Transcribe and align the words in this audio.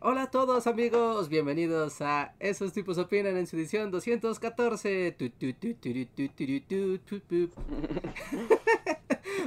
Hola 0.00 0.22
a 0.22 0.30
todos 0.32 0.66
amigos, 0.66 1.28
bienvenidos 1.28 2.00
a 2.00 2.34
Esos 2.40 2.72
tipos 2.72 2.98
opinan 2.98 3.36
en 3.36 3.46
su 3.46 3.54
edición 3.54 3.92
214. 3.92 5.16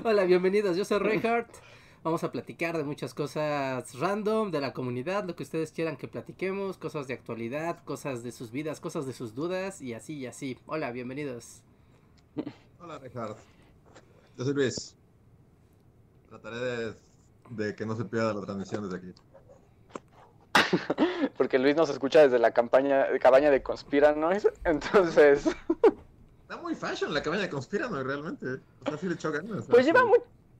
Hola, 0.05 0.23
bienvenidos, 0.23 0.77
yo 0.77 0.86
soy 0.86 1.00
Reinhardt. 1.00 1.50
Vamos 2.05 2.23
a 2.23 2.31
platicar 2.31 2.77
de 2.77 2.86
muchas 2.86 3.14
cosas 3.14 4.00
random 4.00 4.50
de 4.50 4.62
la 4.62 4.72
comunidad, 4.72 5.26
lo 5.26 5.36
que 5.36 5.44
ustedes 5.44 5.73
quieran 5.73 5.98
que 5.98 6.08
platiquemos, 6.08 6.78
cosas 6.78 7.08
de 7.08 7.16
actualidad, 7.16 7.84
cosas 7.84 8.23
de 8.23 8.31
sus 8.31 8.52
vidas, 8.52 8.80
cosas 8.80 9.05
de 9.05 9.12
sus 9.12 9.36
dudas 9.36 9.81
y 9.81 9.94
así 9.94 10.20
y 10.20 10.26
así. 10.26 10.58
Hola, 10.67 10.94
bienvenidos. 10.94 11.64
Hola 12.80 12.98
Reinhardt. 13.00 13.38
Yo 14.38 14.45
soy 14.45 14.53
Luis. 14.53 14.95
Trataré 16.30 16.59
de, 16.59 16.94
de 17.50 17.76
que 17.76 17.86
no 17.86 17.98
se 17.98 18.05
pierda 18.05 18.34
la 18.34 18.42
transmisión 18.42 18.89
desde 18.89 19.09
aquí. 19.09 19.22
Porque 21.38 21.60
Luis 21.60 21.76
nos 21.76 21.90
escucha 21.90 22.22
desde 22.22 22.40
la 22.40 22.52
campaña, 22.52 23.06
cabaña 23.20 23.52
de 23.52 23.62
Conspiranois, 23.62 24.48
entonces... 24.64 25.48
Está 26.42 26.58
muy 26.58 26.76
fashion 26.76 27.14
la 27.14 27.23
cabaña 27.23 27.44
de 27.44 27.50
Conspiranois, 27.50 28.06
realmente. 28.06 28.45
O 28.86 28.90
sea, 28.90 28.98
sí 28.98 29.08
le 29.08 29.16
echó 29.16 29.32
ganas. 29.32 29.66
Pues 29.67 29.86
lleva, 29.86 30.04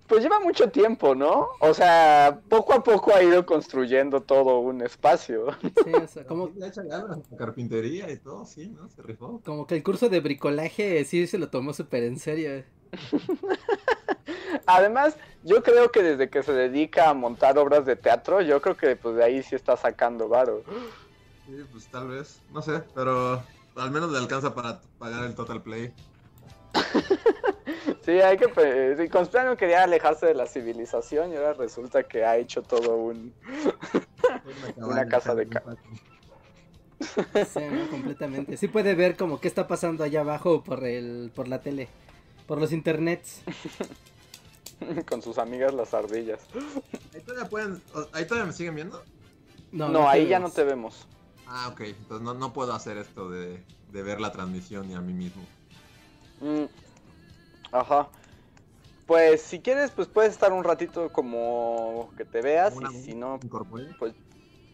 pues 0.07 0.23
lleva 0.23 0.39
mucho 0.39 0.69
tiempo, 0.69 1.16
¿no? 1.16 1.49
O 1.59 1.73
sea, 1.73 2.41
poco 2.49 2.73
a 2.73 2.83
poco 2.83 3.13
ha 3.13 3.23
ido 3.23 3.45
construyendo 3.45 4.22
todo 4.22 4.59
un 4.59 4.81
espacio. 4.81 5.47
Sí, 5.61 5.94
o 5.94 6.07
sea, 6.07 6.25
como, 6.25 6.50
le 6.55 6.67
echa 6.67 6.83
ganas, 6.83 7.19
la 7.29 7.38
carpintería 7.38 8.11
y 8.11 8.17
todo, 8.17 8.45
sí, 8.45 8.67
¿no? 8.67 8.89
Se 8.89 9.02
rifó. 9.02 9.41
como 9.44 9.67
que 9.67 9.75
el 9.75 9.83
curso 9.83 10.09
de 10.09 10.19
bricolaje 10.19 11.03
sí 11.05 11.27
se 11.27 11.38
lo 11.38 11.50
tomó 11.50 11.73
súper 11.73 12.03
en 12.03 12.19
serio. 12.19 12.63
Además, 14.65 15.17
yo 15.43 15.61
creo 15.63 15.91
que 15.91 16.01
desde 16.01 16.29
que 16.29 16.43
se 16.43 16.53
dedica 16.53 17.09
a 17.09 17.13
montar 17.13 17.57
obras 17.57 17.85
de 17.85 17.95
teatro, 17.95 18.41
yo 18.41 18.61
creo 18.61 18.75
que 18.77 18.95
pues 18.95 19.15
de 19.15 19.23
ahí 19.23 19.43
sí 19.43 19.55
está 19.55 19.77
sacando 19.77 20.27
varo. 20.27 20.63
Sí, 21.45 21.63
pues 21.71 21.87
tal 21.87 22.07
vez. 22.07 22.41
No 22.49 22.61
sé, 22.61 22.81
pero 22.93 23.43
al 23.75 23.91
menos 23.91 24.11
le 24.11 24.17
alcanza 24.17 24.53
para 24.55 24.81
pagar 24.97 25.25
el 25.25 25.35
Total 25.35 25.61
Play. 25.61 25.93
Sí, 28.03 28.11
hay 28.21 28.37
que... 28.37 28.95
sí, 28.97 29.09
Conspirano 29.09 29.57
quería 29.57 29.81
alejarse 29.83 30.27
de 30.27 30.35
la 30.35 30.45
civilización 30.45 31.31
y 31.33 31.37
ahora 31.37 31.53
resulta 31.53 32.03
que 32.03 32.23
ha 32.23 32.37
hecho 32.37 32.61
todo 32.61 32.97
un... 32.97 33.33
Una 34.77 35.07
casa 35.07 35.33
de 35.33 35.49
ca- 35.49 35.63
Sí, 37.45 37.59
¿no? 37.71 37.89
completamente. 37.89 38.57
Sí 38.57 38.67
puede 38.67 38.93
ver 38.93 39.17
como 39.17 39.39
qué 39.39 39.47
está 39.47 39.67
pasando 39.67 40.03
allá 40.03 40.21
abajo 40.21 40.63
por 40.63 40.83
el, 40.85 41.31
por 41.33 41.47
la 41.47 41.61
tele, 41.61 41.87
por 42.47 42.59
los 42.59 42.71
internets. 42.71 43.41
con 45.09 45.21
sus 45.21 45.37
amigas 45.37 45.73
las 45.73 45.93
ardillas. 45.93 46.39
Ahí 47.13 47.21
todavía 47.21 47.49
pueden. 47.49 47.81
Ahí 48.13 48.25
todavía 48.25 48.45
me 48.47 48.53
siguen 48.53 48.75
viendo. 48.75 49.03
No, 49.71 49.89
No, 49.89 50.09
ahí 50.09 50.27
ya 50.27 50.39
no 50.39 50.49
te 50.49 50.63
vemos. 50.63 51.07
Ah, 51.47 51.69
ok. 51.71 51.81
Entonces 51.81 52.21
no, 52.25 52.33
no 52.33 52.53
puedo 52.53 52.73
hacer 52.73 52.97
esto 52.97 53.29
de, 53.29 53.63
de 53.91 54.03
ver 54.03 54.19
la 54.21 54.31
transmisión 54.31 54.87
ni 54.87 54.95
a 54.95 55.01
mí 55.01 55.13
mismo. 55.13 55.43
Mm, 56.41 56.66
Ajá. 57.72 58.07
Pues 59.05 59.41
si 59.41 59.59
quieres, 59.59 59.91
pues 59.91 60.07
puedes 60.07 60.31
estar 60.31 60.51
un 60.51 60.63
ratito 60.63 61.09
como 61.11 62.09
que 62.17 62.25
te 62.25 62.41
veas 62.41 62.73
y 62.91 63.03
si 63.03 63.13
no, 63.13 63.39
Incorporé. 63.44 63.85
pues 64.00 64.13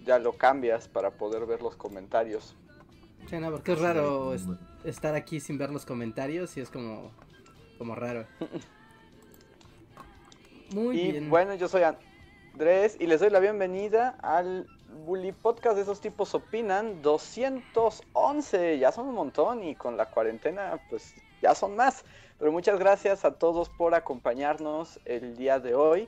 ya 0.05 0.19
lo 0.19 0.33
cambias 0.33 0.87
para 0.87 1.11
poder 1.11 1.45
ver 1.45 1.61
los 1.61 1.75
comentarios. 1.75 2.55
Sí, 3.29 3.37
no, 3.39 3.51
porque 3.51 3.73
es 3.73 3.79
raro 3.79 4.37
Sí, 4.37 4.45
es- 4.83 4.95
estar 4.95 5.15
aquí 5.15 5.39
sin 5.41 5.57
ver 5.57 5.69
los 5.71 5.85
comentarios 5.85 6.55
y 6.57 6.61
es 6.61 6.69
como, 6.69 7.11
como 7.77 7.93
raro. 7.95 8.25
Muy 10.73 10.97
y 10.97 11.11
bien. 11.11 11.29
bueno, 11.29 11.53
yo 11.55 11.67
soy 11.67 11.83
Andrés 11.83 12.95
y 12.99 13.07
les 13.07 13.19
doy 13.19 13.29
la 13.29 13.39
bienvenida 13.39 14.15
al 14.21 14.67
Bully 15.05 15.33
Podcast 15.33 15.75
de 15.75 15.81
esos 15.81 15.99
tipos 15.99 16.33
opinan 16.33 17.01
211. 17.01 18.79
Ya 18.79 18.91
son 18.93 19.07
un 19.07 19.15
montón 19.15 19.63
y 19.63 19.75
con 19.75 19.97
la 19.97 20.05
cuarentena 20.05 20.79
pues 20.89 21.13
ya 21.41 21.55
son 21.55 21.75
más. 21.75 22.05
Pero 22.39 22.53
muchas 22.53 22.79
gracias 22.79 23.25
a 23.25 23.31
todos 23.31 23.67
por 23.69 23.93
acompañarnos 23.95 24.99
el 25.03 25.35
día 25.35 25.59
de 25.59 25.75
hoy. 25.75 26.07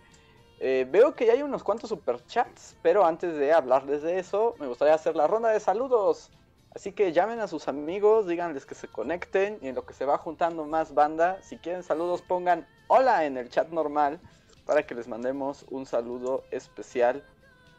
Eh, 0.60 0.88
veo 0.90 1.14
que 1.14 1.26
ya 1.26 1.34
hay 1.34 1.42
unos 1.42 1.62
cuantos 1.62 1.90
superchats, 1.90 2.78
pero 2.82 3.06
antes 3.06 3.36
de 3.36 3.52
hablarles 3.52 4.02
de 4.02 4.18
eso, 4.18 4.56
me 4.60 4.68
gustaría 4.68 4.94
hacer 4.94 5.18
la 5.18 5.28
ronda 5.28 5.50
de 5.50 5.60
saludos. 5.60 6.32
Así 6.74 6.94
que 6.94 7.12
llamen 7.12 7.42
a 7.42 7.48
sus 7.50 7.68
amigos, 7.68 8.28
díganles 8.28 8.66
que 8.66 8.76
se 8.76 8.88
conecten 8.88 9.60
y 9.62 9.68
en 9.68 9.76
lo 9.76 9.86
que 9.86 9.94
se 9.94 10.06
va 10.06 10.18
juntando 10.18 10.66
más 10.66 10.94
banda, 10.94 11.42
si 11.42 11.58
quieren 11.58 11.84
saludos 11.84 12.22
pongan 12.22 12.66
hola 12.88 13.26
en 13.26 13.38
el 13.38 13.50
chat 13.50 13.70
normal 13.70 14.20
para 14.66 14.86
que 14.86 14.96
les 14.96 15.08
mandemos 15.08 15.66
un 15.70 15.86
saludo 15.86 16.44
especial 16.52 17.24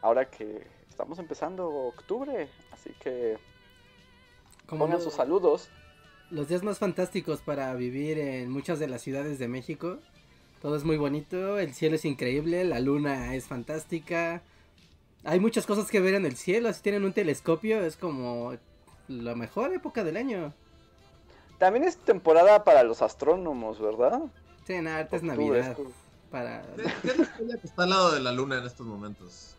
ahora 0.03 0.31
que 0.31 0.67
estamos 0.89 1.19
empezando 1.19 1.69
octubre. 1.69 2.49
Así 2.72 2.91
que 3.00 3.39
Como 4.67 4.84
pongan 4.84 5.00
sus 5.00 5.15
saludos. 5.15 5.69
los 6.31 6.49
días 6.49 6.62
más 6.62 6.78
fantásticos 6.78 7.41
para 7.41 7.72
vivir 7.75 8.19
en 8.19 8.50
muchas 8.50 8.78
de 8.78 8.89
las 8.89 9.03
ciudades 9.03 9.39
de 9.39 9.49
México. 9.49 9.99
Todo 10.61 10.77
es 10.77 10.84
muy 10.84 10.97
bonito, 10.97 11.59
el 11.59 11.75
cielo 11.75 11.97
es 11.97 12.05
increíble, 12.05 12.65
la 12.65 12.81
luna 12.81 13.34
es 13.34 13.47
fantástica. 13.47 14.43
Hay 15.25 15.39
muchas 15.41 15.66
cosas 15.66 15.91
que 15.91 16.01
ver 16.01 16.15
en 16.15 16.27
el 16.27 16.37
cielo, 16.37 16.72
si 16.72 16.83
tienen 16.83 17.05
un 17.05 17.12
telescopio 17.12 17.83
es 17.84 17.97
como 17.97 18.55
la 19.09 19.34
mejor 19.34 19.72
época 19.75 20.05
del 20.05 20.16
año. 20.16 20.55
También 21.59 21.84
es 21.84 21.97
temporada 21.99 22.65
para 22.65 22.83
los 22.83 23.01
astrónomos, 23.03 23.81
¿verdad? 23.81 24.21
Sí, 24.66 24.81
nada, 24.81 24.99
ahorita 24.99 25.16
es 25.16 25.22
Navidad. 25.22 25.71
es 25.72 25.77
Para... 26.34 26.62
¿Qué, 26.62 26.83
qué 26.83 27.09
es 27.11 27.17
la 27.19 27.22
estrella 27.22 27.56
que 27.61 27.67
está 27.69 27.84
al 27.84 27.91
lado 27.91 28.12
de 28.12 28.21
la 28.21 28.33
luna 28.33 28.59
en 28.59 28.65
estos 28.65 28.84
momentos? 28.84 29.55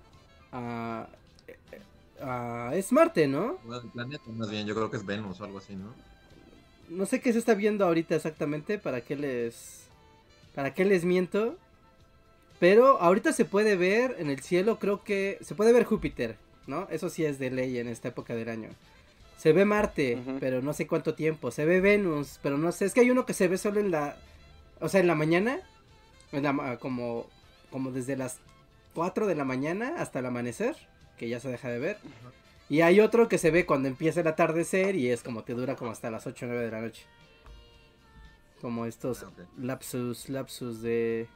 ah, 0.51 1.07
eh, 1.47 1.79
ah, 2.21 2.71
es 2.73 2.91
Marte, 2.91 3.29
¿no? 3.29 3.59
Bueno, 3.63 3.83
el 3.83 3.89
planeta, 3.91 4.23
más 4.27 4.49
bien, 4.49 4.67
yo 4.67 4.75
creo 4.75 4.91
que 4.91 4.97
es 4.97 5.05
Venus 5.05 5.39
o 5.39 5.45
algo 5.45 5.59
así, 5.59 5.73
¿no? 5.73 5.93
No 6.89 7.05
sé 7.05 7.21
qué 7.21 7.31
se 7.31 7.39
está 7.39 7.53
viendo 7.53 7.85
ahorita 7.85 8.13
exactamente, 8.13 8.77
para 8.77 8.99
qué 8.99 9.15
les... 9.15 9.85
Para 10.53 10.73
qué 10.73 10.83
les 10.83 11.05
miento. 11.05 11.55
Pero 12.59 12.99
ahorita 12.99 13.31
se 13.31 13.45
puede 13.45 13.77
ver 13.77 14.17
en 14.19 14.29
el 14.29 14.41
cielo, 14.41 14.77
creo 14.77 15.01
que... 15.01 15.37
Se 15.39 15.55
puede 15.55 15.71
ver 15.71 15.85
Júpiter, 15.85 16.35
¿no? 16.67 16.89
Eso 16.89 17.07
sí 17.07 17.23
es 17.23 17.39
de 17.39 17.51
ley 17.51 17.77
en 17.77 17.87
esta 17.87 18.09
época 18.09 18.35
del 18.35 18.49
año. 18.49 18.67
Se 19.37 19.53
ve 19.53 19.63
Marte, 19.63 20.21
pero 20.41 20.61
no 20.61 20.73
sé 20.73 20.87
cuánto 20.87 21.13
tiempo. 21.13 21.51
Se 21.51 21.63
ve 21.63 21.79
Venus, 21.79 22.37
pero 22.43 22.57
no 22.57 22.73
sé. 22.73 22.83
Es 22.83 22.93
que 22.93 22.99
hay 22.99 23.11
uno 23.11 23.25
que 23.25 23.33
se 23.33 23.47
ve 23.47 23.57
solo 23.57 23.79
en 23.79 23.91
la... 23.91 24.17
O 24.81 24.89
sea, 24.89 24.99
en 24.99 25.07
la 25.07 25.15
mañana. 25.15 25.61
Como, 26.79 27.27
como 27.71 27.91
desde 27.91 28.15
las 28.17 28.39
4 28.93 29.27
de 29.27 29.35
la 29.35 29.45
mañana 29.45 29.95
hasta 29.97 30.19
el 30.19 30.25
amanecer. 30.25 30.75
Que 31.17 31.29
ya 31.29 31.39
se 31.39 31.49
deja 31.49 31.69
de 31.69 31.79
ver. 31.79 31.97
Y 32.67 32.81
hay 32.81 32.99
otro 32.99 33.27
que 33.29 33.37
se 33.37 33.51
ve 33.51 33.65
cuando 33.65 33.87
empieza 33.87 34.21
el 34.21 34.27
atardecer 34.27 34.95
y 34.95 35.09
es 35.11 35.21
como 35.23 35.45
que 35.45 35.53
dura 35.53 35.75
como 35.75 35.91
hasta 35.91 36.09
las 36.11 36.25
8 36.27 36.45
o 36.45 36.49
9 36.49 36.65
de 36.65 36.71
la 36.71 36.81
noche. 36.81 37.05
Como 38.61 38.85
estos 38.85 39.23
Ah, 39.23 39.29
lapsus, 39.57 40.29
lapsus 40.29 40.81
de... 40.81 41.27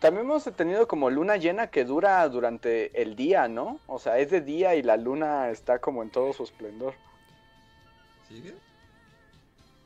También 0.00 0.26
hemos 0.26 0.44
tenido 0.56 0.86
como 0.88 1.08
luna 1.08 1.36
llena 1.36 1.68
que 1.68 1.84
dura 1.84 2.28
durante 2.28 3.00
el 3.00 3.16
día, 3.16 3.48
¿no? 3.48 3.78
O 3.86 3.98
sea, 3.98 4.18
es 4.18 4.30
de 4.30 4.40
día 4.42 4.74
y 4.74 4.82
la 4.82 4.96
luna 4.98 5.48
está 5.50 5.78
como 5.78 6.02
en 6.02 6.10
todo 6.10 6.32
su 6.34 6.42
esplendor. 6.42 6.94
¿Sigue? 8.28 8.54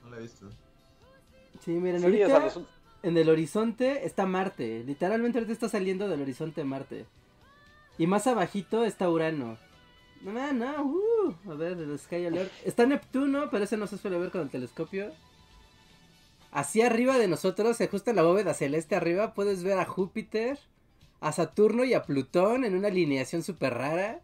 No 0.02 0.10
la 0.10 0.16
he 0.16 0.22
visto. 0.22 0.50
Sí, 1.64 1.72
miren, 1.72 2.00
Sí, 2.00 2.06
ahorita 2.06 2.46
o 2.46 2.50
sea, 2.50 2.62
en 3.08 3.16
el 3.16 3.28
horizonte 3.28 4.06
está 4.06 4.26
Marte. 4.26 4.84
Literalmente 4.84 5.38
ahorita 5.38 5.52
está 5.52 5.68
saliendo 5.68 6.08
del 6.08 6.22
horizonte 6.22 6.64
Marte. 6.64 7.06
Y 7.98 8.06
más 8.06 8.26
abajito 8.26 8.84
está 8.84 9.10
Urano. 9.10 9.58
No, 10.20 10.32
no, 10.32 10.52
no, 10.52 10.82
uh, 10.84 11.50
a 11.50 11.54
ver, 11.54 11.78
el 11.78 11.98
Sky 11.98 12.26
Alert. 12.26 12.52
Está 12.64 12.86
Neptuno, 12.86 13.50
pero 13.50 13.64
ese 13.64 13.76
no 13.76 13.86
se 13.86 13.98
suele 13.98 14.18
ver 14.18 14.30
con 14.30 14.42
el 14.42 14.50
telescopio. 14.50 15.12
Así 16.50 16.82
arriba 16.82 17.18
de 17.18 17.28
nosotros, 17.28 17.76
se 17.76 17.84
ajusta 17.84 18.12
la 18.12 18.22
bóveda 18.22 18.54
celeste 18.54 18.96
arriba, 18.96 19.34
puedes 19.34 19.62
ver 19.62 19.78
a 19.78 19.84
Júpiter, 19.84 20.58
a 21.20 21.32
Saturno 21.32 21.84
y 21.84 21.94
a 21.94 22.04
Plutón 22.04 22.64
en 22.64 22.74
una 22.74 22.88
alineación 22.88 23.42
súper 23.42 23.74
rara. 23.74 24.20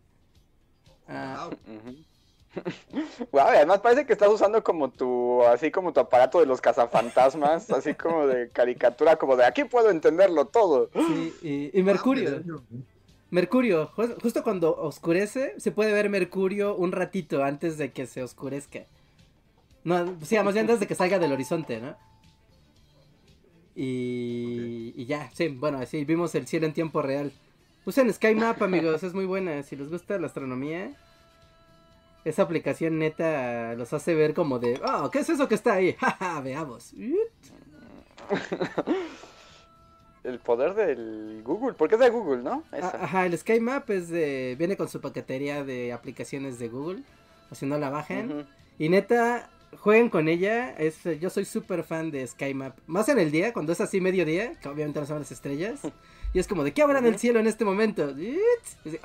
Ah, 1.07 1.51
Wow. 1.51 2.05
Y 3.33 3.39
además 3.39 3.81
parece 3.81 4.07
que 4.07 4.13
estás 4.13 4.29
usando 4.29 4.63
como 4.63 4.91
tu, 4.91 5.43
así 5.45 5.71
como 5.71 5.93
tu 5.93 6.01
aparato 6.01 6.41
de 6.41 6.47
los 6.47 6.61
cazafantasmas, 6.61 7.71
así 7.71 7.95
como 7.95 8.27
de 8.27 8.51
caricatura, 8.51 9.17
como 9.17 9.37
de 9.37 9.45
aquí 9.45 9.65
puedo 9.65 9.91
entenderlo 9.91 10.47
todo. 10.47 10.91
sí, 10.95 11.33
y, 11.43 11.79
y 11.79 11.83
Mercurio. 11.83 12.43
Ah, 12.47 12.77
Mercurio, 13.31 13.91
ju- 13.97 14.21
justo 14.23 14.43
cuando 14.45 14.77
oscurece, 14.77 15.55
se 15.59 15.73
puede 15.73 15.93
ver 15.93 16.09
Mercurio 16.09 16.77
un 16.77 16.93
ratito 16.93 17.43
antes 17.43 17.79
de 17.79 17.91
que 17.93 18.07
se 18.07 18.23
oscurezca. 18.23 18.87
No, 19.83 20.07
sí, 20.23 20.37
más 20.37 20.55
bien 20.55 20.67
antes 20.67 20.81
de 20.81 20.87
que 20.87 20.95
salga 20.95 21.19
del 21.19 21.33
horizonte, 21.33 21.81
¿no? 21.81 21.97
Y, 23.77 24.93
y 24.97 25.07
ya, 25.07 25.31
sí, 25.33 25.49
bueno, 25.49 25.79
así 25.79 26.05
vimos 26.05 26.35
el 26.35 26.47
cielo 26.47 26.67
en 26.67 26.73
tiempo 26.73 27.03
real. 27.03 27.33
Usen 27.85 28.13
Sky 28.13 28.35
Map, 28.35 28.63
amigos, 28.63 29.03
es 29.03 29.15
muy 29.15 29.27
buena. 29.27 29.63
Si 29.63 29.77
les 29.77 29.91
gusta 29.91 30.17
la 30.19 30.27
astronomía, 30.29 30.93
esa 32.25 32.43
aplicación 32.43 32.99
neta 32.99 33.75
los 33.75 33.93
hace 33.93 34.15
ver 34.15 34.35
como 34.35 34.59
de, 34.59 34.81
oh, 34.85 35.11
¿qué 35.11 35.19
es 35.21 35.29
eso 35.29 35.47
que 35.49 35.55
está 35.55 35.75
ahí? 35.75 35.93
Jaja, 35.99 36.41
veamos. 36.41 36.93
El 40.25 40.39
poder 40.39 40.75
del 40.75 41.43
Google, 41.45 41.75
porque 41.75 41.97
es 41.97 42.01
de 42.01 42.09
Google, 42.09 42.43
¿no? 42.43 42.65
Ah, 42.73 42.79
Esa. 42.79 43.05
Ajá, 43.05 43.27
el 43.27 43.37
Sky 43.37 43.61
Map 43.61 43.91
es 43.91 44.09
de, 44.09 44.57
viene 44.59 44.75
con 44.75 44.89
su 44.89 44.99
paquetería 45.03 45.65
de 45.65 45.93
aplicaciones 45.93 46.59
de 46.59 46.71
Google, 46.71 47.03
o 47.51 47.55
si 47.55 47.67
no 47.67 47.77
la 47.77 47.91
bajen. 47.91 48.47
Y 48.79 48.89
neta, 48.89 49.51
jueguen 49.81 50.09
con 50.09 50.29
ella. 50.29 50.71
Es, 50.79 51.05
yo 51.21 51.29
soy 51.29 51.45
súper 51.45 51.85
fan 51.85 52.11
de 52.11 52.27
Sky 52.27 52.55
Map. 52.55 52.79
Más 52.87 53.11
en 53.11 53.19
el 53.19 53.31
día, 53.31 53.53
cuando 53.53 53.73
es 53.73 53.83
así 53.83 54.01
mediodía, 54.01 54.55
que 54.55 54.69
obviamente 54.71 54.99
no 54.99 55.05
son 55.05 55.19
las 55.19 55.31
estrellas. 55.31 55.81
Y 56.33 56.41
es 56.41 56.49
como 56.49 56.65
de, 56.65 56.73
¿qué 56.73 56.83
habrá 56.83 56.99
en 56.99 57.07
el 57.07 57.17
cielo 57.17 57.39
en 57.39 57.47
este 57.47 57.65
momento? 57.65 58.13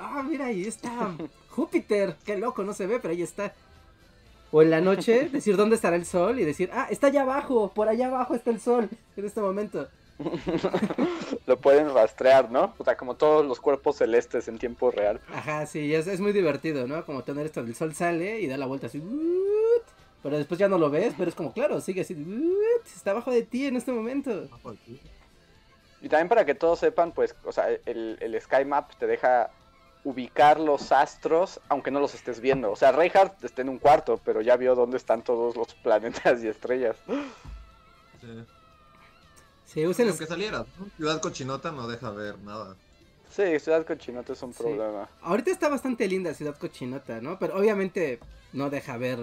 Ah, 0.00 0.24
mira, 0.28 0.46
ahí 0.46 0.64
está 0.64 1.14
Júpiter. 1.50 2.16
Qué 2.24 2.36
loco, 2.36 2.64
no 2.64 2.72
se 2.72 2.86
ve, 2.86 2.98
pero 3.00 3.12
ahí 3.12 3.22
está. 3.22 3.52
O 4.52 4.62
en 4.62 4.70
la 4.70 4.80
noche, 4.80 5.28
decir 5.32 5.56
dónde 5.56 5.76
estará 5.76 5.96
el 5.96 6.06
sol 6.06 6.40
y 6.40 6.44
decir, 6.44 6.70
ah, 6.72 6.86
está 6.90 7.08
allá 7.08 7.22
abajo, 7.22 7.72
por 7.74 7.88
allá 7.88 8.06
abajo 8.06 8.34
está 8.34 8.50
el 8.50 8.60
sol 8.60 8.88
en 9.16 9.24
este 9.24 9.40
momento. 9.40 9.88
Lo 11.46 11.58
pueden 11.58 11.92
rastrear, 11.94 12.50
¿no? 12.50 12.74
O 12.78 12.84
sea, 12.84 12.96
como 12.96 13.14
todos 13.14 13.46
los 13.46 13.58
cuerpos 13.58 13.96
celestes 13.96 14.48
en 14.48 14.58
tiempo 14.58 14.90
real. 14.90 15.18
Ajá, 15.32 15.64
sí, 15.66 15.94
es, 15.94 16.06
es 16.06 16.20
muy 16.20 16.32
divertido, 16.32 16.86
¿no? 16.86 17.04
Como 17.06 17.22
tener 17.22 17.46
esto, 17.46 17.60
el 17.60 17.74
sol 17.74 17.94
sale 17.94 18.40
y 18.40 18.46
da 18.46 18.58
la 18.58 18.66
vuelta 18.66 18.88
así, 18.88 19.02
pero 20.22 20.36
después 20.36 20.60
ya 20.60 20.68
no 20.68 20.76
lo 20.76 20.90
ves, 20.90 21.14
pero 21.16 21.30
es 21.30 21.34
como, 21.34 21.52
claro, 21.52 21.80
sigue 21.80 22.02
así, 22.02 22.14
está 22.94 23.12
abajo 23.12 23.30
de 23.30 23.42
ti 23.42 23.66
en 23.66 23.76
este 23.76 23.92
momento. 23.92 24.48
Y 26.02 26.08
también 26.08 26.28
para 26.28 26.44
que 26.44 26.54
todos 26.54 26.78
sepan, 26.78 27.12
pues, 27.12 27.34
o 27.44 27.52
sea, 27.52 27.68
el, 27.86 28.18
el 28.20 28.40
Sky 28.40 28.66
Map 28.66 28.94
te 28.98 29.06
deja 29.06 29.50
ubicar 30.04 30.58
los 30.58 30.92
astros, 30.92 31.60
aunque 31.68 31.90
no 31.90 32.00
los 32.00 32.14
estés 32.14 32.40
viendo. 32.40 32.70
O 32.72 32.76
sea, 32.76 32.92
Reinhardt 32.92 33.42
está 33.44 33.62
en 33.62 33.68
un 33.68 33.78
cuarto, 33.78 34.20
pero 34.24 34.40
ya 34.40 34.56
vio 34.56 34.74
dónde 34.74 34.96
están 34.96 35.22
todos 35.22 35.56
los 35.56 35.74
planetas 35.74 36.42
y 36.42 36.48
estrellas. 36.48 36.96
Sí. 38.20 38.44
Sí, 39.66 39.86
usen 39.86 40.08
Aunque 40.08 40.26
salieras, 40.26 40.66
¿no? 40.78 40.86
Ciudad 40.96 41.20
Cochinota 41.20 41.70
no 41.70 41.86
deja 41.86 42.10
ver 42.10 42.38
nada. 42.40 42.74
Sí, 43.30 43.60
Ciudad 43.60 43.86
Cochinota 43.86 44.32
es 44.32 44.42
un 44.42 44.52
Sí. 44.52 44.62
problema. 44.62 45.08
Ahorita 45.22 45.50
está 45.52 45.68
bastante 45.68 46.08
linda 46.08 46.34
Ciudad 46.34 46.56
Cochinota, 46.58 47.20
¿no? 47.20 47.38
Pero 47.38 47.56
obviamente 47.56 48.18
no 48.52 48.68
deja 48.68 48.96
ver, 48.96 49.18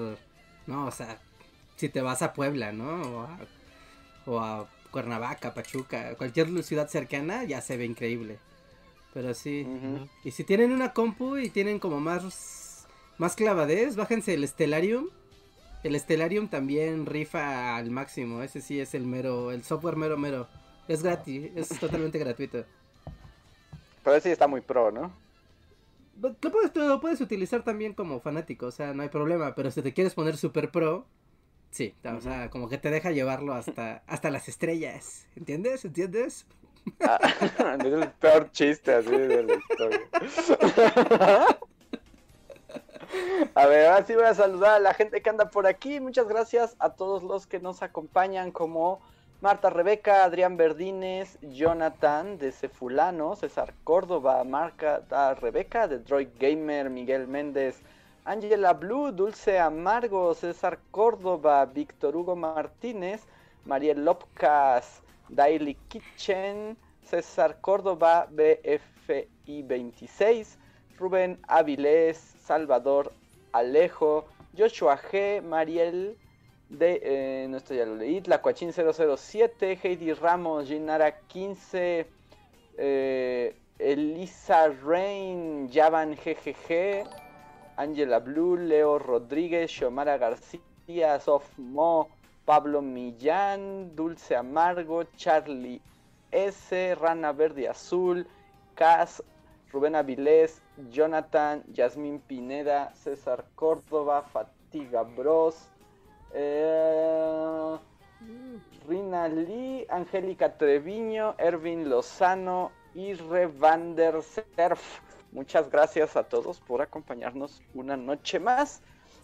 ¿no? 0.65 0.85
O 0.85 0.91
sea, 0.91 1.17
si 1.75 1.89
te 1.89 2.01
vas 2.01 2.21
a 2.21 2.31
Puebla, 2.33 2.71
¿no? 2.71 3.01
O 3.01 3.21
a, 3.23 3.37
o 4.25 4.39
a 4.39 4.67
Cuernavaca, 4.91 5.53
Pachuca, 5.53 6.15
cualquier 6.15 6.63
ciudad 6.63 6.87
cercana, 6.87 7.43
ya 7.43 7.59
se 7.61 7.75
ve 7.75 7.83
increíble. 7.85 8.39
Pero 9.13 9.33
sí. 9.33 9.65
Y 10.23 10.31
si 10.31 10.43
tienen 10.43 10.71
una 10.71 10.93
compu 10.93 11.37
y 11.37 11.49
tienen 11.49 11.79
como 11.79 11.99
más, 11.99 12.87
más 13.17 13.35
clavadez, 13.35 13.95
bájense 13.95 14.33
el 14.33 14.47
Stellarium. 14.47 15.09
El 15.83 15.99
Stellarium 15.99 16.47
también 16.47 17.05
rifa 17.05 17.75
al 17.75 17.89
máximo. 17.89 18.41
Ese 18.41 18.61
sí 18.61 18.79
es 18.79 18.93
el 18.93 19.05
mero, 19.05 19.51
el 19.51 19.63
software 19.63 19.95
mero 19.95 20.17
mero. 20.17 20.47
Es 20.87 21.03
gratis, 21.03 21.51
es 21.55 21.69
totalmente 21.79 22.17
gratuito. 22.19 22.63
Pero 24.03 24.15
ese 24.15 24.29
sí 24.29 24.33
está 24.33 24.47
muy 24.47 24.61
pro, 24.61 24.91
¿no? 24.91 25.11
Lo 26.21 26.33
puedes, 26.33 26.75
lo 26.75 26.99
puedes 26.99 27.21
utilizar 27.21 27.63
también 27.63 27.93
como 27.93 28.19
fanático, 28.21 28.67
o 28.67 28.71
sea, 28.71 28.93
no 28.93 29.03
hay 29.03 29.09
problema. 29.09 29.53
Pero 29.53 29.69
si 29.69 29.81
te 29.81 29.93
quieres 29.93 30.13
poner 30.13 30.37
super 30.37 30.71
pro, 30.71 31.05
sí, 31.71 31.93
o 32.03 32.21
sea, 32.21 32.49
como 32.49 32.69
que 32.69 32.77
te 32.77 32.89
deja 32.89 33.11
llevarlo 33.11 33.53
hasta, 33.53 34.03
hasta 34.07 34.31
las 34.31 34.47
estrellas. 34.47 35.27
¿Entiendes? 35.35 35.85
¿Entiendes? 35.85 36.45
Ah, 37.01 37.19
es 37.79 37.93
el 37.93 38.09
peor 38.19 38.51
chiste 38.51 38.93
así 38.93 39.11
de 39.11 39.43
la 39.43 39.53
historia. 39.53 40.01
A 43.55 43.65
ver, 43.65 43.87
ahora 43.87 44.05
sí 44.05 44.13
voy 44.13 44.25
a 44.25 44.33
saludar 44.33 44.75
a 44.75 44.79
la 44.79 44.93
gente 44.93 45.21
que 45.21 45.29
anda 45.29 45.49
por 45.49 45.65
aquí. 45.67 45.99
Muchas 45.99 46.27
gracias 46.27 46.75
a 46.79 46.89
todos 46.91 47.23
los 47.23 47.47
que 47.47 47.59
nos 47.59 47.81
acompañan, 47.81 48.51
como 48.51 48.99
Marta 49.41 49.69
Rebeca, 49.69 50.23
Adrián 50.23 50.57
Verdines, 50.57 51.37
Jonathan 51.41 52.37
de 52.37 52.51
Cefulano, 52.51 53.35
César 53.35 53.73
Córdoba, 53.83 54.43
Marca 54.43 55.01
Rebeca 55.39 55.87
de 55.87 55.99
Droid 55.99 56.29
Gamer, 56.39 56.89
Miguel 56.89 57.27
Méndez, 57.27 57.81
Angela 58.25 58.73
Blue, 58.73 59.11
Dulce 59.11 59.59
Amargo, 59.59 60.33
César 60.33 60.79
Córdoba, 60.91 61.65
Víctor 61.65 62.15
Hugo 62.15 62.35
Martínez, 62.35 63.21
Mariel 63.63 64.03
Lopcas, 64.03 65.01
Daily 65.29 65.75
Kitchen, 65.87 66.77
César 67.03 67.59
Córdoba, 67.61 68.27
BFI 68.31 69.63
26, 69.63 70.57
Rubén 70.99 71.39
Avilés, 71.47 72.17
Salvador 72.17 73.11
Alejo, 73.53 74.25
Joshua 74.57 74.97
G, 74.97 75.41
Mariel 75.41 76.17
de, 76.69 77.47
no 77.49 77.57
estoy 77.57 77.77
ya 77.77 77.85
lo 77.85 77.95
leí, 77.95 78.21
Tlacuachín 78.21 78.73
007, 78.73 79.79
Heidi 79.81 80.13
Ramos, 80.13 80.67
Ginara 80.67 81.19
15, 81.27 82.07
eh, 82.77 83.55
Elisa 83.79 84.69
Rain, 84.69 85.69
Javan 85.71 86.15
GGG, 86.15 87.07
Angela 87.77 88.19
Blue, 88.19 88.57
Leo 88.57 88.99
Rodríguez, 88.99 89.71
Xiomara 89.71 90.17
García, 90.17 91.19
Sof 91.19 91.57
Mo, 91.57 92.09
Pablo 92.47 92.81
Millán, 92.81 93.93
Dulce 93.93 94.33
Amargo, 94.33 95.03
Charlie 95.17 95.81
S, 96.31 96.95
Rana 96.95 97.33
Verde 97.33 97.67
Azul, 97.67 98.25
Cas, 98.73 99.21
Rubén 99.73 99.95
Avilés, 99.95 100.61
Jonathan, 100.89 101.61
Yasmín 101.73 102.21
Pineda, 102.21 102.93
César 102.95 103.43
Córdoba, 103.55 104.21
Fatiga 104.21 105.03
Bros, 105.03 105.67
eh, 106.33 107.75
Rina 108.87 109.27
Lee, 109.27 109.85
Angélica 109.89 110.57
Treviño, 110.57 111.35
Ervin 111.37 111.89
Lozano 111.89 112.71
y 112.95 113.13
Van 113.59 113.93
der 113.93 114.21
Serf. 114.23 115.01
Muchas 115.33 115.69
gracias 115.69 116.15
a 116.15 116.23
todos 116.23 116.61
por 116.61 116.81
acompañarnos 116.81 117.61
una 117.73 117.97
noche 117.97 118.39
más. 118.39 118.81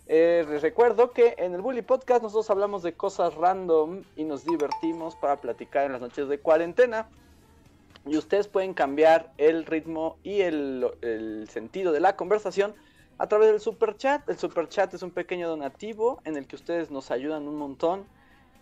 Eh, 0.07 0.45
les 0.49 0.61
recuerdo 0.61 1.11
que 1.11 1.35
en 1.37 1.53
el 1.53 1.61
Bully 1.61 1.81
Podcast 1.81 2.21
nosotros 2.21 2.49
hablamos 2.49 2.83
de 2.83 2.93
cosas 2.93 3.35
random 3.35 4.03
y 4.17 4.25
nos 4.25 4.43
divertimos 4.43 5.15
para 5.15 5.37
platicar 5.39 5.85
en 5.85 5.93
las 5.93 6.01
noches 6.01 6.27
de 6.27 6.39
cuarentena. 6.39 7.07
Y 8.05 8.17
ustedes 8.17 8.47
pueden 8.47 8.73
cambiar 8.73 9.31
el 9.37 9.65
ritmo 9.65 10.17
y 10.23 10.41
el, 10.41 10.85
el 11.01 11.47
sentido 11.49 11.93
de 11.93 12.01
la 12.01 12.17
conversación 12.17 12.75
a 13.17 13.27
través 13.27 13.47
del 13.49 13.61
super 13.61 13.95
chat. 13.95 14.27
El 14.27 14.37
super 14.37 14.67
chat 14.67 14.93
es 14.93 15.03
un 15.03 15.11
pequeño 15.11 15.47
donativo 15.47 16.19
en 16.25 16.35
el 16.35 16.47
que 16.47 16.57
ustedes 16.57 16.91
nos 16.91 17.11
ayudan 17.11 17.47
un 17.47 17.55
montón. 17.55 18.05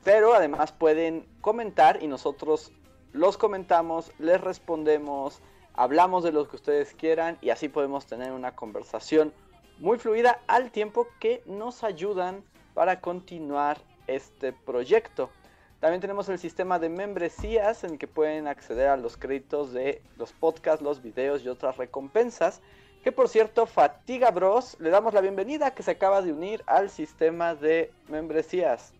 Pero 0.03 0.33
además 0.33 0.71
pueden 0.71 1.25
comentar 1.41 2.03
y 2.03 2.07
nosotros 2.07 2.71
los 3.13 3.37
comentamos, 3.37 4.11
les 4.19 4.39
respondemos, 4.39 5.41
hablamos 5.73 6.23
de 6.23 6.31
lo 6.31 6.47
que 6.47 6.55
ustedes 6.55 6.93
quieran 6.93 7.37
y 7.41 7.49
así 7.49 7.67
podemos 7.67 8.05
tener 8.05 8.31
una 8.31 8.55
conversación 8.55 9.33
muy 9.81 9.97
fluida 9.97 10.39
al 10.47 10.71
tiempo 10.71 11.07
que 11.19 11.41
nos 11.47 11.83
ayudan 11.83 12.43
para 12.75 13.01
continuar 13.01 13.81
este 14.05 14.53
proyecto. 14.53 15.31
También 15.79 15.99
tenemos 15.99 16.29
el 16.29 16.37
sistema 16.37 16.77
de 16.77 16.89
membresías 16.89 17.83
en 17.83 17.97
que 17.97 18.07
pueden 18.07 18.47
acceder 18.47 18.87
a 18.89 18.95
los 18.97 19.17
créditos 19.17 19.73
de 19.73 20.03
los 20.17 20.31
podcasts, 20.33 20.83
los 20.83 21.01
videos 21.01 21.43
y 21.43 21.49
otras 21.49 21.77
recompensas. 21.77 22.61
Que 23.03 23.11
por 23.11 23.27
cierto, 23.27 23.65
Fatiga 23.65 24.29
Bros, 24.29 24.77
le 24.79 24.91
damos 24.91 25.15
la 25.15 25.21
bienvenida 25.21 25.73
que 25.73 25.81
se 25.81 25.89
acaba 25.91 26.21
de 26.21 26.31
unir 26.31 26.63
al 26.67 26.91
sistema 26.91 27.55
de 27.55 27.91
membresías. 28.07 28.93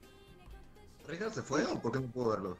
¿Reinhardt 1.07 1.35
se 1.35 1.43
fue 1.43 1.63
o 1.65 1.79
por 1.79 1.91
qué 1.91 1.99
no 1.99 2.07
puedo 2.07 2.31
verlo? 2.31 2.57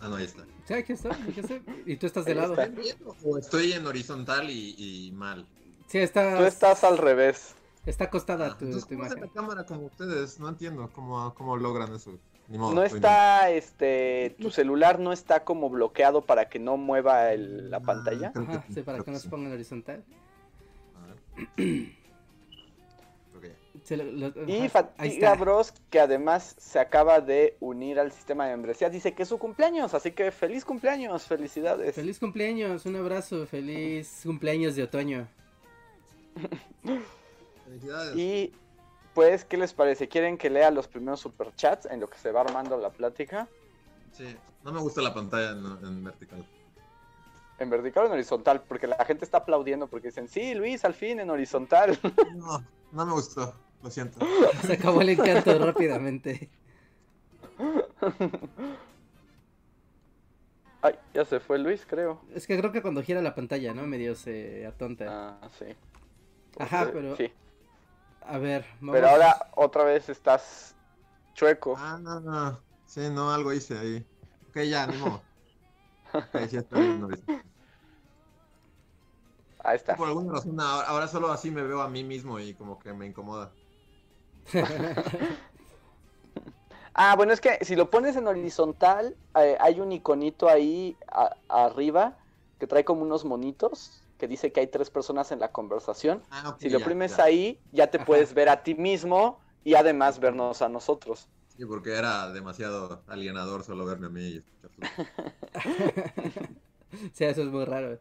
Ah, 0.00 0.08
no, 0.08 0.16
ahí 0.16 0.24
está. 0.24 0.44
Sí, 0.66 0.74
aquí 0.74 0.94
está, 0.94 1.10
aquí 1.10 1.38
está. 1.38 1.60
Y 1.86 1.94
tú 1.96 2.06
estás 2.06 2.24
de 2.24 2.32
Ahí 2.32 2.38
lado. 2.38 2.54
está. 2.54 2.64
¿Estoy 2.64 2.82
bien 2.82 2.96
o 3.24 3.38
estoy 3.38 3.72
en 3.72 3.86
horizontal 3.86 4.50
y, 4.50 4.74
y 4.76 5.12
mal? 5.12 5.46
Sí, 5.92 5.98
está, 5.98 6.38
Tú 6.38 6.44
estás 6.44 6.84
al 6.84 6.96
revés. 6.96 7.54
está 7.84 8.04
acostada 8.04 8.56
tu, 8.56 8.64
entonces, 8.64 8.88
tu 8.88 8.94
¿cómo 8.94 9.04
hacen 9.04 9.20
la 9.20 9.26
imagen. 9.26 9.42
cámara 9.42 9.66
como 9.66 9.82
ustedes? 9.86 10.40
No 10.40 10.48
entiendo 10.48 10.88
cómo, 10.94 11.34
cómo 11.34 11.54
logran 11.58 11.94
eso. 11.94 12.18
Ni 12.48 12.56
modo, 12.56 12.74
No 12.74 12.82
está, 12.82 13.50
este, 13.50 14.34
tu 14.40 14.50
celular 14.50 14.98
no 14.98 15.12
está 15.12 15.44
como 15.44 15.68
bloqueado 15.68 16.22
para 16.22 16.48
que 16.48 16.58
no 16.58 16.78
mueva 16.78 17.30
el- 17.34 17.70
la 17.70 17.80
pantalla. 17.80 18.28
Ah, 18.28 18.32
creo 18.32 18.44
Ajá, 18.48 18.64
sí, 18.68 18.74
sí, 18.74 18.82
para 18.82 19.04
que 19.04 19.10
no 19.10 19.18
se 19.18 19.28
ponga 19.28 19.48
en 19.48 19.52
horizontal. 19.52 20.02
A 20.96 21.06
ver. 21.06 21.92
Lo- 23.90 24.30
lo- 24.30 24.48
Y 24.48 24.68
Fatiga. 24.68 25.34
Bros, 25.34 25.74
que 25.90 25.98
además 26.00 26.54
se 26.56 26.78
acaba 26.78 27.20
de 27.20 27.56
unir 27.60 27.98
al 27.98 28.12
sistema 28.12 28.46
de 28.46 28.52
membresía, 28.52 28.88
dice 28.88 29.12
que 29.12 29.24
es 29.24 29.28
su 29.28 29.38
cumpleaños, 29.38 29.92
así 29.92 30.12
que 30.12 30.30
feliz 30.30 30.64
cumpleaños, 30.64 31.26
felicidades. 31.26 31.94
Feliz 31.94 32.18
cumpleaños, 32.18 32.86
un 32.86 32.96
abrazo, 32.96 33.44
feliz 33.46 34.20
cumpleaños 34.24 34.76
de 34.76 34.84
otoño. 34.84 35.28
Felicidades. 37.64 38.16
Y 38.16 38.52
pues, 39.14 39.44
¿qué 39.44 39.56
les 39.56 39.72
parece? 39.72 40.08
¿Quieren 40.08 40.38
que 40.38 40.50
lea 40.50 40.70
los 40.70 40.88
primeros 40.88 41.20
superchats 41.20 41.86
en 41.86 42.00
lo 42.00 42.08
que 42.08 42.18
se 42.18 42.32
va 42.32 42.40
armando 42.42 42.78
la 42.78 42.90
plática? 42.90 43.48
Sí, 44.12 44.36
no 44.64 44.72
me 44.72 44.80
gusta 44.80 45.02
la 45.02 45.12
pantalla 45.14 45.50
en, 45.50 45.86
en 45.86 46.04
vertical. 46.04 46.44
¿En 47.58 47.70
vertical 47.70 48.04
o 48.04 48.06
en 48.06 48.12
horizontal? 48.12 48.62
Porque 48.66 48.86
la 48.86 49.04
gente 49.04 49.24
está 49.24 49.38
aplaudiendo 49.38 49.86
porque 49.86 50.08
dicen, 50.08 50.28
sí, 50.28 50.54
Luis, 50.54 50.84
al 50.84 50.94
fin 50.94 51.20
en 51.20 51.30
horizontal. 51.30 51.98
No, 52.34 52.64
no 52.90 53.06
me 53.06 53.12
gustó, 53.12 53.54
lo 53.82 53.90
siento. 53.90 54.18
Se 54.66 54.74
acabó 54.74 55.00
el 55.00 55.10
encanto 55.10 55.58
rápidamente. 55.64 56.50
Ay, 60.80 60.98
ya 61.14 61.24
se 61.24 61.38
fue 61.38 61.58
Luis, 61.58 61.86
creo. 61.86 62.20
Es 62.34 62.46
que 62.46 62.58
creo 62.58 62.72
que 62.72 62.82
cuando 62.82 63.02
gira 63.02 63.22
la 63.22 63.36
pantalla, 63.36 63.72
¿no? 63.72 63.86
Medio 63.86 64.16
se 64.16 64.66
atonta. 64.66 65.38
Ah, 65.40 65.48
sí. 65.56 65.66
Ajá, 66.58 66.90
pero- 66.92 67.16
Sí, 67.16 67.32
A 68.26 68.38
ver, 68.38 68.64
vamos. 68.80 68.92
pero 68.94 69.08
ahora 69.08 69.50
otra 69.56 69.84
vez 69.84 70.08
estás 70.08 70.74
chueco. 71.34 71.74
Ah, 71.78 71.98
no, 72.00 72.20
no. 72.20 72.60
Sí, 72.86 73.00
no, 73.10 73.32
algo 73.32 73.52
hice 73.52 73.78
ahí. 73.78 74.06
Ok, 74.48 74.58
ya, 74.68 74.86
ni 74.86 74.96
modo. 74.98 75.22
Ok, 76.14 76.46
sí, 76.50 76.56
está 76.58 76.78
bien, 76.78 77.00
no. 77.00 77.08
Ahí 79.64 79.76
está. 79.76 79.96
Por 79.96 80.08
alguna 80.08 80.32
razón, 80.32 80.60
ahora, 80.60 80.86
ahora 80.88 81.08
solo 81.08 81.30
así 81.32 81.50
me 81.50 81.62
veo 81.62 81.80
a 81.80 81.88
mí 81.88 82.04
mismo 82.04 82.38
y 82.38 82.52
como 82.54 82.78
que 82.78 82.92
me 82.92 83.06
incomoda. 83.06 83.50
Ah, 86.94 87.16
bueno, 87.16 87.32
es 87.32 87.40
que 87.40 87.58
si 87.64 87.74
lo 87.74 87.88
pones 87.88 88.16
en 88.16 88.26
horizontal, 88.26 89.16
eh, 89.36 89.56
hay 89.58 89.80
un 89.80 89.92
iconito 89.92 90.46
ahí 90.48 90.94
a- 91.10 91.34
arriba 91.48 92.18
que 92.58 92.66
trae 92.66 92.84
como 92.84 93.00
unos 93.00 93.24
monitos 93.24 94.01
que 94.22 94.28
dice 94.28 94.52
que 94.52 94.60
hay 94.60 94.68
tres 94.68 94.88
personas 94.88 95.32
en 95.32 95.40
la 95.40 95.50
conversación. 95.50 96.22
Ah, 96.30 96.56
Si 96.60 96.70
lo 96.70 96.78
ya, 96.78 96.84
oprimes 96.84 97.16
ya. 97.16 97.24
ahí, 97.24 97.58
ya 97.72 97.88
te 97.90 97.96
Ajá. 97.98 98.06
puedes 98.06 98.34
ver 98.34 98.48
a 98.50 98.62
ti 98.62 98.76
mismo 98.76 99.40
y 99.64 99.74
además 99.74 100.20
vernos 100.20 100.62
a 100.62 100.68
nosotros. 100.68 101.28
Sí, 101.56 101.66
porque 101.66 101.92
era 101.92 102.30
demasiado 102.30 103.02
alienador 103.08 103.64
solo 103.64 103.84
verme 103.84 104.06
a 104.06 104.10
mí 104.10 104.22
y 104.28 104.36
escuchar 104.36 104.70
su- 104.70 104.80
sí, 107.14 107.24
eso 107.24 107.42
es 107.42 107.48
muy 107.48 107.64
raro. 107.64 107.98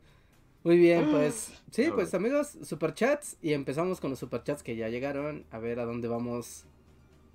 Muy 0.64 0.78
bien, 0.78 1.10
pues. 1.10 1.52
Sí, 1.72 1.82
Claro. 1.86 1.96
pues 1.96 2.14
amigos, 2.14 2.56
superchats. 2.62 3.36
Y 3.42 3.54
empezamos 3.54 4.00
con 4.00 4.12
los 4.12 4.20
superchats 4.20 4.62
que 4.62 4.76
ya 4.76 4.90
llegaron. 4.90 5.44
A 5.50 5.58
ver 5.58 5.80
a 5.80 5.86
dónde 5.86 6.08
vamos 6.08 6.66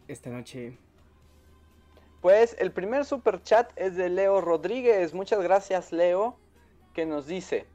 esta 0.07 0.31
noche. 0.31 0.79
Pues 2.21 2.55
el 2.61 2.71
primer 2.71 3.05
super 3.05 3.43
chat 3.43 3.69
es 3.75 3.97
de 3.97 4.11
Leo 4.11 4.41
Rodríguez. 4.41 5.13
Muchas 5.13 5.41
gracias, 5.43 5.91
Leo, 5.93 6.39
que 6.95 7.05
nos 7.05 7.27
dice: 7.27 7.67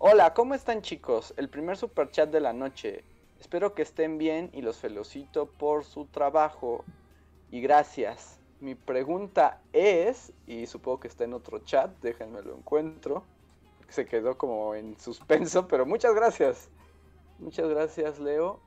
Hola, 0.00 0.32
¿cómo 0.32 0.54
están, 0.54 0.80
chicos? 0.80 1.34
El 1.36 1.48
primer 1.48 1.76
super 1.76 2.08
chat 2.12 2.30
de 2.30 2.38
la 2.38 2.52
noche. 2.52 3.02
Espero 3.40 3.74
que 3.74 3.82
estén 3.82 4.16
bien 4.16 4.48
y 4.52 4.62
los 4.62 4.76
felicito 4.76 5.46
por 5.46 5.84
su 5.84 6.06
trabajo. 6.06 6.84
Y 7.50 7.60
gracias. 7.60 8.38
Mi 8.60 8.76
pregunta 8.76 9.60
es, 9.72 10.32
y 10.46 10.68
supongo 10.68 11.00
que 11.00 11.08
está 11.08 11.24
en 11.24 11.34
otro 11.34 11.58
chat, 11.64 11.90
déjenme 12.00 12.42
lo 12.42 12.54
encuentro. 12.56 13.24
Se 13.88 14.06
quedó 14.06 14.38
como 14.38 14.76
en 14.76 14.96
suspenso, 15.00 15.66
pero 15.66 15.84
muchas 15.84 16.14
gracias. 16.14 16.68
Muchas 17.40 17.68
gracias, 17.68 18.20
Leo. 18.20 18.60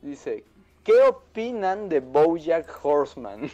Dice, 0.00 0.42
¿qué 0.84 1.02
opinan 1.02 1.90
de 1.90 2.00
Bojack 2.00 2.66
Horseman? 2.82 3.50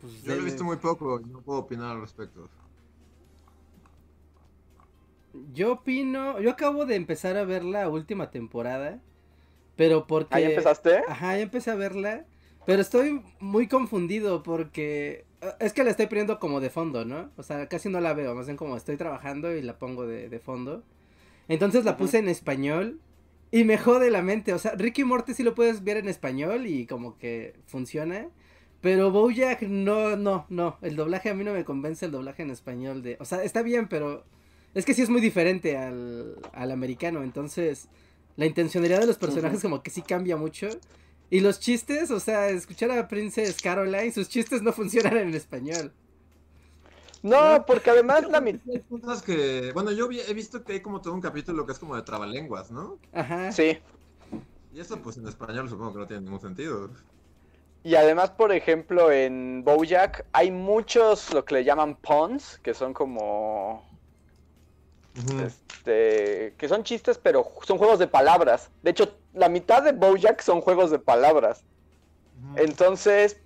Pues, 0.00 0.22
Yo 0.22 0.34
lo 0.34 0.40
he 0.40 0.44
visto 0.46 0.64
muy 0.64 0.76
poco 0.76 1.20
y 1.20 1.24
no 1.24 1.42
puedo 1.42 1.58
opinar 1.58 1.90
al 1.90 2.00
respecto. 2.00 2.48
Yo 5.52 5.72
opino. 5.74 6.40
Yo 6.40 6.50
acabo 6.50 6.86
de 6.86 6.96
empezar 6.96 7.36
a 7.36 7.44
ver 7.44 7.64
la 7.64 7.88
última 7.88 8.30
temporada. 8.30 9.00
Pero 9.76 10.06
porque. 10.06 10.34
¿Ahí 10.36 10.44
empezaste? 10.44 10.98
Ajá, 11.08 11.36
ya 11.36 11.42
empecé 11.42 11.70
a 11.70 11.74
verla. 11.76 12.26
Pero 12.64 12.82
estoy 12.82 13.22
muy 13.40 13.68
confundido 13.68 14.42
porque. 14.42 15.26
eh, 15.40 15.52
Es 15.60 15.72
que 15.72 15.84
la 15.84 15.90
estoy 15.90 16.06
poniendo 16.06 16.38
como 16.40 16.60
de 16.60 16.70
fondo, 16.70 17.04
¿no? 17.04 17.30
O 17.36 17.42
sea, 17.42 17.68
casi 17.68 17.88
no 17.88 18.00
la 18.00 18.14
veo. 18.14 18.34
Más 18.34 18.46
bien 18.46 18.56
como 18.56 18.76
estoy 18.76 18.96
trabajando 18.96 19.54
y 19.54 19.62
la 19.62 19.78
pongo 19.78 20.06
de, 20.06 20.28
de 20.28 20.38
fondo. 20.40 20.84
Entonces 21.48 21.84
la 21.84 21.96
puse 21.96 22.18
en 22.18 22.28
español. 22.28 23.00
Y 23.50 23.64
me 23.64 23.78
jode 23.78 24.10
la 24.10 24.22
mente. 24.22 24.52
O 24.52 24.58
sea, 24.58 24.72
Ricky 24.76 25.04
Morty 25.04 25.34
sí 25.34 25.42
lo 25.42 25.54
puedes 25.54 25.84
ver 25.84 25.96
en 25.98 26.08
español 26.08 26.66
y 26.66 26.86
como 26.86 27.16
que 27.18 27.54
funciona. 27.66 28.28
Pero 28.80 29.10
Bojack 29.10 29.62
no, 29.62 30.16
no, 30.16 30.46
no. 30.50 30.78
El 30.82 30.96
doblaje 30.96 31.30
a 31.30 31.34
mí 31.34 31.44
no 31.44 31.52
me 31.54 31.64
convence 31.64 32.06
el 32.06 32.12
doblaje 32.12 32.42
en 32.42 32.50
español 32.50 33.02
de. 33.02 33.16
O 33.20 33.24
sea, 33.24 33.42
está 33.44 33.62
bien, 33.62 33.88
pero. 33.88 34.24
Es 34.78 34.84
que 34.84 34.94
sí 34.94 35.02
es 35.02 35.10
muy 35.10 35.20
diferente 35.20 35.76
al, 35.76 36.36
al 36.52 36.70
americano. 36.70 37.22
Entonces. 37.22 37.88
La 38.36 38.46
intencionalidad 38.46 39.00
de 39.00 39.06
los 39.06 39.18
personajes 39.18 39.60
como 39.60 39.82
que 39.82 39.90
sí 39.90 40.00
cambia 40.00 40.36
mucho. 40.36 40.68
Y 41.28 41.40
los 41.40 41.58
chistes, 41.58 42.12
o 42.12 42.20
sea, 42.20 42.48
escuchar 42.50 42.88
a 42.92 43.08
Princess 43.08 43.60
Caroline, 43.60 44.12
sus 44.12 44.28
chistes 44.28 44.62
no 44.62 44.72
funcionan 44.72 45.16
en 45.16 45.34
español. 45.34 45.92
No, 47.20 47.64
porque 47.66 47.90
además 47.90 48.30
la 48.30 48.40
mitad... 48.40 48.72
Hay 48.72 48.84
cosas 49.00 49.22
que, 49.22 49.72
bueno, 49.72 49.90
yo 49.90 50.06
vi- 50.06 50.20
he 50.20 50.34
visto 50.34 50.62
que 50.62 50.74
hay 50.74 50.80
como 50.80 51.00
todo 51.00 51.14
un 51.14 51.20
capítulo 51.20 51.66
que 51.66 51.72
es 51.72 51.80
como 51.80 51.96
de 51.96 52.02
trabalenguas, 52.02 52.70
¿no? 52.70 52.96
Ajá. 53.12 53.50
Sí. 53.50 53.78
Y 54.72 54.78
eso 54.78 55.02
pues 55.02 55.16
en 55.16 55.26
español 55.26 55.68
supongo 55.68 55.94
que 55.94 55.98
no 55.98 56.06
tiene 56.06 56.22
ningún 56.22 56.40
sentido. 56.40 56.90
Y 57.82 57.96
además, 57.96 58.30
por 58.30 58.52
ejemplo, 58.52 59.10
en 59.10 59.64
Bojack 59.64 60.26
hay 60.32 60.52
muchos 60.52 61.34
lo 61.34 61.44
que 61.44 61.54
le 61.56 61.64
llaman 61.64 61.96
puns, 61.96 62.60
que 62.62 62.72
son 62.72 62.94
como... 62.94 63.87
Este, 65.46 66.54
que 66.56 66.68
son 66.68 66.84
chistes, 66.84 67.18
pero 67.18 67.46
son 67.66 67.78
juegos 67.78 67.98
de 67.98 68.06
palabras. 68.06 68.70
De 68.82 68.90
hecho, 68.90 69.14
la 69.34 69.48
mitad 69.48 69.82
de 69.82 69.92
Bojack 69.92 70.40
son 70.42 70.60
juegos 70.60 70.90
de 70.90 70.98
palabras. 70.98 71.64
Entonces, 72.56 73.40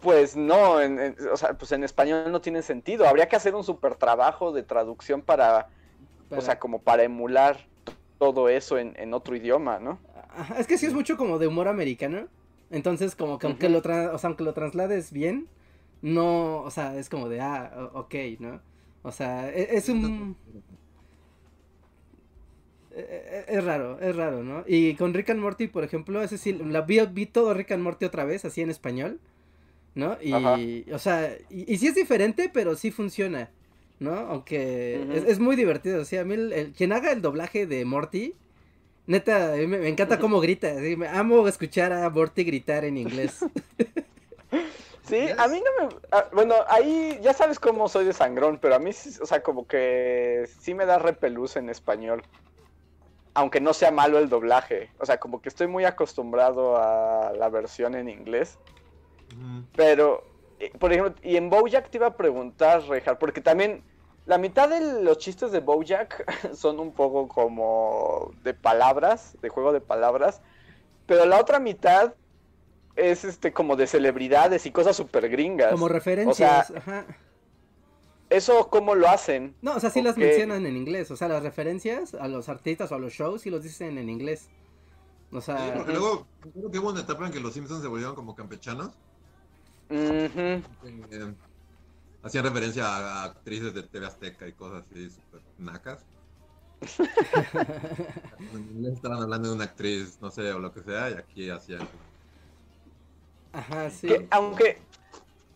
pues 0.00 0.36
no, 0.36 0.80
en, 0.80 0.98
en- 0.98 1.16
o 1.32 1.36
sea, 1.36 1.54
pues 1.56 1.72
en 1.72 1.82
español 1.84 2.30
no 2.30 2.40
tiene 2.40 2.62
sentido. 2.62 3.06
Habría 3.08 3.28
que 3.28 3.36
hacer 3.36 3.54
un 3.54 3.64
super 3.64 3.94
trabajo 3.96 4.52
de 4.52 4.62
traducción 4.62 5.22
para, 5.22 5.68
Para- 6.28 6.40
o 6.40 6.44
sea, 6.44 6.58
como 6.58 6.80
para 6.80 7.02
emular 7.04 7.66
todo 8.18 8.48
eso 8.48 8.78
en, 8.78 8.94
en 8.98 9.14
otro 9.14 9.34
idioma, 9.36 9.78
¿no? 9.78 9.98
Es 10.58 10.66
que 10.66 10.78
sí 10.78 10.86
es 10.86 10.94
mucho 10.94 11.16
como 11.16 11.38
de 11.38 11.46
humor 11.46 11.68
americano. 11.68 12.26
Entonces, 12.70 13.16
como 13.16 13.38
que 13.38 13.46
aunque 13.46 13.68
lo 13.68 13.82
tra- 13.82 14.12
o 14.12 14.18
sea, 14.18 14.28
aunque 14.28 14.44
lo 14.44 14.52
traslades 14.52 15.10
bien, 15.12 15.48
no, 16.02 16.60
o 16.62 16.70
sea, 16.70 16.96
es 16.96 17.08
como 17.08 17.28
de 17.28 17.40
ah, 17.40 17.90
ok, 17.94 18.14
¿no? 18.40 18.60
O 19.02 19.10
sea, 19.10 19.48
e- 19.50 19.76
es, 19.76 19.88
un 19.88 20.36
es 23.48 23.64
raro, 23.64 23.98
es 24.00 24.14
raro, 24.16 24.42
¿no? 24.42 24.64
Y 24.66 24.94
con 24.94 25.14
Rick 25.14 25.30
and 25.30 25.40
Morty, 25.40 25.68
por 25.68 25.84
ejemplo, 25.84 26.22
ese 26.22 26.38
sí 26.38 26.52
la 26.52 26.80
vi, 26.82 27.00
vi 27.12 27.26
todo 27.26 27.54
Rick 27.54 27.72
and 27.72 27.82
Morty 27.82 28.04
otra 28.06 28.24
vez 28.24 28.44
así 28.44 28.60
en 28.62 28.70
español, 28.70 29.20
¿no? 29.94 30.16
Y 30.20 30.32
Ajá. 30.32 30.56
o 30.94 30.98
sea, 30.98 31.36
y, 31.50 31.72
y 31.72 31.78
sí 31.78 31.88
es 31.88 31.94
diferente, 31.94 32.50
pero 32.52 32.74
sí 32.76 32.90
funciona. 32.90 33.50
¿No? 34.00 34.12
Aunque 34.14 35.04
es, 35.12 35.24
es 35.24 35.38
muy 35.40 35.56
divertido. 35.56 36.00
O 36.02 36.04
sea, 36.04 36.20
a 36.20 36.24
mí 36.24 36.34
el- 36.34 36.52
el- 36.52 36.72
quien 36.72 36.92
haga 36.92 37.10
el 37.10 37.20
doblaje 37.20 37.66
de 37.66 37.84
Morty, 37.84 38.32
Neta, 39.08 39.54
a 39.54 39.56
mí 39.56 39.66
me, 39.66 39.78
me 39.78 39.88
encanta 39.88 40.20
cómo 40.20 40.38
grita. 40.38 40.72
me- 40.96 41.08
amo 41.08 41.48
escuchar 41.48 41.92
a 41.92 42.08
Morty 42.08 42.44
gritar 42.44 42.84
en 42.84 42.96
inglés. 42.96 43.40
Sí, 45.02 45.20
a 45.38 45.48
mí 45.48 45.62
no 45.80 45.88
me... 45.88 45.94
ah, 46.12 46.28
bueno, 46.34 46.54
ahí 46.68 47.18
ya 47.22 47.32
sabes 47.32 47.58
cómo 47.58 47.88
soy 47.88 48.04
de 48.04 48.12
sangrón, 48.12 48.58
pero 48.60 48.74
a 48.74 48.78
mí, 48.78 48.90
o 48.90 49.26
sea, 49.26 49.42
como 49.42 49.66
que 49.66 50.46
sí 50.60 50.74
me 50.74 50.84
da 50.84 50.98
repelús 50.98 51.56
en 51.56 51.70
español. 51.70 52.22
Aunque 53.38 53.60
no 53.60 53.72
sea 53.72 53.92
malo 53.92 54.18
el 54.18 54.28
doblaje. 54.28 54.90
O 54.98 55.06
sea, 55.06 55.18
como 55.18 55.40
que 55.40 55.48
estoy 55.48 55.68
muy 55.68 55.84
acostumbrado 55.84 56.76
a 56.76 57.32
la 57.38 57.48
versión 57.48 57.94
en 57.94 58.08
inglés. 58.08 58.58
Pero, 59.76 60.24
eh, 60.58 60.72
por 60.76 60.92
ejemplo, 60.92 61.14
y 61.22 61.36
en 61.36 61.48
Bojack 61.48 61.88
te 61.88 61.98
iba 61.98 62.08
a 62.08 62.16
preguntar, 62.16 62.82
Rejar, 62.88 63.16
porque 63.18 63.40
también 63.40 63.84
la 64.26 64.38
mitad 64.38 64.68
de 64.68 65.04
los 65.04 65.18
chistes 65.18 65.52
de 65.52 65.60
Bojack 65.60 66.24
son 66.54 66.80
un 66.80 66.92
poco 66.92 67.28
como 67.28 68.32
de 68.42 68.54
palabras, 68.54 69.36
de 69.40 69.50
juego 69.50 69.72
de 69.72 69.80
palabras, 69.80 70.42
pero 71.06 71.24
la 71.24 71.40
otra 71.40 71.60
mitad 71.60 72.14
es 72.96 73.24
este 73.24 73.52
como 73.52 73.76
de 73.76 73.86
celebridades 73.86 74.66
y 74.66 74.72
cosas 74.72 74.96
súper 74.96 75.28
gringas. 75.28 75.70
Como 75.70 75.86
referencias. 75.88 76.72
ajá. 76.74 77.06
¿Eso 78.30 78.68
cómo 78.68 78.94
lo 78.94 79.08
hacen? 79.08 79.56
No, 79.62 79.74
o 79.76 79.80
sea, 79.80 79.90
sí 79.90 80.02
las 80.02 80.16
mencionan 80.18 80.66
en 80.66 80.76
inglés. 80.76 81.10
O 81.10 81.16
sea, 81.16 81.28
las 81.28 81.42
referencias 81.42 82.14
a 82.14 82.28
los 82.28 82.48
artistas 82.48 82.92
o 82.92 82.94
a 82.94 82.98
los 82.98 83.12
shows 83.12 83.42
sí 83.42 83.50
los 83.50 83.62
dicen 83.62 83.96
en 83.98 84.08
inglés. 84.10 84.50
O 85.32 85.40
Sí, 85.40 85.46
sea, 85.46 85.74
porque 85.74 85.92
luego 85.92 86.26
creo 86.52 86.70
que 86.70 86.78
hubo 86.78 86.90
una 86.90 87.00
etapa 87.00 87.26
en 87.26 87.32
que 87.32 87.40
los 87.40 87.54
Simpsons 87.54 87.82
se 87.82 87.88
volvieron 87.88 88.14
como 88.14 88.34
campechanos. 88.34 88.98
Eh, 89.90 90.62
hacían 92.22 92.44
referencia 92.44 92.86
a, 92.86 93.24
actrices 93.24 93.72
de 93.74 93.82
TV 93.82 94.06
Azteca 94.06 94.46
y 94.46 94.52
cosas 94.52 94.84
así 94.90 95.10
súper 95.10 95.42
nacas. 95.56 96.04
En 98.52 98.60
inglés 98.70 98.94
estaban 98.94 99.22
hablando 99.22 99.48
de 99.48 99.54
una 99.54 99.64
actriz, 99.64 100.18
no 100.20 100.30
sé, 100.30 100.52
o 100.52 100.58
lo 100.58 100.72
que 100.72 100.82
sea, 100.82 101.10
y 101.10 101.14
aquí 101.14 101.50
hacían. 101.50 101.88
Ajá, 103.52 103.90
sí. 103.90 104.08
Que, 104.08 104.26
aunque 104.30 104.78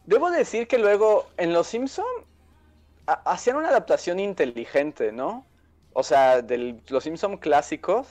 debo 0.07 0.31
decir 0.31 0.67
que 0.67 0.79
luego 0.79 1.29
en 1.37 1.53
Los 1.53 1.69
Simpson 1.69 2.05
ha- 2.07 2.32
hacían 3.15 3.57
una 3.57 3.69
adaptación 3.69 4.21
inteligente, 4.21 5.13
¿no? 5.13 5.47
O 5.93 6.03
sea, 6.03 6.43
de 6.43 6.81
los 6.89 7.05
Simpson 7.05 7.37
clásicos. 7.37 8.09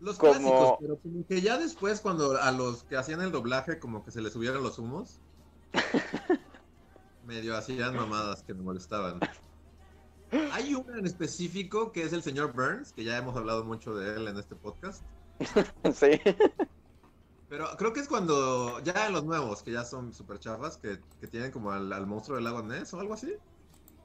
Los 0.00 0.18
Como- 0.18 0.32
clásicos, 0.32 0.76
pero 0.80 0.96
como 0.98 1.26
que 1.26 1.40
ya 1.40 1.58
después, 1.58 2.00
cuando 2.00 2.36
a 2.40 2.50
los 2.52 2.84
que 2.84 2.96
hacían 2.96 3.20
el 3.22 3.32
doblaje, 3.32 3.78
como 3.78 4.04
que 4.04 4.10
se 4.10 4.20
les 4.20 4.32
subieron 4.32 4.62
los 4.62 4.78
humos, 4.78 5.20
medio 7.26 7.56
hacían 7.56 7.94
mamadas 7.96 8.42
que 8.42 8.54
me 8.54 8.62
molestaban. 8.62 9.20
Hay 10.52 10.74
uno 10.74 10.96
en 10.96 11.06
específico 11.06 11.92
que 11.92 12.02
es 12.02 12.12
el 12.12 12.22
señor 12.22 12.52
Burns, 12.52 12.92
que 12.92 13.04
ya 13.04 13.16
hemos 13.16 13.36
hablado 13.36 13.64
mucho 13.64 13.94
de 13.94 14.16
él 14.16 14.28
en 14.28 14.36
este 14.38 14.54
podcast. 14.56 15.02
sí. 15.94 16.20
Pero 17.48 17.68
creo 17.78 17.92
que 17.92 18.00
es 18.00 18.08
cuando 18.08 18.80
ya 18.80 19.08
los 19.08 19.24
nuevos, 19.24 19.62
que 19.62 19.70
ya 19.72 19.84
son 19.84 20.12
super 20.12 20.38
chafas, 20.40 20.76
que, 20.78 20.98
que 21.20 21.28
tienen 21.28 21.52
como 21.52 21.70
al, 21.70 21.92
al 21.92 22.06
monstruo 22.06 22.36
del 22.36 22.44
lago 22.44 22.62
Ness 22.62 22.92
o 22.92 23.00
algo 23.00 23.14
así. 23.14 23.34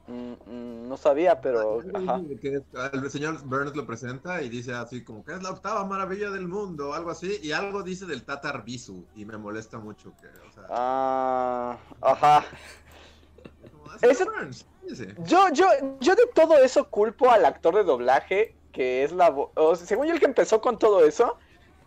Mm, 0.06 0.32
mm, 0.32 0.88
no 0.88 0.96
sabía, 0.96 1.40
pero. 1.40 1.80
Ajá. 1.94 2.20
es- 2.42 2.62
el 2.92 3.10
señor 3.10 3.42
Burns 3.44 3.76
lo 3.76 3.86
presenta 3.86 4.42
y 4.42 4.48
dice 4.48 4.72
así 4.74 5.04
como 5.04 5.24
que 5.24 5.32
es 5.34 5.42
la 5.42 5.50
octava 5.50 5.84
maravilla 5.84 6.30
del 6.30 6.48
mundo, 6.48 6.90
o 6.90 6.94
algo 6.94 7.10
así, 7.10 7.38
y 7.42 7.52
algo 7.52 7.82
dice 7.82 8.06
del 8.06 8.24
Tatar 8.24 8.64
Bisu, 8.64 9.06
y 9.14 9.24
me 9.24 9.36
molesta 9.38 9.78
mucho 9.78 10.14
que, 10.16 10.26
o 10.26 10.52
sea, 10.52 10.66
Ah, 10.70 11.78
ajá. 12.00 12.38
"Ah, 12.38 13.96
ese- 14.02 14.24
Burns, 14.24 14.66
cállese". 14.80 15.14
Yo, 15.18 15.48
yo, 15.52 15.66
yo 16.00 16.14
de 16.14 16.26
todo 16.34 16.58
eso 16.58 16.88
culpo 16.90 17.30
al 17.30 17.44
actor 17.44 17.74
de 17.76 17.84
doblaje, 17.84 18.56
que 18.72 19.04
es 19.04 19.12
la 19.12 19.30
voz. 19.30 19.50
según 19.80 20.06
yo, 20.06 20.14
el 20.14 20.20
que 20.20 20.26
empezó 20.26 20.60
con 20.60 20.78
todo 20.78 21.04
eso, 21.04 21.38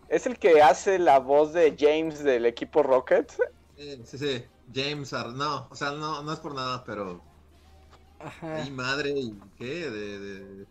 es 0.07 0.25
el 0.27 0.37
que 0.37 0.61
hace 0.61 0.99
la 0.99 1.19
voz 1.19 1.51
de 1.53 1.75
James 1.77 2.23
del 2.23 2.45
equipo 2.45 2.83
Rocket. 2.83 3.31
Sí, 3.75 4.17
sí, 4.17 4.45
James, 4.73 5.11
Ar- 5.13 5.33
no, 5.33 5.67
o 5.69 5.75
sea, 5.75 5.91
no, 5.91 6.21
no 6.23 6.31
es 6.31 6.39
por 6.39 6.53
nada, 6.53 6.83
pero 6.85 7.21
Ajá. 8.25 8.55
ahí 8.55 8.71
madre 8.71 9.11
y 9.11 9.33
qué, 9.57 9.89
de, 9.89 10.19
de- 10.19 10.65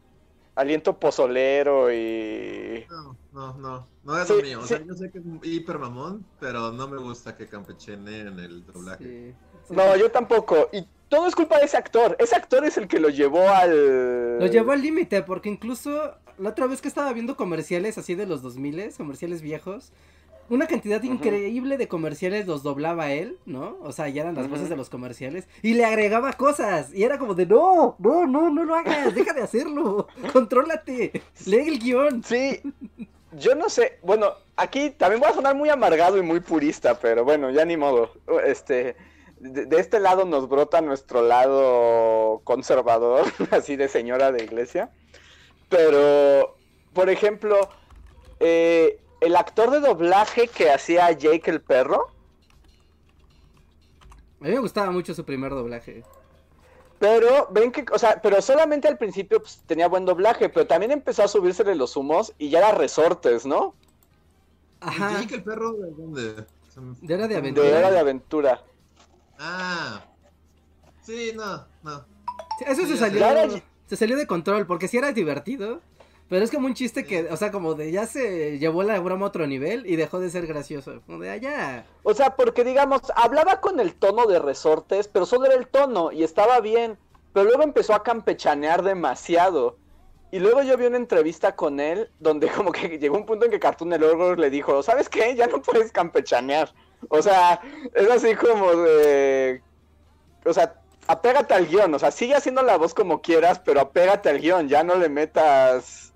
Aliento 0.57 0.99
pozolero 1.01 1.93
y. 1.93 2.85
no, 2.89 3.17
no, 3.33 3.55
no, 3.59 3.89
no 4.05 4.19
es 4.19 4.29
Sí, 4.29 4.35
lo 4.37 4.43
mío, 4.43 4.61
o 4.61 4.67
sea, 4.67 4.81
yo 4.85 4.95
sé 4.95 5.11
que 5.11 5.19
es 5.19 5.25
hiper 5.43 5.79
mamón, 5.81 6.25
pero 6.39 6.71
no 6.71 6.87
me 6.87 6.97
gusta 6.99 7.37
que 7.37 7.49
campechene 7.49 8.21
en 8.21 8.39
el 8.39 8.65
doblaje. 8.65 9.05
Sí. 9.05 9.35
Sí. 9.69 9.75
No, 9.75 9.97
yo 9.97 10.11
tampoco. 10.13 10.69
Y 10.73 10.87
todo 11.09 11.27
es 11.27 11.35
culpa 11.35 11.59
de 11.59 11.65
ese 11.65 11.77
actor. 11.77 12.17
Ese 12.21 12.37
actor 12.37 12.65
es 12.65 12.77
el 12.77 12.87
que 12.87 13.01
lo 13.01 13.09
llevó 13.09 13.49
al. 13.49 14.39
Lo 14.39 14.47
llevó 14.47 14.71
al 14.73 14.83
límite, 14.83 15.23
porque 15.23 15.49
incluso 15.49 16.15
la 16.39 16.51
otra 16.51 16.67
vez 16.69 16.81
que 16.81 16.89
estaba 16.89 17.13
viendo 17.13 17.37
comerciales 17.37 17.99
así 17.99 18.15
de 18.15 18.27
los 18.27 18.41
2000, 18.43 18.93
comerciales 18.97 19.43
viejos, 19.43 19.93
una 20.49 20.67
cantidad 20.67 21.03
increíble 21.03 21.77
de 21.77 21.89
comerciales 21.89 22.47
los 22.47 22.63
doblaba 22.63 23.13
él, 23.13 23.39
¿no? 23.47 23.79
O 23.83 23.93
sea, 23.93 24.09
ya 24.09 24.23
eran 24.23 24.35
las 24.35 24.49
voces 24.49 24.69
de 24.69 24.77
los 24.77 24.91
comerciales, 24.91 25.49
y 25.63 25.75
le 25.75 25.85
agregaba 25.85 26.33
cosas, 26.35 26.93
y 26.95 27.05
era 27.05 27.19
como 27.19 27.35
de, 27.35 27.47
no, 27.47 27.97
no, 27.99 28.27
no, 28.27 28.51
no 28.51 28.65
lo 28.65 28.75
hagas, 28.75 29.15
deja 29.15 29.33
de 29.33 29.43
hacerlo, 29.43 30.09
contrólate, 30.33 31.23
lee 31.47 31.69
el 31.69 31.79
guion. 31.79 32.23
Sí, 32.25 32.61
yo 33.33 33.55
no 33.55 33.69
sé. 33.69 33.99
Bueno, 34.03 34.33
aquí 34.57 34.91
también 34.91 35.21
voy 35.21 35.31
a 35.31 35.35
sonar 35.35 35.55
muy 35.55 35.69
amargado 35.69 36.19
y 36.19 36.23
muy 36.23 36.41
purista, 36.41 36.99
pero 36.99 37.25
bueno, 37.25 37.51
ya 37.51 37.65
ni 37.65 37.77
modo. 37.77 38.11
Este, 38.45 38.97
de, 39.39 39.67
de 39.67 39.81
este 39.81 40.01
lado 40.01 40.25
nos 40.25 40.49
brota 40.49 40.81
nuestro 40.81 41.23
lado 41.23 42.41
conservador, 42.45 43.27
así 43.51 43.77
de 43.77 43.89
señora 43.89 44.33
de 44.33 44.45
iglesia. 44.45 44.91
Pero, 45.69 46.57
por 46.93 47.11
ejemplo, 47.11 47.69
eh, 48.41 49.01
el 49.25 49.37
actor 49.37 49.71
de 49.71 49.81
doblaje 49.81 50.49
que 50.49 50.71
hacía 50.71 51.11
Jake 51.13 51.51
el 51.51 51.61
perro, 51.61 52.09
A 54.41 54.45
mí 54.45 54.51
me 54.51 54.59
gustaba 54.59 54.91
mucho 54.91 55.15
su 55.15 55.25
primer 55.25 55.51
doblaje. 55.53 56.05
Pero 56.99 57.49
ven 57.51 57.73
que, 57.73 57.85
o 57.93 57.99
sea, 57.99 58.21
pero 58.23 58.41
solamente 58.41 58.89
al 58.89 58.97
principio 58.99 59.41
pues, 59.41 59.63
tenía 59.67 59.89
buen 59.89 60.05
doblaje, 60.05 60.49
pero 60.49 60.67
también 60.67 60.93
empezó 60.93 61.23
a 61.23 61.29
subírsele 61.29 61.75
los 61.75 61.97
humos 61.97 62.33
y 62.39 62.51
ya 62.51 62.59
era 62.59 62.73
resortes, 62.73 63.45
¿no? 63.47 63.75
Ajá, 64.81 65.23
¿Y 65.23 65.27
que 65.27 65.37
el 65.37 65.43
perro 65.43 65.73
de 65.73 65.91
dónde? 65.93 66.47
De 67.03 67.15
Hora 67.15 67.23
de 67.29 67.35
De 67.35 67.37
Aventura. 67.39 67.91
de 67.91 67.99
aventura. 67.99 68.63
Ah, 69.39 70.05
sí, 71.03 71.33
no, 71.35 71.67
no. 71.83 72.05
Eso 72.67 72.83
Sí, 72.83 72.89
se 72.93 72.97
salió. 72.99 73.19
Claro. 73.19 73.49
se 73.87 73.97
salió 73.97 74.17
de 74.17 74.27
control, 74.27 74.67
porque 74.67 74.89
sí 74.89 74.97
era 74.99 75.13
divertido, 75.13 75.81
pero 76.29 76.45
es 76.45 76.51
como 76.51 76.67
un 76.67 76.75
chiste 76.75 77.05
que, 77.05 77.29
o 77.31 77.37
sea, 77.37 77.51
como 77.51 77.75
de 77.75 77.93
ya 77.93 78.07
se 78.07 78.59
llevó 78.59 78.83
la 78.83 78.99
broma 78.99 79.27
a 79.27 79.29
otro 79.29 79.47
nivel 79.47 79.87
y 79.87 79.97
dejó 79.97 80.21
de 80.21 80.31
ser 80.31 80.47
gracioso. 80.47 81.03
Como 81.07 81.21
de 81.21 81.31
allá. 81.31 81.87
O 82.03 82.15
sea, 82.15 82.35
porque 82.35 82.65
digamos, 82.65 83.03
hablaba 83.15 83.61
con 83.61 83.79
el 83.79 83.95
tono 83.95 84.27
de 84.27 84.39
resortes, 84.39 85.07
pero 85.09 85.27
solo 85.27 85.47
era 85.47 85.55
el 85.55 85.69
tono 85.69 86.13
y 86.13 86.25
estaba 86.25 86.61
bien. 86.61 86.99
Pero 87.35 87.47
luego 87.47 87.63
empezó 87.63 87.95
a 87.95 88.03
campechanear 88.03 88.83
demasiado. 88.83 89.77
Y 90.31 90.39
luego 90.39 90.63
yo 90.63 90.77
vi 90.77 90.87
una 90.87 90.97
entrevista 90.97 91.55
con 91.55 91.79
él 91.79 92.11
donde 92.21 92.49
como 92.57 92.73
que 92.73 92.99
llegó 92.99 93.17
un 93.17 93.27
punto 93.27 93.45
en 93.45 93.51
que 93.51 93.61
Cartoon 93.61 93.91
Network 93.91 94.39
le 94.39 94.51
dijo, 94.51 94.83
¿sabes 94.83 95.09
qué? 95.09 95.35
Ya 95.37 95.47
no 95.47 95.61
puedes 95.61 95.93
campechanear. 95.93 96.73
O 97.11 97.21
sea, 97.21 97.61
es 97.93 98.11
así 98.11 98.35
como 98.35 98.75
de... 98.75 99.63
O 100.47 100.53
sea, 100.55 100.81
apégate 101.07 101.53
al 101.53 101.67
guion. 101.67 101.93
O 101.93 101.99
sea, 101.99 102.11
sigue 102.11 102.35
haciendo 102.35 102.63
la 102.63 102.79
voz 102.79 102.95
como 102.95 103.21
quieras, 103.21 103.61
pero 103.63 103.81
apégate 103.81 104.31
al 104.31 104.41
guion. 104.41 104.69
Ya 104.69 104.83
no 104.83 104.95
le 104.95 105.11
metas... 105.11 106.14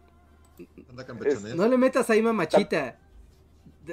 Anda. 1.07 1.55
No 1.55 1.69
le 1.69 1.79
metas 1.79 2.09
ahí 2.11 2.23
mamachita. 2.23 2.99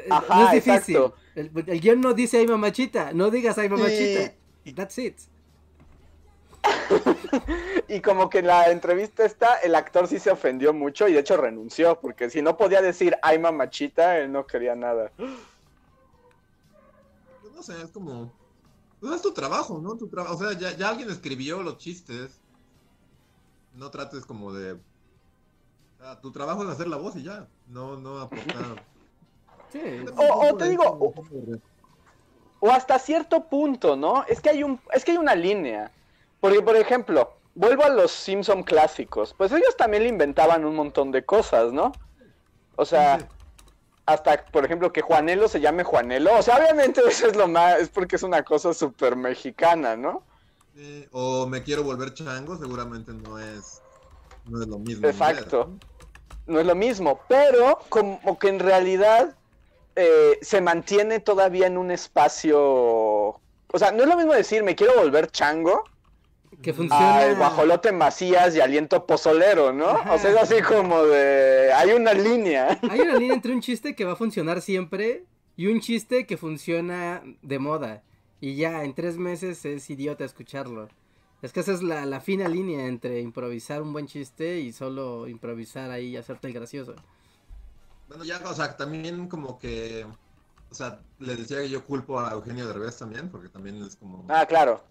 Ajá, 0.10 0.36
no 0.36 0.46
es 0.48 0.52
difícil. 0.52 0.96
exacto. 0.96 1.16
El, 1.36 1.52
el 1.68 1.80
guion 1.80 2.02
no 2.02 2.14
dice 2.14 2.38
ahí 2.38 2.48
mamachita. 2.48 3.14
No 3.14 3.32
digas 3.32 3.58
ahí 3.58 3.70
mamachita. 3.70 4.34
That's 4.76 4.98
it. 4.98 5.18
Y 7.88 8.02
como 8.02 8.30
que 8.30 8.40
en 8.40 8.48
la 8.48 8.72
entrevista 8.72 9.26
esta, 9.26 9.58
el 9.60 9.76
actor 9.76 10.08
sí 10.08 10.20
se 10.20 10.32
ofendió 10.32 10.74
mucho 10.74 11.08
y 11.08 11.14
de 11.14 11.20
hecho 11.20 11.38
renunció, 11.38 12.00
porque 12.00 12.30
si 12.30 12.42
no 12.42 12.58
podía 12.58 12.82
decir 12.82 13.16
ay 13.22 13.38
mamachita, 13.38 14.18
él 14.18 14.32
no 14.32 14.48
quería 14.48 14.76
nada. 14.76 15.12
Pues 15.16 15.30
no 17.54 17.62
sé, 17.62 17.80
es 17.82 17.92
como. 17.92 18.34
Pues 19.00 19.16
es 19.16 19.22
tu 19.22 19.34
trabajo, 19.34 19.80
¿no? 19.80 19.96
Tu. 19.96 20.10
O 20.14 20.38
sea, 20.38 20.54
ya, 20.54 20.76
ya 20.76 20.90
alguien 20.90 21.12
escribió 21.12 21.62
los 21.62 21.78
chistes. 21.78 22.40
No 23.74 23.92
trates 23.92 24.26
como 24.26 24.52
de. 24.52 24.80
Sea, 26.06 26.22
tu 26.22 26.32
trabajo 26.32 26.64
es 26.64 26.70
hacer 26.70 26.88
la 26.88 26.98
voz 26.98 27.16
y 27.16 27.24
ya. 27.24 27.48
No, 27.68 27.98
no 27.98 28.20
aportar. 28.20 28.84
Sí. 29.72 30.06
O- 30.16 30.48
o 30.48 30.56
te 30.56 30.70
digo, 30.70 30.84
o- 30.86 31.14
O 32.62 32.72
hasta 32.72 32.98
cierto 32.98 33.50
punto, 33.50 33.98
¿no? 33.98 34.24
Es 34.26 34.40
que 34.40 34.50
hay 34.50 34.64
un, 34.64 34.80
es 34.94 35.04
que 35.04 35.12
hay 35.12 35.18
una 35.18 35.36
línea. 35.36 35.92
Porque, 36.40 36.62
por 36.62 36.78
ejemplo, 36.78 37.34
vuelvo 37.56 37.84
a 37.84 37.90
los 37.90 38.12
Simpson 38.12 38.64
clásicos. 38.64 39.34
Pues 39.34 39.52
ellos 39.52 39.76
también 39.76 40.04
le 40.04 40.10
inventaban 40.10 40.64
un 40.64 40.76
montón 40.76 41.12
de 41.12 41.26
cosas, 41.26 41.74
¿no? 41.74 41.92
O 42.78 42.86
sea, 42.86 43.20
Sí. 43.20 43.26
hasta, 44.06 44.46
por 44.46 44.64
ejemplo, 44.64 44.94
que 44.94 45.02
Juanelo 45.02 45.48
se 45.50 45.60
llame 45.60 45.84
Juanelo. 45.84 46.38
O 46.38 46.42
sea, 46.42 46.56
obviamente 46.58 47.02
eso 47.08 47.28
es 47.28 47.36
lo 47.36 47.48
más, 47.50 47.80
es 47.80 47.90
porque 47.90 48.16
es 48.16 48.24
una 48.24 48.44
cosa 48.44 48.74
súper 48.74 49.16
mexicana, 49.18 49.98
¿no? 49.98 50.24
Sí, 50.76 51.06
O 51.12 51.48
me 51.48 51.64
quiero 51.64 51.84
volver 51.84 52.14
chango, 52.14 52.56
seguramente 52.58 53.12
no 53.12 53.40
es. 53.40 53.82
No 54.46 54.62
es 54.62 54.68
lo 54.68 54.78
mismo. 54.80 55.06
Exacto. 55.08 55.64
inglés, 55.72 55.90
No 56.48 56.60
es 56.60 56.66
lo 56.66 56.76
mismo, 56.76 57.20
pero 57.28 57.80
como 57.90 58.38
que 58.38 58.50
en 58.50 58.60
realidad 58.60 59.36
eh, 59.96 60.38
se 60.42 60.62
mantiene 60.62 61.20
todavía 61.20 61.68
en 61.68 61.78
un 61.78 61.92
espacio... 61.92 62.60
O 62.60 63.78
sea, 63.80 63.92
no 63.92 64.04
es 64.04 64.10
lo 64.10 64.16
mismo 64.16 64.34
decir 64.34 64.64
me 64.64 64.76
quiero 64.76 64.96
volver 64.96 65.30
chango 65.32 65.84
Que 66.62 66.72
funciona. 66.74 67.18
al 67.18 67.36
guajolote 67.36 67.92
Macías 67.92 68.56
y 68.56 68.62
aliento 68.62 69.06
pozolero, 69.06 69.74
¿no? 69.74 69.88
Ajá. 69.90 70.14
O 70.14 70.20
sea, 70.20 70.32
es 70.32 70.38
así 70.38 70.62
como 70.62 71.04
de... 71.04 71.72
Hay 71.74 71.92
una 71.92 72.14
línea. 72.14 72.80
Hay 72.90 73.02
una 73.02 73.18
línea 73.18 73.34
entre 73.34 73.52
un 73.54 73.62
chiste 73.62 73.96
que 73.96 74.06
va 74.06 74.14
a 74.14 74.16
funcionar 74.16 74.62
siempre 74.62 75.24
y 75.58 75.68
un 75.68 75.80
chiste 75.82 76.26
que 76.26 76.38
funciona 76.38 77.24
de 77.42 77.60
moda. 77.60 78.04
Y 78.40 78.56
ya 78.56 78.84
en 78.84 78.94
tres 78.94 79.18
meses 79.18 79.66
es 79.66 79.90
idiota 79.90 80.24
escucharlo. 80.26 80.90
Es 81.42 81.54
que 81.54 81.60
esa 81.60 81.74
es 81.74 81.84
la, 81.84 82.06
la 82.06 82.22
fina 82.22 82.48
línea 82.48 82.88
entre 82.88 83.20
improvisar 83.22 83.82
un 83.82 83.94
buen 83.94 84.08
chiste 84.08 84.60
y 84.60 84.72
solo 84.72 85.28
improvisar 85.28 85.92
ahí 85.92 86.08
y 86.08 86.18
hacerte 86.18 86.48
el 86.48 86.54
gracioso. 86.54 86.96
Bueno, 88.08 88.24
ya, 88.24 88.42
o 88.46 88.54
sea, 88.54 88.76
también 88.78 89.28
como 89.28 89.58
que. 89.58 90.06
O 90.70 90.74
sea, 90.74 91.00
le 91.20 91.36
decía 91.36 91.58
que 91.62 91.70
yo 91.70 91.84
culpo 91.84 92.20
a 92.20 92.32
Eugenio 92.34 92.68
Derbez 92.68 92.98
también, 92.98 93.30
porque 93.30 93.50
también 93.50 93.82
es 93.84 93.96
como. 93.96 94.26
Ah, 94.30 94.46
claro. 94.46 94.84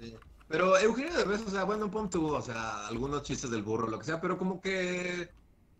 Sí. 0.00 0.16
Pero 0.48 0.76
Eugenio 0.78 1.14
Derbez, 1.14 1.42
o 1.46 1.50
sea, 1.50 1.64
bueno, 1.64 1.90
pon 1.90 2.10
tú, 2.10 2.34
o 2.34 2.42
sea, 2.42 2.86
algunos 2.86 3.22
chistes 3.22 3.50
del 3.50 3.62
burro, 3.62 3.88
lo 3.88 3.98
que 3.98 4.04
sea, 4.04 4.20
pero 4.20 4.36
como 4.36 4.60
que, 4.60 5.30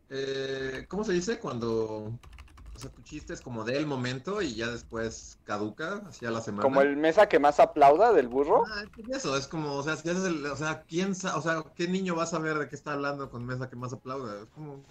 eh, 0.09 0.87
¿cómo 0.89 1.05
se 1.05 1.13
dice? 1.13 1.39
Cuando, 1.39 2.19
o 2.85 2.89
sea, 2.89 2.93
tu 2.97 3.03
chiste 3.03 3.33
es 3.33 3.41
como 3.41 3.65
del 3.65 3.87
momento 3.87 4.43
y 4.43 4.55
ya 4.55 4.69
después 4.69 5.39
caduca, 5.45 6.03
hacia 6.07 6.31
la 6.31 6.41
semana. 6.43 6.63
Como 6.63 6.83
el 6.83 6.97
mesa 6.97 7.29
que 7.29 7.39
más 7.39 7.59
aplauda 7.61 8.13
del 8.13 8.29
burro. 8.29 8.63
Ah, 8.67 8.85
es 9.09 9.17
eso, 9.17 9.37
es 9.37 9.49
como, 9.49 9.75
o 9.75 9.83
sea, 9.83 9.97
si 9.97 10.11
haces 10.11 10.25
el, 10.25 10.45
o 10.47 10.57
sea, 10.57 10.83
¿quién 10.83 11.13
o 11.13 11.41
sea, 11.41 11.65
qué 11.75 11.89
niño 11.89 12.15
va 12.15 12.25
a 12.25 12.27
saber 12.27 12.59
de 12.59 12.69
qué 12.69 12.75
está 12.77 12.93
hablando 12.93 13.31
con 13.31 13.45
mesa 13.47 13.71
que 13.71 13.77
más 13.77 13.93
aplauda? 13.93 14.43
Es 14.43 14.51
como, 14.51 14.85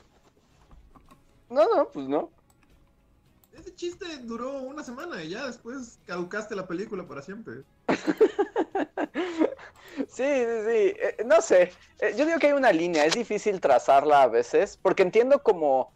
No, 1.49 1.75
no, 1.75 1.87
pues 1.91 2.07
no. 2.07 2.31
ese 3.51 3.75
chiste 3.75 4.05
duró 4.23 4.61
una 4.61 4.83
semana 4.83 5.23
y 5.23 5.29
ya 5.29 5.45
después 5.45 5.99
caducaste 6.05 6.55
la 6.55 6.67
película 6.67 7.07
para 7.07 7.21
siempre. 7.21 7.63
Sí, 10.07 10.23
sí, 10.23 10.25
sí. 10.65 10.93
eh, 10.99 11.17
no 11.25 11.41
sé. 11.41 11.71
Eh, 11.99 12.15
yo 12.17 12.25
digo 12.25 12.39
que 12.39 12.47
hay 12.47 12.53
una 12.53 12.71
línea. 12.71 13.05
Es 13.05 13.13
difícil 13.13 13.59
trazarla 13.61 14.23
a 14.23 14.27
veces. 14.27 14.77
Porque 14.81 15.03
entiendo 15.03 15.43
como 15.43 15.92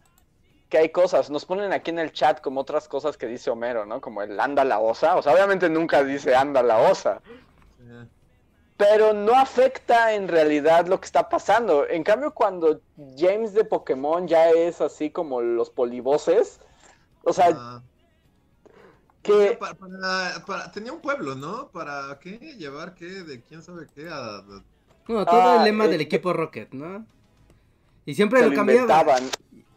que 0.68 0.78
hay 0.78 0.90
cosas. 0.90 1.30
Nos 1.30 1.44
ponen 1.46 1.72
aquí 1.72 1.90
en 1.90 1.98
el 1.98 2.12
chat 2.12 2.40
como 2.40 2.60
otras 2.60 2.88
cosas 2.88 3.16
que 3.16 3.26
dice 3.26 3.50
Homero, 3.50 3.86
¿no? 3.86 4.00
Como 4.00 4.22
el 4.22 4.38
anda 4.38 4.64
la 4.64 4.78
osa. 4.78 5.16
O 5.16 5.22
sea, 5.22 5.32
obviamente 5.32 5.68
nunca 5.70 6.04
dice 6.04 6.34
anda 6.36 6.62
la 6.62 6.78
osa. 6.90 7.20
Sí. 7.78 7.84
Pero 8.76 9.12
no 9.12 9.34
afecta 9.34 10.12
en 10.14 10.28
realidad 10.28 10.86
lo 10.86 11.00
que 11.00 11.06
está 11.06 11.28
pasando. 11.28 11.88
En 11.88 12.04
cambio, 12.04 12.32
cuando 12.32 12.80
James 13.16 13.52
de 13.54 13.64
Pokémon 13.64 14.28
ya 14.28 14.50
es 14.50 14.80
así 14.80 15.10
como 15.10 15.40
los 15.40 15.70
polivoces. 15.70 16.60
O 17.24 17.32
sea, 17.32 17.48
Ah, 17.56 17.82
que. 19.22 19.56
para, 19.58 19.74
para- 19.74 20.44
para- 20.46 20.70
tenía 20.72 20.92
un 20.92 21.00
pueblo, 21.00 21.34
¿no? 21.34 21.68
¿Para 21.68 22.18
qué? 22.20 22.38
¿Llevar 22.56 22.94
qué? 22.94 23.06
¿De 23.06 23.40
quién 23.42 23.62
sabe 23.62 23.86
qué? 23.94 24.08
A- 24.10 24.42
Bueno, 25.06 25.24
todo 25.26 25.40
Ah, 25.40 25.56
el 25.58 25.64
lema 25.64 25.86
eh, 25.86 25.88
del 25.88 26.00
equipo 26.02 26.32
Rocket, 26.32 26.72
¿no? 26.72 27.04
Y 28.06 28.14
siempre 28.14 28.40
lo 28.42 28.50
lo 28.50 28.54
cambiaban. 28.56 28.82
inventaban. 28.84 29.24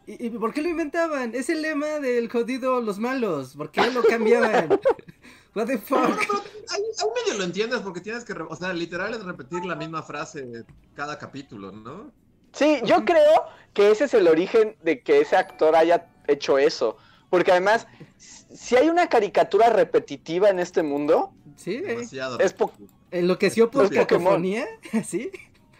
¿Y, 0.07 0.25
y 0.27 0.29
por 0.31 0.53
qué 0.53 0.61
lo 0.61 0.69
inventaban? 0.69 1.33
Es 1.35 1.49
el 1.49 1.61
lema 1.61 1.99
del 1.99 2.29
jodido 2.29 2.81
Los 2.81 2.99
Malos. 2.99 3.55
¿Por 3.55 3.71
qué 3.71 3.89
lo 3.91 4.03
cambiaban? 4.03 4.69
What 5.55 5.65
the 5.67 5.75
No, 5.75 5.81
fuck? 5.81 5.99
no, 6.09 6.15
pero 6.17 6.33
ahí, 6.69 6.81
ahí 6.99 7.07
medio 7.25 7.37
lo 7.37 7.43
entiendes 7.43 7.81
porque 7.81 7.99
tienes 8.01 8.23
que, 8.23 8.33
o 8.33 8.55
sea, 8.55 8.71
literal 8.73 9.13
es 9.13 9.23
repetir 9.23 9.65
la 9.65 9.75
misma 9.75 10.01
frase 10.01 10.63
cada 10.95 11.17
capítulo, 11.17 11.71
¿no? 11.71 12.11
Sí, 12.53 12.79
yo 12.85 13.03
creo 13.05 13.45
que 13.73 13.91
ese 13.91 14.05
es 14.05 14.13
el 14.13 14.27
origen 14.27 14.75
de 14.83 15.01
que 15.01 15.19
ese 15.21 15.35
actor 15.35 15.75
haya 15.75 16.07
hecho 16.27 16.57
eso. 16.57 16.97
Porque 17.29 17.51
además, 17.51 17.87
si 18.17 18.75
hay 18.75 18.89
una 18.89 19.07
caricatura 19.07 19.69
repetitiva 19.69 20.49
en 20.49 20.59
este 20.59 20.83
mundo, 20.83 21.33
Sí, 21.57 21.75
eh. 21.75 21.81
Demasiado. 21.81 22.39
Es 22.39 22.53
po- 22.53 22.73
enloqueció 23.11 23.69
por 23.69 23.83
Es 23.85 23.89
Pokémon. 23.91 24.07
cacofonía, 24.23 24.65
¿sí? 25.05 25.31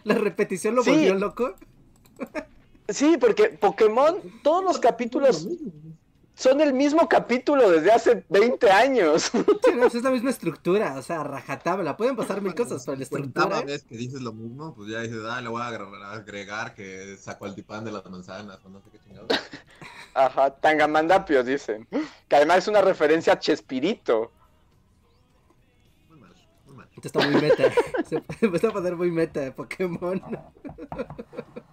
La 0.03 0.15
repetición 0.15 0.75
lo 0.75 0.83
Sí. 0.83 0.91
volvió 0.91 1.15
loco. 1.15 1.55
sí, 2.91 3.17
porque 3.19 3.49
Pokémon, 3.49 4.21
todos 4.43 4.63
los 4.63 4.79
capítulos 4.79 5.47
son 6.41 6.59
el 6.59 6.73
mismo 6.73 7.07
capítulo 7.07 7.69
desde 7.69 7.91
hace 7.91 8.25
20 8.29 8.71
años. 8.71 9.31
Sí, 9.31 9.71
no, 9.75 9.81
pues 9.81 9.95
es 9.95 10.03
la 10.03 10.09
misma 10.09 10.31
estructura, 10.31 10.95
o 10.97 11.01
sea, 11.03 11.23
rajatabla. 11.23 11.95
Pueden 11.95 12.15
pasar 12.15 12.41
mil 12.41 12.55
cosas, 12.55 12.83
pero 12.83 12.97
la 12.97 13.03
estructura. 13.03 13.47
Cada 13.47 13.61
vez 13.61 13.83
que 13.83 13.95
dices 13.95 14.21
lo 14.21 14.33
mismo, 14.33 14.73
pues 14.73 14.89
ya 14.89 15.01
dices, 15.01 15.21
ah, 15.29 15.39
le 15.39 15.49
voy 15.49 15.61
a 15.61 15.67
agregar, 15.67 16.73
que 16.73 17.15
sacó 17.17 17.45
el 17.45 17.53
tipán 17.53 17.85
de 17.85 17.91
las 17.91 18.05
manzanas 18.09 18.59
o 18.65 18.69
no 18.69 18.81
sé 18.81 18.89
qué 18.91 18.99
chingados. 18.99 19.29
Ajá, 20.13 20.49
Tangamandapio 20.55 21.43
dicen. 21.43 21.87
Que 22.27 22.35
además 22.35 22.59
es 22.59 22.67
una 22.67 22.81
referencia 22.81 23.33
a 23.33 23.39
Chespirito. 23.39 24.31
Muy 26.09 26.19
mal, 26.19 26.33
muy 26.65 26.75
mal. 26.75 26.89
Esto 26.95 27.07
está 27.07 27.27
muy 27.29 27.39
meta. 27.41 27.63
Se 28.09 28.45
empezó 28.45 28.69
a 28.69 28.73
poner 28.73 28.95
muy 28.95 29.11
meta 29.11 29.41
de 29.41 29.51
Pokémon. 29.51 30.21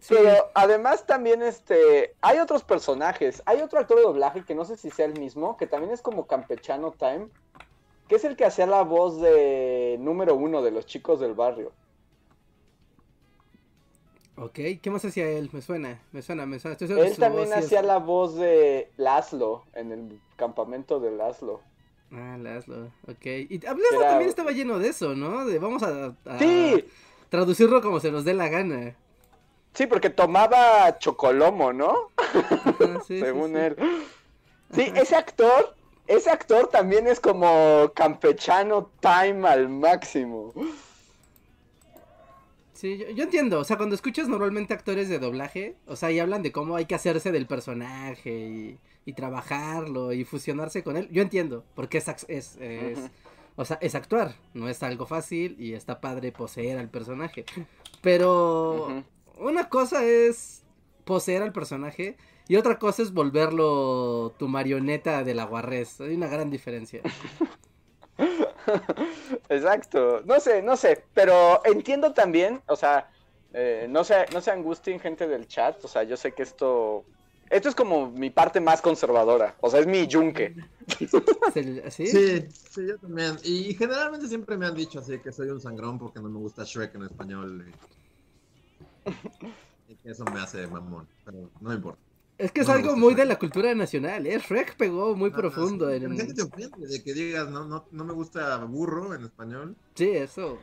Sí, 0.00 0.14
Pero 0.14 0.50
además 0.54 1.04
también 1.06 1.42
este 1.42 2.14
hay 2.20 2.38
otros 2.38 2.62
personajes. 2.62 3.42
Hay 3.46 3.60
otro 3.60 3.80
actor 3.80 3.96
de 3.96 4.04
doblaje 4.04 4.44
que 4.44 4.54
no 4.54 4.64
sé 4.64 4.76
si 4.76 4.90
sea 4.90 5.06
el 5.06 5.18
mismo, 5.18 5.56
que 5.56 5.66
también 5.66 5.92
es 5.92 6.00
como 6.02 6.26
Campechano 6.26 6.92
Time, 6.92 7.28
que 8.08 8.16
es 8.16 8.24
el 8.24 8.36
que 8.36 8.44
hacía 8.44 8.66
la 8.66 8.82
voz 8.82 9.20
de 9.20 9.96
número 9.98 10.34
uno 10.36 10.62
de 10.62 10.70
los 10.70 10.86
chicos 10.86 11.18
del 11.18 11.34
barrio. 11.34 11.72
Ok, 14.38 14.58
¿qué 14.82 14.90
más 14.90 15.04
hacía 15.04 15.28
él? 15.30 15.48
Me 15.52 15.62
suena, 15.62 15.98
me 16.12 16.20
suena, 16.22 16.44
me 16.46 16.58
suena. 16.60 16.76
Estoy 16.78 17.00
Él 17.00 17.16
también 17.16 17.48
es- 17.48 17.64
hacía 17.64 17.82
la 17.82 17.98
voz 17.98 18.36
de 18.36 18.92
Laszlo 18.98 19.64
en 19.72 19.92
el 19.92 20.20
campamento 20.36 21.00
de 21.00 21.10
Laszlo. 21.10 21.62
Ah, 22.12 22.36
Laszlo, 22.38 22.92
ok. 23.08 23.26
Y 23.26 23.58
Laszlo 23.58 23.82
Era- 24.00 24.08
también 24.10 24.28
estaba 24.30 24.52
lleno 24.52 24.78
de 24.78 24.88
eso, 24.88 25.14
¿no? 25.14 25.44
De 25.44 25.58
vamos 25.58 25.82
a, 25.82 26.14
a 26.24 26.38
Sí, 26.38 26.84
traducirlo 27.28 27.82
como 27.82 28.00
se 28.00 28.12
nos 28.12 28.24
dé 28.24 28.32
la 28.34 28.48
gana. 28.48 28.94
sí, 29.74 29.86
porque 29.86 30.08
tomaba 30.10 30.98
chocolomo, 30.98 31.72
¿no? 31.72 32.10
Ajá, 32.16 33.00
sí, 33.06 33.18
sí, 33.18 33.20
Según 33.20 33.50
sí. 33.50 33.56
él. 33.56 33.76
Sí, 34.72 34.82
Ajá. 34.90 35.00
ese 35.00 35.16
actor, 35.16 35.74
ese 36.06 36.30
actor 36.30 36.68
también 36.68 37.06
es 37.08 37.20
como 37.20 37.92
campechano 37.94 38.90
time 39.00 39.46
al 39.48 39.68
máximo. 39.68 40.52
Sí, 42.72 42.98
yo, 42.98 43.08
yo 43.10 43.24
entiendo, 43.24 43.58
o 43.60 43.64
sea, 43.64 43.76
cuando 43.78 43.94
escuchas 43.94 44.28
normalmente 44.28 44.74
actores 44.74 45.08
de 45.08 45.18
doblaje, 45.18 45.76
o 45.86 45.96
sea, 45.96 46.10
y 46.10 46.18
hablan 46.20 46.42
de 46.42 46.52
cómo 46.52 46.76
hay 46.76 46.84
que 46.84 46.94
hacerse 46.94 47.32
del 47.32 47.46
personaje 47.46 48.30
y, 48.30 48.78
y 49.06 49.14
trabajarlo 49.14 50.12
y 50.12 50.24
fusionarse 50.24 50.82
con 50.82 50.98
él, 50.98 51.08
yo 51.10 51.22
entiendo, 51.22 51.64
porque 51.74 51.96
es, 51.98 52.26
es, 52.28 52.58
o 53.54 53.64
sea, 53.64 53.78
es 53.80 53.94
actuar, 53.94 54.34
no 54.52 54.68
es 54.68 54.82
algo 54.82 55.06
fácil 55.06 55.56
y 55.58 55.72
está 55.72 56.00
padre 56.00 56.32
poseer 56.32 56.78
al 56.78 56.90
personaje. 56.90 57.46
Pero 58.02 59.04
una 59.38 59.68
cosa 59.70 60.04
es 60.04 60.64
poseer 61.04 61.42
al 61.42 61.52
personaje 61.52 62.16
y 62.48 62.56
otra 62.56 62.78
cosa 62.78 63.02
es 63.02 63.12
volverlo 63.12 64.34
tu 64.38 64.48
marioneta 64.48 65.24
de 65.24 65.34
la 65.34 65.44
guarrez, 65.44 66.00
hay 66.00 66.14
una 66.14 66.28
gran 66.28 66.50
diferencia. 66.50 67.00
Exacto. 69.48 70.22
No 70.24 70.40
sé, 70.40 70.62
no 70.62 70.76
sé, 70.76 71.04
pero 71.14 71.60
entiendo 71.64 72.12
también, 72.12 72.60
o 72.66 72.76
sea, 72.76 73.08
eh, 73.52 73.86
no 73.88 74.04
se, 74.04 74.26
no 74.32 74.40
se 74.40 74.50
angustien 74.50 75.00
gente 75.00 75.26
del 75.26 75.46
chat, 75.46 75.84
o 75.84 75.88
sea, 75.88 76.02
yo 76.02 76.16
sé 76.16 76.32
que 76.32 76.42
esto, 76.42 77.04
esto 77.50 77.68
es 77.68 77.74
como 77.74 78.10
mi 78.10 78.30
parte 78.30 78.60
más 78.60 78.80
conservadora, 78.82 79.56
o 79.60 79.70
sea, 79.70 79.80
es 79.80 79.86
mi 79.86 80.06
yunque. 80.06 80.54
¿sí? 81.90 82.06
Sí, 82.06 82.48
sí, 82.48 82.86
yo 82.86 82.98
también. 82.98 83.36
Y 83.44 83.74
generalmente 83.74 84.28
siempre 84.28 84.56
me 84.56 84.66
han 84.66 84.74
dicho 84.74 85.00
así 85.00 85.18
que 85.18 85.32
soy 85.32 85.48
un 85.48 85.60
sangrón 85.60 85.98
porque 85.98 86.20
no 86.20 86.28
me 86.28 86.38
gusta 86.38 86.64
Shrek 86.64 86.94
en 86.94 87.04
español. 87.04 87.66
Y, 89.06 89.92
y 89.92 89.96
que 89.96 90.10
eso 90.10 90.24
me 90.24 90.40
hace 90.40 90.66
mamón, 90.66 91.06
pero 91.24 91.50
no 91.60 91.68
me 91.68 91.76
importa. 91.76 92.00
Es 92.38 92.52
que 92.52 92.60
es 92.60 92.68
No 92.68 92.74
algo 92.74 92.96
muy 92.96 93.14
de 93.14 93.24
la 93.24 93.38
cultura 93.38 93.74
nacional, 93.74 94.26
¿eh? 94.26 94.38
Shrek 94.38 94.76
pegó 94.76 95.16
muy 95.16 95.30
profundo 95.30 95.88
sí, 95.88 95.96
en... 95.96 96.10
La 96.10 96.16
gente 96.16 96.34
te 96.34 96.42
ofende 96.42 96.86
de 96.86 97.02
que 97.02 97.14
digas 97.14 97.48
no, 97.48 97.64
no, 97.64 97.86
no 97.90 98.04
me 98.04 98.12
gusta 98.12 98.62
burro 98.64 99.14
en 99.14 99.24
español. 99.24 99.74
Sí, 99.94 100.10
eso. 100.10 100.58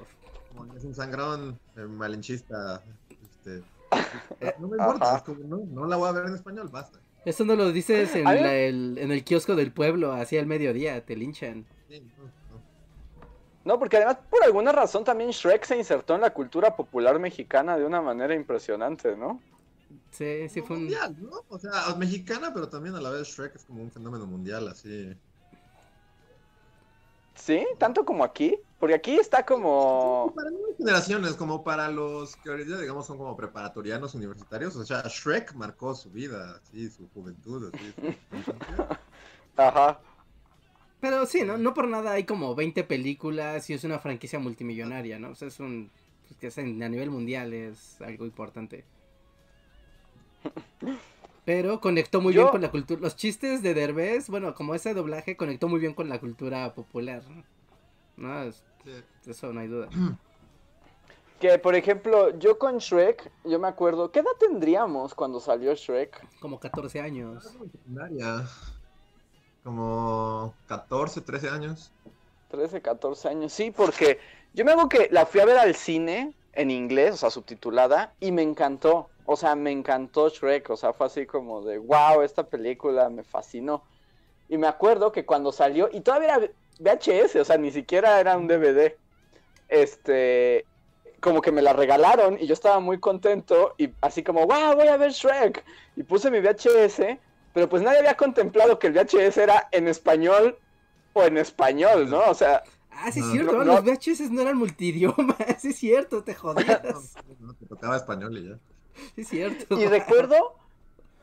Como 0.49 0.71
es 0.75 0.83
un 0.83 0.93
sangrón 0.93 1.59
eh, 1.75 1.81
malinchista. 1.81 2.83
Este, 3.09 3.63
no 4.59 4.67
me 4.67 4.77
importa, 4.77 5.23
como, 5.25 5.43
no, 5.43 5.57
no 5.71 5.85
la 5.85 5.95
voy 5.97 6.09
a 6.09 6.11
ver 6.11 6.25
en 6.27 6.35
español, 6.35 6.69
basta. 6.69 6.99
Eso 7.25 7.45
no 7.45 7.55
lo 7.55 7.71
dices 7.71 8.13
en, 8.15 8.23
la- 8.25 8.53
el, 8.53 8.97
en 8.97 9.11
el 9.11 9.23
kiosco 9.23 9.55
del 9.55 9.71
pueblo, 9.71 10.13
así 10.13 10.37
al 10.37 10.45
mediodía, 10.45 11.05
te 11.05 11.15
linchan. 11.15 11.65
Sí, 11.89 11.99
no, 12.17 12.23
no. 12.25 12.31
No, 13.65 13.79
porque 13.79 13.97
además 13.97 14.17
por 14.29 14.43
alguna 14.43 14.71
razón 14.73 15.03
también 15.05 15.29
Shrek 15.31 15.63
se 15.63 15.77
insertó 15.77 16.15
en 16.15 16.21
la 16.21 16.33
cultura 16.33 16.75
popular 16.75 17.17
mexicana 17.19 17.77
de 17.77 17.85
una 17.85 18.01
manera 18.01 18.35
impresionante, 18.35 19.15
¿no? 19.15 19.39
Sí, 20.11 20.49
sí 20.49 20.61
fue 20.61 20.75
un... 20.75 20.83
Mundial, 20.83 21.15
¿no? 21.21 21.43
O 21.47 21.57
sea, 21.57 21.71
mexicana, 21.97 22.51
pero 22.53 22.67
también 22.67 22.95
a 22.95 23.01
la 23.01 23.09
vez 23.09 23.27
Shrek 23.27 23.55
es 23.55 23.63
como 23.63 23.81
un 23.83 23.91
fenómeno 23.91 24.25
mundial, 24.25 24.67
así. 24.67 25.15
Sí, 27.35 27.65
tanto 27.77 28.05
como 28.05 28.23
aquí, 28.23 28.59
porque 28.83 28.95
aquí 28.95 29.15
está 29.15 29.45
como... 29.45 30.33
Para 30.35 30.49
nuevas 30.49 30.75
generaciones, 30.77 31.35
como 31.35 31.63
para 31.63 31.87
los 31.87 32.35
que 32.35 32.49
ahorita, 32.49 32.81
digamos, 32.81 33.07
son 33.07 33.17
como 33.17 33.37
preparatorianos 33.37 34.13
universitarios, 34.13 34.75
o 34.75 34.83
sea, 34.83 35.03
Shrek 35.03 35.53
marcó 35.53 35.95
su 35.95 36.09
vida, 36.11 36.59
así, 36.61 36.89
su 36.89 37.07
juventud, 37.13 37.71
así. 37.73 37.93
su. 37.93 38.51
Ajá. 39.55 40.01
Pero 40.99 41.25
sí, 41.25 41.43
¿no? 41.43 41.57
No 41.57 41.73
por 41.73 41.87
nada 41.87 42.11
hay 42.11 42.25
como 42.25 42.55
20 42.55 42.83
películas 42.83 43.69
y 43.69 43.73
es 43.73 43.85
una 43.85 43.99
franquicia 43.99 44.37
multimillonaria, 44.39 45.17
¿no? 45.17 45.29
O 45.29 45.35
sea, 45.35 45.47
es 45.47 45.61
un... 45.61 45.89
pues, 46.27 46.37
que 46.37 46.47
es 46.47 46.57
en- 46.57 46.83
a 46.83 46.89
nivel 46.89 47.09
mundial 47.09 47.53
es 47.53 48.01
algo 48.01 48.25
importante. 48.25 48.83
Pero 51.45 51.79
conectó 51.79 52.19
muy 52.19 52.33
bien 52.33 52.49
con 52.49 52.59
la 52.59 52.69
cultura. 52.69 52.99
Los 52.99 53.15
chistes 53.15 53.63
de 53.63 53.73
Derbez, 53.73 54.27
bueno, 54.27 54.53
como 54.53 54.75
ese 54.75 54.93
doblaje 54.93 55.37
conectó 55.37 55.69
muy 55.69 55.79
bien 55.79 55.93
con 55.93 56.09
la 56.09 56.19
cultura 56.19 56.73
popular. 56.73 57.23
¿no? 58.17 58.43
Sí. 58.83 59.03
eso 59.29 59.53
no 59.53 59.59
hay 59.59 59.67
duda. 59.67 59.89
Que 61.39 61.59
por 61.59 61.75
ejemplo, 61.75 62.29
yo 62.39 62.57
con 62.57 62.77
Shrek, 62.77 63.29
yo 63.43 63.59
me 63.59 63.67
acuerdo, 63.67 64.09
¿qué 64.13 64.19
edad 64.19 64.31
tendríamos 64.39 65.13
cuando 65.13 65.41
salió 65.41 65.75
Shrek? 65.75 66.39
Como 66.39 66.57
14 66.57 67.01
años. 67.01 67.43
Como 67.47 67.65
en 67.65 67.71
secundaria, 67.71 68.47
como 69.63 70.53
14, 70.67 71.19
13 71.19 71.49
años. 71.49 71.91
13, 72.49 72.81
14 72.81 73.27
años. 73.27 73.51
Sí, 73.51 73.71
porque 73.71 74.19
yo 74.53 74.63
me 74.63 74.71
acuerdo 74.71 74.89
que 74.89 75.09
la 75.11 75.25
fui 75.25 75.41
a 75.41 75.45
ver 75.45 75.57
al 75.57 75.75
cine 75.75 76.33
en 76.53 76.71
inglés, 76.71 77.15
o 77.15 77.17
sea, 77.17 77.29
subtitulada, 77.29 78.13
y 78.19 78.31
me 78.31 78.41
encantó. 78.41 79.09
O 79.25 79.35
sea, 79.35 79.55
me 79.55 79.71
encantó 79.71 80.29
Shrek. 80.29 80.69
O 80.69 80.77
sea, 80.77 80.93
fue 80.93 81.07
así 81.07 81.25
como 81.25 81.61
de, 81.61 81.77
wow, 81.77 82.21
esta 82.21 82.43
película 82.45 83.09
me 83.09 83.23
fascinó. 83.23 83.83
Y 84.49 84.57
me 84.57 84.67
acuerdo 84.67 85.11
que 85.11 85.25
cuando 85.25 85.51
salió, 85.51 85.89
y 85.91 86.01
todavía 86.01 86.35
era 86.35 86.51
VHS, 86.79 87.35
o 87.37 87.45
sea, 87.45 87.57
ni 87.57 87.71
siquiera 87.71 88.19
era 88.19 88.37
un 88.37 88.47
DVD. 88.47 88.95
Este, 89.69 90.65
como 91.19 91.41
que 91.41 91.51
me 91.51 91.61
la 91.61 91.73
regalaron 91.73 92.37
y 92.39 92.45
yo 92.47 92.53
estaba 92.53 92.79
muy 92.79 92.99
contento 92.99 93.73
y 93.77 93.91
así 94.01 94.23
como, 94.23 94.45
wow, 94.45 94.75
voy 94.75 94.87
a 94.87 94.97
ver 94.97 95.11
Shrek. 95.11 95.63
Y 95.95 96.03
puse 96.03 96.29
mi 96.29 96.39
VHS, 96.39 97.17
pero 97.53 97.69
pues 97.69 97.81
nadie 97.81 97.99
había 97.99 98.17
contemplado 98.17 98.77
que 98.77 98.87
el 98.87 98.93
VHS 98.93 99.37
era 99.37 99.69
en 99.71 99.87
español 99.87 100.57
o 101.13 101.23
en 101.23 101.37
español, 101.37 102.09
¿no? 102.09 102.21
O 102.29 102.33
sea... 102.33 102.63
Ah, 102.91 103.11
sí 103.11 103.21
es 103.21 103.25
No, 103.25 103.31
cierto, 103.31 103.53
no, 103.53 103.63
los. 103.63 103.83
VHS 103.83 104.29
no 104.29 104.41
eran 104.41 104.57
multidioma, 104.57 105.35
sí 105.57 105.69
es 105.69 105.77
cierto, 105.77 106.23
te 106.23 106.35
jodías. 106.35 107.15
No, 107.39 107.55
te 107.55 107.65
tocaba 107.65 107.97
español 107.97 108.37
y 108.37 108.49
ya. 108.49 108.59
Sí 109.15 109.21
es 109.21 109.27
cierto. 109.29 109.79
Y 109.79 109.87
recuerdo 109.87 110.55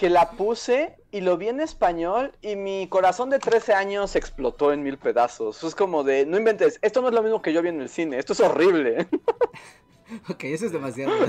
que 0.00 0.08
la 0.08 0.30
puse 0.30 0.96
y 1.10 1.20
lo 1.20 1.36
vi 1.36 1.48
en 1.48 1.60
español 1.60 2.32
y 2.40 2.56
mi 2.56 2.88
corazón 2.88 3.28
de 3.28 3.38
13 3.38 3.74
años 3.74 4.16
explotó 4.16 4.72
en 4.72 4.82
mil 4.82 4.96
pedazos. 4.96 5.62
Es 5.62 5.74
como 5.74 6.04
de, 6.04 6.24
no 6.24 6.38
inventes, 6.38 6.78
esto 6.80 7.02
no 7.02 7.08
es 7.08 7.14
lo 7.14 7.22
mismo 7.22 7.42
que 7.42 7.52
yo 7.52 7.60
vi 7.60 7.68
en 7.68 7.82
el 7.82 7.90
cine, 7.90 8.18
esto 8.18 8.32
es 8.32 8.40
horrible. 8.40 9.06
Ok, 10.28 10.42
eso 10.42 10.66
es 10.66 10.72
demasiado. 10.72 11.12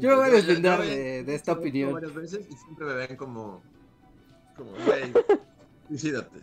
Yo 0.00 0.08
me 0.08 0.14
voy 0.16 0.26
a 0.26 0.30
deslindar 0.32 0.82
de- 0.82 1.22
de 1.22 1.34
esta 1.36 1.52
opinión. 1.52 1.92
varias 1.92 2.12
veces 2.12 2.48
y 2.50 2.54
siempre 2.56 2.84
me 2.84 2.94
ven 2.94 3.16
como. 3.16 3.62
Como, 4.56 4.72
güey, 4.84 5.12
suicídate. 5.86 6.40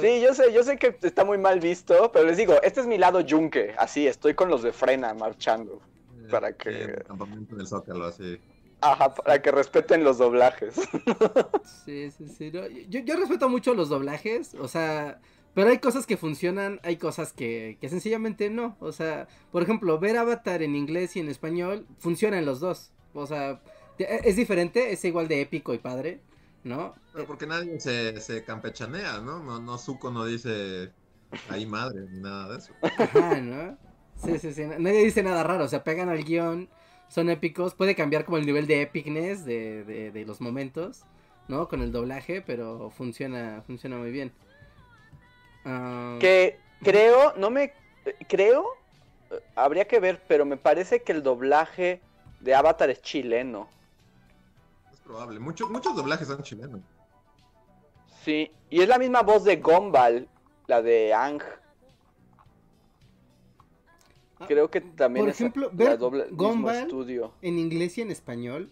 Sí, 0.00 0.20
yo 0.20 0.34
sé, 0.34 0.52
yo 0.52 0.62
sé 0.62 0.76
que 0.78 0.96
está 1.02 1.24
muy 1.24 1.38
mal 1.38 1.60
visto, 1.60 2.10
pero 2.12 2.26
les 2.26 2.36
digo, 2.36 2.54
este 2.62 2.80
es 2.80 2.86
mi 2.86 2.98
lado 2.98 3.20
yunque, 3.20 3.74
así, 3.78 4.06
estoy 4.06 4.34
con 4.34 4.48
los 4.48 4.62
de 4.62 4.72
frena 4.72 5.14
marchando. 5.14 5.80
Para 6.30 6.52
que- 6.52 6.68
el 6.82 7.04
campamento 7.04 7.56
del 7.56 7.66
Zócalo, 7.66 8.04
así. 8.06 8.38
Ajá, 8.80 9.14
para 9.14 9.40
que 9.42 9.50
respeten 9.50 10.04
los 10.04 10.18
doblajes. 10.18 10.74
Sí, 11.84 12.10
sí, 12.10 12.28
sí. 12.28 12.50
no, 12.52 12.66
Yo, 12.88 13.00
yo 13.00 13.16
respeto 13.16 13.48
mucho 13.48 13.74
los 13.74 13.88
doblajes, 13.88 14.54
o 14.54 14.68
sea, 14.68 15.20
pero 15.54 15.70
hay 15.70 15.78
cosas 15.78 16.06
que 16.06 16.16
funcionan, 16.16 16.78
hay 16.82 16.96
cosas 16.96 17.32
que, 17.32 17.78
que 17.80 17.88
sencillamente 17.88 18.50
no. 18.50 18.76
O 18.80 18.92
sea, 18.92 19.26
por 19.50 19.62
ejemplo, 19.62 19.98
ver 19.98 20.16
Avatar 20.18 20.62
en 20.62 20.76
inglés 20.76 21.16
y 21.16 21.20
en 21.20 21.28
español 21.28 21.86
funcionan 21.98 22.44
los 22.44 22.60
dos. 22.60 22.92
O 23.14 23.26
sea, 23.26 23.60
te- 23.96 24.28
es 24.28 24.36
diferente, 24.36 24.92
es 24.92 25.04
igual 25.04 25.28
de 25.28 25.40
épico 25.40 25.72
y 25.74 25.78
padre, 25.78 26.20
¿no? 26.68 26.94
Pero 27.12 27.26
porque 27.26 27.46
nadie 27.46 27.80
se, 27.80 28.20
se 28.20 28.44
campechanea, 28.44 29.20
¿no? 29.20 29.42
No, 29.42 29.60
no 29.60 29.78
Zuko 29.78 30.10
no 30.10 30.24
dice 30.24 30.94
ahí 31.46 31.66
madre, 31.66 32.06
ni 32.08 32.20
nada 32.20 32.48
de 32.52 32.58
eso. 32.58 32.74
Ajá, 32.96 33.40
¿no? 33.40 33.78
Sí, 34.14 34.38
sí, 34.38 34.52
sí. 34.52 34.64
Nadie 34.66 35.04
dice 35.04 35.22
nada 35.22 35.42
raro, 35.44 35.64
o 35.64 35.68
sea, 35.68 35.84
pegan 35.84 36.08
al 36.08 36.24
guion, 36.24 36.68
son 37.08 37.30
épicos, 37.30 37.74
puede 37.74 37.94
cambiar 37.94 38.24
como 38.24 38.38
el 38.38 38.46
nivel 38.46 38.66
de 38.66 38.82
epicness 38.82 39.44
de, 39.44 39.84
de, 39.84 40.10
de 40.10 40.24
los 40.24 40.40
momentos, 40.40 41.06
¿no? 41.48 41.68
Con 41.68 41.82
el 41.82 41.92
doblaje, 41.92 42.42
pero 42.42 42.90
funciona, 42.90 43.62
funciona 43.66 43.96
muy 43.98 44.10
bien. 44.10 44.34
Ah, 45.64 46.18
Que 46.18 46.60
creo, 46.82 47.34
no 47.36 47.50
me. 47.50 47.72
Creo, 48.28 48.64
eh, 49.30 49.40
habría 49.54 49.86
que 49.86 50.00
ver, 50.00 50.24
pero 50.26 50.44
me 50.46 50.56
parece 50.56 51.02
que 51.02 51.12
el 51.12 51.22
doblaje 51.22 52.06
de 52.40 52.54
Avatar 52.54 52.90
es 52.90 53.02
chileno. 53.02 53.77
Es 55.08 55.12
probable. 55.14 55.40
Muchos, 55.40 55.70
muchos 55.70 55.96
doblajes 55.96 56.28
son 56.28 56.42
chilenos. 56.42 56.82
Sí, 58.24 58.50
y 58.68 58.82
es 58.82 58.88
la 58.88 58.98
misma 58.98 59.22
voz 59.22 59.42
de 59.44 59.56
Gombal, 59.56 60.28
la 60.66 60.82
de 60.82 61.14
Ang. 61.14 61.40
ah, 64.38 64.44
Creo 64.46 64.70
que 64.70 64.82
también 64.82 65.24
Por 65.24 65.30
es 65.30 65.36
ejemplo, 65.40 65.70
la 65.70 65.72
ver 65.72 65.98
doble, 65.98 66.24
mismo 66.26 66.36
Gumball 66.36 66.76
estudio. 66.76 67.32
en 67.40 67.58
inglés 67.58 67.96
y 67.96 68.02
en 68.02 68.10
español 68.10 68.70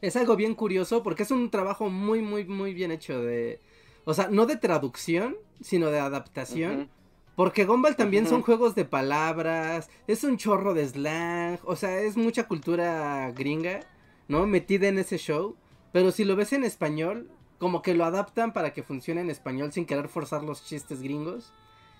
es 0.00 0.16
algo 0.16 0.34
bien 0.34 0.56
curioso 0.56 1.04
porque 1.04 1.22
es 1.22 1.30
un 1.30 1.50
trabajo 1.50 1.88
muy, 1.88 2.20
muy, 2.20 2.44
muy 2.44 2.74
bien 2.74 2.90
hecho 2.90 3.22
de... 3.22 3.60
O 4.04 4.14
sea, 4.14 4.26
no 4.28 4.46
de 4.46 4.56
traducción, 4.56 5.36
sino 5.60 5.90
de 5.90 6.00
adaptación. 6.00 6.90
Porque 7.36 7.64
Gumball 7.64 7.94
también 7.94 8.26
son 8.26 8.42
juegos 8.42 8.74
de 8.74 8.84
palabras, 8.84 9.88
es 10.08 10.24
un 10.24 10.36
chorro 10.36 10.74
de 10.74 10.88
slang, 10.88 11.60
o 11.64 11.76
sea, 11.76 12.00
es 12.00 12.16
mucha 12.16 12.48
cultura 12.48 13.30
gringa, 13.30 13.80
¿no? 14.32 14.46
Metida 14.46 14.88
en 14.88 14.98
ese 14.98 15.18
show. 15.18 15.56
Pero 15.92 16.10
si 16.10 16.24
lo 16.24 16.36
ves 16.36 16.54
en 16.54 16.64
español, 16.64 17.30
como 17.58 17.82
que 17.82 17.94
lo 17.94 18.06
adaptan 18.06 18.54
para 18.54 18.72
que 18.72 18.82
funcione 18.82 19.20
en 19.20 19.28
español 19.28 19.72
sin 19.72 19.84
querer 19.84 20.08
forzar 20.08 20.42
los 20.42 20.64
chistes 20.64 21.02
gringos. 21.02 21.52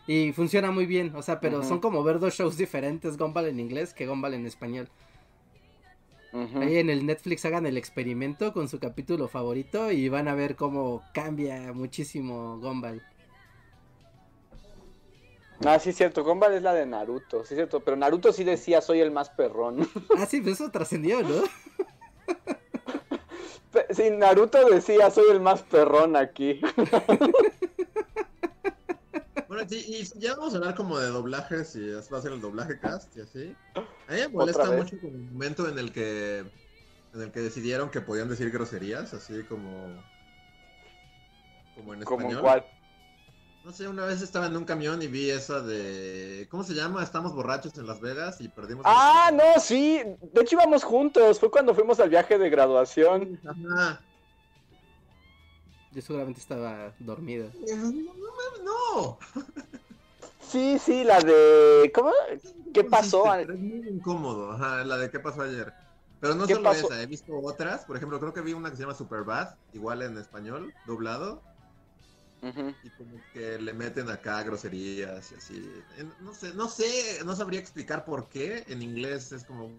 Y 0.06 0.32
funciona 0.32 0.70
muy 0.70 0.86
bien, 0.86 1.14
o 1.14 1.22
sea, 1.22 1.38
pero 1.38 1.62
son 1.62 1.78
como 1.78 2.02
ver 2.02 2.18
dos 2.18 2.34
shows 2.34 2.56
diferentes, 2.56 3.18
Gumball 3.18 3.46
en 3.46 3.60
inglés 3.60 3.94
que 3.94 4.06
Gumball 4.06 4.34
en 4.34 4.46
español. 4.46 4.88
Ahí 6.32 6.78
en 6.78 6.88
el 6.88 7.04
Netflix 7.04 7.44
hagan 7.44 7.66
el 7.66 7.76
experimento 7.76 8.54
con 8.54 8.66
su 8.68 8.80
capítulo 8.80 9.28
favorito 9.28 9.92
y 9.92 10.08
van 10.08 10.26
a 10.26 10.34
ver 10.34 10.56
cómo 10.56 11.02
cambia 11.12 11.72
muchísimo 11.74 12.58
Gumball. 12.58 13.02
Ah, 15.64 15.78
sí, 15.78 15.90
es 15.90 15.96
cierto. 15.96 16.24
Gumball 16.24 16.54
es 16.54 16.62
la 16.62 16.74
de 16.74 16.86
Naruto. 16.86 17.44
Sí, 17.44 17.54
es 17.54 17.58
cierto. 17.58 17.80
Pero 17.80 17.96
Naruto 17.96 18.32
sí 18.32 18.44
decía: 18.44 18.80
Soy 18.80 19.00
el 19.00 19.10
más 19.10 19.30
perrón. 19.30 19.88
Ah, 20.18 20.26
sí, 20.26 20.40
pues 20.40 20.54
eso 20.54 20.70
trascendió, 20.70 21.22
¿no? 21.22 21.34
Sí, 23.90 24.10
Naruto 24.10 24.68
decía: 24.68 25.10
Soy 25.10 25.30
el 25.30 25.40
más 25.40 25.62
perrón 25.62 26.16
aquí. 26.16 26.60
Bueno, 29.48 29.66
y 29.70 30.04
si 30.04 30.18
ya 30.18 30.34
vamos 30.34 30.54
a 30.54 30.56
hablar 30.56 30.74
como 30.74 30.98
de 30.98 31.08
doblajes 31.08 31.76
y 31.76 31.90
va 31.90 32.18
a 32.18 32.22
ser 32.22 32.32
el 32.32 32.40
doblaje 32.40 32.80
cast 32.80 33.14
y 33.16 33.20
así. 33.20 33.54
A 33.74 33.80
mí 33.80 34.18
me 34.20 34.28
molesta 34.28 34.70
mucho 34.70 34.98
como 34.98 35.14
el 35.14 35.24
momento 35.24 35.68
en 35.68 35.78
el 35.78 35.92
que 35.92 36.38
en 37.14 37.20
el 37.20 37.30
que 37.30 37.40
decidieron 37.40 37.90
que 37.90 38.00
podían 38.00 38.30
decir 38.30 38.50
groserías, 38.50 39.12
así 39.12 39.42
como 39.42 40.02
como 41.74 41.94
en 41.94 42.02
Como 42.02 42.30
español. 42.30 42.64
No 43.64 43.72
sé, 43.72 43.86
una 43.86 44.04
vez 44.06 44.20
estaba 44.22 44.46
en 44.46 44.56
un 44.56 44.64
camión 44.64 45.00
y 45.02 45.06
vi 45.06 45.30
esa 45.30 45.60
de 45.60 46.48
¿cómo 46.50 46.64
se 46.64 46.74
llama? 46.74 47.02
Estamos 47.02 47.32
borrachos 47.32 47.76
en 47.78 47.86
Las 47.86 48.00
Vegas 48.00 48.40
y 48.40 48.48
perdimos 48.48 48.84
el- 48.84 48.92
Ah, 48.92 49.30
no, 49.32 49.60
sí. 49.60 50.02
De 50.32 50.40
hecho, 50.42 50.56
íbamos 50.56 50.82
juntos. 50.82 51.38
Fue 51.38 51.50
cuando 51.50 51.74
fuimos 51.74 52.00
al 52.00 52.10
viaje 52.10 52.38
de 52.38 52.50
graduación. 52.50 53.40
Ajá. 53.46 54.00
Yo 55.92 56.02
seguramente 56.02 56.40
estaba 56.40 56.92
dormido. 56.98 57.50
No, 57.68 57.92
no. 58.64 59.18
Sí, 60.48 60.78
sí, 60.78 61.02
la 61.02 61.18
de. 61.20 61.90
¿Cómo? 61.94 62.10
¿Qué 62.74 62.84
pasó? 62.84 63.34
es 63.36 63.48
muy 63.48 63.88
incómodo, 63.88 64.52
ajá, 64.52 64.84
la 64.84 64.98
de 64.98 65.10
qué 65.10 65.18
pasó 65.18 65.40
ayer. 65.40 65.72
Pero 66.20 66.34
no 66.34 66.46
¿Qué 66.46 66.54
solo 66.54 66.68
pasó? 66.68 66.92
esa, 66.92 67.00
he 67.02 67.06
visto 67.06 67.32
otras, 67.42 67.86
por 67.86 67.96
ejemplo, 67.96 68.20
creo 68.20 68.34
que 68.34 68.42
vi 68.42 68.52
una 68.52 68.68
que 68.68 68.76
se 68.76 68.82
llama 68.82 68.94
Superbad, 68.94 69.54
igual 69.72 70.02
en 70.02 70.18
español, 70.18 70.74
doblado, 70.86 71.42
Y 72.42 72.90
como 72.90 73.20
que 73.32 73.58
le 73.58 73.72
meten 73.72 74.10
acá 74.10 74.42
groserías 74.42 75.30
y 75.30 75.34
así. 75.36 75.72
En- 75.96 76.12
No 76.20 76.34
sé, 76.34 76.52
no 76.54 76.68
sé, 76.68 77.20
no 77.24 77.36
sabría 77.36 77.60
explicar 77.60 78.04
por 78.04 78.28
qué, 78.28 78.64
en 78.68 78.82
inglés 78.82 79.30
es 79.32 79.44
como... 79.44 79.70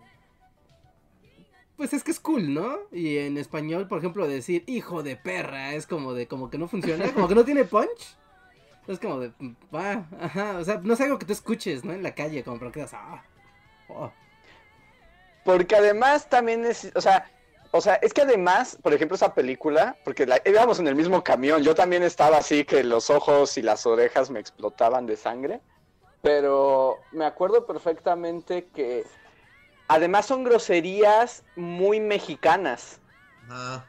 Pues 1.76 1.92
es 1.92 2.04
que 2.04 2.12
es 2.12 2.20
cool, 2.20 2.54
¿no? 2.54 2.78
Y 2.92 3.18
en 3.18 3.38
español, 3.38 3.88
por 3.88 3.98
ejemplo, 3.98 4.28
decir 4.28 4.64
hijo 4.68 5.04
de 5.04 5.18
perra 5.18 5.74
es 5.74 5.88
como 5.88 6.14
de 6.14 6.28
como 6.28 6.50
que 6.50 6.58
no 6.58 6.68
funciona, 6.68 7.12
como 7.14 7.28
que 7.28 7.36
no 7.36 7.44
tiene 7.44 7.66
punch. 7.66 8.16
Es 8.88 9.00
como 9.00 9.20
de, 9.20 9.32
va, 9.74 10.08
ajá, 10.20 10.58
o 10.60 10.64
sea, 10.64 10.80
no 10.84 10.94
es 10.94 11.02
algo 11.02 11.18
que 11.18 11.26
tú 11.26 11.34
escuches, 11.34 11.84
¿no? 11.84 11.94
En 11.94 12.04
la 12.04 12.14
calle, 12.16 12.44
como 12.44 12.60
para 12.60 12.72
que 12.72 12.80
digas, 12.82 12.94
ah, 12.94 13.24
oh. 13.90 14.12
Porque 15.44 15.76
además 15.76 16.30
también 16.30 16.64
es. 16.66 16.92
O 16.96 17.02
sea. 17.02 17.30
O 17.76 17.82
sea, 17.82 17.96
es 17.96 18.14
que 18.14 18.22
además, 18.22 18.78
por 18.84 18.94
ejemplo, 18.94 19.16
esa 19.16 19.34
película, 19.34 19.98
porque 20.04 20.28
la, 20.28 20.40
íbamos 20.46 20.78
en 20.78 20.88
el 20.88 20.94
mismo 20.94 21.24
camión, 21.24 21.64
yo 21.64 21.74
también 21.74 22.04
estaba 22.04 22.38
así 22.38 22.66
que 22.66 22.84
los 22.84 23.10
ojos 23.10 23.58
y 23.58 23.64
las 23.64 23.88
orejas 23.88 24.30
me 24.30 24.40
explotaban 24.40 25.08
de 25.08 25.18
sangre, 25.18 25.60
pero 26.22 27.00
me 27.12 27.26
acuerdo 27.26 27.66
perfectamente 27.66 28.70
que 28.76 29.08
además 29.88 30.28
son 30.28 30.44
groserías 30.44 31.46
muy 31.56 32.00
mexicanas. 32.00 33.02
Ah, 33.50 33.84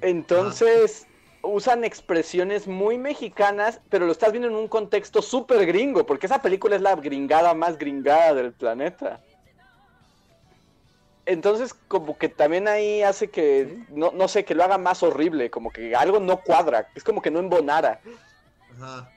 Entonces 0.00 1.06
usan 1.42 1.84
expresiones 1.84 2.66
muy 2.66 2.98
mexicanas, 2.98 3.80
pero 3.88 4.04
lo 4.04 4.10
estás 4.10 4.32
viendo 4.32 4.48
en 4.48 4.56
un 4.56 4.66
contexto 4.66 5.22
súper 5.22 5.64
gringo, 5.64 6.04
porque 6.04 6.26
esa 6.26 6.42
película 6.42 6.74
es 6.74 6.82
la 6.82 6.96
gringada 6.96 7.54
más 7.54 7.78
gringada 7.78 8.34
del 8.34 8.52
planeta. 8.52 9.25
Entonces 11.26 11.74
como 11.88 12.16
que 12.16 12.28
también 12.28 12.68
ahí 12.68 13.02
hace 13.02 13.28
que, 13.28 13.84
no, 13.90 14.12
no 14.12 14.28
sé, 14.28 14.44
que 14.44 14.54
lo 14.54 14.62
haga 14.64 14.78
más 14.78 15.02
horrible, 15.02 15.50
como 15.50 15.70
que 15.70 15.94
algo 15.96 16.20
no 16.20 16.40
cuadra, 16.40 16.88
es 16.94 17.02
como 17.04 17.20
que 17.20 17.30
no 17.30 17.40
embonara. 17.40 18.00
ajá. 18.76 19.10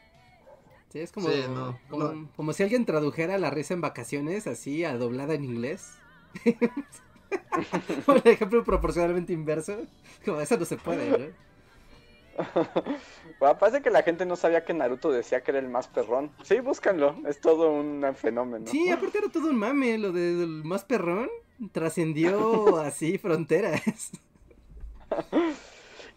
Sí, 0.92 1.00
es 1.02 1.12
como, 1.12 1.30
Sí, 1.30 1.44
no, 1.48 1.80
como, 1.88 2.04
no. 2.06 2.30
como 2.36 2.52
si 2.54 2.64
alguien 2.64 2.84
tradujera 2.84 3.38
la 3.38 3.52
risa 3.52 3.76
en 3.76 3.82
vacaciones 3.82 4.48
así, 4.48 4.84
a 4.84 4.98
doblada 4.98 5.36
en 5.36 5.44
inglés. 5.44 5.94
Por 8.08 8.28
ejemplo, 8.28 8.64
proporcionalmente 8.64 9.32
inverso. 9.34 9.78
Como 10.26 10.42
eso 10.42 10.58
no 10.58 10.66
se 10.66 10.78
puede, 10.78 11.10
¿no? 11.12 11.50
Bueno, 13.40 13.58
parece 13.58 13.82
que 13.82 13.90
la 13.90 14.02
gente 14.02 14.26
no 14.26 14.36
sabía 14.36 14.66
que 14.66 14.74
Naruto 14.74 15.12
decía 15.12 15.42
que 15.44 15.52
era 15.52 15.60
el 15.60 15.70
más 15.70 15.88
perrón. 15.88 16.32
Sí, 16.44 16.60
búscanlo, 16.60 17.16
es 17.28 17.40
todo 17.40 17.70
un 17.72 18.04
fenómeno. 18.16 18.66
Sí, 18.68 18.90
aparte 18.90 19.18
era 19.20 19.30
todo 19.30 19.50
un 19.50 19.58
mame, 19.58 19.98
lo 19.98 20.12
del 20.12 20.64
más 20.64 20.84
perrón 20.86 21.30
trascendió 21.72 22.78
así 22.78 23.18
fronteras. 23.18 23.82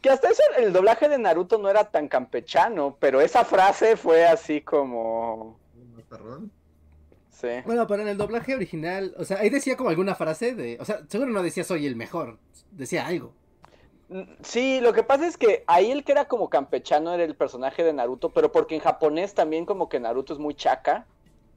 Que 0.01 0.11
hasta 0.11 0.31
eso 0.31 0.43
el 0.59 0.73
doblaje 0.73 1.09
de 1.09 1.19
Naruto 1.19 1.59
no 1.59 1.71
era 1.71 1.85
tan 1.85 2.09
campechano, 2.09 2.97
pero 2.99 3.21
esa 3.21 3.45
frase 3.45 3.97
fue 3.97 4.27
así 4.27 4.61
como... 4.61 5.59
¿Más 5.95 6.05
perrón? 6.05 6.51
Sí. 7.31 7.49
Bueno, 7.65 7.87
pero 7.87 8.03
en 8.03 8.09
el 8.09 8.19
doblaje 8.19 8.55
original, 8.55 9.15
o 9.17 9.25
sea, 9.25 9.39
ahí 9.39 9.49
decía 9.49 9.77
como 9.77 9.91
alguna 9.91 10.15
frase 10.15 10.55
de, 10.55 10.77
o 10.81 10.85
sea, 10.85 11.03
seguro 11.09 11.31
no 11.31 11.43
decía 11.43 11.65
soy 11.65 11.87
el 11.87 11.97
mejor, 11.97 12.39
decía 12.73 13.07
algo. 13.07 13.33
Mm, 14.09 14.23
Sí, 14.43 14.81
lo 14.81 14.93
que 14.93 15.03
pasa 15.05 15.27
es 15.27 15.37
que 15.37 15.65
ahí 15.67 15.91
el 15.91 16.05
que 16.05 16.13
era 16.13 16.27
como 16.27 16.51
campechano 16.51 17.15
era 17.15 17.25
el 17.25 17.37
personaje 17.37 17.85
de 17.85 17.93
Naruto, 17.93 18.31
pero 18.31 18.51
porque 18.53 18.75
en 18.75 18.81
japonés 18.81 19.35
también 19.35 19.67
como 19.67 19.89
que 19.89 20.01
Naruto 20.01 20.33
es 20.33 20.39
muy 20.39 20.55
chaca. 20.55 21.07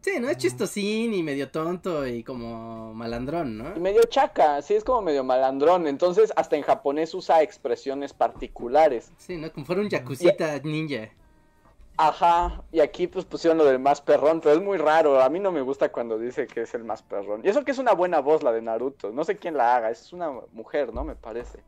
Sí, 0.05 0.19
no 0.19 0.29
es 0.29 0.37
chistosín 0.37 1.15
y 1.15 1.23
medio 1.23 1.49
tonto 1.49 2.05
y 2.05 2.23
como 2.23 2.93
malandrón, 2.93 3.57
¿no? 3.57 3.75
Y 3.75 3.79
medio 3.79 4.03
chaca, 4.03 4.61
sí, 4.61 4.75
es 4.75 4.83
como 4.83 5.01
medio 5.01 5.23
malandrón. 5.23 5.87
Entonces, 5.87 6.31
hasta 6.35 6.55
en 6.55 6.61
japonés 6.61 7.15
usa 7.15 7.41
expresiones 7.41 8.13
particulares. 8.13 9.11
Sí, 9.17 9.35
¿no? 9.35 9.51
Como 9.51 9.65
fuera 9.65 9.81
un 9.81 9.89
yakucita 9.89 10.59
ninja. 10.59 11.09
Ajá, 11.97 12.61
y 12.71 12.81
aquí 12.81 13.07
pues 13.07 13.25
pusieron 13.25 13.57
lo 13.57 13.65
del 13.65 13.79
más 13.79 13.99
perrón, 13.99 14.41
pero 14.41 14.53
es 14.53 14.61
muy 14.61 14.77
raro. 14.77 15.19
A 15.23 15.29
mí 15.29 15.39
no 15.39 15.51
me 15.51 15.61
gusta 15.61 15.91
cuando 15.91 16.19
dice 16.19 16.45
que 16.45 16.61
es 16.61 16.75
el 16.75 16.83
más 16.83 17.01
perrón. 17.01 17.41
Y 17.43 17.49
eso 17.49 17.65
que 17.65 17.71
es 17.71 17.79
una 17.79 17.93
buena 17.93 18.19
voz 18.19 18.43
la 18.43 18.51
de 18.51 18.61
Naruto. 18.61 19.11
No 19.11 19.23
sé 19.23 19.37
quién 19.37 19.57
la 19.57 19.75
haga, 19.75 19.89
es 19.89 20.13
una 20.13 20.29
mujer, 20.53 20.93
¿no? 20.93 21.03
Me 21.03 21.15
parece. 21.15 21.63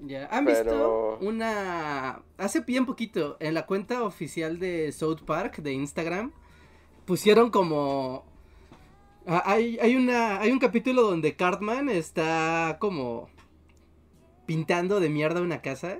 Ya, 0.00 0.26
¿han 0.30 0.44
Pero- 0.44 1.16
visto 1.18 1.18
una... 1.26 2.22
Hace 2.36 2.60
bien 2.60 2.84
poquito, 2.86 3.36
en 3.40 3.54
la 3.54 3.66
cuenta 3.66 4.02
oficial 4.02 4.58
de 4.58 4.92
South 4.92 5.20
Park 5.24 5.56
de 5.58 5.72
Instagram, 5.72 6.32
pusieron 7.04 7.50
como... 7.50 8.24
Hay, 9.26 9.78
hay, 9.80 9.96
una, 9.96 10.40
hay 10.40 10.52
un 10.52 10.58
capítulo 10.60 11.02
donde 11.02 11.34
Cartman 11.34 11.88
está 11.88 12.76
como 12.78 13.28
pintando 14.46 15.00
de 15.00 15.08
mierda 15.08 15.40
una 15.40 15.62
casa, 15.62 15.98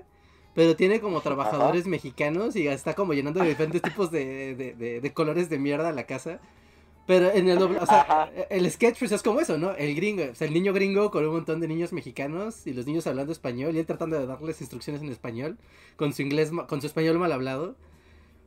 pero 0.54 0.76
tiene 0.76 1.00
como 1.00 1.20
trabajadores 1.20 1.86
mexicanos 1.88 2.54
y 2.54 2.68
está 2.68 2.94
como 2.94 3.14
llenando 3.14 3.40
de 3.40 3.48
diferentes 3.48 3.82
tipos 3.82 4.12
de, 4.12 4.54
de- 4.54 4.74
de- 4.74 5.00
de 5.00 5.12
colores 5.12 5.48
de 5.50 5.58
mierda 5.58 5.90
la 5.90 6.06
casa. 6.06 6.38
Pero 7.06 7.30
en 7.32 7.48
el 7.48 7.58
doble, 7.58 7.78
o 7.78 7.86
sea, 7.86 8.00
Ajá. 8.00 8.30
el 8.50 8.68
sketch 8.70 8.98
pues 8.98 9.12
es 9.12 9.22
como 9.22 9.40
eso, 9.40 9.56
¿no? 9.58 9.72
El 9.76 9.94
gringo, 9.94 10.24
o 10.32 10.34
sea, 10.34 10.48
el 10.48 10.52
niño 10.52 10.72
gringo 10.72 11.12
con 11.12 11.24
un 11.24 11.32
montón 11.32 11.60
de 11.60 11.68
niños 11.68 11.92
mexicanos 11.92 12.66
y 12.66 12.72
los 12.72 12.84
niños 12.86 13.06
hablando 13.06 13.32
español 13.32 13.76
y 13.76 13.78
él 13.78 13.86
tratando 13.86 14.18
de 14.18 14.26
darles 14.26 14.60
instrucciones 14.60 15.02
en 15.02 15.10
español 15.10 15.56
con 15.94 16.12
su 16.12 16.22
inglés, 16.22 16.50
con 16.68 16.80
su 16.80 16.88
español 16.88 17.18
mal 17.18 17.30
hablado, 17.30 17.76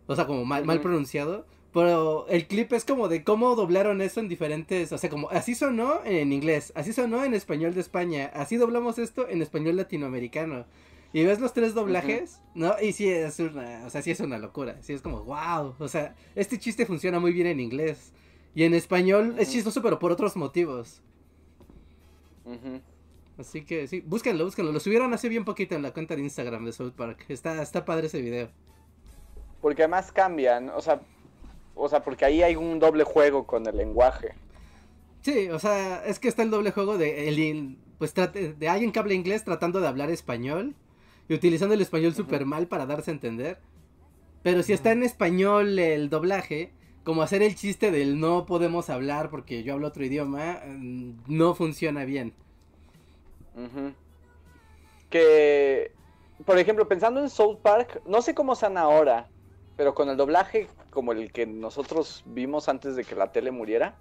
o 0.08 0.16
sea, 0.16 0.28
como 0.28 0.44
mal, 0.44 0.66
mal 0.66 0.82
pronunciado. 0.82 1.46
Pero 1.72 2.26
el 2.30 2.48
clip 2.48 2.74
es 2.74 2.84
como 2.84 3.08
de 3.08 3.24
cómo 3.24 3.56
doblaron 3.56 4.02
eso 4.02 4.20
en 4.20 4.28
diferentes, 4.28 4.92
o 4.92 4.98
sea, 4.98 5.10
como 5.10 5.30
así 5.30 5.54
sonó 5.54 6.02
en 6.04 6.34
inglés, 6.34 6.74
así 6.76 6.94
sonó 6.94 7.24
en 7.24 7.36
español 7.36 7.76
de 7.76 7.82
España, 7.82 8.32
así 8.34 8.58
doblamos 8.58 8.98
esto 8.98 9.30
en 9.30 9.42
español 9.42 9.78
latinoamericano. 9.78 10.66
Y 11.14 11.24
ves 11.24 11.40
los 11.40 11.54
tres 11.54 11.74
doblajes, 11.74 12.40
¿no? 12.54 12.74
Y 12.82 12.92
sí 12.92 13.08
es 13.08 13.40
una, 13.40 13.84
o 13.86 13.90
sea, 13.90 14.02
sí 14.02 14.12
es 14.12 14.20
una 14.20 14.38
locura, 14.38 14.78
sí 14.82 14.94
es 14.94 15.02
como, 15.02 15.24
wow, 15.24 15.76
o 15.80 15.88
sea, 15.88 16.16
este 16.36 16.60
chiste 16.60 16.86
funciona 16.86 17.20
muy 17.20 17.32
bien 17.32 17.48
en 17.48 17.60
inglés. 17.60 18.14
Y 18.60 18.66
en 18.66 18.74
español 18.74 19.36
es 19.40 19.52
chistoso, 19.52 19.82
pero 19.82 20.00
por 20.00 20.12
otros 20.12 20.36
motivos. 20.36 21.02
Así 23.38 23.64
que 23.64 23.88
sí, 23.88 24.02
búsquenlo, 24.02 24.44
búsquenlo. 24.44 24.74
Lo 24.74 24.82
subieron 24.82 25.14
hace 25.14 25.30
bien 25.30 25.46
poquito 25.46 25.76
en 25.76 25.82
la 25.82 25.94
cuenta 25.94 26.14
de 26.14 26.24
Instagram 26.24 26.66
de 26.66 26.74
South 26.74 26.92
Park. 26.92 27.24
Está, 27.30 27.62
está 27.62 27.86
padre 27.86 28.08
ese 28.08 28.20
video. 28.20 28.50
Porque 29.62 29.84
además 29.84 30.12
cambian, 30.12 30.72
o 30.72 30.82
sea, 30.82 31.00
o 31.74 31.88
sea, 31.88 32.04
porque 32.04 32.26
ahí 32.26 32.44
hay 32.44 32.58
un 32.58 32.80
doble 32.80 33.06
juego 33.06 33.48
con 33.48 33.66
el 33.66 33.78
lenguaje. 33.78 34.34
Sí, 35.22 35.48
o 35.48 35.60
sea, 35.60 36.04
es 36.06 36.20
que 36.20 36.28
está 36.28 36.44
el 36.44 36.50
doble 36.50 36.72
juego 36.72 36.98
de 36.98 37.30
el, 37.30 37.78
pues 37.98 38.14
trate, 38.14 38.56
de 38.56 38.68
alguien 38.68 38.92
que 38.92 39.00
habla 39.00 39.14
inglés 39.14 39.46
tratando 39.46 39.80
de 39.80 39.88
hablar 39.88 40.10
español 40.10 40.76
y 41.30 41.34
utilizando 41.34 41.76
el 41.76 41.82
español 41.82 42.14
súper 42.14 42.46
mal 42.46 42.68
para 42.68 42.86
darse 42.86 43.12
a 43.12 43.14
entender. 43.14 43.58
Pero 44.44 44.64
si 44.64 44.74
está 44.74 44.92
en 44.92 45.04
español 45.04 45.80
el 45.80 46.10
doblaje, 46.10 46.74
como 47.10 47.24
hacer 47.24 47.42
el 47.42 47.56
chiste 47.56 47.90
del 47.90 48.20
no 48.20 48.46
podemos 48.46 48.88
hablar 48.92 49.32
porque 49.32 49.64
yo 49.64 49.74
hablo 49.74 49.88
otro 49.88 50.06
idioma, 50.06 50.62
mm, 50.64 51.24
no 51.26 51.56
funciona 51.56 52.06
bien. 52.06 52.36
Que, 55.10 55.92
por 56.46 56.60
ejemplo, 56.60 56.88
pensando 56.88 57.20
en 57.20 57.32
South 57.32 57.58
Park, 57.64 58.04
no 58.06 58.22
sé 58.22 58.36
cómo 58.36 58.54
sean 58.54 58.78
ahora, 58.78 59.28
pero 59.76 59.96
con 59.96 60.08
el 60.10 60.18
doblaje 60.18 60.68
como 60.92 61.12
el 61.12 61.32
que 61.32 61.48
nosotros 61.48 62.22
vimos 62.28 62.70
antes 62.70 62.96
de 62.96 63.04
que 63.04 63.16
la 63.16 63.32
tele 63.32 63.50
muriera, 63.50 63.98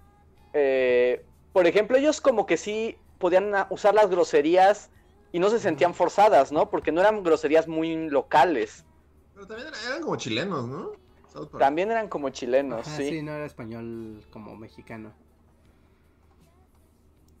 eh, 0.53 1.25
por 1.51 1.65
ejemplo, 1.65 1.97
ellos 1.97 2.21
como 2.21 2.45
que 2.45 2.57
sí 2.57 2.95
podían 3.17 3.51
usar 3.71 3.95
las 3.95 4.11
groserías 4.11 4.91
y 5.31 5.39
no 5.39 5.49
se 5.49 5.57
sentían 5.57 5.95
forzadas, 5.95 6.51
¿no? 6.51 6.69
Porque 6.69 6.91
no 6.91 7.01
eran 7.01 7.23
groserías 7.23 7.67
muy 7.67 8.07
locales, 8.07 8.85
Pero 9.33 9.47
también 9.47 9.69
eran 9.87 10.03
como 10.03 10.15
chilenos, 10.15 10.67
¿no? 10.67 11.08
South 11.39 11.51
Park. 11.51 11.63
también 11.63 11.91
eran 11.91 12.07
como 12.07 12.29
chilenos, 12.29 12.87
Ajá, 12.87 12.97
sí. 12.97 13.09
sí, 13.09 13.21
no 13.21 13.33
era 13.33 13.45
español 13.45 14.23
como 14.31 14.55
mexicano. 14.55 15.13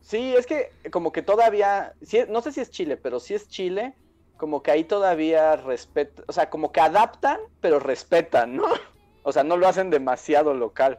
Sí, 0.01 0.33
es 0.35 0.47
que 0.47 0.71
como 0.91 1.11
que 1.11 1.21
todavía, 1.21 1.93
sí, 2.01 2.23
no 2.29 2.41
sé 2.41 2.51
si 2.51 2.61
es 2.61 2.71
Chile, 2.71 2.97
pero 2.97 3.19
si 3.19 3.35
es 3.35 3.47
Chile, 3.47 3.95
como 4.37 4.63
que 4.63 4.71
ahí 4.71 4.83
todavía 4.83 5.55
respetan, 5.55 6.25
o 6.27 6.31
sea, 6.31 6.49
como 6.49 6.71
que 6.71 6.81
adaptan, 6.81 7.37
pero 7.61 7.79
respetan, 7.79 8.55
¿no? 8.55 8.65
O 9.21 9.33
sea, 9.33 9.43
no 9.43 9.57
lo 9.57 9.67
hacen 9.67 9.89
demasiado 9.89 10.53
local. 10.53 10.97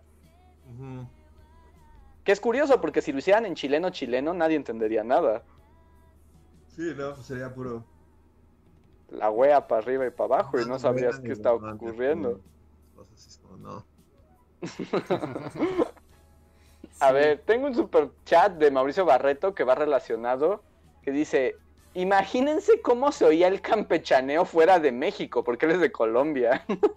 Que 2.22 2.32
es 2.32 2.40
curioso, 2.40 2.80
porque 2.80 3.00
si 3.00 3.12
lo 3.12 3.18
hicieran 3.18 3.46
en 3.46 3.54
chileno 3.54 3.90
chileno, 3.90 4.34
nadie 4.34 4.56
entendería 4.56 5.02
nada. 5.02 5.42
Sí, 6.68 6.92
no, 6.96 7.14
pues 7.14 7.26
sería 7.26 7.52
puro. 7.52 7.82
La 9.08 9.30
wea 9.30 9.66
para 9.66 9.80
arriba 9.80 10.06
y 10.06 10.10
para 10.10 10.34
abajo, 10.34 10.60
y 10.60 10.66
no 10.66 10.78
sabrías 10.78 11.18
qué 11.18 11.32
está 11.32 11.54
ocurriendo. 11.54 12.40
Cosas 13.00 13.14
así, 13.14 13.30
es 13.30 13.38
como, 13.38 13.56
no. 13.56 13.86
A 17.00 17.08
Sí. 17.08 17.14
ver, 17.14 17.42
tengo 17.46 17.66
un 17.66 17.74
super 17.74 18.10
chat 18.26 18.52
de 18.58 18.70
Mauricio 18.70 19.06
Barreto 19.06 19.54
que 19.54 19.64
va 19.64 19.74
relacionado, 19.74 20.62
que 21.02 21.12
dice, 21.12 21.56
imagínense 21.94 22.82
cómo 22.82 23.10
se 23.10 23.24
oía 23.24 23.48
el 23.48 23.62
campechaneo 23.62 24.44
fuera 24.44 24.78
de 24.78 24.92
México, 24.92 25.42
porque 25.42 25.64
él 25.64 25.72
es 25.72 25.80
de 25.80 25.90
Colombia. 25.92 26.64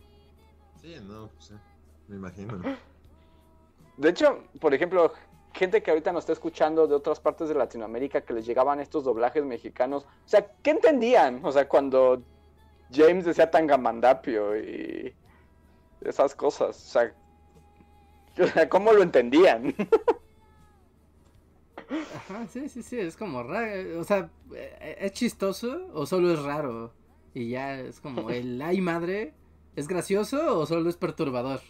Sí, 0.81 0.97
no, 1.01 1.29
pues 1.29 1.45
sí. 1.45 1.53
Me 2.09 2.17
imagino. 2.17 2.61
De 3.95 4.09
hecho, 4.09 4.43
por 4.59 4.73
ejemplo, 4.73 5.13
gente 5.53 5.81
que 5.81 5.91
ahorita 5.91 6.11
nos 6.11 6.23
está 6.23 6.33
escuchando 6.33 6.85
de 6.87 6.95
otras 6.95 7.21
partes 7.21 7.47
de 7.47 7.55
Latinoamérica 7.55 8.19
que 8.19 8.33
les 8.33 8.45
llegaban 8.45 8.81
estos 8.81 9.05
doblajes 9.05 9.45
mexicanos, 9.45 10.03
o 10.03 10.27
sea, 10.27 10.45
¿qué 10.61 10.71
entendían? 10.71 11.39
O 11.45 11.53
sea, 11.53 11.69
cuando 11.69 12.21
James 12.91 13.23
decía 13.23 13.49
Tangamandapio 13.49 14.57
y 14.57 15.15
esas 16.05 16.35
cosas, 16.35 16.69
o 16.77 16.89
sea, 16.91 17.13
o 18.39 18.47
sea, 18.47 18.67
¿cómo 18.69 18.91
lo 18.93 19.03
entendían? 19.03 19.73
Ajá, 22.15 22.47
sí, 22.51 22.69
sí, 22.69 22.81
sí, 22.81 22.97
es 22.99 23.15
como 23.17 23.43
raro. 23.43 23.99
O 23.99 24.03
sea, 24.03 24.29
eh, 24.55 24.97
¿es 25.01 25.11
chistoso 25.13 25.87
o 25.93 26.05
solo 26.05 26.33
es 26.33 26.41
raro? 26.41 26.91
Y 27.33 27.49
ya 27.49 27.79
es 27.79 27.99
como 27.99 28.29
el 28.29 28.61
ay 28.61 28.81
madre, 28.81 29.33
¿es 29.75 29.87
gracioso 29.87 30.57
o 30.59 30.65
solo 30.65 30.89
es 30.89 30.97
perturbador? 30.97 31.61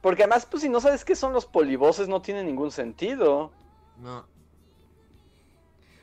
Porque 0.00 0.24
además, 0.24 0.46
pues 0.46 0.62
si 0.62 0.68
no 0.68 0.80
sabes 0.80 1.04
qué 1.04 1.14
son 1.14 1.32
los 1.32 1.46
polivoces, 1.46 2.08
no 2.08 2.20
tiene 2.22 2.42
ningún 2.42 2.70
sentido. 2.72 3.52
No. 4.00 4.26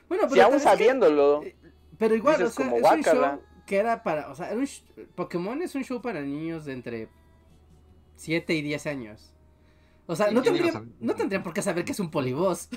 Bueno, 0.08 0.30
Si 0.30 0.40
aún 0.40 0.54
que- 0.54 0.60
sabiéndolo. 0.62 1.42
pero 1.98 2.16
igual, 2.16 2.38
dices 2.38 2.54
o 2.54 2.56
sea, 2.56 2.66
como 2.66 2.78
es 2.78 2.84
un 2.84 3.04
show 3.04 3.42
que 3.70 3.78
era 3.78 4.02
para, 4.02 4.32
o 4.32 4.36
sea, 4.36 4.50
era 4.50 4.60
un 4.60 4.68
Pokémon 5.14 5.62
es 5.62 5.76
un 5.76 5.84
show 5.84 6.02
para 6.02 6.22
niños 6.22 6.66
de 6.66 6.74
entre 6.74 7.08
7 8.16 8.56
y 8.56 8.64
10 8.64 8.88
años. 8.88 9.32
O 10.08 10.16
sea, 10.16 10.30
Sí, 10.30 10.34
no 10.34 10.42
tendrían, 10.42 10.92
no 11.00 11.14
tendrían 11.14 11.44
por 11.44 11.54
qué 11.54 11.62
saber 11.62 11.86
que 11.86 11.92
es 11.92 12.00
un 12.00 12.10
polivoz. 12.10 12.68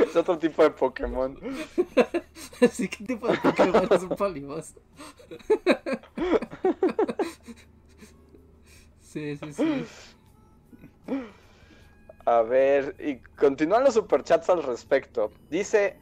Es 0.00 0.16
otro 0.16 0.36
tipo 0.36 0.64
de 0.64 0.70
Pokémon. 0.70 1.38
Así 2.60 2.88
que 2.88 3.04
tipo 3.04 3.28
de 3.28 3.36
Pokémon 3.38 3.86
es 3.88 4.02
un 4.02 4.08
polivoz. 4.16 4.74
sí, 9.00 9.36
sí, 9.36 9.52
sí. 9.52 9.84
A 12.24 12.42
ver, 12.42 12.96
y 12.98 13.18
continúan 13.36 13.84
los 13.84 13.94
superchats 13.94 14.50
al 14.50 14.64
respecto. 14.64 15.30
Dice 15.50 15.98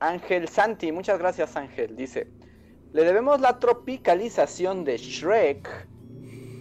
Ángel 0.00 0.48
Santi, 0.48 0.92
muchas 0.92 1.18
gracias 1.18 1.56
Ángel. 1.56 1.96
Dice, 1.96 2.28
le 2.92 3.04
debemos 3.04 3.40
la 3.40 3.58
tropicalización 3.58 4.84
de 4.84 4.96
Shrek 4.96 5.88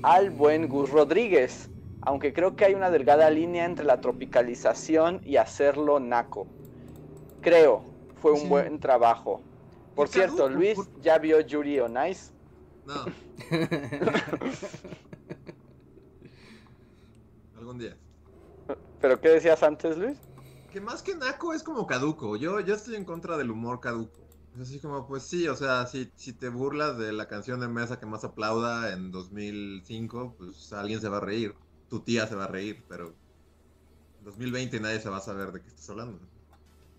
al 0.04 0.30
buen 0.32 0.68
Gus 0.68 0.90
Rodríguez, 0.90 1.70
aunque 2.02 2.34
creo 2.34 2.56
que 2.56 2.66
hay 2.66 2.74
una 2.74 2.90
delgada 2.90 3.30
línea 3.30 3.66
entre 3.66 3.86
la 3.86 4.02
tropicalización 4.02 5.22
y 5.24 5.38
hacerlo 5.38 6.00
naco. 6.00 6.48
creo, 7.42 7.84
fue 8.22 8.32
un 8.32 8.40
Sí. 8.42 8.48
buen 8.48 8.80
trabajo. 8.80 9.42
Por 9.96 10.08
cierto, 10.10 10.50
Luis 10.50 10.78
ya 11.02 11.18
vio 11.18 11.40
Yuri 11.40 11.80
on 11.80 11.96
Ice. 12.08 12.32
No. 12.86 13.06
Algún 17.58 17.78
día. 17.78 17.96
¿Pero 19.00 19.22
qué 19.22 19.30
decías 19.30 19.64
antes, 19.64 19.98
Luis? 19.98 20.18
Que 20.78 20.82
más 20.82 21.02
que 21.02 21.16
naco 21.16 21.56
es 21.56 21.64
como 21.64 21.88
caduco. 21.88 22.36
Yo, 22.36 22.60
yo 22.60 22.76
estoy 22.76 22.98
en 22.98 23.04
contra 23.04 23.36
del 23.36 23.50
humor 23.50 23.80
caduco. 23.80 24.22
Es 24.54 24.62
así 24.62 24.78
como, 24.78 25.08
pues 25.08 25.24
sí, 25.24 25.48
o 25.48 25.56
sea, 25.56 25.88
si, 25.88 26.12
si 26.16 26.34
te 26.34 26.50
burlas 26.50 27.00
de 27.00 27.12
la 27.14 27.28
canción 27.28 27.60
de 27.60 27.68
mesa 27.68 28.00
que 28.00 28.06
más 28.06 28.24
aplauda 28.24 28.94
en 28.94 29.12
2005, 29.12 30.36
pues 30.38 30.72
alguien 30.74 31.02
se 31.02 31.10
va 31.10 31.18
a 31.18 31.22
reír. 31.22 31.56
Tu 31.90 32.02
tía 32.02 32.28
se 32.28 32.36
va 32.36 32.44
a 32.44 32.48
reír, 32.48 32.84
pero 32.88 33.16
en 34.20 34.26
2020 34.26 34.80
nadie 34.80 35.00
se 35.00 35.10
va 35.10 35.18
a 35.18 35.22
saber 35.22 35.52
de 35.52 35.64
qué 35.64 35.68
estás 35.68 35.90
hablando. 35.90 36.20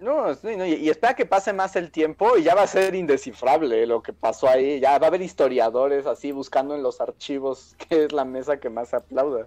No, 0.01 0.35
sí, 0.35 0.57
no, 0.57 0.67
y, 0.67 0.89
espera 0.89 1.15
que 1.15 1.25
pase 1.25 1.53
más 1.53 1.77
el 1.77 1.93
tiempo 1.93 2.37
y 2.37 2.43
ya 2.43 2.57
va 2.57 2.63
a 2.63 2.67
ser 2.67 2.97
indescifrable 2.97 3.87
lo 3.87 4.03
que 4.03 4.13
pasó 4.13 4.49
ahí. 4.49 4.81
Ya 4.81 4.99
va 4.99 5.07
a 5.07 5.09
haber 5.11 5.23
historiadores 5.23 6.05
así 6.05 6.33
buscando 6.33 6.75
en 6.75 6.83
los 6.83 7.01
archivos 7.01 7.77
qué 7.89 8.07
es 8.07 8.13
la 8.13 8.25
mesa 8.25 8.59
que 8.59 8.71
más 8.71 8.93
aplauda. 8.93 9.47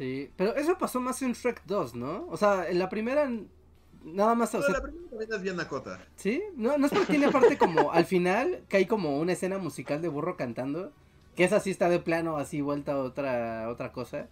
Sí, 0.00 0.32
pero 0.34 0.56
eso 0.56 0.78
pasó 0.78 0.98
más 0.98 1.20
en 1.20 1.34
Shrek 1.34 1.62
2, 1.66 1.94
¿no? 1.94 2.26
O 2.30 2.38
sea, 2.38 2.70
en 2.70 2.78
la 2.78 2.88
primera 2.88 3.30
nada 4.02 4.34
más, 4.34 4.54
o 4.54 4.60
no, 4.60 4.64
sea, 4.64 4.76
la 4.76 4.82
primera 4.82 5.10
también 5.10 5.32
es 5.34 5.42
bien 5.42 5.56
nacota. 5.56 6.00
¿sí? 6.16 6.42
No, 6.56 6.78
no 6.78 6.86
es 6.86 6.92
porque 6.92 7.08
tiene 7.08 7.26
aparte 7.26 7.58
como 7.58 7.92
al 7.92 8.06
final 8.06 8.64
que 8.70 8.78
hay 8.78 8.86
como 8.86 9.20
una 9.20 9.32
escena 9.32 9.58
musical 9.58 10.00
de 10.00 10.08
burro 10.08 10.38
cantando, 10.38 10.94
que 11.36 11.44
esa 11.44 11.60
sí 11.60 11.68
está 11.70 11.90
de 11.90 11.98
plano 11.98 12.38
así 12.38 12.62
vuelta 12.62 12.92
a 12.92 12.96
otra 12.96 13.68
otra 13.68 13.92
cosa. 13.92 14.28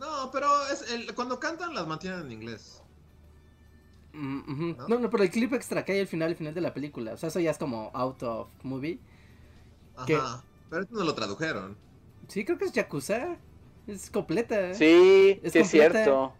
No, 0.00 0.32
pero 0.32 0.48
es 0.72 0.90
el, 0.90 1.14
cuando 1.14 1.38
cantan 1.38 1.76
las 1.76 1.86
mantienen 1.86 2.22
en 2.22 2.32
inglés. 2.32 2.82
Mm. 4.14 4.74
¿No? 4.78 4.88
¿No? 4.88 4.98
no, 4.98 5.10
pero 5.10 5.22
el 5.22 5.30
clip 5.30 5.52
extra 5.52 5.84
que 5.84 5.92
hay 5.92 6.00
al 6.00 6.08
final, 6.08 6.30
al 6.30 6.36
final 6.36 6.54
de 6.54 6.60
la 6.60 6.74
película, 6.74 7.12
o 7.12 7.16
sea, 7.16 7.28
eso 7.28 7.38
ya 7.38 7.52
es 7.52 7.58
como 7.58 7.92
out 7.94 8.20
of 8.24 8.48
movie. 8.64 8.98
Ajá. 9.94 10.42
Pero 10.68 10.82
esto 10.82 10.96
no 10.96 11.04
lo 11.04 11.14
tradujeron. 11.14 11.76
Sí, 12.26 12.44
creo 12.44 12.58
que 12.58 12.64
es 12.64 12.72
Yakuza. 12.72 13.38
Es 13.86 14.10
completa. 14.10 14.74
Sí, 14.74 15.40
Es 15.42 15.68
cierto. 15.68 16.32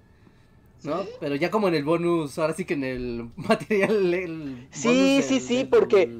¿no? 0.84 1.02
¿Sí? 1.04 1.10
Pero 1.20 1.36
ya 1.36 1.50
como 1.50 1.68
en 1.68 1.74
el 1.74 1.84
bonus, 1.84 2.38
ahora 2.38 2.54
sí 2.54 2.64
que 2.64 2.74
en 2.74 2.84
el 2.84 3.30
material. 3.36 4.14
el 4.14 4.68
Sí, 4.72 4.88
bonus 4.88 5.24
sí, 5.26 5.40
sí, 5.40 5.64
porque... 5.64 6.10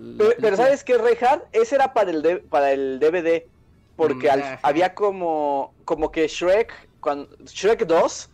Pero. 0.41 0.57
¿sabes 0.57 0.85
qué, 0.85 0.99
Reinhardt? 0.99 1.45
Ese 1.53 1.75
era 1.75 1.93
para 1.93 2.11
el, 2.11 2.23
D- 2.23 2.39
para 2.39 2.73
el 2.73 2.99
DVD. 3.01 3.45
Porque 3.97 4.29
Mm, 4.29 4.31
al- 4.31 4.59
había 4.63 4.95
como, 4.95 5.75
como 5.85 6.11
que 6.13 6.27
Shrek, 6.29 6.73
cuando, 7.01 7.29
Shrek 7.45 7.87
2 7.87 8.31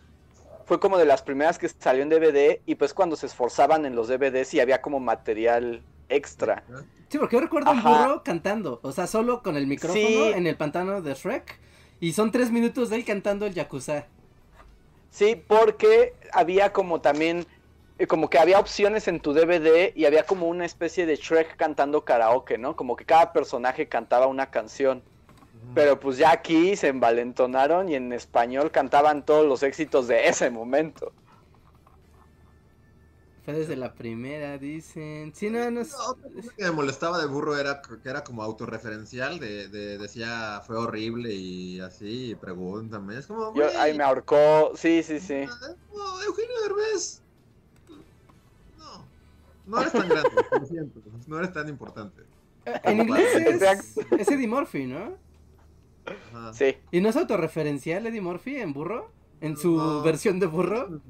fue 0.66 0.78
como 0.78 0.98
de 0.98 1.04
las 1.06 1.22
primeras 1.22 1.58
que 1.58 1.68
salió 1.68 2.02
en 2.02 2.10
DVD 2.10 2.60
y 2.66 2.74
pues 2.74 2.92
cuando 2.94 3.16
se 3.16 3.26
esforzaban 3.26 3.84
en 3.86 3.96
los 3.96 4.08
DVDs 4.08 4.52
y 4.54 4.60
había 4.60 4.80
como 4.82 5.00
material 5.00 5.82
extra. 6.10 6.62
Sí, 7.08 7.16
porque 7.18 7.36
yo 7.36 7.40
recuerdo 7.40 7.70
un 7.72 7.78
Ajá. 7.78 8.04
burro 8.06 8.22
cantando, 8.22 8.80
o 8.82 8.92
sea, 8.92 9.06
solo 9.06 9.42
con 9.42 9.56
el 9.56 9.66
micrófono 9.66 9.98
Sí. 10.06 10.32
en 10.34 10.46
el 10.46 10.56
pantano 10.56 11.00
de 11.02 11.14
Shrek. 11.14 11.58
Y 12.00 12.12
son 12.12 12.30
tres 12.30 12.50
minutos 12.50 12.90
de 12.90 12.96
él 12.96 13.04
cantando 13.04 13.46
el 13.46 13.54
Yakuza. 13.54 14.06
Sí, 15.10 15.34
porque 15.34 16.14
había 16.32 16.72
como 16.72 17.00
también, 17.00 17.46
eh, 17.98 18.06
como 18.06 18.30
que 18.30 18.38
había 18.38 18.60
opciones 18.60 19.08
en 19.08 19.20
tu 19.20 19.32
DVD 19.32 19.92
y 19.96 20.04
había 20.04 20.24
como 20.24 20.46
una 20.46 20.64
especie 20.64 21.06
de 21.06 21.16
Shrek 21.16 21.56
cantando 21.56 22.04
karaoke, 22.04 22.58
¿no? 22.58 22.76
Como 22.76 22.94
que 22.94 23.04
cada 23.04 23.32
personaje 23.32 23.88
cantaba 23.88 24.26
una 24.26 24.50
canción. 24.50 25.02
Pero 25.74 25.98
pues 25.98 26.16
ya 26.16 26.30
aquí 26.30 26.76
se 26.76 26.88
envalentonaron 26.88 27.88
y 27.88 27.94
en 27.94 28.12
español 28.12 28.70
cantaban 28.70 29.24
todos 29.24 29.44
los 29.44 29.62
éxitos 29.62 30.06
de 30.06 30.28
ese 30.28 30.50
momento. 30.50 31.12
Fue 33.48 33.54
desde 33.56 33.76
la 33.76 33.94
primera, 33.94 34.58
dicen. 34.58 35.32
Sí, 35.34 35.48
no, 35.48 35.70
no 35.70 35.80
otra 35.80 36.28
cosa 36.30 36.52
que 36.54 36.64
me 36.64 36.70
molestaba 36.70 37.18
de 37.18 37.24
burro 37.24 37.56
era 37.56 37.80
que 37.80 38.06
era 38.06 38.22
como 38.22 38.42
autorreferencial, 38.42 39.40
de, 39.40 39.68
de- 39.68 39.96
decía 39.96 40.60
fue 40.66 40.76
horrible 40.76 41.32
y 41.32 41.80
así, 41.80 42.32
y 42.32 42.34
pregúntame. 42.34 43.16
Es 43.16 43.26
como, 43.26 43.54
Yo, 43.54 43.64
ahí 43.80 43.96
me 43.96 44.04
ahorcó, 44.04 44.72
sí, 44.74 45.02
sí, 45.02 45.18
sí. 45.18 45.46
no, 45.96 46.22
Eugenio 46.24 46.60
Derbez. 46.62 47.22
No, 48.76 49.06
no 49.64 49.80
eres 49.80 49.92
tan 49.94 50.08
grande, 50.10 50.30
lo 50.60 50.66
siento, 50.66 51.00
no 51.26 51.38
eres 51.38 51.52
tan 51.54 51.70
importante. 51.70 52.24
En 52.66 53.00
inglés 53.00 53.34
es, 53.34 53.96
es 54.10 54.28
Eddie 54.30 54.46
Murphy, 54.46 54.84
¿no? 54.84 55.14
Ajá. 56.04 56.52
Sí. 56.52 56.76
¿Y 56.90 57.00
no 57.00 57.08
es 57.08 57.16
autorreferencial 57.16 58.06
Eddie 58.06 58.20
Murphy 58.20 58.56
en 58.56 58.74
burro? 58.74 59.10
¿En 59.40 59.56
su 59.56 59.74
No. 59.74 60.02
versión 60.02 60.38
de 60.38 60.44
burro? 60.44 61.00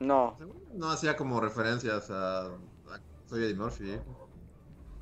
No. 0.00 0.34
Seguro 0.36 0.59
No 0.74 0.90
hacía 0.90 1.16
como 1.16 1.40
referencias 1.40 2.10
a, 2.10 2.46
a- 2.46 2.50
soy 3.28 3.44
Eddie 3.44 3.54
Murphy. 3.54 3.98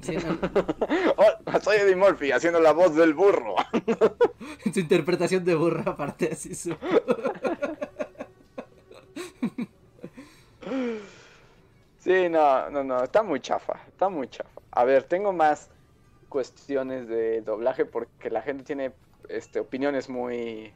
Sí, 0.00 0.16
no, 0.16 0.38
Oh, 1.16 1.60
soy 1.60 1.76
Eddie 1.78 1.96
Murphy 1.96 2.30
haciendo 2.30 2.60
la 2.60 2.72
voz 2.72 2.94
del 2.94 3.14
burro. 3.14 3.56
su 4.72 4.78
interpretación 4.80 5.44
de 5.44 5.54
burro, 5.56 5.90
aparte, 5.90 6.30
así 6.32 6.54
su. 6.54 6.74
Sí, 11.98 12.28
no, 12.30 12.70
no, 12.70 12.84
no, 12.84 13.02
está 13.02 13.22
muy 13.22 13.40
chafa, 13.40 13.80
está 13.88 14.08
muy 14.08 14.28
chafa. 14.28 14.48
A 14.70 14.84
ver, 14.84 15.02
tengo 15.04 15.32
más 15.32 15.68
cuestiones 16.28 17.08
de 17.08 17.42
doblaje 17.42 17.84
porque 17.84 18.30
la 18.30 18.40
gente 18.42 18.64
tiene 18.64 18.92
este, 19.28 19.60
opiniones 19.60 20.08
muy... 20.08 20.72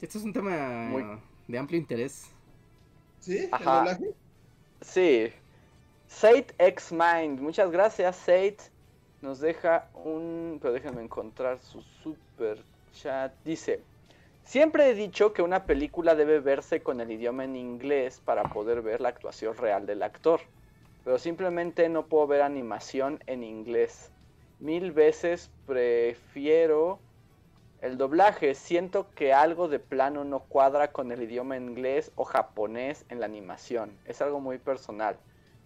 Esto 0.00 0.18
es 0.18 0.24
un 0.24 0.32
tema 0.32 0.56
Muy- 0.88 1.20
de 1.48 1.58
amplio 1.58 1.78
interés. 1.78 2.30
¿Sí? 3.24 3.48
Ajá. 3.50 3.78
¿El 3.78 3.78
doblaje? 3.78 4.14
Sí. 4.82 5.32
Sate 6.06 6.54
X 6.58 6.92
Mind, 6.92 7.40
muchas 7.40 7.70
gracias, 7.70 8.16
Sate. 8.16 8.58
Nos 9.22 9.40
deja 9.40 9.88
un. 9.94 10.58
Pero 10.60 10.74
déjenme 10.74 11.02
encontrar 11.02 11.58
su 11.58 11.80
super 12.02 12.58
chat. 12.92 13.32
Dice: 13.44 13.80
Siempre 14.44 14.90
he 14.90 14.94
dicho 14.94 15.32
que 15.32 15.40
una 15.40 15.64
película 15.64 16.14
debe 16.14 16.40
verse 16.40 16.82
con 16.82 17.00
el 17.00 17.10
idioma 17.10 17.44
en 17.44 17.56
inglés 17.56 18.20
para 18.22 18.44
poder 18.44 18.82
ver 18.82 19.00
la 19.00 19.08
actuación 19.08 19.56
real 19.56 19.86
del 19.86 20.02
actor. 20.02 20.40
Pero 21.02 21.18
simplemente 21.18 21.88
no 21.88 22.04
puedo 22.06 22.26
ver 22.26 22.42
animación 22.42 23.22
en 23.26 23.42
inglés. 23.42 24.10
Mil 24.60 24.92
veces 24.92 25.50
prefiero 25.66 26.98
el 27.84 27.98
doblaje. 27.98 28.54
Siento 28.54 29.10
que 29.14 29.32
algo 29.32 29.68
de 29.68 29.78
plano 29.78 30.24
no 30.24 30.40
cuadra 30.40 30.90
con 30.90 31.12
el 31.12 31.22
idioma 31.22 31.56
inglés 31.56 32.10
o 32.16 32.24
japonés 32.24 33.04
en 33.10 33.20
la 33.20 33.26
animación. 33.26 33.96
Es 34.06 34.22
algo 34.22 34.40
muy 34.40 34.58
personal. 34.58 35.18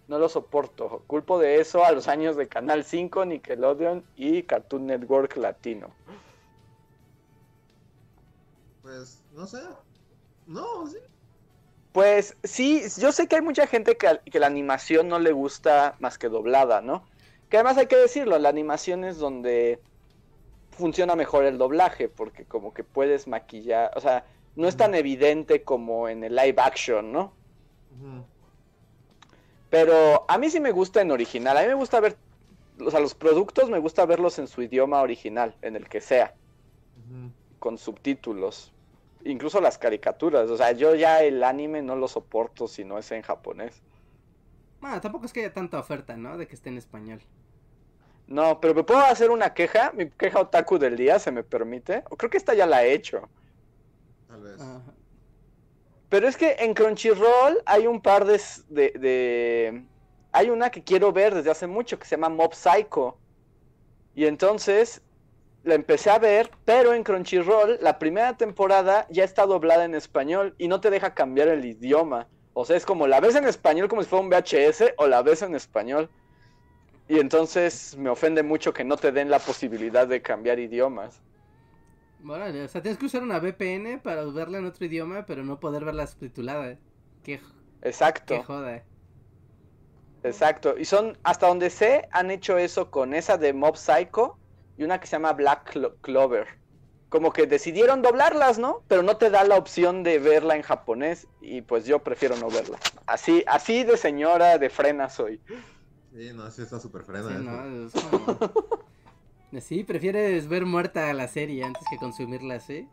No 0.09 0.19
lo 0.19 0.29
soporto. 0.29 1.05
Culpo 1.07 1.39
de 1.39 1.61
eso 1.61 1.85
a 1.85 1.93
los 1.93 2.09
años 2.09 2.37
de 2.37 2.49
Canal 2.49 2.83
5, 2.83 3.25
Nickelodeon 3.25 4.05
y 4.16 4.43
Cartoon 4.43 4.87
Network 4.87 5.37
Latino. 5.37 5.91
Pues, 8.83 9.23
no 9.33 9.47
sé. 9.47 9.61
No, 10.47 10.87
sí. 10.89 10.99
Pues 11.93 12.37
sí, 12.43 12.83
yo 12.99 13.12
sé 13.12 13.29
que 13.29 13.37
hay 13.37 13.43
mucha 13.43 13.66
gente 13.66 13.97
que, 13.97 14.21
que 14.31 14.41
la 14.41 14.47
animación 14.47 15.09
no 15.09 15.19
le 15.19 15.33
gusta 15.33 15.97
más 16.01 16.19
que 16.19 16.29
doblada, 16.29 16.81
¿no? 16.81 17.05
Que 17.49 17.59
además 17.59 17.77
hay 17.77 17.87
que 17.87 17.97
decirlo, 17.97 18.39
la 18.39 18.49
animación 18.49 19.05
es 19.05 19.19
donde 19.19 19.81
funciona 20.79 21.16
mejor 21.16 21.45
el 21.45 21.59
doblaje, 21.59 22.09
porque 22.09 22.45
como 22.45 22.72
que 22.72 22.85
puedes 22.85 23.26
maquillar, 23.29 23.91
o 23.97 24.01
sea, 24.01 24.24
no 24.57 24.66
es 24.66 24.76
tan 24.76 24.95
evidente 24.95 25.62
como 25.62 26.09
en 26.09 26.24
el 26.24 26.35
live 26.35 26.57
action, 26.59 27.12
¿no? 27.12 27.33
Pero 29.70 30.24
a 30.29 30.39
mí 30.39 30.49
sí 30.51 30.61
me 30.61 30.72
gusta 30.72 31.03
en 31.03 31.11
original, 31.11 31.57
a 31.57 31.62
mí 31.62 31.68
me 31.68 31.74
gusta 31.74 32.01
ver, 32.01 32.16
o 32.81 32.91
sea, 32.91 33.01
los 33.01 33.14
productos 33.14 33.68
me 33.68 33.79
gusta 33.79 34.07
verlos 34.07 34.39
en 34.39 34.49
su 34.49 34.62
idioma 34.62 35.03
original, 35.03 35.55
en 35.62 35.76
el 35.76 35.89
que 35.89 36.01
sea. 36.01 36.35
Con 37.59 37.76
subtítulos. 37.76 38.72
Incluso 39.24 39.61
las 39.61 39.79
caricaturas. 39.79 40.49
O 40.51 40.57
sea, 40.57 40.72
yo 40.72 40.95
ya 40.95 41.22
el 41.22 41.43
anime 41.43 41.83
no 41.83 41.97
lo 41.97 42.07
soporto 42.07 42.68
si 42.68 42.85
no 42.85 42.99
es 42.99 43.11
en 43.11 43.22
japonés. 43.22 43.83
Bueno, 44.81 45.01
tampoco 45.01 45.26
es 45.26 45.33
que 45.33 45.41
haya 45.41 45.53
tanta 45.53 45.79
oferta, 45.79 46.16
¿no? 46.16 46.39
De 46.39 46.47
que 46.47 46.55
esté 46.55 46.68
en 46.68 46.79
español. 46.79 47.20
No, 48.29 48.61
pero 48.61 48.74
me 48.74 48.85
puedo 48.85 49.01
hacer 49.01 49.31
una 49.31 49.55
queja. 49.55 49.91
Mi 49.93 50.11
queja 50.11 50.41
otaku 50.41 50.79
del 50.79 50.97
día, 50.97 51.18
¿se 51.18 51.33
me 51.33 51.43
permite? 51.45 52.05
O 52.11 52.16
creo 52.16 52.31
que 52.31 52.37
esta 52.39 52.55
ya 52.55 52.66
la 52.66 52.85
he 52.85 52.93
hecho. 52.93 53.29
Tal 54.26 54.43
vez. 54.43 54.61
Ajá. 54.61 54.97
Pero 56.09 56.29
es 56.29 56.37
que 56.37 56.57
en 56.61 56.74
Crunchyroll 56.74 57.62
hay 57.66 57.87
un 57.87 58.01
par 58.03 58.24
de, 58.24 58.41
de, 58.68 58.91
de- 58.99 59.87
Hay 60.33 60.51
una 60.51 60.70
que 60.70 60.85
quiero 60.85 61.12
ver 61.12 61.35
desde 61.35 61.51
hace 61.51 61.66
mucho 61.66 61.99
que 61.99 62.07
se 62.07 62.16
llama 62.16 62.29
Mob 62.31 62.55
Psycho. 62.55 63.20
Y 64.14 64.26
entonces 64.26 65.03
la 65.64 65.74
empecé 65.74 66.11
a 66.11 66.18
ver, 66.18 66.51
pero 66.64 66.95
en 66.95 67.05
Crunchyroll 67.05 67.79
la 67.83 67.99
primera 67.99 68.37
temporada 68.37 69.07
ya 69.11 69.24
está 69.24 69.47
doblada 69.47 69.85
en 69.85 69.95
español 69.95 70.55
y 70.59 70.68
no 70.68 70.81
te 70.81 70.91
deja 70.91 71.14
cambiar 71.14 71.49
el 71.49 71.64
idioma. 71.64 72.29
O 72.55 72.64
sea, 72.66 72.76
es 72.76 72.87
como 72.87 73.07
la 73.09 73.20
ves 73.20 73.37
en 73.37 73.47
español 73.47 73.89
como 73.89 74.03
si 74.03 74.09
fuera 74.09 74.22
un 74.24 74.31
VHS 74.31 74.95
o 74.99 75.07
la 75.09 75.22
ves 75.22 75.43
en 75.43 75.55
español. 75.55 76.11
Y 77.09 77.19
entonces 77.19 77.97
me 77.97 78.09
ofende 78.11 78.43
mucho 78.45 78.73
que 78.73 78.85
no 78.85 78.97
te 78.97 79.11
den 79.13 79.31
la 79.31 79.45
posibilidad 79.45 80.07
de 80.07 80.23
cambiar 80.23 80.59
idiomas. 80.61 81.25
Órale, 82.21 82.65
o 82.65 82.69
sea, 82.69 82.83
tienes 82.83 82.99
que 82.99 83.07
usar 83.07 83.23
una 83.23 83.39
VPN 83.39 83.99
para 84.01 84.25
verla 84.25 84.59
en 84.59 84.65
otro 84.67 84.85
idioma, 84.87 85.25
pero 85.25 85.45
no 85.45 85.61
poder 85.61 85.85
verla 85.85 86.07
subtitulada. 86.07 86.81
Qué, 87.23 87.41
Exacto. 87.83 88.35
qué 88.35 88.41
joda. 88.41 88.89
Exacto. 90.23 90.77
Y 90.79 90.85
son, 90.85 91.19
hasta 91.23 91.47
donde 91.47 91.71
sé, 91.71 92.09
han 92.11 92.31
hecho 92.31 92.59
eso 92.59 92.91
con 92.91 93.15
esa 93.15 93.39
de 93.39 93.53
Mob 93.53 93.77
Psycho 93.77 94.41
y 94.77 94.85
una 94.85 95.01
que 95.01 95.07
se 95.07 95.13
llama 95.13 95.33
Black 95.33 95.73
Clo- 95.75 95.99
Clover. 96.01 96.49
Como 97.09 97.33
que 97.33 97.47
decidieron 97.47 98.03
doblarlas, 98.03 98.59
¿no? 98.59 98.85
Pero 98.89 99.03
no 99.03 99.17
te 99.17 99.31
da 99.31 99.45
la 99.45 99.57
opción 99.57 100.03
de 100.03 100.19
verla 100.19 100.57
en 100.57 100.63
japonés 100.63 101.29
y 101.41 101.63
pues 101.63 101.87
yo 101.87 102.03
prefiero 102.03 102.37
no 102.37 102.51
verla. 102.51 102.85
Así, 103.07 103.45
así 103.47 103.85
de 103.85 103.97
señora 103.97 104.59
de 104.59 104.69
frena 104.71 105.09
soy. 105.09 105.43
Sí, 106.15 106.31
no, 106.35 106.51
sí 106.51 106.63
está 106.63 106.81
súper 106.81 107.03
frena 107.03 107.29
Sí, 107.29 107.45
no, 107.45 107.87
es 107.87 107.93
como- 107.93 108.39
Sí, 109.61 109.83
prefieres 109.85 110.47
ver 110.47 110.67
muerta 110.67 111.13
la 111.15 111.27
serie 111.29 111.65
antes 111.65 111.83
que 111.91 111.97
consumirla, 111.97 112.61
¿sí? 112.61 112.87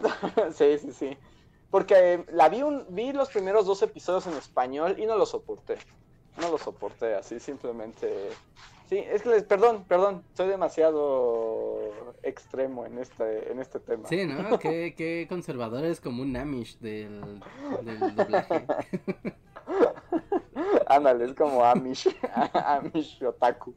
sí, 0.54 0.78
sí, 0.78 0.92
sí. 0.92 1.16
Porque 1.70 1.94
eh, 2.14 2.24
la 2.32 2.48
vi, 2.48 2.62
un, 2.62 2.84
vi 2.90 3.12
los 3.12 3.28
primeros 3.28 3.66
dos 3.66 3.82
episodios 3.82 4.26
en 4.26 4.34
español 4.34 4.96
y 4.98 5.04
no 5.06 5.16
lo 5.18 5.26
soporté. 5.26 5.76
No 6.40 6.50
lo 6.50 6.58
soporté, 6.58 7.14
así 7.14 7.40
simplemente. 7.40 8.30
Sí, 8.88 8.98
es 8.98 9.22
que 9.22 9.30
les, 9.30 9.42
perdón, 9.42 9.84
perdón, 9.88 10.22
soy 10.34 10.48
demasiado 10.48 11.90
extremo 12.22 12.86
en 12.86 12.98
este, 12.98 13.50
en 13.50 13.58
este 13.58 13.80
tema. 13.80 14.08
Sí, 14.08 14.24
¿no? 14.26 14.58
Qué, 14.60 14.94
qué 14.96 15.26
conservadores 15.28 16.00
como 16.00 16.22
un 16.22 16.36
Amish 16.36 16.78
del, 16.78 17.42
del 17.82 18.14
doblaje. 18.16 18.66
Ándale, 20.88 21.24
es 21.26 21.34
como 21.34 21.64
Amish, 21.64 22.08
Amish 22.54 23.22
Otaku. 23.24 23.74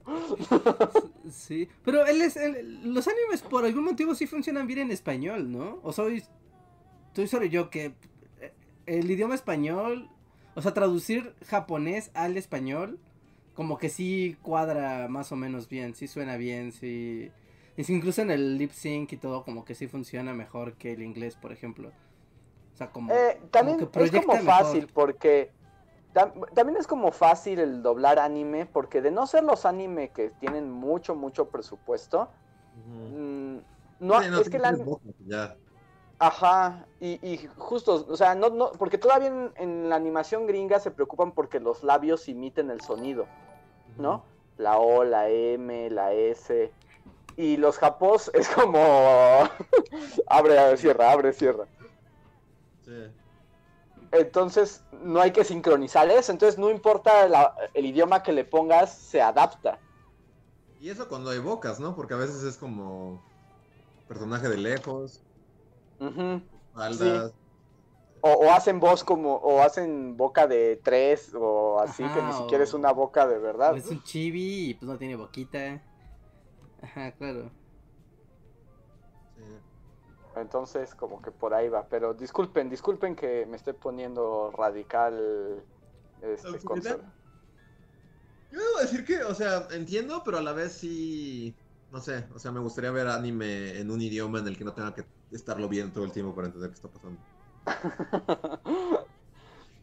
Sí, 1.29 1.67
pero 1.83 2.05
él 2.05 2.21
es, 2.21 2.37
él- 2.37 2.93
los 2.93 3.07
animes 3.07 3.41
por 3.41 3.65
algún 3.65 3.83
motivo 3.85 4.15
sí 4.15 4.27
funcionan 4.27 4.67
bien 4.67 4.79
en 4.79 4.91
español, 4.91 5.51
¿no? 5.51 5.79
O 5.83 5.91
soy, 5.91 6.23
estoy 7.07 7.27
solo 7.27 7.45
yo 7.45 7.69
que 7.69 7.93
eh, 8.39 8.53
el 8.85 9.09
idioma 9.09 9.35
español, 9.35 10.09
o 10.55 10.61
sea, 10.61 10.73
traducir 10.73 11.33
japonés 11.47 12.11
al 12.13 12.37
español, 12.37 12.99
como 13.55 13.77
que 13.77 13.89
sí 13.89 14.37
cuadra 14.41 15.07
más 15.09 15.31
o 15.31 15.35
menos 15.35 15.67
bien, 15.67 15.95
sí 15.95 16.07
suena 16.07 16.37
bien, 16.37 16.71
sí. 16.71 17.31
Incluso 17.77 18.21
en 18.21 18.29
el 18.31 18.57
lip 18.57 18.71
sync 18.71 19.13
y 19.13 19.17
todo, 19.17 19.43
como 19.43 19.63
que 19.63 19.73
sí 19.73 19.87
funciona 19.87 20.33
mejor 20.33 20.73
que 20.73 20.93
el 20.93 21.01
inglés, 21.01 21.35
por 21.35 21.51
ejemplo. 21.53 21.91
O 22.73 22.77
sea, 22.77 22.91
como. 22.91 23.13
Eh, 23.13 23.41
también 23.51 23.79
como 23.79 24.05
es 24.05 24.11
que 24.11 24.21
como 24.21 24.33
mejor. 24.33 24.45
fácil 24.49 24.87
porque 24.93 25.51
también 26.14 26.78
es 26.78 26.88
como 26.88 27.12
fácil 27.12 27.60
el 27.60 27.84
doblar 27.84 28.20
anime 28.20 28.66
porque 28.66 29.01
de 29.01 29.12
no 29.12 29.28
ser 29.28 29.43
los 29.43 29.66
anime 29.66 30.10
que 30.10 30.32
tienen 30.39 30.72
mucho 30.72 31.16
mucho 31.16 31.49
presupuesto 31.49 32.30
mm, 32.88 33.57
no, 33.99 34.22
Sí, 34.22 34.30
no, 34.30 34.39
es 34.39 34.49
que 34.49 34.60
boca, 34.84 35.03
Ya. 35.26 35.55
Ajá, 36.22 36.86
y, 36.99 37.26
y 37.26 37.49
justo, 37.57 38.05
o 38.10 38.18
sea, 38.18 38.36
no, 38.36 38.49
no, 38.49 38.74
porque 38.74 38.97
todavía 38.97 39.30
en, 39.30 39.53
en 39.55 39.89
la 39.89 39.95
animación 39.95 40.47
gringa 40.47 40.80
se 40.80 40.91
preocupan 40.91 41.32
porque 41.32 41.62
los 41.62 41.82
labios 41.82 42.28
imiten 42.28 42.70
el 42.72 42.82
sonido, 42.82 43.26
¿no? 43.97 44.24
La 44.57 44.78
O, 44.80 45.05
la 45.05 45.30
M, 45.30 45.89
la 45.89 46.12
S. 46.12 46.74
Y 47.38 47.55
los 47.55 47.78
japós 47.78 48.30
es 48.34 48.49
como 48.49 48.80
abre, 50.28 50.76
cierra, 50.76 51.12
abre, 51.12 51.32
cierra. 51.32 51.66
Sí. 52.84 53.12
Entonces 54.12 54.84
no 54.91 55.22
hay 55.22 55.32
que 55.32 55.43
sincronizar 55.43 56.10
eso, 56.10 56.32
entonces 56.32 56.57
no 56.60 56.70
importa 56.70 57.28
la- 57.28 57.53
el 57.74 57.86
idioma 57.86 58.24
que 58.24 58.32
le 58.32 58.43
pongas, 58.43 58.97
se 58.97 59.22
adapta. 59.22 59.80
Y 60.80 60.89
eso 60.89 61.07
cuando 61.07 61.32
evocas, 61.34 61.80
¿no? 61.80 61.95
Porque 61.95 62.14
a 62.14 62.18
veces 62.18 62.41
es 62.43 62.57
como 62.57 63.22
personaje 64.07 64.47
de 64.47 64.57
lejos. 64.57 65.22
O, 68.22 68.32
o 68.32 68.51
hacen 68.51 68.80
voz 68.80 69.03
como, 69.03 69.36
o 69.36 69.62
hacen 69.62 70.18
boca 70.18 70.45
de 70.47 70.80
tres, 70.84 71.34
o 71.34 71.80
así, 71.80 72.03
que 72.03 72.22
ni 72.22 72.34
siquiera 72.34 72.64
o- 72.64 72.68
es 72.68 72.74
una 72.74 72.91
boca 72.91 73.28
de 73.28 73.39
verdad. 73.39 73.78
Es 73.78 73.86
un 73.86 74.01
chibi 74.03 74.70
y 74.72 74.74
pues 74.74 74.89
no 74.89 74.97
tiene 74.97 75.16
boquita. 75.16 75.82
Ajá, 76.82 77.12
claro. 77.14 77.51
Entonces, 80.41 80.95
como 80.95 81.21
que 81.21 81.31
por 81.31 81.53
ahí 81.53 81.69
va. 81.69 81.87
Pero 81.87 82.13
disculpen, 82.13 82.69
disculpen 82.69 83.15
que 83.15 83.45
me 83.45 83.57
estoy 83.57 83.73
poniendo 83.73 84.51
radical. 84.51 85.63
Este, 86.21 86.59
fíjate. 86.59 87.03
Yo 88.51 88.59
debo 88.59 88.79
decir 88.81 89.05
que, 89.05 89.23
o 89.23 89.35
sea, 89.35 89.67
entiendo, 89.71 90.23
pero 90.25 90.37
a 90.37 90.41
la 90.41 90.53
vez 90.53 90.73
sí. 90.73 91.55
No 91.91 91.99
sé, 91.99 92.25
o 92.35 92.39
sea, 92.39 92.51
me 92.51 92.59
gustaría 92.59 92.91
ver 92.91 93.07
anime 93.07 93.79
en 93.79 93.89
un 93.89 94.01
idioma 94.01 94.39
en 94.39 94.47
el 94.47 94.57
que 94.57 94.63
no 94.63 94.73
tenga 94.73 94.93
que 94.93 95.05
estarlo 95.31 95.67
viendo 95.67 95.93
todo 95.93 96.03
el 96.03 96.11
tiempo 96.11 96.35
para 96.35 96.47
entender 96.47 96.69
qué 96.69 96.75
está 96.75 96.87
pasando. 96.87 97.19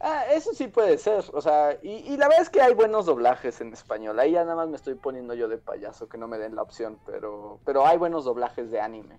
ah, 0.01 0.25
eso 0.33 0.55
sí 0.55 0.69
puede 0.69 0.99
ser. 0.99 1.25
O 1.33 1.41
sea, 1.41 1.77
y, 1.83 2.13
y 2.13 2.17
la 2.17 2.29
verdad 2.29 2.43
es 2.43 2.51
que 2.51 2.61
hay 2.61 2.75
buenos 2.75 3.07
doblajes 3.07 3.61
en 3.61 3.73
español. 3.73 4.19
Ahí 4.21 4.33
ya 4.33 4.45
nada 4.45 4.57
más 4.57 4.69
me 4.69 4.77
estoy 4.77 4.95
poniendo 4.95 5.35
yo 5.35 5.49
de 5.49 5.59
payaso 5.59 6.09
que 6.09 6.19
no 6.19 6.29
me 6.29 6.39
den 6.39 6.55
la 6.55 6.63
opción. 6.63 6.99
Pero, 7.07 7.59
pero 7.65 7.87
hay 7.87 7.99
buenos 7.99 8.25
doblajes 8.25 8.71
de 8.71 8.81
anime. 8.81 9.19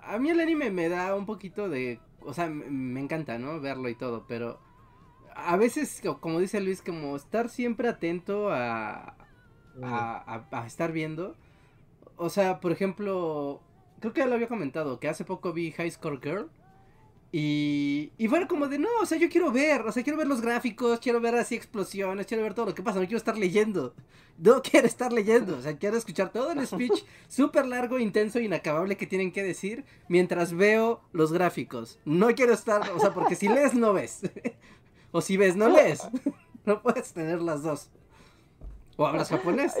A 0.00 0.18
mí 0.18 0.30
el 0.30 0.40
anime 0.40 0.70
me 0.70 0.88
da 0.88 1.14
un 1.14 1.26
poquito 1.26 1.68
de... 1.68 2.00
O 2.20 2.34
sea, 2.34 2.48
me, 2.48 3.00
encanta, 3.00 3.38
¿no? 3.38 3.60
Verlo 3.60 3.88
y 3.88 3.94
todo, 3.94 4.24
pero... 4.26 4.60
A 5.34 5.56
veces, 5.56 6.00
co- 6.02 6.20
como 6.20 6.40
dice 6.40 6.60
Luis, 6.60 6.82
como 6.82 7.16
estar 7.16 7.48
siempre 7.50 7.88
atento 7.88 8.50
a, 8.50 8.94
a, 9.04 9.16
a- 9.82 10.46
a 10.50 10.66
estar 10.66 10.92
viendo. 10.92 11.36
O 12.16 12.30
sea, 12.30 12.60
por 12.60 12.72
ejemplo, 12.72 13.62
creo 14.00 14.12
que 14.12 14.20
ya 14.20 14.26
lo 14.26 14.34
había 14.34 14.48
comentado, 14.48 15.00
que 15.00 15.08
hace 15.08 15.24
poco 15.24 15.52
vi 15.52 15.72
High 15.72 15.90
Score 15.92 16.20
Girl. 16.22 16.50
Y, 17.38 18.12
y 18.16 18.28
bueno, 18.28 18.48
como 18.48 18.66
de, 18.66 18.78
no, 18.78 18.88
o 19.02 19.04
sea, 19.04 19.18
yo 19.18 19.28
quiero 19.28 19.52
ver, 19.52 19.82
o 19.82 19.92
sea, 19.92 20.02
quiero 20.02 20.16
ver 20.16 20.26
los 20.26 20.40
gráficos, 20.40 21.00
quiero 21.00 21.20
ver 21.20 21.34
así 21.34 21.54
explosiones, 21.54 22.24
quiero 22.24 22.42
ver 22.42 22.54
todo 22.54 22.64
lo 22.64 22.74
que 22.74 22.82
pasa, 22.82 22.98
no 22.98 23.04
quiero 23.04 23.18
estar 23.18 23.36
leyendo. 23.36 23.94
No 24.38 24.62
quiero 24.62 24.86
estar 24.86 25.12
leyendo, 25.12 25.58
o 25.58 25.60
sea, 25.60 25.76
quiero 25.76 25.98
escuchar 25.98 26.32
todo 26.32 26.52
el 26.52 26.66
speech 26.66 27.04
súper 27.28 27.66
largo, 27.66 27.98
intenso, 27.98 28.40
inacabable 28.40 28.96
que 28.96 29.06
tienen 29.06 29.32
que 29.32 29.42
decir 29.42 29.84
mientras 30.08 30.54
veo 30.54 31.02
los 31.12 31.30
gráficos. 31.30 31.98
No 32.06 32.28
quiero 32.28 32.54
estar, 32.54 32.90
o 32.92 32.98
sea, 33.00 33.12
porque 33.12 33.34
si 33.34 33.48
lees, 33.48 33.74
no 33.74 33.92
ves. 33.92 34.22
o 35.12 35.20
si 35.20 35.36
ves, 35.36 35.56
no 35.56 35.68
lees. 35.68 36.08
no 36.64 36.80
puedes 36.80 37.12
tener 37.12 37.42
las 37.42 37.62
dos. 37.62 37.90
O 38.96 39.06
hablas 39.06 39.28
japonés. 39.28 39.74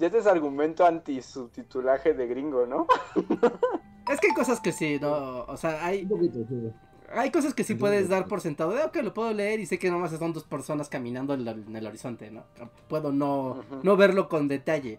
Y 0.00 0.04
este 0.04 0.18
es 0.18 0.26
argumento 0.26 0.84
anti-subtitulaje 0.86 2.14
de 2.14 2.26
gringo, 2.26 2.66
¿no? 2.66 2.86
Es 4.10 4.20
que 4.20 4.26
hay 4.28 4.34
cosas 4.34 4.60
que 4.60 4.70
sí, 4.72 4.98
no, 5.00 5.44
o 5.44 5.56
sea, 5.56 5.82
hay, 5.86 6.02
Un 6.02 6.08
poquito, 6.10 6.38
sí. 6.46 6.70
hay 7.10 7.30
cosas 7.30 7.54
que 7.54 7.64
sí 7.64 7.74
puedes 7.74 8.10
dar 8.10 8.26
por 8.26 8.42
sentado. 8.42 8.72
De, 8.72 8.84
ok, 8.84 8.96
lo 8.96 9.14
puedo 9.14 9.32
leer 9.32 9.60
y 9.60 9.66
sé 9.66 9.78
que 9.78 9.90
nomás 9.90 10.10
son 10.10 10.34
dos 10.34 10.44
personas 10.44 10.90
caminando 10.90 11.32
en, 11.32 11.46
la- 11.46 11.52
en 11.52 11.74
el 11.74 11.86
horizonte, 11.86 12.30
¿no? 12.30 12.44
Puedo 12.86 13.12
no, 13.12 13.64
no 13.82 13.96
verlo 13.96 14.28
con 14.28 14.46
detalle. 14.46 14.98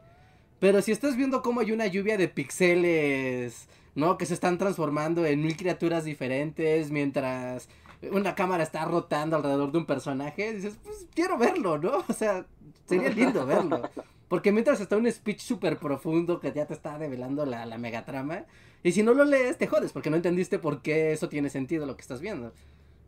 Pero 0.60 0.82
si 0.82 0.92
estás 0.92 1.16
viendo 1.18 1.44
cómo 1.44 1.60
hay 1.60 1.72
una 1.72 1.86
lluvia 1.86 2.18
de 2.18 2.28
pixeles, 2.28 3.68
¿no? 3.94 4.18
Que 4.18 4.26
se 4.26 4.34
están 4.34 4.58
transformando 4.58 5.24
en 5.24 5.42
mil 5.44 5.56
criaturas 5.56 6.04
diferentes 6.04 6.90
mientras 6.90 7.70
una 8.12 8.34
cámara 8.34 8.64
está 8.64 8.86
rotando 8.86 9.36
alrededor 9.36 9.72
de 9.72 9.78
un 9.78 9.86
personaje, 9.86 10.52
dices, 10.54 10.80
pues 10.84 11.06
quiero 11.14 11.38
verlo, 11.38 11.78
¿no? 11.78 12.04
O 12.08 12.14
sea, 12.14 12.46
sería 12.88 13.10
lindo 13.10 13.46
verlo. 13.46 13.84
Porque 14.28 14.52
mientras 14.52 14.82
está 14.82 14.98
un 14.98 15.12
speech 15.12 15.40
súper 15.40 15.78
profundo 15.78 16.40
que 16.40 16.52
ya 16.52 16.66
te 16.66 16.74
está 16.74 16.98
revelando 16.98 17.46
la, 17.46 17.66
la 17.66 17.78
megatrama, 17.78 18.46
y 18.84 18.92
si 18.92 19.04
no 19.04 19.14
lo 19.14 19.26
lees, 19.26 19.58
te 19.58 19.68
jodes, 19.68 19.94
porque 19.94 20.10
no 20.10 20.16
entendiste 20.16 20.60
por 20.60 20.82
qué 20.82 21.12
eso 21.12 21.30
tiene 21.30 21.50
sentido 21.50 21.86
lo 21.86 21.96
que 21.96 22.02
estás 22.02 22.22
viendo. 22.22 22.54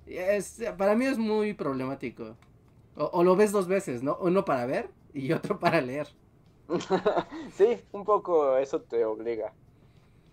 Es, 0.05 0.61
para 0.77 0.95
mí 0.95 1.05
es 1.05 1.17
muy 1.17 1.53
problemático. 1.53 2.35
O, 2.95 3.05
o 3.05 3.23
lo 3.23 3.35
ves 3.35 3.51
dos 3.51 3.67
veces, 3.67 4.03
¿no? 4.03 4.17
Uno 4.21 4.45
para 4.45 4.65
ver 4.65 4.89
y 5.13 5.31
otro 5.33 5.59
para 5.59 5.81
leer. 5.81 6.07
sí, 7.53 7.81
un 7.91 8.03
poco 8.03 8.57
eso 8.57 8.81
te 8.81 9.05
obliga. 9.05 9.53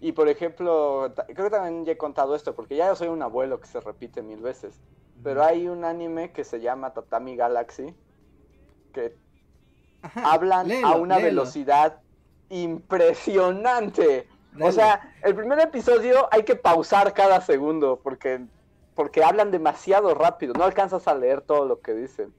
Y 0.01 0.13
por 0.13 0.29
ejemplo, 0.29 1.13
creo 1.29 1.45
que 1.47 1.51
también 1.51 1.85
ya 1.85 1.93
he 1.93 1.97
contado 1.97 2.35
esto, 2.35 2.55
porque 2.55 2.77
ya 2.77 2.95
soy 2.95 3.09
un 3.09 3.23
abuelo 3.23 3.61
que 3.61 3.67
se 3.67 3.81
repite 3.81 4.23
mil 4.23 4.41
veces. 4.41 4.81
Pero 5.23 5.43
hay 5.43 5.69
un 5.69 5.85
anime 5.85 6.33
que 6.33 6.45
se 6.45 6.61
llama 6.61 6.93
Tatami 6.93 7.37
Galaxy, 7.37 7.95
que 8.93 9.17
Ajá, 10.05 10.33
hablan 10.33 10.69
léelo, 10.69 10.87
a 10.87 10.97
una 10.97 11.17
léelo, 11.17 11.43
velocidad 11.43 12.01
impresionante. 12.51 14.29
dale. 14.53 14.65
O 14.65 14.73
sea, 14.73 15.15
el 15.23 15.35
primer 15.35 15.59
episodio 15.61 16.29
hay 16.31 16.45
que 16.45 16.57
pausar 16.57 17.15
cada 17.15 17.41
segundo 17.41 18.01
porque, 18.03 18.45
porque 18.95 19.25
hablan 19.25 19.51
demasiado 19.51 20.15
rápido. 20.15 20.53
No 20.55 20.65
alcanzas 20.65 21.09
a 21.09 21.15
leer 21.15 21.41
todo 21.41 21.65
lo 21.67 21.81
que 21.81 21.95
dicen. 21.95 22.35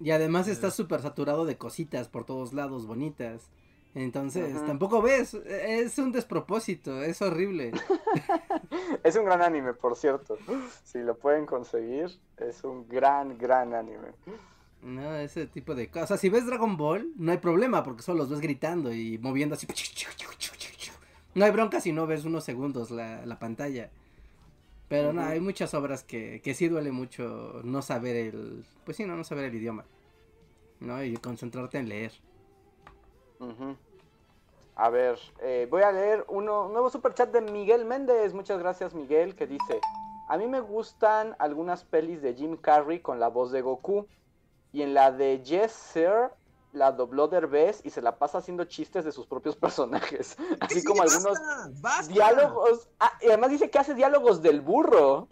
Y 0.00 0.10
además 0.10 0.48
está 0.48 0.70
súper 0.70 1.00
saturado 1.00 1.46
de 1.46 1.56
cositas 1.56 2.08
por 2.08 2.24
todos 2.24 2.52
lados 2.52 2.86
bonitas. 2.86 3.50
Entonces, 3.94 4.62
tampoco 4.66 5.00
ves, 5.00 5.32
es 5.32 5.96
un 5.96 6.12
despropósito, 6.12 7.02
es 7.02 7.22
horrible. 7.22 7.72
Es 9.02 9.16
un 9.16 9.24
gran 9.24 9.40
anime, 9.40 9.72
por 9.72 9.96
cierto. 9.96 10.36
Si 10.84 10.98
lo 10.98 11.16
pueden 11.16 11.46
conseguir, 11.46 12.10
es 12.36 12.64
un 12.64 12.88
gran, 12.88 13.38
gran 13.38 13.72
anime. 13.72 14.08
No, 14.82 15.14
ese 15.16 15.46
tipo 15.46 15.74
de 15.74 15.88
cosas. 15.88 16.04
O 16.04 16.06
sea, 16.08 16.16
si 16.16 16.28
ves 16.28 16.46
Dragon 16.46 16.76
Ball, 16.76 17.10
no 17.16 17.32
hay 17.32 17.38
problema, 17.38 17.82
porque 17.82 18.02
solo 18.02 18.20
los 18.20 18.30
ves 18.30 18.40
gritando 18.40 18.92
y 18.92 19.18
moviendo 19.18 19.54
así. 19.54 19.66
No 21.34 21.44
hay 21.44 21.50
bronca 21.50 21.80
si 21.80 21.92
no 21.92 22.06
ves 22.06 22.24
unos 22.24 22.44
segundos 22.44 22.90
la, 22.90 23.26
la 23.26 23.38
pantalla. 23.38 23.90
Pero 24.88 25.12
no, 25.12 25.22
hay 25.22 25.40
muchas 25.40 25.74
obras 25.74 26.04
que, 26.04 26.40
que 26.42 26.54
sí 26.54 26.68
duele 26.68 26.92
mucho 26.92 27.60
no 27.64 27.82
saber 27.82 28.14
el... 28.14 28.64
Pues 28.84 28.96
sí, 28.96 29.04
no, 29.04 29.16
no 29.16 29.24
saber 29.24 29.46
el 29.46 29.54
idioma. 29.54 29.84
¿No? 30.78 31.02
Y 31.02 31.16
concentrarte 31.16 31.78
en 31.78 31.88
leer. 31.88 32.12
A 34.76 34.90
ver, 34.90 35.18
eh, 35.42 35.66
voy 35.68 35.82
a 35.82 35.90
leer 35.90 36.24
uno, 36.28 36.66
un 36.66 36.72
nuevo 36.72 36.90
superchat 36.90 37.32
de 37.32 37.40
Miguel 37.40 37.84
Méndez. 37.84 38.32
Muchas 38.32 38.58
gracias, 38.58 38.94
Miguel, 38.94 39.34
que 39.34 39.46
dice: 39.46 39.80
A 40.28 40.38
mí 40.38 40.46
me 40.46 40.60
gustan 40.60 41.34
algunas 41.38 41.84
pelis 41.84 42.22
de 42.22 42.34
Jim 42.34 42.56
Carrey 42.56 43.00
con 43.00 43.18
la 43.18 43.28
voz 43.28 43.50
de 43.50 43.62
Goku. 43.62 44.06
Y 44.76 44.82
en 44.82 44.92
la 44.92 45.10
de 45.10 45.42
Yes, 45.42 45.72
Sir, 45.72 46.28
la 46.74 46.92
dobló 46.92 47.28
Derbez 47.28 47.80
y 47.82 47.88
se 47.88 48.02
la 48.02 48.18
pasa 48.18 48.36
haciendo 48.36 48.66
chistes 48.66 49.06
de 49.06 49.10
sus 49.10 49.26
propios 49.26 49.56
personajes. 49.66 50.36
Así 50.60 50.84
como 50.84 51.00
algunos 51.00 51.38
diálogos. 52.08 52.86
Ah, 53.00 53.10
y 53.22 53.28
además 53.28 53.52
dice 53.52 53.70
que 53.70 53.78
hace 53.78 53.94
diálogos 53.94 54.42
del 54.42 54.60
burro. 54.60 55.28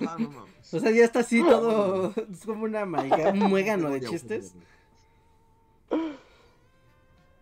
No. 0.00 0.44
O 0.72 0.80
sea, 0.80 0.90
ya 0.90 1.04
está 1.04 1.20
así 1.20 1.40
todo... 1.44 2.12
Es 2.32 2.44
como 2.44 2.64
una 2.64 2.84
maiga, 2.84 3.30
un 3.30 3.38
muégano 3.38 3.90
de 3.90 4.00
chistes. 4.00 4.54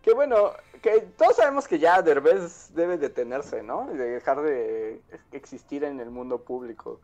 Que 0.03 0.13
bueno, 0.13 0.51
que 0.83 1.01
todos 1.17 1.35
sabemos 1.35 1.67
que 1.67 1.79
ya 1.79 1.99
Derbez 2.03 2.75
debe 2.75 2.99
detenerse, 2.99 3.63
¿no? 3.63 3.89
Y 3.91 3.97
de 3.97 4.05
dejar 4.11 4.41
de 4.41 5.01
existir 5.31 5.83
en 5.83 5.99
el 5.99 6.11
mundo 6.11 6.43
público. 6.43 6.99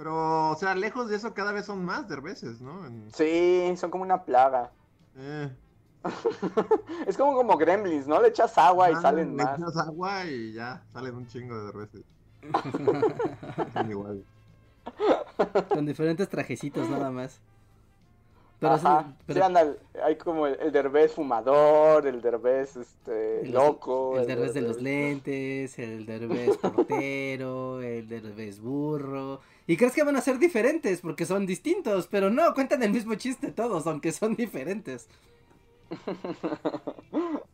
Pero, 0.00 0.52
o 0.52 0.56
sea, 0.56 0.74
lejos 0.74 1.10
de 1.10 1.16
eso, 1.16 1.34
cada 1.34 1.52
vez 1.52 1.66
son 1.66 1.84
más 1.84 2.08
derbeces, 2.08 2.62
¿no? 2.62 2.86
En- 2.86 3.10
Sí, 3.12 3.74
son 3.76 3.90
como 3.90 4.02
una 4.02 4.24
plaga. 4.24 4.72
eh, 5.14 5.54
Es 7.06 7.18
como 7.18 7.34
como 7.34 7.58
gremlins, 7.58 8.06
¿no? 8.06 8.18
Le 8.22 8.28
echas 8.28 8.56
agua 8.56 8.90
y 8.90 8.94
ah, 8.94 9.00
salen 9.02 9.36
le 9.36 9.44
más. 9.44 9.60
echas 9.60 9.76
agua 9.76 10.24
y 10.24 10.54
ya, 10.54 10.82
salen 10.94 11.16
un 11.16 11.26
chingo 11.26 11.54
de 11.54 11.64
derbeces. 11.66 12.02
Son 13.74 13.90
igual. 13.90 14.24
Con 15.68 15.84
diferentes 15.84 16.30
trajecitos 16.30 16.88
nada 16.88 17.10
más. 17.10 17.38
Pero, 18.60 18.74
Ajá. 18.74 19.04
sí, 19.06 19.08
Sí, 19.10 19.24
pero 19.26 19.44
anda, 19.46 19.74
hay 20.04 20.16
como 20.16 20.46
el, 20.46 20.54
el 20.60 20.70
derbez 20.70 21.14
fumador, 21.14 22.06
el 22.06 22.20
derbez 22.20 22.76
este, 22.76 23.40
el- 23.40 23.52
loco. 23.52 24.18
El 24.18 24.26
derbez 24.26 24.52
de 24.54 24.60
los 24.60 24.82
lentes, 24.82 25.78
el 25.78 26.04
derbez 26.04 26.56
portero, 26.58 27.80
el 27.82 28.06
derbez 28.08 28.60
burro. 28.60 29.40
Y 29.66 29.76
crees 29.78 29.94
que 29.94 30.02
van 30.02 30.16
a 30.16 30.20
ser 30.20 30.38
diferentes 30.38 31.00
porque 31.00 31.24
son 31.24 31.46
distintos, 31.46 32.06
pero 32.06 32.28
no, 32.28 32.52
cuentan 32.54 32.82
el 32.82 32.90
mismo 32.92 33.14
chiste 33.14 33.50
todos, 33.50 33.86
aunque 33.86 34.12
son 34.12 34.36
diferentes. 34.36 35.08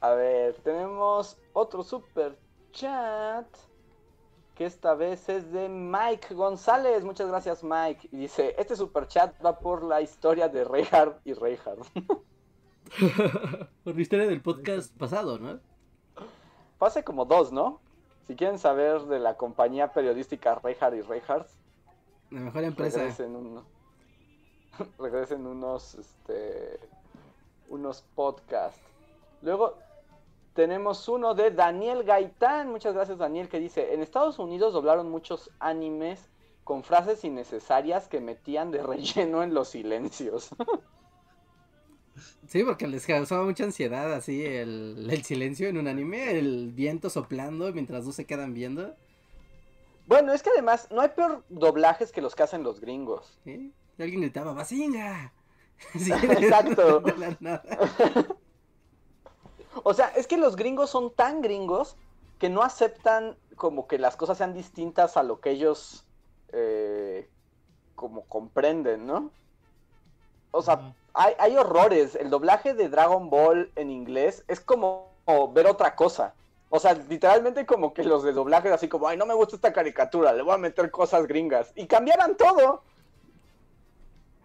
A 0.00 0.10
ver, 0.10 0.54
tenemos 0.64 1.36
otro 1.52 1.82
super 1.82 2.36
chat. 2.72 3.46
Que 4.56 4.64
esta 4.64 4.94
vez 4.94 5.28
es 5.28 5.52
de 5.52 5.68
Mike 5.68 6.34
González. 6.34 7.04
Muchas 7.04 7.28
gracias, 7.28 7.62
Mike. 7.62 8.08
Y 8.10 8.16
dice: 8.16 8.54
Este 8.58 8.74
super 8.74 9.06
chat 9.06 9.34
va 9.44 9.58
por 9.58 9.84
la 9.84 10.00
historia 10.00 10.48
de 10.48 10.64
Reinhardt 10.64 11.20
y 11.26 11.34
Reinhardt. 11.34 11.86
Por 13.84 13.94
la 13.94 14.00
historia 14.00 14.26
del 14.26 14.40
podcast 14.40 14.96
pasado, 14.96 15.38
¿no? 15.38 15.58
Hace 16.80 17.04
como 17.04 17.24
dos, 17.26 17.52
¿no? 17.52 17.80
Si 18.26 18.34
quieren 18.34 18.58
saber 18.58 19.02
de 19.02 19.18
la 19.18 19.36
compañía 19.36 19.92
periodística 19.92 20.54
Reinhardt 20.56 20.96
y 20.96 21.02
Reinhardt, 21.02 21.48
La 22.30 22.40
mejor 22.40 22.64
empresa. 22.64 22.98
regresen, 22.98 23.36
uno- 23.36 23.64
regresen 24.98 25.46
unos, 25.46 25.94
este, 25.96 26.80
unos 27.68 28.02
podcasts. 28.14 28.80
Luego 29.42 29.76
tenemos 30.56 31.06
uno 31.08 31.34
de 31.34 31.50
Daniel 31.52 32.02
Gaitán. 32.02 32.70
Muchas 32.70 32.94
gracias, 32.94 33.18
Daniel, 33.18 33.48
que 33.48 33.60
dice: 33.60 33.92
En 33.94 34.00
Estados 34.00 34.40
Unidos 34.40 34.72
doblaron 34.72 35.08
muchos 35.08 35.50
animes 35.60 36.30
con 36.64 36.82
frases 36.82 37.22
innecesarias 37.22 38.08
que 38.08 38.20
metían 38.20 38.72
de 38.72 38.82
relleno 38.82 39.44
en 39.44 39.54
los 39.54 39.68
silencios. 39.68 40.48
Sí, 42.48 42.64
porque 42.64 42.86
les 42.88 43.06
causaba 43.06 43.44
mucha 43.44 43.64
ansiedad 43.64 44.12
así 44.14 44.42
el, 44.44 45.06
el 45.10 45.22
silencio 45.22 45.68
en 45.68 45.76
un 45.76 45.86
anime, 45.86 46.38
el 46.38 46.72
viento 46.72 47.10
soplando 47.10 47.70
mientras 47.74 48.06
dos 48.06 48.14
se 48.14 48.24
quedan 48.24 48.54
viendo. 48.54 48.96
bueno, 50.06 50.32
es 50.32 50.42
que 50.42 50.48
además 50.48 50.88
no 50.90 51.02
hay 51.02 51.10
peor 51.10 51.44
doblajes 51.50 52.12
que 52.12 52.22
los 52.22 52.34
que 52.34 52.44
hacen 52.44 52.62
los 52.62 52.80
gringos. 52.80 53.38
¿sí? 53.44 53.74
Alguien 53.98 54.22
gritaba, 54.22 54.54
¡Basinga! 54.54 55.34
Exacto. 55.94 57.02
nada. 57.40 57.62
O 59.82 59.94
sea, 59.94 60.08
es 60.08 60.26
que 60.26 60.36
los 60.36 60.56
gringos 60.56 60.90
son 60.90 61.10
tan 61.10 61.40
gringos 61.42 61.96
que 62.38 62.48
no 62.48 62.62
aceptan 62.62 63.36
como 63.56 63.86
que 63.86 63.98
las 63.98 64.16
cosas 64.16 64.38
sean 64.38 64.52
distintas 64.52 65.16
a 65.16 65.22
lo 65.22 65.40
que 65.40 65.50
ellos 65.50 66.04
eh, 66.52 67.28
como 67.94 68.22
comprenden, 68.24 69.06
¿no? 69.06 69.30
O 70.50 70.62
sea, 70.62 70.94
hay, 71.14 71.34
hay 71.38 71.56
horrores. 71.56 72.14
El 72.14 72.30
doblaje 72.30 72.74
de 72.74 72.88
Dragon 72.88 73.30
Ball 73.30 73.70
en 73.76 73.90
inglés 73.90 74.44
es 74.48 74.60
como 74.60 75.10
ver 75.52 75.66
otra 75.66 75.94
cosa. 75.94 76.34
O 76.68 76.80
sea, 76.80 76.94
literalmente 76.94 77.64
como 77.64 77.94
que 77.94 78.04
los 78.04 78.22
de 78.22 78.32
doblaje 78.32 78.70
así 78.70 78.88
como, 78.88 79.08
ay, 79.08 79.16
no 79.16 79.26
me 79.26 79.34
gusta 79.34 79.56
esta 79.56 79.72
caricatura, 79.72 80.32
le 80.32 80.42
voy 80.42 80.54
a 80.54 80.58
meter 80.58 80.90
cosas 80.90 81.26
gringas. 81.26 81.72
Y 81.74 81.86
cambiaran 81.86 82.36
todo. 82.36 82.82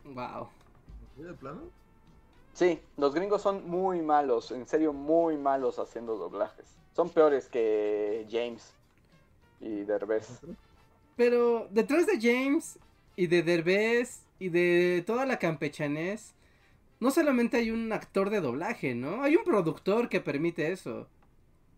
Wow. 0.05 0.49
¿Sí, 1.15 1.23
de 1.23 1.33
plano? 1.33 1.61
Sí, 2.61 2.79
los 2.95 3.15
gringos 3.15 3.41
son 3.41 3.67
muy 3.67 4.03
malos, 4.03 4.51
en 4.51 4.67
serio 4.67 4.93
muy 4.93 5.35
malos 5.35 5.79
haciendo 5.79 6.15
doblajes. 6.15 6.77
Son 6.95 7.09
peores 7.09 7.47
que 7.49 8.27
James 8.29 8.71
y 9.59 9.83
Derbez. 9.83 10.41
Pero 11.15 11.67
detrás 11.71 12.05
de 12.05 12.19
James 12.21 12.79
y 13.15 13.25
de 13.25 13.41
Derbez 13.41 14.27
y 14.37 14.49
de 14.49 15.03
toda 15.07 15.25
la 15.25 15.39
campechanés, 15.39 16.35
no 16.99 17.11
solamente 17.11 17.57
hay 17.57 17.71
un 17.71 17.91
actor 17.93 18.29
de 18.29 18.41
doblaje, 18.41 18.95
¿no? 18.95 19.23
Hay 19.23 19.35
un 19.35 19.43
productor 19.43 20.09
que 20.09 20.21
permite 20.21 20.71
eso. 20.71 21.09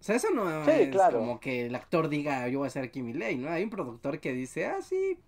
O 0.02 0.04
sea, 0.04 0.16
eso 0.18 0.32
no 0.32 0.66
Sí, 0.66 0.72
es 0.72 0.90
claro. 0.90 1.20
como 1.20 1.40
que 1.40 1.68
el 1.68 1.76
actor 1.76 2.10
diga 2.10 2.48
yo 2.50 2.60
voy 2.60 2.68
a 2.68 2.72
ser 2.72 2.92
Kimi 2.92 3.14
Lane, 3.14 3.38
¿no? 3.38 3.50
Hay 3.52 3.64
un 3.64 3.70
productor 3.72 4.20
que 4.20 4.34
dice, 4.34 4.66
ah, 4.68 4.82
sí. 4.82 5.20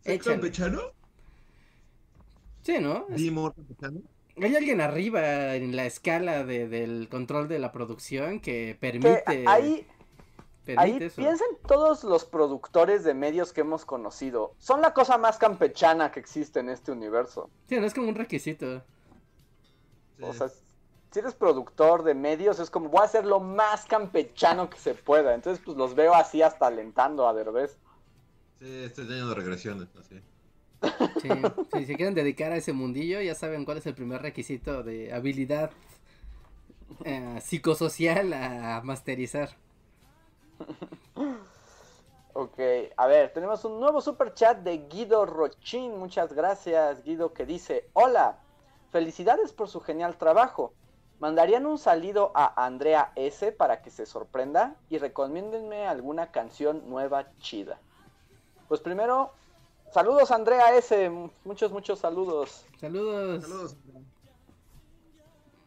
¿Soy 0.00 0.14
Échale. 0.16 0.40
campechano? 0.40 0.80
Sí, 2.62 2.78
¿no? 2.80 3.06
Es- 3.08 3.16
¿Dimor 3.16 3.54
campechano? 3.54 4.02
Hay 4.42 4.56
alguien 4.56 4.80
arriba 4.80 5.54
en 5.54 5.74
la 5.76 5.86
escala 5.86 6.44
de- 6.44 6.68
del 6.68 7.08
control 7.10 7.48
de 7.48 7.58
la 7.58 7.72
producción 7.72 8.40
que 8.40 8.52
Que 8.72 8.78
permite, 8.80 9.44
ahí, 9.46 9.86
permite 10.64 10.94
ahí 10.94 10.96
eso. 11.04 11.16
piensen 11.16 11.46
todos 11.66 12.04
los 12.04 12.24
productores 12.24 13.04
de 13.04 13.14
medios 13.14 13.52
que 13.52 13.62
hemos 13.62 13.84
conocido. 13.84 14.54
Son 14.58 14.80
la 14.80 14.92
cosa 14.94 15.18
más 15.18 15.38
campechana 15.38 16.10
que 16.12 16.20
existe 16.20 16.60
en 16.60 16.68
este 16.68 16.92
universo. 16.92 17.50
Sí, 17.68 17.76
no 17.80 17.86
es 17.86 17.94
como 17.94 18.08
un 18.08 18.14
requisito. 18.14 18.82
O 20.20 20.32
sea, 20.32 20.48
si 20.48 21.20
eres 21.20 21.34
productor 21.34 22.02
de 22.02 22.14
medios, 22.14 22.58
es 22.58 22.70
como 22.70 22.88
voy 22.88 23.00
a 23.02 23.04
hacer 23.04 23.24
lo 23.24 23.40
más 23.40 23.86
campechano 23.86 24.68
que 24.68 24.78
se 24.78 24.94
pueda. 24.94 25.34
Entonces, 25.34 25.62
pues 25.64 25.76
los 25.76 25.94
veo 25.94 26.14
así 26.14 26.42
hasta 26.42 26.66
alentando 26.66 27.28
a 27.28 27.32
Derbez. 27.34 27.78
Sí, 28.58 28.66
este 28.84 29.02
es 29.02 29.08
de 29.08 29.34
regresiones, 29.34 29.88
así. 29.96 30.20
Si 31.72 31.84
se 31.84 31.96
quieren 31.96 32.14
dedicar 32.14 32.52
a 32.52 32.56
ese 32.56 32.72
mundillo, 32.72 33.20
ya 33.20 33.34
saben 33.34 33.64
cuál 33.64 33.78
es 33.78 33.86
el 33.86 33.94
primer 33.94 34.22
requisito 34.22 34.82
de 34.82 35.12
habilidad 35.12 35.70
eh, 37.04 37.40
psicosocial 37.40 38.32
a 38.32 38.80
masterizar. 38.84 39.50
Ok, 42.40 42.60
a 42.96 43.06
ver, 43.08 43.32
tenemos 43.32 43.64
un 43.64 43.80
nuevo 43.80 44.00
super 44.00 44.32
chat 44.34 44.58
de 44.58 44.86
Guido 44.88 45.26
Rochín. 45.26 45.98
Muchas 45.98 46.32
gracias, 46.32 47.02
Guido, 47.02 47.32
que 47.32 47.44
dice: 47.44 47.88
Hola, 47.94 48.38
felicidades 48.92 49.52
por 49.52 49.68
su 49.68 49.80
genial 49.80 50.16
trabajo. 50.16 50.72
¿Mandarían 51.18 51.66
un 51.66 51.78
salido 51.78 52.30
a 52.36 52.64
Andrea 52.64 53.10
S 53.16 53.50
para 53.50 53.82
que 53.82 53.90
se 53.90 54.06
sorprenda? 54.06 54.76
Y 54.88 54.98
recomiéndenme 54.98 55.88
alguna 55.88 56.30
canción 56.30 56.88
nueva 56.88 57.26
chida. 57.38 57.80
Pues 58.68 58.80
primero, 58.80 59.32
saludos 59.92 60.30
Andrea 60.30 60.76
S. 60.76 61.10
Muchos, 61.44 61.72
muchos 61.72 61.98
saludos. 61.98 62.66
Saludos. 62.80 63.42
Saludos. 63.42 63.76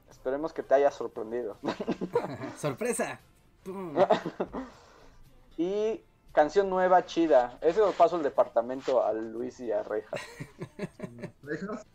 Esperemos 0.10 0.54
que 0.54 0.62
te 0.62 0.76
haya 0.76 0.92
sorprendido. 0.92 1.58
Sorpresa. 2.58 3.20
Pum. 3.64 3.96
y 5.58 6.02
canción 6.32 6.70
nueva 6.70 7.06
chida. 7.06 7.58
Ese 7.62 7.80
lo 7.80 7.92
paso 7.92 8.18
el 8.18 8.24
departamento 8.24 9.04
a 9.04 9.14
Luis 9.14 9.60
y 9.60 9.72
a 9.72 9.84
Reja. 9.84 10.16
¿Dejas? 11.42 11.86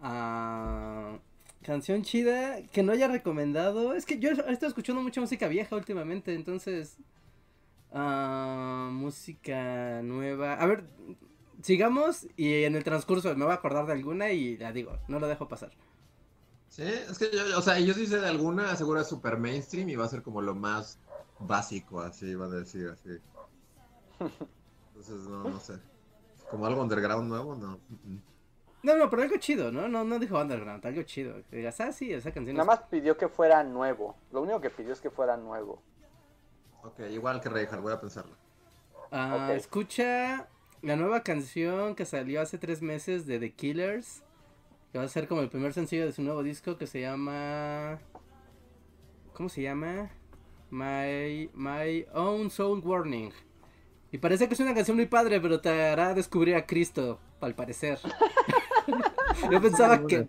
Ah, 0.00 1.18
canción 1.62 2.02
chida 2.02 2.62
que 2.72 2.82
no 2.82 2.92
haya 2.92 3.08
recomendado. 3.08 3.94
Es 3.94 4.06
que 4.06 4.18
yo 4.18 4.30
he 4.30 4.32
estado 4.32 4.68
escuchando 4.68 5.02
mucha 5.02 5.20
música 5.20 5.48
vieja 5.48 5.76
últimamente, 5.76 6.34
entonces. 6.34 6.96
Ah, 7.92 8.88
música 8.92 10.00
nueva. 10.02 10.54
A 10.54 10.66
ver, 10.66 10.84
sigamos 11.62 12.26
y 12.36 12.64
en 12.64 12.74
el 12.76 12.84
transcurso 12.84 13.34
me 13.36 13.44
voy 13.44 13.52
a 13.52 13.56
acordar 13.56 13.86
de 13.86 13.92
alguna 13.92 14.30
y 14.30 14.56
la 14.56 14.72
digo, 14.72 14.98
no 15.08 15.18
lo 15.18 15.26
dejo 15.28 15.48
pasar. 15.48 15.72
Sí, 16.68 16.82
es 16.82 17.18
que 17.18 17.30
yo, 17.32 17.58
o 17.58 17.62
sea, 17.62 17.78
yo 17.80 17.94
sí 17.94 18.06
sé 18.06 18.20
de 18.20 18.28
alguna, 18.28 18.76
seguro 18.76 19.00
es 19.00 19.08
super 19.08 19.38
mainstream 19.38 19.88
y 19.88 19.96
va 19.96 20.04
a 20.04 20.08
ser 20.08 20.22
como 20.22 20.42
lo 20.42 20.54
más 20.54 20.98
básico, 21.40 22.00
así, 22.00 22.34
van 22.34 22.52
a 22.52 22.56
decir, 22.56 22.88
así. 22.88 23.18
Entonces, 24.90 25.26
no, 25.28 25.44
no 25.44 25.60
sé. 25.60 25.74
Como 26.50 26.66
algo 26.66 26.82
underground 26.82 27.28
nuevo, 27.28 27.54
no. 27.54 27.78
No, 28.82 28.96
no, 28.96 29.10
pero 29.10 29.22
algo 29.22 29.36
chido, 29.38 29.72
¿no? 29.72 29.88
No, 29.88 30.04
no 30.04 30.18
dijo 30.18 30.40
underground, 30.40 30.84
algo 30.86 31.02
chido. 31.02 31.42
Que 31.50 31.56
digas, 31.56 31.80
ah, 31.80 31.92
sí, 31.92 32.12
esa 32.12 32.32
canción 32.32 32.56
Nada 32.56 32.72
es- 32.74 32.80
más 32.80 32.88
pidió 32.88 33.16
que 33.16 33.28
fuera 33.28 33.62
nuevo. 33.64 34.16
Lo 34.32 34.42
único 34.42 34.60
que 34.60 34.70
pidió 34.70 34.92
es 34.92 35.00
que 35.00 35.10
fuera 35.10 35.36
nuevo. 35.36 35.82
Ok, 36.88 37.00
igual 37.10 37.40
que 37.42 37.50
Reinhardt, 37.50 37.82
voy 37.82 37.92
a 37.92 38.00
pensarlo. 38.00 38.34
Ah. 39.12 39.52
Escucha 39.54 40.48
la 40.80 40.96
nueva 40.96 41.22
canción 41.22 41.94
que 41.94 42.06
salió 42.06 42.40
hace 42.40 42.56
tres 42.56 42.80
meses 42.80 43.26
de 43.26 43.38
The 43.38 43.52
Killers. 43.52 44.22
Que 44.90 44.98
va 44.98 45.04
a 45.04 45.08
ser 45.08 45.28
como 45.28 45.42
el 45.42 45.50
primer 45.50 45.74
sencillo 45.74 46.06
de 46.06 46.12
su 46.12 46.22
nuevo 46.22 46.42
disco 46.42 46.78
que 46.78 46.86
se 46.86 47.02
llama. 47.02 47.98
¿Cómo 49.34 49.50
se 49.50 49.60
llama? 49.60 50.10
My, 50.70 51.50
My 51.52 52.06
Own 52.14 52.50
Soul 52.50 52.80
Warning. 52.82 53.32
Y 54.10 54.16
parece 54.16 54.48
que 54.48 54.54
es 54.54 54.60
una 54.60 54.74
canción 54.74 54.96
muy 54.96 55.06
padre, 55.06 55.42
pero 55.42 55.60
te 55.60 55.68
hará 55.68 56.14
descubrir 56.14 56.54
a 56.54 56.64
Cristo, 56.64 57.20
al 57.42 57.54
parecer. 57.54 57.98
Yo 59.50 59.60
pensaba 59.60 60.06
que. 60.06 60.26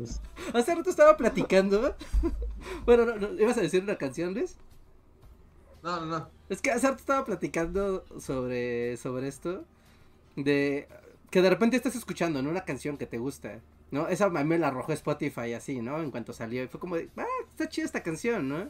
Hace 0.54 0.74
rato 0.74 0.88
estaba 0.88 1.16
platicando. 1.16 1.94
Bueno, 2.84 3.04
no, 3.04 3.16
no, 3.16 3.40
¿ibas 3.40 3.56
a 3.56 3.60
decir 3.60 3.82
una 3.82 3.96
canción, 3.96 4.34
Luis? 4.34 4.58
No, 5.82 6.00
no, 6.00 6.06
no. 6.06 6.30
Es 6.48 6.60
que 6.60 6.70
hace 6.70 6.86
rato 6.86 6.98
estaba 6.98 7.24
platicando 7.24 8.04
sobre, 8.18 8.96
sobre 8.96 9.28
esto. 9.28 9.64
De 10.36 10.88
que 11.30 11.42
de 11.42 11.50
repente 11.50 11.76
estás 11.76 11.94
escuchando, 11.96 12.42
¿no? 12.42 12.50
Una 12.50 12.64
canción 12.64 12.96
que 12.96 13.06
te 13.06 13.18
gusta, 13.18 13.60
¿no? 13.90 14.08
Esa 14.08 14.26
a 14.26 14.30
me 14.30 14.58
la 14.58 14.68
arrojó 14.68 14.92
Spotify 14.92 15.52
así, 15.52 15.80
¿no? 15.80 16.00
En 16.02 16.10
cuanto 16.10 16.32
salió. 16.32 16.62
Y 16.62 16.68
fue 16.68 16.80
como 16.80 16.96
ah, 16.96 17.26
está 17.50 17.68
chida 17.68 17.84
esta 17.84 18.02
canción, 18.02 18.48
¿no? 18.48 18.68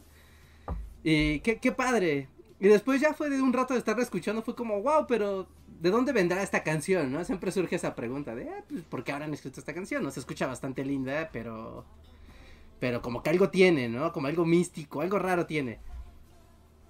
Y 1.05 1.41
qué, 1.41 1.59
qué 1.59 1.73
padre. 1.73 2.29
Y 2.61 2.67
después 2.67 3.01
ya 3.01 3.15
fue 3.15 3.31
de 3.31 3.41
un 3.41 3.53
rato 3.53 3.75
de 3.75 3.79
estarla 3.79 4.03
escuchando, 4.03 4.43
fue 4.43 4.57
como, 4.57 4.83
wow, 4.83 5.07
pero 5.07 5.47
¿de 5.81 5.91
dónde 5.91 6.13
vendrá 6.13 6.43
esta 6.43 6.65
canción, 6.65 7.13
no? 7.13 7.25
Siempre 7.25 7.53
surge 7.53 7.77
esa 7.77 7.95
pregunta 7.95 8.35
de, 8.35 8.49
ah, 8.49 8.65
pues, 8.69 8.83
¿por 8.83 9.05
qué 9.05 9.13
habrán 9.13 9.33
escrito 9.33 9.61
esta 9.61 9.75
canción? 9.75 10.03
No 10.03 10.11
se 10.11 10.21
escucha 10.21 10.47
bastante 10.47 10.85
linda, 10.85 11.31
pero. 11.33 11.85
Pero 12.81 13.03
como 13.03 13.23
que 13.23 13.31
algo 13.31 13.51
tiene, 13.51 13.89
¿no? 13.89 14.13
Como 14.13 14.29
algo 14.29 14.45
místico, 14.45 15.01
algo 15.01 15.19
raro 15.19 15.47
tiene. 15.47 15.81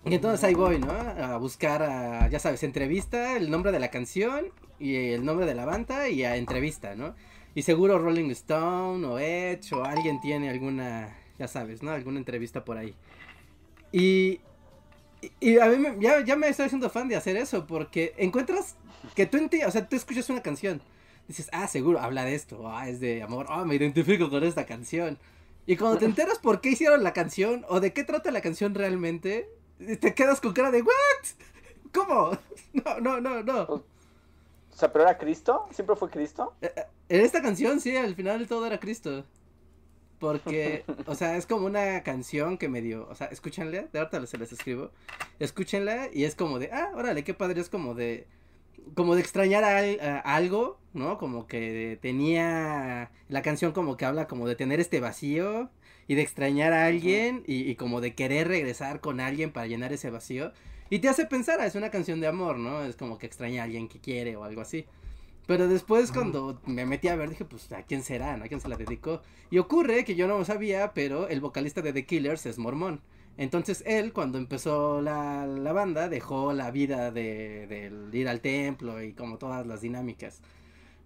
Y 0.05 0.15
entonces 0.15 0.43
ahí 0.45 0.55
voy, 0.55 0.79
¿no? 0.79 0.91
A 0.93 1.37
buscar, 1.39 1.83
a, 1.83 2.29
ya 2.29 2.39
sabes, 2.39 2.63
entrevista, 2.63 3.37
el 3.37 3.51
nombre 3.51 3.73
de 3.73 3.81
la 3.81 3.91
canción 3.91 4.47
y 4.79 4.95
el 4.97 5.25
nombre 5.25 5.45
de 5.45 5.55
la 5.55 5.65
banda 5.65 6.09
y 6.09 6.25
a 6.25 6.37
entrevista, 6.37 6.95
¿no? 6.95 7.15
Y 7.55 7.63
seguro 7.63 7.99
Rolling 7.99 8.31
Stone 8.31 9.07
o 9.07 9.19
Edge 9.19 9.73
o 9.75 9.85
alguien 9.85 10.21
tiene 10.21 10.49
alguna, 10.51 11.17
ya 11.39 11.49
sabes, 11.49 11.83
¿no? 11.83 11.91
Alguna 11.91 12.19
entrevista 12.19 12.65
por 12.65 12.79
ahí. 12.79 12.95
Y, 13.93 14.41
y- 15.41 15.59
a 15.59 15.67
mí 15.67 15.77
me- 15.77 15.97
ya, 16.01 16.25
ya 16.25 16.37
me 16.37 16.49
estoy 16.49 16.67
haciendo 16.67 16.89
fan 16.91 17.09
de 17.09 17.17
hacer 17.17 17.37
eso 17.37 17.67
porque 17.67 18.15
encuentras 18.19 18.77
que 19.15 19.27
tú, 19.27 19.39
enti- 19.39 19.67
o 19.67 19.71
sea, 19.71 19.89
tú 19.89 19.97
escuchas 19.97 20.31
una 20.31 20.43
canción, 20.43 20.81
dices, 21.27 21.49
ah, 21.53 21.67
seguro, 21.67 22.01
habla 22.01 22.25
de 22.25 22.35
esto, 22.35 22.69
ah, 22.71 22.89
es 22.89 23.01
de 23.01 23.23
amor, 23.23 23.47
ah, 23.49 23.65
me 23.65 23.75
identifico 23.75 24.31
con 24.31 24.45
esta 24.45 24.65
canción. 24.65 25.19
Y 25.67 25.77
cuando 25.77 25.99
te 25.99 26.05
enteras 26.07 26.39
por 26.39 26.61
qué 26.61 26.71
hicieron 26.71 27.03
la 27.03 27.13
canción 27.13 27.67
o 27.69 27.81
de 27.81 27.93
qué 27.93 28.05
trata 28.05 28.31
la 28.31 28.41
canción 28.41 28.75
realmente, 28.75 29.49
te 30.01 30.15
quedas 30.15 30.41
con 30.41 30.53
cara 30.53 30.71
de, 30.71 30.83
¿what? 30.83 30.93
¿Cómo? 31.93 32.31
No, 32.85 33.01
no, 33.01 33.21
no, 33.21 33.43
no. 33.43 33.63
O 33.63 33.85
sea, 34.71 34.93
pero 34.93 35.05
era 35.05 35.19
Cristo. 35.19 35.67
¿Siempre 35.73 35.97
fue 35.97 36.11
Cristo? 36.11 36.55
En 36.61 37.21
esta 37.23 37.43
canción, 37.43 37.81
sí, 37.81 37.97
al 37.97 38.15
final 38.15 38.47
todo 38.47 38.67
era 38.67 38.79
Cristo. 38.79 39.25
Porque, 40.21 40.85
o 41.07 41.15
sea, 41.15 41.37
es 41.37 41.47
como 41.47 41.67
una 41.67 42.03
canción 42.03 42.59
que 42.59 42.69
me 42.69 42.83
dio, 42.83 43.07
o 43.09 43.15
sea, 43.15 43.29
escúchenla, 43.29 43.83
de 43.93 43.99
ahorita 44.01 44.27
se 44.27 44.37
les 44.37 44.53
escribo, 44.53 44.91
escúchenla 45.39 46.09
y 46.13 46.25
es 46.25 46.35
como 46.35 46.59
de, 46.59 46.71
ah, 46.73 46.91
órale, 46.97 47.23
qué 47.23 47.35
padre, 47.35 47.61
es 47.61 47.69
como 47.71 47.95
de, 47.95 48.27
como 48.95 49.15
de 49.15 49.21
extrañar 49.21 49.63
a, 49.63 49.79
al- 49.79 50.01
a 50.01 50.19
algo, 50.21 50.81
¿no? 50.93 51.19
Como 51.19 51.47
que 51.47 51.99
tenía, 52.03 53.13
la 53.29 53.43
canción 53.43 53.71
como 53.73 53.97
que 53.97 54.07
habla 54.07 54.27
como 54.27 54.49
de 54.49 54.57
tener 54.57 54.81
este 54.81 54.99
vacío 55.01 55.71
y 56.09 56.17
de 56.17 56.23
extrañar 56.23 56.73
a 56.73 56.87
alguien 56.87 57.45
y, 57.47 57.71
y 57.71 57.77
como 57.77 58.01
de 58.01 58.15
querer 58.15 58.49
regresar 58.49 59.01
con 59.01 59.21
alguien 59.21 59.53
para 59.53 59.69
llenar 59.69 59.93
ese 59.93 60.11
vacío. 60.11 60.53
Y 60.91 60.99
te 60.99 61.09
hace 61.09 61.27
pensar, 61.27 61.61
ah, 61.61 61.67
es 61.67 61.75
una 61.77 61.91
canción 61.91 62.21
de 62.21 62.27
amor, 62.27 62.59
¿no? 62.59 62.83
Es 62.85 62.97
como 62.97 63.19
que 63.19 63.27
extraña 63.27 63.63
a 63.63 63.65
alguien 63.67 63.89
que 63.89 64.01
quiere 64.01 64.35
o 64.37 64.43
algo 64.45 64.63
así. 64.63 64.87
Pero 65.49 65.67
después 65.67 66.13
cuando 66.13 66.61
me 66.67 66.85
metí 66.85 67.09
a 67.09 67.17
ver 67.17 67.31
dije, 67.31 67.47
pues, 67.47 67.73
¿a 67.73 67.83
quién 67.83 68.03
será? 68.03 68.37
¿no? 68.37 68.45
¿A 68.45 68.49
quién 68.49 68.61
se 68.61 68.69
la 68.69 68.77
dedicó? 68.77 69.23
Y 69.51 69.57
ocurre 69.59 70.05
que 70.05 70.15
yo 70.15 70.29
no 70.29 70.37
lo 70.39 70.45
sabía, 70.45 70.93
pero 70.93 71.29
el 71.29 71.41
vocalista 71.41 71.81
de 71.81 71.95
The 71.95 72.05
Killers 72.05 72.45
es 72.45 72.59
mormón. 72.59 73.01
Entonces 73.39 73.83
él, 73.87 74.13
cuando 74.13 74.37
empezó 74.37 75.01
la, 75.01 75.47
la 75.47 75.73
banda, 75.73 76.09
dejó 76.11 76.53
la 76.53 76.71
vida 76.71 77.11
de, 77.13 77.67
del 77.67 78.15
ir 78.15 78.29
al 78.29 78.41
templo 78.43 79.03
y 79.03 79.15
como 79.15 79.39
todas 79.39 79.67
las 79.67 79.81
dinámicas, 79.81 80.43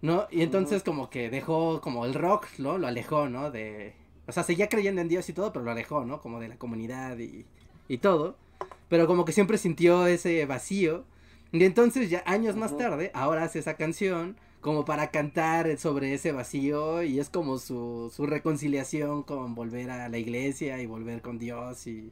¿no? 0.01 0.27
Y 0.31 0.41
entonces 0.41 0.83
como 0.83 1.09
que 1.09 1.29
dejó 1.29 1.79
como 1.79 2.05
el 2.05 2.13
rock, 2.13 2.47
¿no? 2.57 2.77
Lo 2.77 2.87
alejó, 2.87 3.29
¿no? 3.29 3.51
De... 3.51 3.93
O 4.27 4.31
sea, 4.31 4.43
seguía 4.43 4.69
creyendo 4.69 5.01
en 5.01 5.09
Dios 5.09 5.27
y 5.29 5.33
todo, 5.33 5.51
pero 5.51 5.65
lo 5.65 5.71
alejó, 5.71 6.05
¿no? 6.05 6.21
Como 6.21 6.39
de 6.39 6.47
la 6.47 6.57
comunidad 6.57 7.17
y, 7.19 7.45
y 7.87 7.97
todo. 7.97 8.37
Pero 8.89 9.07
como 9.07 9.25
que 9.25 9.31
siempre 9.33 9.57
sintió 9.57 10.07
ese 10.07 10.45
vacío. 10.45 11.05
Y 11.51 11.63
entonces 11.63 12.09
ya 12.09 12.23
años 12.25 12.55
más 12.55 12.77
tarde, 12.77 13.11
ahora 13.13 13.43
hace 13.43 13.59
esa 13.59 13.75
canción 13.75 14.37
como 14.63 14.85
para 14.85 15.11
cantar 15.11 15.77
sobre 15.77 16.13
ese 16.13 16.31
vacío 16.31 17.03
y 17.03 17.19
es 17.19 17.29
como 17.29 17.59
su, 17.59 18.11
su 18.15 18.25
reconciliación 18.25 19.23
con 19.23 19.55
volver 19.55 19.91
a 19.91 20.07
la 20.07 20.17
iglesia 20.17 20.81
y 20.81 20.85
volver 20.85 21.21
con 21.21 21.37
Dios 21.37 21.85
y, 21.85 22.11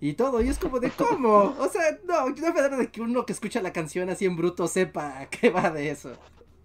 y 0.00 0.14
todo. 0.14 0.42
Y 0.42 0.48
es 0.48 0.58
como 0.58 0.80
de 0.80 0.90
cómo. 0.90 1.54
O 1.58 1.68
sea, 1.68 1.98
no, 2.04 2.30
no 2.30 2.54
me 2.54 2.60
da 2.62 2.68
de 2.70 2.90
que 2.90 3.02
uno 3.02 3.26
que 3.26 3.34
escucha 3.34 3.60
la 3.60 3.72
canción 3.72 4.08
así 4.08 4.24
en 4.24 4.36
bruto 4.36 4.66
sepa 4.66 5.26
qué 5.30 5.50
va 5.50 5.70
de 5.70 5.90
eso. 5.90 6.16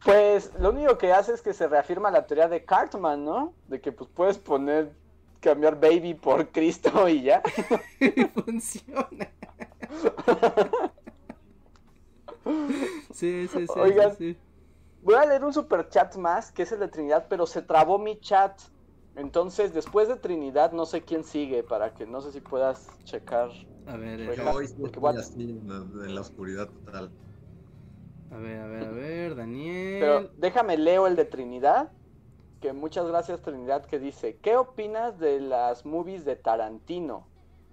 Pues 0.06 0.52
lo 0.60 0.70
único 0.70 1.00
que 1.00 1.12
hace 1.12 1.34
es 1.34 1.42
que 1.42 1.52
se 1.52 1.68
reafirma 1.68 2.12
la 2.12 2.28
teoría 2.28 2.48
de 2.48 2.64
Cartman, 2.64 3.26
¿no? 3.26 3.56
De 3.68 3.82
que 3.82 3.92
pues 3.92 4.08
puedes 4.14 4.38
poner, 4.38 4.94
cambiar 5.40 5.80
baby 5.80 6.14
por 6.14 6.48
Cristo 6.52 7.10
y 7.10 7.24
ya. 7.24 7.42
Funciona. 8.46 9.32
Sí, 13.12 13.48
sí, 13.48 13.66
sí. 13.66 13.74
Oigan. 13.80 14.12
sí, 14.18 14.34
sí. 14.34 14.38
Voy 15.02 15.16
a 15.16 15.26
leer 15.26 15.44
un 15.44 15.54
super 15.54 15.88
chat 15.90 16.16
más, 16.18 16.52
que 16.52 16.64
es 16.64 16.72
el 16.74 16.80
de 16.80 16.90
Trinidad, 16.90 17.26
pero 17.28 17.48
se 17.48 17.62
trabó 17.62 17.98
mi 17.98 18.20
chat. 18.20 18.60
Entonces, 19.16 19.74
después 19.74 20.10
de 20.10 20.18
Trinidad, 20.18 20.74
no 20.74 20.86
sé 20.86 21.02
quién 21.02 21.24
sigue, 21.24 21.64
para 21.64 21.94
que 21.96 22.06
no 22.06 22.22
sé 22.22 22.34
si 22.34 22.42
puedas 22.42 22.88
checar. 23.06 23.50
A 23.88 23.96
ver, 23.96 24.40
hoy 24.42 24.68
sí 24.68 24.76
en 24.84 26.14
la 26.14 26.22
oscuridad 26.22 26.68
total. 26.68 27.10
A 28.36 28.40
ver, 28.40 28.60
a 28.60 28.68
ver, 28.68 28.84
a 28.84 28.92
ver, 28.92 29.36
Daniel. 29.36 30.00
Pero 30.00 30.30
déjame 30.38 30.78
leo 30.78 31.08
el 31.08 31.16
de 31.16 31.26
Trinidad. 31.26 31.92
Que 32.62 32.74
muchas 32.74 33.08
gracias, 33.08 33.42
Trinidad, 33.42 33.86
que 33.86 34.00
dice: 34.00 34.38
¿Qué 34.42 34.58
opinas 34.58 35.20
de 35.20 35.40
las 35.40 35.86
movies 35.86 36.26
de 36.26 36.36
Tarantino? 36.36 37.28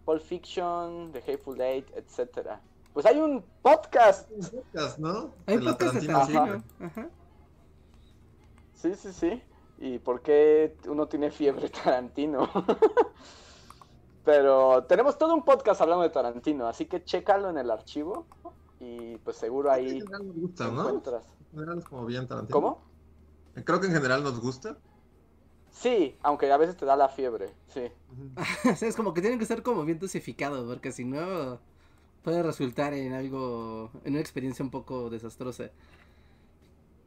Pulp 0.05 0.23
Fiction, 0.23 1.13
The 1.13 1.19
Hateful 1.19 1.61
Eight, 1.61 1.89
etcétera. 1.97 2.61
Pues 2.93 3.07
hay 3.07 3.19
un 3.19 3.45
podcast. 3.63 4.31
Podcast, 4.31 4.99
¿no? 4.99 5.33
Hay 5.47 5.59
podcast 5.59 5.95
de 5.95 6.07
Tarantino 6.07 6.41
Tarantino. 6.41 6.65
Ajá. 6.81 7.09
Sí, 8.75 8.95
sí, 8.95 9.13
sí. 9.13 9.43
¿Y 9.79 9.99
por 9.99 10.23
qué 10.23 10.77
uno 10.87 11.07
tiene 11.09 11.31
fiebre 11.31 11.69
Tarantino? 11.85 12.49
Pero 14.25 14.85
tenemos 14.85 15.19
todo 15.19 15.35
un 15.35 15.45
podcast 15.45 15.81
hablando 15.81 16.05
de 16.05 16.11
Tarantino, 16.11 16.69
así 16.69 16.87
que 16.87 17.03
chécalo 17.03 17.51
en 17.51 17.59
el 17.59 17.71
archivo 17.71 18.27
y 18.83 19.17
pues 19.19 19.37
seguro 19.37 19.69
En 19.71 19.75
ahí 19.75 19.91
general 20.01 20.27
nos 20.27 20.37
gusta, 20.37 20.69
¿no? 20.71 20.81
encuentras. 20.81 21.25
En 21.53 21.59
general 21.59 21.79
es 21.79 21.85
como 21.85 22.07
bien 22.07 22.27
Tarantino. 22.27 22.53
¿Cómo? 22.55 22.83
Creo 23.65 23.81
que 23.81 23.87
en 23.87 23.93
general 23.93 24.23
nos 24.25 24.41
gusta. 24.41 24.77
Sí, 25.71 26.17
aunque 26.23 26.51
a 26.53 26.57
veces 26.57 26.77
te 26.77 26.85
da 26.85 26.97
la 26.97 27.09
fiebre, 27.09 27.55
sí. 27.69 27.83
O 28.71 28.77
sea, 28.77 28.89
es 28.89 28.97
como 28.97 29.15
que 29.15 29.21
tienen 29.21 29.39
que 29.39 29.47
ser 29.47 29.63
como 29.63 29.85
bien 29.85 29.99
dosificados, 29.99 30.67
porque 30.69 30.93
si 30.93 31.05
no 31.05 31.61
puede 32.23 32.43
resultar 32.43 32.93
en 32.95 33.13
algo, 33.15 33.91
en 34.05 34.13
una 34.13 34.21
experiencia 34.21 34.65
un 34.65 34.71
poco 34.71 35.09
desastrosa. 35.11 35.71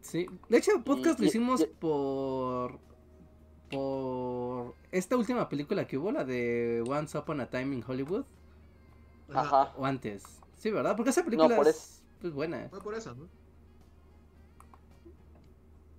Sí, 0.02 0.28
de 0.50 0.58
hecho, 0.58 0.72
el 0.76 0.84
podcast 0.84 1.20
Y- 1.20 1.24
lo 1.24 1.26
y- 1.26 1.30
hicimos 1.30 1.62
y- 1.62 1.66
por 1.66 2.80
por 3.72 4.76
esta 4.92 5.18
última 5.18 5.50
película 5.50 5.88
que 5.88 5.98
hubo, 5.98 6.12
la 6.12 6.24
de 6.24 6.84
Once 6.88 7.18
Upon 7.18 7.42
a 7.42 7.50
Time 7.50 7.76
in 7.76 7.84
Hollywood, 7.86 8.24
Ajá. 9.34 9.74
o 9.78 9.86
antes. 9.86 10.24
Sí, 10.58 10.72
¿verdad? 10.72 10.96
Porque 10.96 11.12
esa 11.12 11.24
película 11.24 11.56
por 11.56 11.68
es 11.68 12.02
pues, 12.22 12.34
buena. 12.34 12.70
Fue 12.70 12.82
por 12.82 12.96
eso, 12.96 13.14
¿no? 13.16 13.30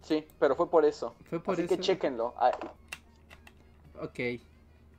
Sí, 0.03 0.25
pero 0.39 0.55
fue 0.57 0.71
por 0.71 0.85
eso. 0.85 1.17
Fue 1.29 1.41
por 1.43 1.55
así 1.55 1.63
eso. 1.63 1.75
que 1.75 1.81
chéquenlo. 1.81 2.35
Ah, 2.39 2.53
Ok. 4.01 4.21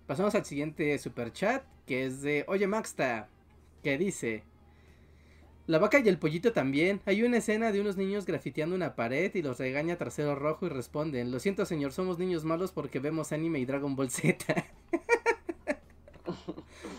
Pasamos 0.07 0.33
al 0.35 0.45
siguiente 0.45 0.97
super 0.99 1.31
chat, 1.33 1.63
que 1.85 2.05
es 2.05 2.21
de 2.21 2.45
Oye 2.47 2.65
Maxta, 2.67 3.29
que 3.83 3.97
dice, 3.97 4.43
La 5.65 5.79
vaca 5.79 5.99
y 5.99 6.07
el 6.07 6.17
pollito 6.17 6.53
también. 6.53 7.01
Hay 7.05 7.23
una 7.23 7.37
escena 7.37 7.71
de 7.71 7.81
unos 7.81 7.97
niños 7.97 8.25
grafiteando 8.25 8.75
una 8.75 8.95
pared 8.95 9.33
y 9.35 9.41
los 9.41 9.59
regaña 9.59 9.97
trasero 9.97 10.33
rojo 10.35 10.65
y 10.65 10.69
responden, 10.69 11.31
lo 11.31 11.39
siento 11.39 11.65
señor, 11.65 11.91
somos 11.93 12.17
niños 12.19 12.45
malos 12.45 12.71
porque 12.71 12.99
vemos 12.99 13.31
anime 13.33 13.59
y 13.59 13.65
Dragon 13.65 13.95
Ball 13.95 14.09
Z. 14.09 14.45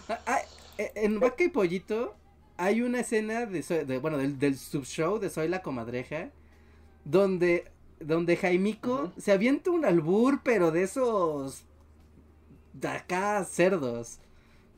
Ah, 0.08 0.20
ah, 0.26 0.40
eh, 0.78 0.92
en 0.96 1.20
vaca 1.20 1.44
y 1.44 1.48
pollito 1.48 2.16
hay 2.58 2.82
una 2.82 3.00
escena 3.00 3.46
de, 3.46 3.98
bueno, 3.98 4.18
del, 4.18 4.38
del 4.38 4.58
subshow 4.58 5.18
de 5.18 5.30
Soy 5.30 5.48
la 5.48 5.62
comadreja 5.62 6.30
donde 7.04 7.70
donde 8.00 8.36
Jaimico 8.36 9.12
se 9.16 9.32
avienta 9.32 9.70
un 9.70 9.84
albur 9.84 10.40
pero 10.44 10.70
de 10.70 10.82
esos 10.82 11.64
de 12.74 12.88
acá 12.88 13.44
cerdos 13.44 14.20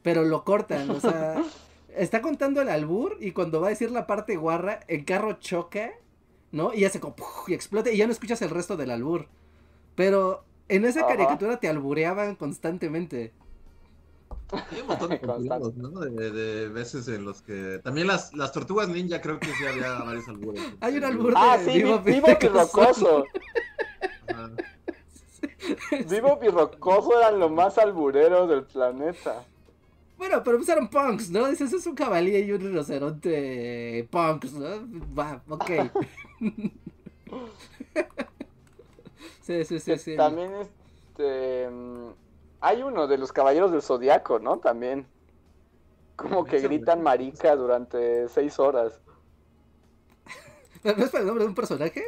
pero 0.03 0.24
lo 0.24 0.45
cortan, 0.45 0.91
o 0.91 1.01
sea, 1.01 1.43
está 1.97 2.22
contando 2.22 2.61
el 2.62 2.68
albur 2.68 3.16
y 3.20 3.33
cuando 3.33 3.61
va 3.61 3.68
a 3.68 3.70
decir 3.70 3.91
la 3.91 4.07
parte 4.07 4.37
guarra, 4.37 4.81
el 4.89 5.05
carro 5.05 5.35
choca, 5.35 5.91
¿no? 6.53 6.72
Y 6.74 6.85
hace 6.85 7.01
como 7.01 7.14
y 7.47 7.55
explota 7.55 7.91
y 7.91 7.99
ya 7.99 8.07
no 8.07 8.12
escuchas 8.12 8.43
el 8.43 8.51
resto 8.51 8.76
del 8.76 8.91
albur. 8.91 9.26
Pero 9.95 10.45
en 10.68 10.85
esa 10.85 11.07
caricatura 11.07 11.59
te 11.59 11.68
albureaban 11.68 12.37
constantemente. 12.37 13.33
Hay 14.53 14.80
un 14.80 14.86
montón 14.86 15.11
de 15.11 15.20
compilados, 15.20 15.76
¿no? 15.76 16.01
De, 16.01 16.30
de 16.30 16.68
veces 16.68 17.09
en 17.09 17.24
los 17.24 17.42
que. 17.42 17.80
También 17.82 18.07
las, 18.07 18.34
las 18.34 18.53
tortugas 18.53 18.88
ninja, 18.88 19.20
creo 19.20 19.38
que 19.38 19.46
sí 19.46 19.66
había 19.66 19.98
varios 19.98 20.28
albures. 20.28 20.62
Hay 20.80 20.96
un 20.96 21.05
albur 21.05 21.34
Ah, 21.36 21.59
sí, 21.59 21.72
Vivo 21.72 22.01
vivo, 22.01 22.26
vivo 22.26 22.38
y 22.40 22.46
rocoso. 22.48 23.24
Ajá. 24.28 24.51
Vivo 26.09 26.38
y 26.42 26.48
rocoso 26.48 27.18
eran 27.18 27.38
lo 27.38 27.48
más 27.48 27.78
alburero 27.78 28.46
del 28.46 28.64
planeta. 28.64 29.44
Bueno, 30.18 30.42
pero 30.44 30.59
pues 30.59 30.68
eran 30.68 30.88
punks, 30.88 31.30
¿no? 31.30 31.48
Dices, 31.48 31.72
es 31.72 31.86
un 31.86 31.94
cabalí 31.94 32.36
y 32.36 32.53
un 32.53 32.61
rinoceronte 32.61 34.07
punks, 34.11 34.53
¿no? 34.53 34.68
Va, 35.18 35.42
ok. 35.48 35.70
sí, 39.40 39.64
sí, 39.64 39.80
sí, 39.80 39.96
sí. 39.98 40.16
También 40.16 40.53
este 40.57 41.70
mm, 41.70 42.09
hay 42.61 42.82
uno 42.82 43.06
de 43.06 43.18
los 43.18 43.32
caballeros 43.32 43.72
del 43.72 43.82
zodiaco, 43.82 44.38
¿no? 44.38 44.58
También. 44.58 45.06
Como 46.16 46.44
que 46.44 46.61
gritan 46.61 47.02
marica 47.02 47.56
durante 47.56 48.28
seis 48.28 48.58
horas. 48.58 49.00
¿No 50.84 50.90
es 50.90 51.11
para 51.11 51.20
el 51.20 51.26
nombre 51.26 51.44
de 51.44 51.48
un 51.48 51.54
personaje? 51.54 52.04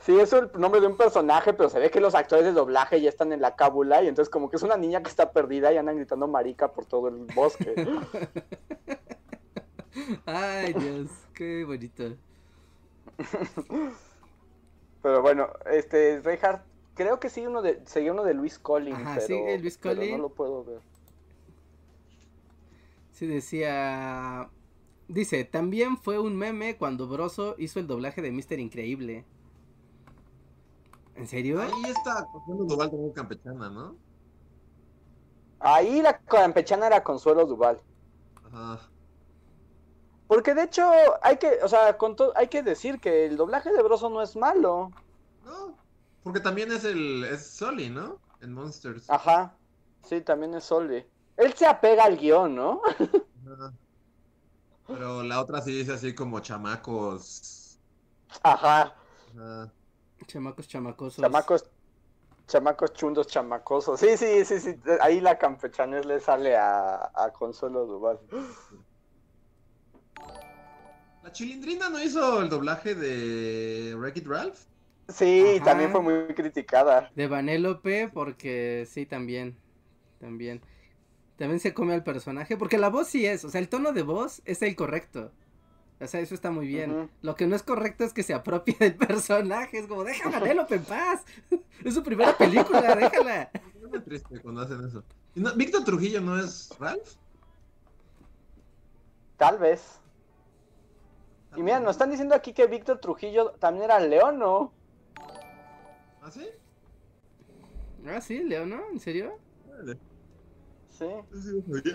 Sí, 0.00 0.18
es 0.20 0.32
el 0.34 0.50
nombre 0.58 0.82
de 0.82 0.86
un 0.86 0.98
personaje, 0.98 1.54
pero 1.54 1.70
se 1.70 1.78
ve 1.78 1.90
que 1.90 2.00
los 2.00 2.14
actores 2.14 2.44
de 2.44 2.52
doblaje 2.52 3.00
ya 3.00 3.08
están 3.08 3.32
en 3.32 3.40
la 3.40 3.56
cábula 3.56 4.02
y 4.02 4.08
entonces 4.08 4.30
como 4.30 4.50
que 4.50 4.56
es 4.56 4.62
una 4.62 4.76
niña 4.76 5.02
que 5.02 5.08
está 5.08 5.32
perdida 5.32 5.72
y 5.72 5.78
andan 5.78 5.96
gritando 5.96 6.28
marica 6.28 6.72
por 6.72 6.84
todo 6.84 7.08
el 7.08 7.26
bosque. 7.34 7.74
Ay, 10.26 10.74
Dios, 10.74 11.08
qué 11.32 11.64
bonito. 11.64 12.04
Pero 15.02 15.22
bueno, 15.22 15.48
este, 15.70 16.20
Reinhardt, 16.20 16.62
creo 16.94 17.20
que 17.20 17.28
sí 17.28 17.46
uno 17.46 17.62
de, 17.62 17.82
seguía 17.86 18.12
uno 18.12 18.24
de 18.24 18.34
Luis 18.34 18.58
Collin, 18.58 18.94
Ajá, 18.94 19.14
pero, 19.16 19.26
sigue 19.26 19.58
Luis 19.58 19.78
pero 19.80 19.96
Collin. 19.96 20.16
no 20.16 20.22
lo 20.22 20.28
puedo 20.30 20.64
ver. 20.64 20.80
Sí, 23.12 23.26
decía. 23.26 24.50
Dice, 25.06 25.44
también 25.44 25.98
fue 25.98 26.18
un 26.18 26.36
meme 26.36 26.76
cuando 26.76 27.06
Broso 27.06 27.54
hizo 27.58 27.78
el 27.78 27.86
doblaje 27.86 28.22
de 28.22 28.32
Mister 28.32 28.58
Increíble. 28.58 29.24
¿En 31.14 31.28
serio? 31.28 31.60
Ahí 31.60 31.84
está 31.86 32.26
Consuelo 32.32 32.64
Duval 32.64 32.90
como 32.90 33.12
campechana, 33.12 33.70
¿no? 33.70 33.96
Ahí 35.60 36.02
la 36.02 36.18
campechana 36.18 36.86
era 36.86 37.04
Consuelo 37.04 37.46
Duval. 37.46 37.80
Ajá. 38.44 38.90
Porque 40.26 40.54
de 40.54 40.64
hecho, 40.64 40.90
hay 41.22 41.36
que, 41.36 41.58
o 41.62 41.68
sea, 41.68 41.96
con 41.98 42.16
hay 42.34 42.48
que 42.48 42.62
decir 42.62 42.98
que 42.98 43.26
el 43.26 43.36
doblaje 43.36 43.72
de 43.72 43.82
Broso 43.82 44.08
no 44.08 44.22
es 44.22 44.34
malo. 44.36 44.90
No. 45.44 45.76
Porque 46.24 46.40
también 46.40 46.72
es 46.72 46.84
el. 46.84 47.22
Es 47.22 47.46
Soli, 47.46 47.90
¿no? 47.90 48.18
En 48.40 48.52
Monsters. 48.52 49.08
Ajá. 49.08 49.54
Sí, 50.02 50.22
también 50.22 50.54
es 50.54 50.64
Solvi. 50.64 51.06
Él 51.36 51.52
se 51.54 51.66
apega 51.66 52.04
al 52.04 52.16
guion, 52.16 52.54
¿no? 52.54 52.80
Pero 54.86 55.22
la 55.22 55.40
otra 55.40 55.60
sí 55.62 55.72
dice 55.72 55.92
así 55.92 56.14
como 56.14 56.40
chamacos. 56.40 57.78
Ajá. 58.42 58.94
Ajá. 59.36 59.72
Chamacos, 60.26 60.66
chamacosos. 60.66 61.22
Chamacos, 61.22 61.70
chamacos 62.46 62.92
chundos, 62.94 63.26
chamacosos. 63.26 64.00
Sí, 64.00 64.16
sí, 64.16 64.44
sí, 64.44 64.60
sí. 64.60 64.80
Ahí 65.00 65.20
la 65.20 65.38
campechanés 65.38 66.06
le 66.06 66.20
sale 66.20 66.56
a, 66.56 67.10
a 67.14 67.32
Consuelo 67.32 67.84
Duval. 67.86 68.18
La 71.22 71.32
chilindrina 71.32 71.88
no 71.88 72.02
hizo 72.02 72.40
el 72.40 72.48
doblaje 72.48 72.94
de 72.94 73.94
Wreck-It 73.96 74.26
Ralph. 74.26 74.60
Sí, 75.08 75.56
Ajá. 75.56 75.64
también 75.64 75.90
fue 75.90 76.00
muy 76.02 76.34
criticada. 76.34 77.10
De 77.14 77.26
Vanélope, 77.28 78.08
porque 78.12 78.86
sí, 78.90 79.04
también. 79.06 79.56
También. 80.20 80.62
También 81.36 81.60
se 81.60 81.74
come 81.74 81.94
al 81.94 82.04
personaje, 82.04 82.56
porque 82.56 82.78
la 82.78 82.88
voz 82.88 83.08
sí 83.08 83.26
es, 83.26 83.44
o 83.44 83.48
sea, 83.50 83.60
el 83.60 83.68
tono 83.68 83.92
de 83.92 84.02
voz 84.02 84.40
es 84.44 84.62
el 84.62 84.76
correcto. 84.76 85.32
O 86.00 86.06
sea, 86.06 86.20
eso 86.20 86.34
está 86.34 86.50
muy 86.50 86.66
bien. 86.66 87.10
Lo 87.22 87.34
que 87.36 87.46
no 87.46 87.54
es 87.56 87.62
correcto 87.62 88.04
es 88.04 88.12
que 88.12 88.22
se 88.22 88.34
apropie 88.34 88.76
del 88.78 88.94
personaje. 88.96 89.78
Es 89.78 89.86
como, 89.86 90.04
deja 90.04 90.28
a 90.28 90.32
Vanélope 90.32 90.76
en 90.76 90.84
paz. 90.84 91.24
Es 91.84 91.94
su 91.94 92.02
primera 92.02 92.36
película, 92.36 92.94
déjala. 92.96 93.50
Es 93.92 94.04
triste 94.04 94.40
cuando 94.40 94.62
hacen 94.62 94.84
eso. 94.86 95.02
¿Y 95.34 95.40
no- 95.40 95.54
¿Víctor 95.54 95.84
Trujillo 95.84 96.20
no 96.20 96.38
es 96.38 96.70
Ralph? 96.78 97.16
Tal 99.36 99.58
vez. 99.58 100.00
Y 101.56 101.62
mira, 101.62 101.80
nos 101.80 101.92
están 101.92 102.10
diciendo 102.10 102.34
aquí 102.34 102.52
que 102.52 102.66
Víctor 102.66 102.98
Trujillo 103.00 103.50
también 103.58 103.84
era 103.84 103.98
león, 104.00 104.38
¿no? 104.38 104.72
¿Ah, 106.24 106.30
sí? 106.30 106.46
Ah, 108.06 108.20
sí, 108.20 108.42
Leo, 108.44 108.64
¿no? 108.64 108.80
¿En 108.92 108.98
serio? 108.98 109.38
Sí. 110.88 111.06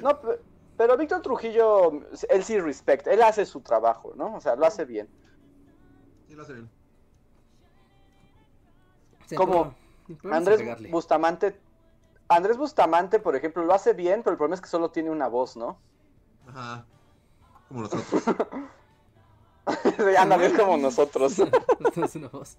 No, 0.04 0.22
pe- 0.22 0.40
pero 0.78 0.96
Víctor 0.98 1.22
Trujillo, 1.24 1.92
él 2.30 2.44
sí 2.44 2.60
respecta, 2.60 3.12
él 3.12 3.24
hace 3.24 3.46
su 3.48 3.62
trabajo, 3.62 4.14
¿no? 4.16 4.36
O 4.36 4.40
sea, 4.40 4.56
lo 4.56 4.68
hace 4.68 4.86
bien. 4.86 5.10
Sí, 6.28 6.36
lo 6.36 6.44
hace 6.44 6.54
bien. 6.54 6.70
Como 9.36 9.74
Andrés. 10.32 10.62
Bustamante, 10.92 11.60
Andrés 12.28 12.58
Bustamante, 12.58 13.20
por 13.20 13.36
ejemplo, 13.36 13.64
lo 13.66 13.74
hace 13.74 13.94
bien, 13.94 14.22
pero 14.22 14.34
el 14.34 14.38
problema 14.38 14.56
es 14.56 14.62
que 14.62 14.68
solo 14.70 14.92
tiene 14.92 15.10
una 15.10 15.28
voz, 15.28 15.58
¿no? 15.58 15.80
Ajá. 16.48 16.86
Como 17.68 17.82
nosotros. 17.82 18.24
Sí, 19.84 20.16
Ándale, 20.18 20.48
es 20.48 20.54
como 20.54 20.78
nosotros. 20.82 21.38
Entonces, 21.40 22.16
una 22.16 22.28
voz. 22.30 22.58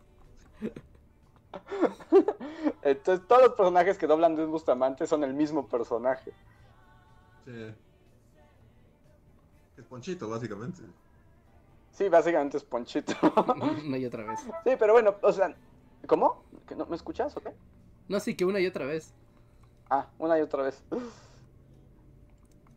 Entonces, 2.82 3.26
todos 3.26 3.42
los 3.42 3.52
personajes 3.54 3.98
que 3.98 4.06
doblan 4.06 4.32
Andrés 4.32 4.48
Bustamante 4.48 5.06
son 5.06 5.24
el 5.24 5.34
mismo 5.34 5.68
personaje. 5.68 6.32
Sí. 7.44 7.74
Es 9.76 9.84
Ponchito, 9.86 10.28
básicamente. 10.28 10.82
Sí, 11.90 12.08
básicamente 12.08 12.56
es 12.56 12.64
Ponchito. 12.64 13.12
Una 13.86 13.98
y 13.98 14.06
otra 14.06 14.24
vez. 14.24 14.40
Sí, 14.40 14.70
pero 14.78 14.92
bueno, 14.92 15.16
o 15.22 15.32
sea, 15.32 15.54
¿cómo? 16.06 16.44
¿Que 16.66 16.74
no, 16.74 16.86
¿Me 16.86 16.96
escuchas 16.96 17.36
o 17.36 17.40
qué? 17.40 17.52
No, 18.08 18.20
sí, 18.20 18.34
que 18.34 18.44
una 18.44 18.60
y 18.60 18.66
otra 18.66 18.86
vez. 18.86 19.14
Ah, 19.88 20.08
una 20.18 20.38
y 20.38 20.42
otra 20.42 20.62
vez. 20.62 20.82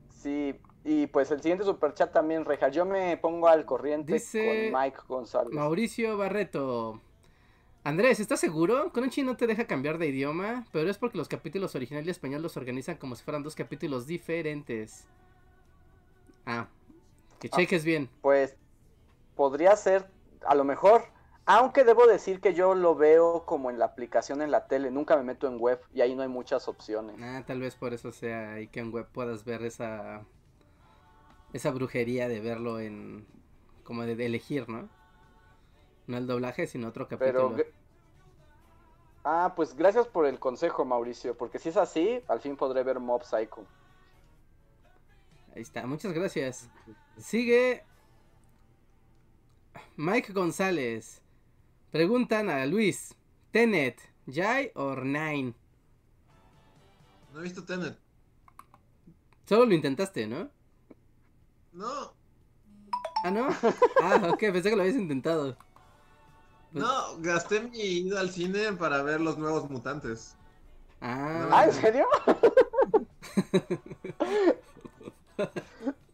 Sí, 0.10 0.60
y 0.84 1.08
pues 1.08 1.32
el 1.32 1.42
siguiente 1.42 1.64
superchat 1.64 2.12
también, 2.12 2.46
Reja. 2.46 2.70
Yo 2.70 2.86
me 2.86 3.18
pongo 3.18 3.48
al 3.48 3.66
corriente 3.66 4.14
Dice 4.14 4.72
con 4.72 4.82
Mike 4.82 4.98
González. 5.08 5.54
Mauricio 5.54 6.18
Barreto. 6.18 7.02
Andrés, 7.84 8.20
¿estás 8.22 8.40
seguro? 8.40 8.92
Crunchy 8.94 9.24
no 9.24 9.36
te 9.36 9.46
deja 9.46 9.68
cambiar 9.68 9.98
de 9.98 10.08
idioma, 10.08 10.66
pero 10.72 10.90
es 10.90 10.98
porque 10.98 11.18
los 11.18 11.28
capítulos 11.28 11.76
original 11.76 12.06
y 12.08 12.10
español 12.12 12.42
los 12.42 12.56
organizan 12.56 12.96
como 12.96 13.16
si 13.16 13.24
fueran 13.24 13.44
dos 13.44 13.56
capítulos 13.56 14.08
diferentes. 14.08 15.06
Ah, 16.46 16.68
que 17.40 17.50
Ah. 17.52 17.58
cheques 17.58 17.84
bien. 17.84 18.10
Pues 18.22 18.56
podría 19.36 19.76
ser, 19.76 20.08
a 20.46 20.56
lo 20.56 20.64
mejor, 20.64 21.04
aunque 21.46 21.84
debo 21.84 22.08
decir 22.08 22.40
que 22.40 22.54
yo 22.54 22.74
lo 22.74 22.96
veo 22.96 23.44
como 23.46 23.70
en 23.70 23.80
la 23.80 23.86
aplicación 23.86 24.42
en 24.42 24.52
la 24.52 24.66
tele, 24.68 24.90
nunca 24.90 25.18
me 25.18 25.24
meto 25.24 25.48
en 25.48 25.60
web 25.60 25.82
y 25.94 26.00
ahí 26.00 26.16
no 26.16 26.22
hay 26.22 26.30
muchas 26.30 26.70
opciones. 26.70 27.18
Ah, 27.22 27.44
tal 27.46 27.60
vez 27.60 27.76
por 27.76 27.94
eso 27.94 28.14
sea 28.14 28.62
y 28.62 28.68
que 28.68 28.80
en 28.80 28.94
web 28.94 29.08
puedas 29.12 29.44
ver 29.44 29.62
esa 29.64 30.22
esa 31.52 31.70
brujería 31.72 32.30
de 32.30 32.40
verlo 32.40 32.80
en 32.80 33.26
como 33.84 34.04
de, 34.04 34.16
de 34.16 34.26
elegir, 34.26 34.70
¿no? 34.70 34.88
No 36.08 36.18
el 36.18 36.28
doblaje, 36.28 36.68
sino 36.68 36.90
otro 36.90 37.08
Pero... 37.08 37.50
capítulo. 37.50 37.84
Ah, 39.26 39.54
pues 39.56 39.74
gracias 39.76 40.06
por 40.08 40.26
el 40.26 40.38
consejo, 40.38 40.84
Mauricio, 40.84 41.38
porque 41.38 41.58
si 41.58 41.70
es 41.70 41.78
así, 41.78 42.22
al 42.28 42.42
fin 42.42 42.58
podré 42.58 42.84
ver 42.84 43.00
Mob 43.00 43.24
Psycho. 43.24 43.66
Ahí 45.56 45.62
está, 45.62 45.86
muchas 45.86 46.12
gracias. 46.12 46.70
Sigue 47.18 47.86
Mike 49.96 50.34
González. 50.34 51.22
Preguntan 51.92 52.50
a 52.50 52.66
Luis, 52.66 53.16
Tenet, 53.52 54.02
Jai 54.28 54.72
o 54.76 54.96
Nine. 54.96 55.54
No 57.32 57.40
he 57.40 57.44
visto 57.44 57.64
Tenet. 57.64 57.98
Solo 59.46 59.66
lo 59.66 59.74
intentaste, 59.74 60.28
¿no? 60.28 60.50
No. 61.72 62.14
Ah, 63.24 63.32
¿no? 63.32 63.48
Ah, 64.02 64.32
ok, 64.34 64.40
pensé 64.40 64.70
que 64.70 64.76
lo 64.76 64.82
habías 64.82 64.98
intentado. 64.98 65.56
Pues- 66.74 66.84
No, 66.84 67.18
gasté 67.20 67.62
mi 67.62 67.80
ida 67.80 68.20
al 68.20 68.32
cine 68.32 68.74
para 68.74 69.02
ver 69.04 69.22
los 69.22 69.38
nuevos 69.38 69.70
mutantes. 69.70 70.36
Ah, 71.02 71.48
¿Ah, 71.52 71.66
en 71.66 71.74
serio? 71.74 72.08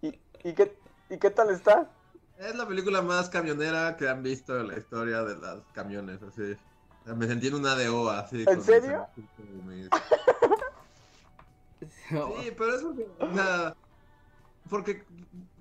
¿Y, 0.02 0.08
y 0.44 0.54
qué, 0.54 0.78
¿Y 1.10 1.18
qué 1.18 1.30
tal 1.30 1.50
está? 1.52 1.90
Es 2.38 2.56
la 2.56 2.68
película 2.68 3.02
más 3.02 3.30
camionera 3.30 3.96
que 3.98 4.08
han 4.10 4.24
visto 4.24 4.58
en 4.60 4.68
la 4.70 4.78
historia 4.78 5.24
de 5.24 5.38
las 5.38 5.60
camiones, 5.74 6.22
así. 6.24 6.54
O 7.02 7.06
sea, 7.06 7.16
me 7.16 7.28
sentí 7.28 7.48
en 7.48 7.56
una 7.56 7.76
DO, 7.76 8.10
así. 8.10 8.44
con 8.46 8.58
mis 8.58 8.66
serio? 8.66 9.08
mis- 9.66 9.90
Sí, 12.10 12.52
pero 12.58 12.76
es 12.76 12.82
porque, 12.82 13.08
o 13.20 13.34
sea, 13.34 13.74
porque 14.70 15.06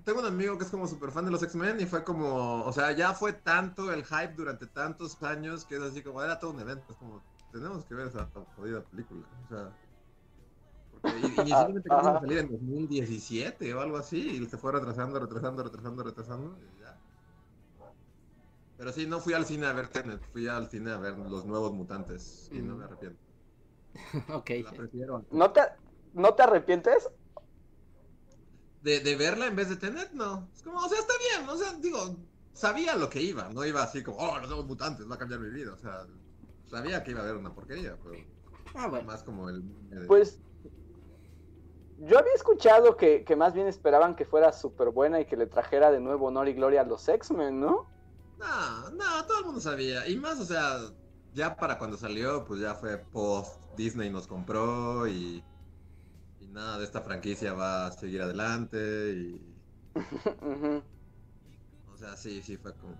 tengo 0.09 0.21
un 0.21 0.25
amigo 0.27 0.57
que 0.57 0.63
es 0.65 0.71
como 0.71 0.87
súper 0.87 1.11
fan 1.11 1.25
de 1.25 1.31
los 1.31 1.43
X-Men 1.43 1.79
y 1.81 1.85
fue 1.85 2.03
como, 2.03 2.63
o 2.65 2.73
sea, 2.73 2.91
ya 2.93 3.13
fue 3.13 3.33
tanto 3.33 3.93
el 3.93 4.03
hype 4.03 4.33
durante 4.35 4.65
tantos 4.67 5.21
años 5.21 5.65
que 5.65 5.75
es 5.75 5.81
así 5.81 6.01
como, 6.01 6.23
era 6.23 6.39
todo 6.39 6.51
un 6.51 6.59
evento, 6.59 6.91
es 6.93 6.97
como, 6.97 7.27
tenemos 7.51 7.85
que 7.85 7.93
ver 7.93 8.07
esa 8.07 8.31
jodida 8.55 8.83
película, 8.87 9.27
o 9.43 9.47
sea, 9.47 9.77
porque 10.89 11.17
inicialmente 11.19 11.89
querían 11.91 12.19
salir 12.19 12.39
en 12.39 12.49
2017 12.49 13.73
o 13.73 13.81
algo 13.81 13.97
así 13.97 14.17
y 14.43 14.45
se 14.47 14.57
fue 14.57 14.71
retrasando, 14.71 15.19
retrasando, 15.19 15.63
retrasando, 15.63 16.03
retrasando 16.03 16.59
y 16.63 16.77
ya. 16.79 16.99
Pero 18.77 18.91
sí, 18.91 19.05
no 19.05 19.19
fui 19.19 19.33
al 19.33 19.45
cine 19.45 19.67
a 19.67 19.73
ver 19.73 19.89
Tenet, 19.89 20.25
fui 20.31 20.47
al 20.47 20.69
cine 20.71 20.91
a 20.91 20.97
ver 20.97 21.17
los 21.19 21.45
nuevos 21.45 21.71
mutantes 21.73 22.49
y 22.51 22.61
no 22.63 22.75
me 22.75 22.85
Mm. 22.85 22.85
arrepiento. 22.85 23.21
ok. 24.33 24.49
La 24.57 24.75
prefiero 24.75 25.17
a- 25.17 25.25
¿No 25.31 25.51
te, 25.51 25.61
¿No 26.13 26.35
te 26.35 26.43
arrepientes? 26.43 27.09
De, 28.81 29.01
de 29.01 29.15
verla 29.15 29.47
en 29.47 29.55
vez 29.55 29.69
de 29.69 29.75
Tenet, 29.77 30.11
no. 30.13 30.49
Es 30.53 30.61
como, 30.61 30.79
o 30.79 30.89
sea, 30.89 30.99
está 30.99 31.13
bien, 31.37 31.49
o 31.49 31.57
sea, 31.57 31.73
digo, 31.79 31.99
sabía 32.53 32.95
lo 32.95 33.09
que 33.09 33.21
iba, 33.21 33.49
no 33.49 33.65
iba 33.65 33.83
así 33.83 34.03
como, 34.03 34.17
oh, 34.19 34.37
los 34.39 34.47
nuevos 34.47 34.65
mutantes, 34.67 35.09
va 35.09 35.15
a 35.15 35.17
cambiar 35.17 35.41
mi 35.41 35.49
vida, 35.49 35.73
o 35.73 35.77
sea, 35.77 36.07
sabía 36.65 37.03
que 37.03 37.11
iba 37.11 37.19
a 37.21 37.23
haber 37.23 37.35
una 37.37 37.53
porquería, 37.53 37.99
pero 38.01 38.25
Ah, 38.73 38.87
bueno. 38.87 39.07
más 39.07 39.23
como 39.23 39.49
el... 39.49 39.57
el- 39.91 40.07
Pues 40.07 40.41
yo 41.97 42.17
había 42.17 42.33
escuchado 42.33 42.97
que, 42.97 43.23
que 43.25 43.35
más 43.35 43.53
bien 43.53 43.67
esperaban 43.67 44.15
que 44.15 44.25
fuera 44.25 44.51
súper 44.53 44.89
buena 44.89 45.19
y 45.19 45.25
que 45.25 45.37
le 45.37 45.47
trajera 45.47 45.91
de 45.91 45.99
nuevo 45.99 46.27
honor 46.27 46.47
y 46.47 46.53
gloria 46.53 46.81
a 46.81 46.85
los 46.85 47.07
X-Men, 47.07 47.59
¿no? 47.59 47.87
No, 48.37 48.89
no, 48.91 49.25
todo 49.27 49.39
el 49.39 49.45
mundo 49.45 49.59
sabía, 49.61 50.07
y 50.07 50.15
más, 50.17 50.39
o 50.39 50.45
sea, 50.45 50.77
ya 51.31 51.55
para 51.57 51.77
cuando 51.77 51.97
salió, 51.97 52.45
pues 52.45 52.61
ya 52.61 52.73
fue 52.75 52.97
post, 52.97 53.61
Disney 53.75 54.09
nos 54.09 54.27
compró 54.27 55.07
y... 55.07 55.48
Nada 56.51 56.79
de 56.79 56.85
esta 56.85 57.01
franquicia 57.01 57.53
va 57.53 57.87
a 57.87 57.91
seguir 57.91 58.21
adelante 58.21 59.11
y... 59.13 59.55
O 61.93 61.97
sea, 61.97 62.15
sí, 62.15 62.41
sí, 62.41 62.57
fue 62.57 62.73
como... 62.75 62.95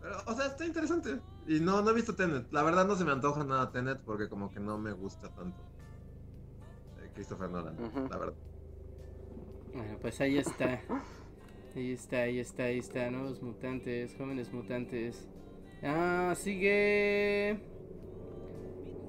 Pero, 0.00 0.16
o 0.26 0.34
sea, 0.34 0.46
está 0.46 0.66
interesante. 0.66 1.20
Y 1.46 1.60
no, 1.60 1.82
no 1.82 1.90
he 1.90 1.94
visto 1.94 2.14
Tenet. 2.14 2.52
La 2.52 2.62
verdad 2.62 2.86
no 2.86 2.96
se 2.96 3.04
me 3.04 3.12
antoja 3.12 3.44
nada 3.44 3.70
Tenet 3.72 4.00
porque 4.04 4.28
como 4.28 4.50
que 4.50 4.60
no 4.60 4.78
me 4.78 4.92
gusta 4.92 5.28
tanto. 5.34 5.62
eh, 6.98 7.10
Christopher 7.14 7.50
Nolan, 7.50 7.80
la 8.10 8.18
verdad. 8.18 8.34
Bueno, 9.72 9.98
pues 10.00 10.20
ahí 10.20 10.38
está. 10.38 10.80
Ahí 11.74 11.92
está, 11.92 12.18
ahí 12.18 12.38
está, 12.38 12.64
ahí 12.64 12.78
está. 12.78 13.10
Nuevos 13.10 13.42
mutantes, 13.42 14.14
jóvenes 14.16 14.52
mutantes. 14.52 15.28
Ah, 15.82 16.34
sigue. 16.36 17.73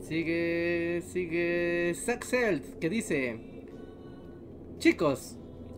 Sigue, 0.08 1.02
sigue. 1.02 1.96
Saxelt, 1.96 2.78
que 2.78 2.90
dice: 2.90 3.40
Chicos, 4.78 5.36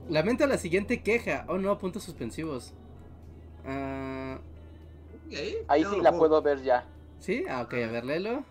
lamento 0.10 0.46
la 0.48 0.58
siguiente 0.58 1.02
queja. 1.02 1.46
Oh 1.48 1.58
no, 1.58 1.78
puntos 1.78 2.04
suspensivos. 2.04 2.74
Ah, 3.66 4.40
¿Y 5.30 5.36
ahí? 5.36 5.84
Sí 5.86 5.96
no 5.98 6.04
la 6.04 6.12
puedo 6.12 6.42
ver 6.42 6.62
ya. 6.62 6.86
¿Sí? 7.20 7.46
Ah, 7.50 7.62
ok, 7.62 7.74
a 7.76 7.88
ver, 7.88 8.04
léelo. 8.04 8.44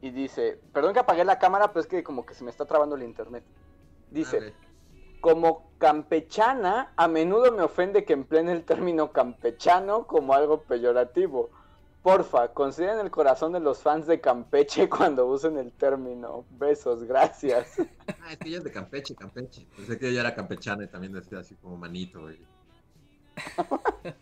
Y 0.00 0.10
dice, 0.10 0.58
perdón 0.72 0.94
que 0.94 1.00
apagué 1.00 1.24
la 1.24 1.38
cámara, 1.38 1.68
pero 1.68 1.80
es 1.80 1.86
que 1.86 2.02
como 2.02 2.24
que 2.24 2.32
se 2.32 2.44
me 2.44 2.50
está 2.50 2.64
trabando 2.64 2.96
el 2.96 3.02
internet. 3.02 3.44
Dice, 4.10 4.54
como 5.20 5.70
campechana, 5.76 6.94
a 6.96 7.08
menudo 7.08 7.52
me 7.52 7.62
ofende 7.62 8.04
que 8.06 8.14
empleen 8.14 8.48
el 8.48 8.64
término 8.64 9.12
campechano 9.12 10.06
como 10.06 10.32
algo 10.32 10.62
peyorativo. 10.62 11.50
Porfa, 12.04 12.48
consideren 12.52 12.98
el 13.00 13.10
corazón 13.10 13.52
de 13.52 13.60
los 13.60 13.78
fans 13.80 14.06
de 14.06 14.20
Campeche 14.20 14.88
cuando 14.90 15.26
usen 15.26 15.56
el 15.56 15.72
término. 15.72 16.44
Besos, 16.50 17.02
gracias. 17.04 17.76
Ah, 18.22 18.32
es 18.32 18.38
que 18.38 18.48
ella 18.50 18.58
es 18.58 18.64
de 18.64 18.72
Campeche, 18.72 19.14
Campeche. 19.14 19.66
Pensé 19.74 19.98
que 19.98 20.08
ella 20.10 20.20
era 20.20 20.34
campechana 20.34 20.84
y 20.84 20.88
también 20.88 21.14
decía 21.14 21.38
así 21.38 21.54
como 21.56 21.76
manito. 21.78 22.30
y- 22.30 22.38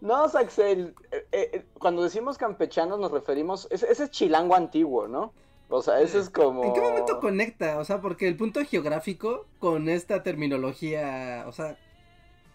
No, 0.00 0.28
Saxel, 0.28 0.96
eh, 1.12 1.26
eh, 1.30 1.64
cuando 1.78 2.02
decimos 2.02 2.36
campechanos 2.36 2.98
nos 2.98 3.12
referimos, 3.12 3.68
ese, 3.70 3.90
ese 3.90 4.04
es 4.04 4.10
chilango 4.10 4.56
antiguo, 4.56 5.06
¿no? 5.06 5.32
O 5.68 5.80
sea, 5.80 6.00
ese 6.00 6.18
es 6.18 6.28
como... 6.28 6.64
¿En 6.64 6.72
qué 6.74 6.80
momento 6.80 7.20
conecta? 7.20 7.78
O 7.78 7.84
sea, 7.84 8.00
porque 8.00 8.26
el 8.26 8.36
punto 8.36 8.60
geográfico 8.64 9.46
con 9.60 9.88
esta 9.88 10.24
terminología, 10.24 11.44
o 11.46 11.52
sea, 11.52 11.78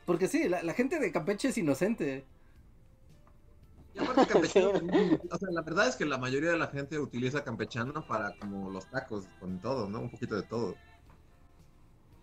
porque 0.06 0.28
sí, 0.28 0.50
la, 0.50 0.62
la 0.62 0.74
gente 0.74 1.00
de 1.00 1.12
Campeche 1.14 1.48
es 1.48 1.58
inocente. 1.58 2.26
Y 3.98 4.04
aparte 4.04 4.28
campechano, 4.28 4.70
o 5.32 5.38
sea, 5.38 5.50
la 5.52 5.62
verdad 5.62 5.88
es 5.88 5.96
que 5.96 6.06
la 6.06 6.18
mayoría 6.18 6.52
de 6.52 6.58
la 6.58 6.68
gente 6.68 7.00
utiliza 7.00 7.44
campechano 7.44 8.06
para 8.06 8.36
como 8.38 8.70
los 8.70 8.86
tacos, 8.88 9.28
con 9.40 9.60
todo, 9.60 9.90
¿no? 9.90 10.02
Un 10.02 10.10
poquito 10.12 10.36
de 10.36 10.44
todo. 10.44 10.76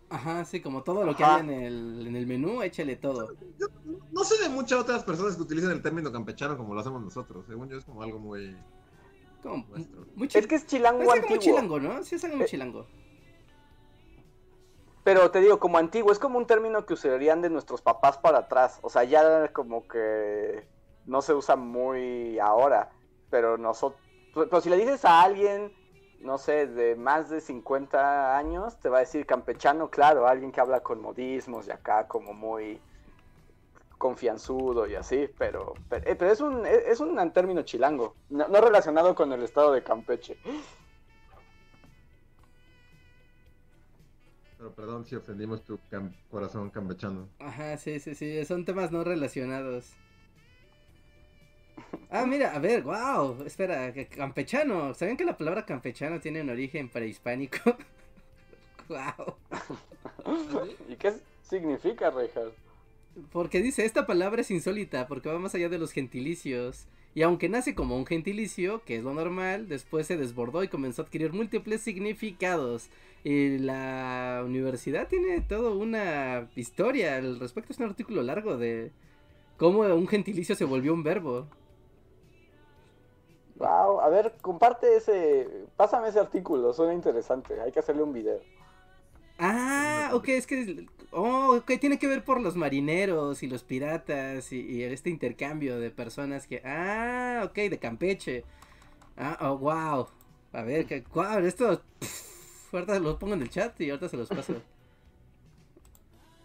Ajá, 0.09 0.45
sí, 0.45 0.61
como 0.61 0.83
todo 0.83 1.03
lo 1.03 1.15
que 1.15 1.23
Ajá. 1.23 1.35
hay 1.35 1.41
en 1.41 1.49
el, 1.49 2.07
en 2.07 2.15
el 2.15 2.27
menú, 2.27 2.61
échale 2.61 2.95
todo. 2.95 3.33
Yo 3.59 3.67
no 4.11 4.23
sé 4.23 4.41
de 4.41 4.49
muchas 4.49 4.79
otras 4.79 5.03
personas 5.03 5.35
que 5.35 5.41
utilizan 5.41 5.71
el 5.71 5.81
término 5.81 6.11
campechano 6.11 6.55
como 6.57 6.73
lo 6.73 6.79
hacemos 6.79 7.01
nosotros. 7.01 7.45
Según 7.47 7.67
yo 7.69 7.77
es 7.77 7.85
como 7.85 8.03
algo 8.03 8.19
muy 8.19 8.55
Como, 9.41 9.65
Es 10.33 10.47
que 10.47 10.55
es 10.55 10.65
chilango 10.67 11.01
Es 11.01 11.07
como 11.09 11.21
antiguo. 11.21 11.41
chilango, 11.41 11.79
¿no? 11.79 12.03
Sí, 12.03 12.15
es 12.15 12.23
algo 12.23 12.37
muy 12.37 12.45
Eh, 12.45 12.49
chilango. 12.49 12.87
Pero 15.03 15.29
te 15.31 15.39
digo, 15.39 15.59
como 15.59 15.77
antiguo, 15.77 16.11
es 16.11 16.19
como 16.19 16.37
un 16.37 16.47
término 16.47 16.85
que 16.85 16.93
usarían 16.93 17.41
de 17.41 17.49
nuestros 17.49 17.81
papás 17.81 18.17
para 18.17 18.39
atrás. 18.39 18.79
O 18.83 18.89
sea, 18.89 19.03
ya 19.03 19.51
como 19.53 19.87
que 19.87 20.67
no 21.05 21.21
se 21.21 21.33
usa 21.33 21.55
muy 21.55 22.39
ahora. 22.39 22.91
Pero 23.29 23.57
nosotros. 23.57 24.01
Pero 24.33 24.61
si 24.61 24.69
le 24.69 24.77
dices 24.77 25.05
a 25.05 25.21
alguien, 25.23 25.73
no 26.19 26.37
sé, 26.37 26.67
de 26.67 26.95
más 26.95 27.29
de 27.29 27.41
50 27.41 28.37
años, 28.37 28.79
te 28.79 28.89
va 28.89 28.97
a 28.97 28.99
decir 29.01 29.25
campechano, 29.25 29.89
claro, 29.89 30.27
alguien 30.27 30.51
que 30.51 30.61
habla 30.61 30.81
con 30.81 31.01
modismos 31.01 31.67
y 31.67 31.71
acá 31.71 32.07
como 32.07 32.33
muy 32.33 32.81
confianzudo 33.97 34.87
y 34.87 34.95
así, 34.95 35.29
pero, 35.37 35.73
pero, 35.89 36.05
eh, 36.09 36.15
pero 36.15 36.31
es 36.31 36.41
un 36.41 36.65
es 36.65 36.85
es 36.85 36.99
un 36.99 37.31
término 37.33 37.61
chilango, 37.63 38.17
no, 38.29 38.47
no 38.47 38.61
relacionado 38.61 39.15
con 39.15 39.31
el 39.31 39.43
estado 39.43 39.71
de 39.71 39.83
Campeche. 39.83 40.37
Pero 44.57 44.73
perdón 44.75 45.05
si 45.05 45.15
ofendimos 45.15 45.63
tu 45.63 45.79
cam- 45.89 46.13
corazón 46.27 46.69
campechano. 46.69 47.29
Ajá, 47.39 47.77
sí, 47.77 47.99
sí, 47.99 48.15
sí, 48.15 48.43
son 48.45 48.65
temas 48.65 48.91
no 48.91 49.03
relacionados. 49.03 49.99
Ah, 52.09 52.25
mira, 52.25 52.55
a 52.55 52.59
ver, 52.59 52.83
wow, 52.83 53.43
espera, 53.45 53.93
campechano. 54.09 54.93
¿Saben 54.93 55.17
que 55.17 55.25
la 55.25 55.37
palabra 55.37 55.65
campechano 55.65 56.19
tiene 56.19 56.41
un 56.41 56.49
origen 56.49 56.89
prehispánico? 56.89 57.57
wow. 58.87 59.35
¿Y 60.87 60.95
qué 60.95 61.13
significa, 61.41 62.09
Reinhardt? 62.09 62.53
Porque 63.31 63.61
dice, 63.61 63.85
esta 63.85 64.05
palabra 64.05 64.41
es 64.41 64.51
insólita 64.51 65.07
porque 65.07 65.29
va 65.29 65.39
más 65.39 65.55
allá 65.55 65.69
de 65.69 65.77
los 65.77 65.91
gentilicios. 65.91 66.87
Y 67.13 67.21
aunque 67.21 67.47
nace 67.47 67.75
como 67.75 67.95
un 67.95 68.05
gentilicio, 68.05 68.83
que 68.83 68.97
es 68.97 69.03
lo 69.03 69.13
normal, 69.13 69.69
después 69.69 70.05
se 70.05 70.17
desbordó 70.17 70.63
y 70.63 70.67
comenzó 70.67 71.01
a 71.01 71.05
adquirir 71.05 71.31
múltiples 71.31 71.81
significados. 71.81 72.89
Y 73.23 73.57
la 73.59 74.43
universidad 74.45 75.07
tiene 75.07 75.39
toda 75.41 75.71
una 75.71 76.49
historia 76.57 77.15
al 77.15 77.39
respecto. 77.39 77.71
Es 77.71 77.79
un 77.79 77.85
artículo 77.85 78.21
largo 78.21 78.57
de 78.57 78.91
cómo 79.55 79.79
un 79.79 80.07
gentilicio 80.07 80.55
se 80.55 80.65
volvió 80.65 80.93
un 80.93 81.03
verbo. 81.03 81.47
Wow, 83.55 84.01
a 84.01 84.09
ver, 84.09 84.33
comparte 84.41 84.97
ese, 84.97 85.47
pásame 85.77 86.09
ese 86.09 86.19
artículo, 86.19 86.73
suena 86.73 86.93
interesante, 86.93 87.61
hay 87.61 87.71
que 87.71 87.79
hacerle 87.79 88.03
un 88.03 88.11
video. 88.11 88.39
Ah, 89.39 90.11
ok, 90.13 90.29
es 90.29 90.47
que... 90.47 90.87
Oh, 91.11 91.55
ok, 91.57 91.71
tiene 91.79 91.97
que 91.97 92.07
ver 92.07 92.23
por 92.23 92.41
los 92.41 92.55
marineros 92.55 93.43
y 93.43 93.47
los 93.47 93.63
piratas 93.63 94.51
y, 94.51 94.59
y 94.59 94.83
este 94.83 95.09
intercambio 95.09 95.79
de 95.79 95.89
personas 95.91 96.47
que... 96.47 96.61
Ah, 96.65 97.43
ok, 97.45 97.55
de 97.55 97.79
Campeche. 97.79 98.43
Ah, 99.17 99.37
oh, 99.41 99.57
wow. 99.57 100.07
A 100.53 100.61
ver, 100.63 100.85
que, 100.85 101.03
wow, 101.13 101.39
esto... 101.39 101.81
pff, 101.99 102.73
ahorita 102.73 102.99
lo 102.99 103.17
pongo 103.19 103.33
en 103.35 103.41
el 103.41 103.49
chat 103.49 103.79
y 103.81 103.89
ahorita 103.89 104.09
se 104.09 104.17
los 104.17 104.29
paso. 104.29 104.61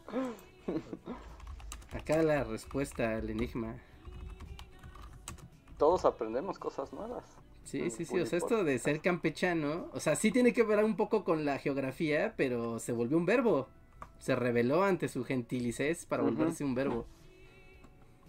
Acá 1.92 2.22
la 2.22 2.44
respuesta 2.44 3.16
al 3.16 3.30
enigma. 3.30 3.76
Todos 5.80 6.04
aprendemos 6.04 6.58
cosas 6.58 6.92
nuevas. 6.92 7.24
Sí, 7.64 7.88
sí, 7.88 8.04
sí, 8.04 8.20
o 8.20 8.26
sea, 8.26 8.36
esto 8.36 8.64
de 8.64 8.78
ser 8.78 9.00
campechano, 9.00 9.88
o 9.94 10.00
sea, 10.00 10.14
sí 10.14 10.30
tiene 10.30 10.52
que 10.52 10.62
ver 10.62 10.84
un 10.84 10.94
poco 10.94 11.24
con 11.24 11.46
la 11.46 11.56
geografía, 11.56 12.34
pero 12.36 12.78
se 12.78 12.92
volvió 12.92 13.16
un 13.16 13.24
verbo. 13.24 13.66
Se 14.18 14.36
rebeló 14.36 14.84
ante 14.84 15.08
su 15.08 15.24
gentilicez 15.24 16.04
para 16.04 16.22
volverse 16.22 16.64
un 16.64 16.74
verbo. 16.74 17.06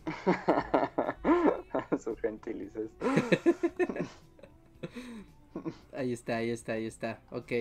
Su 2.02 2.16
gentilices. 2.16 2.90
Ahí 5.92 6.14
está, 6.14 6.38
ahí 6.38 6.52
está, 6.52 6.74
ahí 6.74 6.86
está. 6.86 7.20
Ok. 7.32 7.52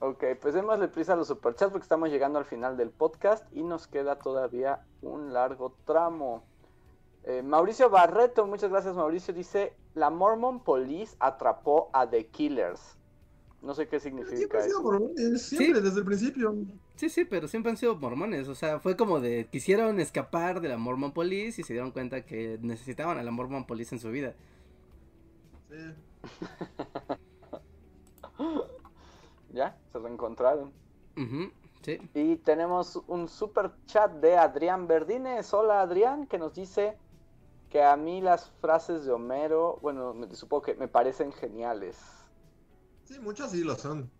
Ok, 0.00 0.24
pues 0.40 0.54
démosle 0.54 0.88
prisa 0.88 1.12
a 1.12 1.16
los 1.16 1.28
superchats 1.28 1.70
porque 1.70 1.84
estamos 1.84 2.08
llegando 2.08 2.38
al 2.38 2.46
final 2.46 2.78
del 2.78 2.88
podcast 2.88 3.44
y 3.54 3.62
nos 3.62 3.86
queda 3.86 4.18
todavía 4.18 4.86
un 5.02 5.34
largo 5.34 5.76
tramo. 5.84 6.50
Eh, 7.24 7.42
Mauricio 7.42 7.88
Barreto, 7.88 8.46
muchas 8.46 8.70
gracias 8.70 8.96
Mauricio, 8.96 9.32
dice, 9.32 9.74
la 9.94 10.10
Mormon 10.10 10.62
Police 10.64 11.16
atrapó 11.20 11.88
a 11.92 12.08
The 12.08 12.26
Killers. 12.26 12.96
No 13.62 13.74
sé 13.74 13.86
qué 13.86 14.00
Siempre 14.00 14.24
significa 14.24 14.60
sido 14.60 14.78
eso. 14.78 14.82
mormones, 14.82 15.42
siempre, 15.42 15.80
desde 15.80 16.00
el 16.00 16.04
principio. 16.04 16.52
Sí, 16.96 17.08
sí, 17.08 17.24
pero 17.24 17.46
siempre 17.46 17.70
han 17.70 17.76
sido 17.76 17.94
mormones. 17.96 18.48
O 18.48 18.56
sea, 18.56 18.80
fue 18.80 18.96
como 18.96 19.20
de 19.20 19.46
quisieron 19.50 20.00
escapar 20.00 20.60
de 20.60 20.68
la 20.68 20.78
Mormon 20.78 21.12
Police 21.12 21.60
y 21.60 21.64
se 21.64 21.72
dieron 21.72 21.92
cuenta 21.92 22.24
que 22.24 22.58
necesitaban 22.60 23.18
a 23.18 23.22
la 23.22 23.30
Mormon 23.30 23.64
Police 23.64 23.94
en 23.94 24.00
su 24.00 24.10
vida. 24.10 24.34
Sí. 25.70 25.76
Ya, 29.54 29.76
se 29.92 29.98
reencontraron. 29.98 30.72
Sí. 31.82 31.98
Y 32.14 32.36
tenemos 32.36 32.96
un 33.06 33.28
super 33.28 33.70
chat 33.84 34.10
de 34.12 34.36
Adrián 34.38 34.86
Verdines. 34.86 35.52
Hola 35.52 35.82
Adrián, 35.82 36.26
que 36.26 36.38
nos 36.38 36.54
dice 36.54 36.96
que 37.72 37.82
a 37.82 37.96
mí 37.96 38.20
las 38.20 38.50
frases 38.60 39.06
de 39.06 39.12
Homero, 39.12 39.78
bueno, 39.80 40.12
me, 40.12 40.32
supongo 40.34 40.60
que 40.60 40.74
me 40.74 40.88
parecen 40.88 41.32
geniales. 41.32 41.96
Sí, 43.04 43.18
muchos 43.18 43.50
sí 43.50 43.64
lo 43.64 43.76
son. 43.76 44.10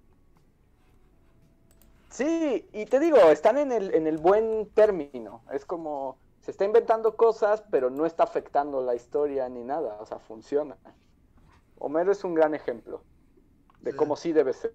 Sí, 2.08 2.66
y 2.72 2.86
te 2.86 2.98
digo, 2.98 3.18
están 3.18 3.58
en 3.58 3.70
el, 3.70 3.94
en 3.94 4.06
el 4.06 4.16
buen 4.16 4.70
término. 4.70 5.42
Es 5.52 5.66
como, 5.66 6.16
se 6.40 6.50
está 6.50 6.64
inventando 6.64 7.14
cosas, 7.14 7.62
pero 7.70 7.90
no 7.90 8.06
está 8.06 8.22
afectando 8.22 8.80
la 8.80 8.94
historia 8.94 9.46
ni 9.50 9.64
nada. 9.64 9.98
O 10.00 10.06
sea, 10.06 10.18
funciona. 10.18 10.78
Homero 11.76 12.10
es 12.10 12.24
un 12.24 12.32
gran 12.32 12.54
ejemplo 12.54 13.04
de 13.82 13.90
Sí. 13.90 13.96
cómo 13.98 14.16
sí 14.16 14.32
debe 14.32 14.54
ser. 14.54 14.72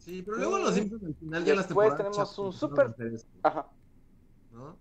Sí, 0.00 0.20
pero 0.20 0.36
luego 0.36 0.58
los 0.58 0.74
Simpsons 0.74 1.02
al 1.02 1.14
final 1.14 1.44
ya 1.46 1.54
las 1.54 1.66
Después 1.66 1.88
temporadas 1.88 1.96
tenemos 1.96 2.36
chafas 2.36 2.98
un 2.98 3.14
eso, 3.14 3.26
Ajá. 3.42 3.70
¿No? 4.52 4.76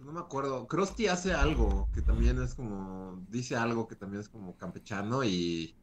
No 0.00 0.12
me 0.12 0.20
acuerdo. 0.20 0.66
Krusty 0.66 1.06
hace 1.06 1.32
algo 1.32 1.88
que 1.94 2.02
también 2.02 2.40
es 2.42 2.54
como. 2.54 3.24
Dice 3.28 3.56
algo 3.56 3.86
que 3.86 3.94
también 3.94 4.20
es 4.20 4.28
como 4.28 4.56
campechano 4.56 5.22
y. 5.22 5.76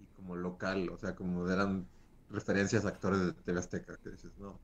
Y 0.00 0.06
como 0.16 0.34
local. 0.34 0.88
O 0.90 0.98
sea, 0.98 1.14
como 1.14 1.48
eran 1.48 1.86
referencias 2.30 2.84
a 2.84 2.88
actores 2.88 3.20
de 3.20 3.32
TV 3.32 3.58
Azteca. 3.58 3.96
Que 3.98 4.10
dices, 4.10 4.32
no. 4.38 4.58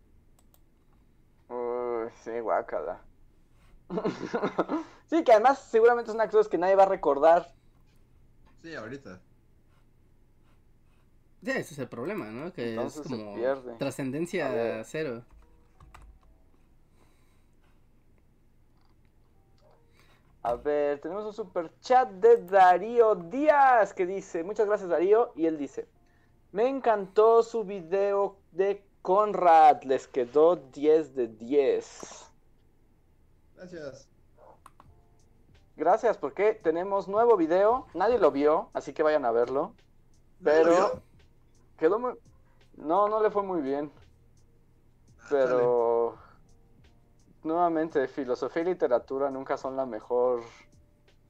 Uy, 1.49 2.11
sí, 2.25 2.41
guácala. 2.41 3.01
sí, 5.07 5.23
que 5.23 5.33
además 5.33 5.61
seguramente 5.61 6.11
son 6.11 6.21
actores 6.21 6.49
que 6.49 6.59
nadie 6.59 6.75
va 6.75 6.85
a 6.85 6.89
recordar. 6.89 7.55
Sí, 8.63 8.75
ahorita. 8.75 9.21
Sí, 11.45 11.51
ese 11.51 11.75
es 11.75 11.79
el 11.79 11.89
problema, 11.89 12.27
¿no? 12.31 12.53
Que 12.53 12.71
Entonces 12.71 13.05
es 13.05 13.13
como 13.13 13.37
trascendencia 13.77 14.83
cero. 14.85 15.25
A 20.45 20.57
ver, 20.57 21.01
tenemos 21.01 21.25
un 21.25 21.33
super 21.33 21.73
chat 21.81 22.07
de 22.11 22.37
Darío 22.37 23.15
Díaz 23.15 23.95
que 23.95 24.05
dice, 24.05 24.45
muchas 24.45 24.67
gracias 24.67 24.91
Darío, 24.91 25.33
y 25.35 25.47
él 25.47 25.57
dice, 25.57 25.89
me 26.53 26.69
encantó 26.69 27.43
su 27.43 27.65
video 27.65 28.37
de 28.53 28.85
Conrad, 29.01 29.85
les 29.85 30.07
quedó 30.07 30.57
10 30.57 31.15
de 31.15 31.29
10. 31.29 32.31
Gracias. 33.57 34.07
Gracias, 35.77 36.19
porque 36.19 36.53
tenemos 36.53 37.09
nuevo 37.09 37.39
video, 37.39 37.87
nadie 37.95 38.19
lo 38.19 38.31
vio, 38.31 38.69
así 38.75 38.93
que 38.93 39.03
vayan 39.03 39.25
a 39.25 39.33
verlo, 39.33 39.75
¿Nadie 40.41 40.65
lo 40.65 40.71
pero 40.71 41.03
quedó 41.79 41.99
muy... 41.99 42.19
No, 42.77 43.09
no 43.09 43.23
le 43.23 43.31
fue 43.31 43.43
muy 43.43 43.63
bien. 43.63 43.91
Ah, 45.21 45.27
Pero 45.31 46.19
nuevamente, 47.45 48.07
filosofía 48.09 48.63
y 48.63 48.67
literatura 48.67 49.31
nunca 49.31 49.57
son 49.57 49.77
la 49.77 49.87
mejor 49.87 50.43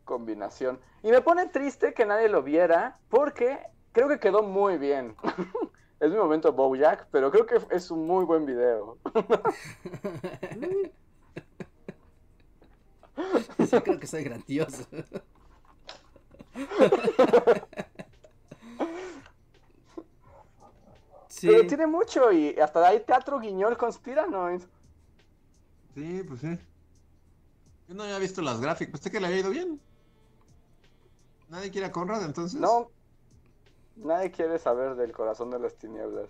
combinación. 0.04 0.80
Y 1.02 1.10
me 1.10 1.20
pone 1.20 1.46
triste 1.46 1.94
que 1.94 2.06
nadie 2.06 2.28
lo 2.28 2.42
viera 2.42 2.98
porque 3.08 3.58
creo 3.92 4.08
que 4.08 4.18
quedó 4.18 4.42
muy 4.42 4.78
bien. 4.78 5.16
es 6.00 6.10
mi 6.10 6.16
momento 6.16 6.52
Bojack, 6.52 7.08
pero 7.10 7.30
creo 7.30 7.46
que 7.46 7.58
es 7.70 7.90
un 7.90 8.06
muy 8.06 8.24
buen 8.24 8.46
video. 8.46 8.98
Sí, 13.70 13.80
creo 13.80 14.00
que 14.00 14.06
soy 14.08 14.24
grandioso. 14.24 14.84
Sí, 21.28 21.48
Pero 21.48 21.66
tiene 21.66 21.86
mucho 21.88 22.30
y 22.30 22.58
hasta 22.60 22.86
hay 22.86 23.00
teatro 23.00 23.40
guiñol 23.40 23.76
conspiranoid. 23.76 24.62
Sí, 25.95 26.22
pues 26.26 26.40
sí. 26.40 26.59
Yo 27.88 27.95
no 27.95 28.03
había 28.05 28.18
visto 28.18 28.42
las 28.42 28.61
gráficas. 28.61 28.92
Pensé 29.01 29.11
que 29.11 29.20
le 29.20 29.26
había 29.26 29.40
ido 29.40 29.51
bien. 29.51 29.80
¿Nadie 31.49 31.70
quiere 31.70 31.86
a 31.86 31.92
Conrad 31.92 32.24
entonces? 32.24 32.61
No, 32.61 32.90
nadie 33.97 34.30
quiere 34.30 34.59
saber 34.59 34.95
del 34.97 35.12
corazón 35.12 35.51
de 35.51 35.59
las 35.59 35.74
tinieblas. 35.76 36.28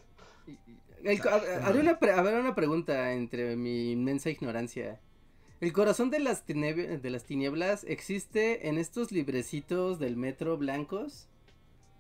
El 1.03 1.21
haré 1.63 1.81
una 1.81 1.99
pre- 1.99 2.13
a 2.13 2.23
ver, 2.23 2.41
una 2.41 2.55
pregunta 2.55 3.13
entre 3.13 3.57
mi 3.57 3.93
inmensa 3.93 4.31
ignorancia. 4.31 5.01
¿El 5.61 5.73
corazón 5.73 6.11
de 6.11 6.19
las, 6.21 6.47
de 6.47 7.11
las 7.11 7.25
tinieblas 7.25 7.85
existe 7.85 8.69
en 8.69 8.79
estos 8.79 9.13
librecitos 9.13 9.99
del 9.99 10.17
metro 10.17 10.57
blancos? 10.59 11.29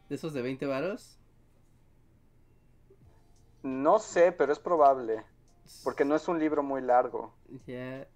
¿De 0.08 0.16
esos 0.16 0.32
de 0.32 0.42
20 0.42 0.66
varos? 0.66 1.18
No 3.64 3.98
sé, 3.98 4.30
pero 4.30 4.52
es 4.52 4.60
probable. 4.60 5.24
Porque 5.82 6.04
no 6.04 6.16
es 6.16 6.28
un 6.28 6.38
libro 6.38 6.62
muy 6.62 6.82
largo. 6.82 7.34
Ya, 7.66 8.06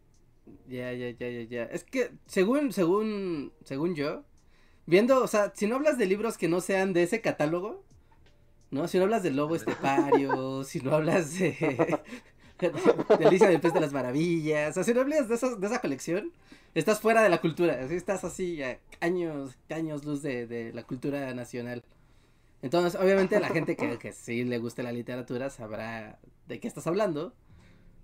ya, 0.67 0.93
ya, 0.93 1.11
ya, 1.11 1.29
ya, 1.29 1.43
ya. 1.43 1.65
Es 1.65 1.85
que, 1.85 2.13
según, 2.27 2.73
según, 2.73 3.53
según 3.65 3.95
yo, 3.95 4.25
viendo, 4.87 5.23
o 5.23 5.27
sea, 5.27 5.53
si 5.55 5.67
no 5.67 5.77
hablas 5.77 5.99
de 5.99 6.07
libros 6.07 6.39
que 6.39 6.49
no 6.49 6.61
sean 6.61 6.93
de 6.93 7.03
ese 7.03 7.21
catálogo, 7.21 7.85
¿no? 8.71 8.89
Si 8.89 8.99
no 8.99 9.05
hablas 9.05 9.23
del 9.23 9.37
lobo 9.37 9.57
estepario, 9.57 10.65
si 10.65 10.81
no 10.81 10.95
hablas 10.95 11.39
de, 11.39 12.01
de 13.19 13.27
Alicia 13.27 13.49
del 13.49 13.61
Pez 13.61 13.75
de 13.75 13.81
las 13.81 13.93
Maravillas, 13.93 14.71
o 14.71 14.75
sea, 14.75 14.85
si 14.85 14.95
no 14.95 15.01
hablas 15.01 15.29
de, 15.29 15.35
esos, 15.35 15.61
de 15.61 15.67
esa 15.67 15.81
colección, 15.81 16.33
estás 16.75 17.01
fuera 17.01 17.23
de 17.23 17.29
la 17.29 17.41
cultura, 17.41 17.79
así 17.83 17.95
estás 17.95 18.25
así 18.25 18.63
a 18.63 18.79
años, 19.01 19.57
años 19.71 20.05
luz 20.05 20.23
de, 20.23 20.47
de 20.47 20.73
la 20.73 20.83
cultura 20.83 21.33
nacional. 21.35 21.83
Entonces, 22.61 23.01
obviamente 23.01 23.39
la 23.39 23.49
gente 23.49 23.77
que, 23.77 23.99
que 23.99 24.13
sí 24.13 24.45
le 24.45 24.59
guste 24.59 24.83
la 24.83 24.93
literatura 24.93 25.49
sabrá 25.51 26.19
de 26.49 26.59
qué 26.61 26.67
estás 26.67 26.87
hablando, 26.87 27.33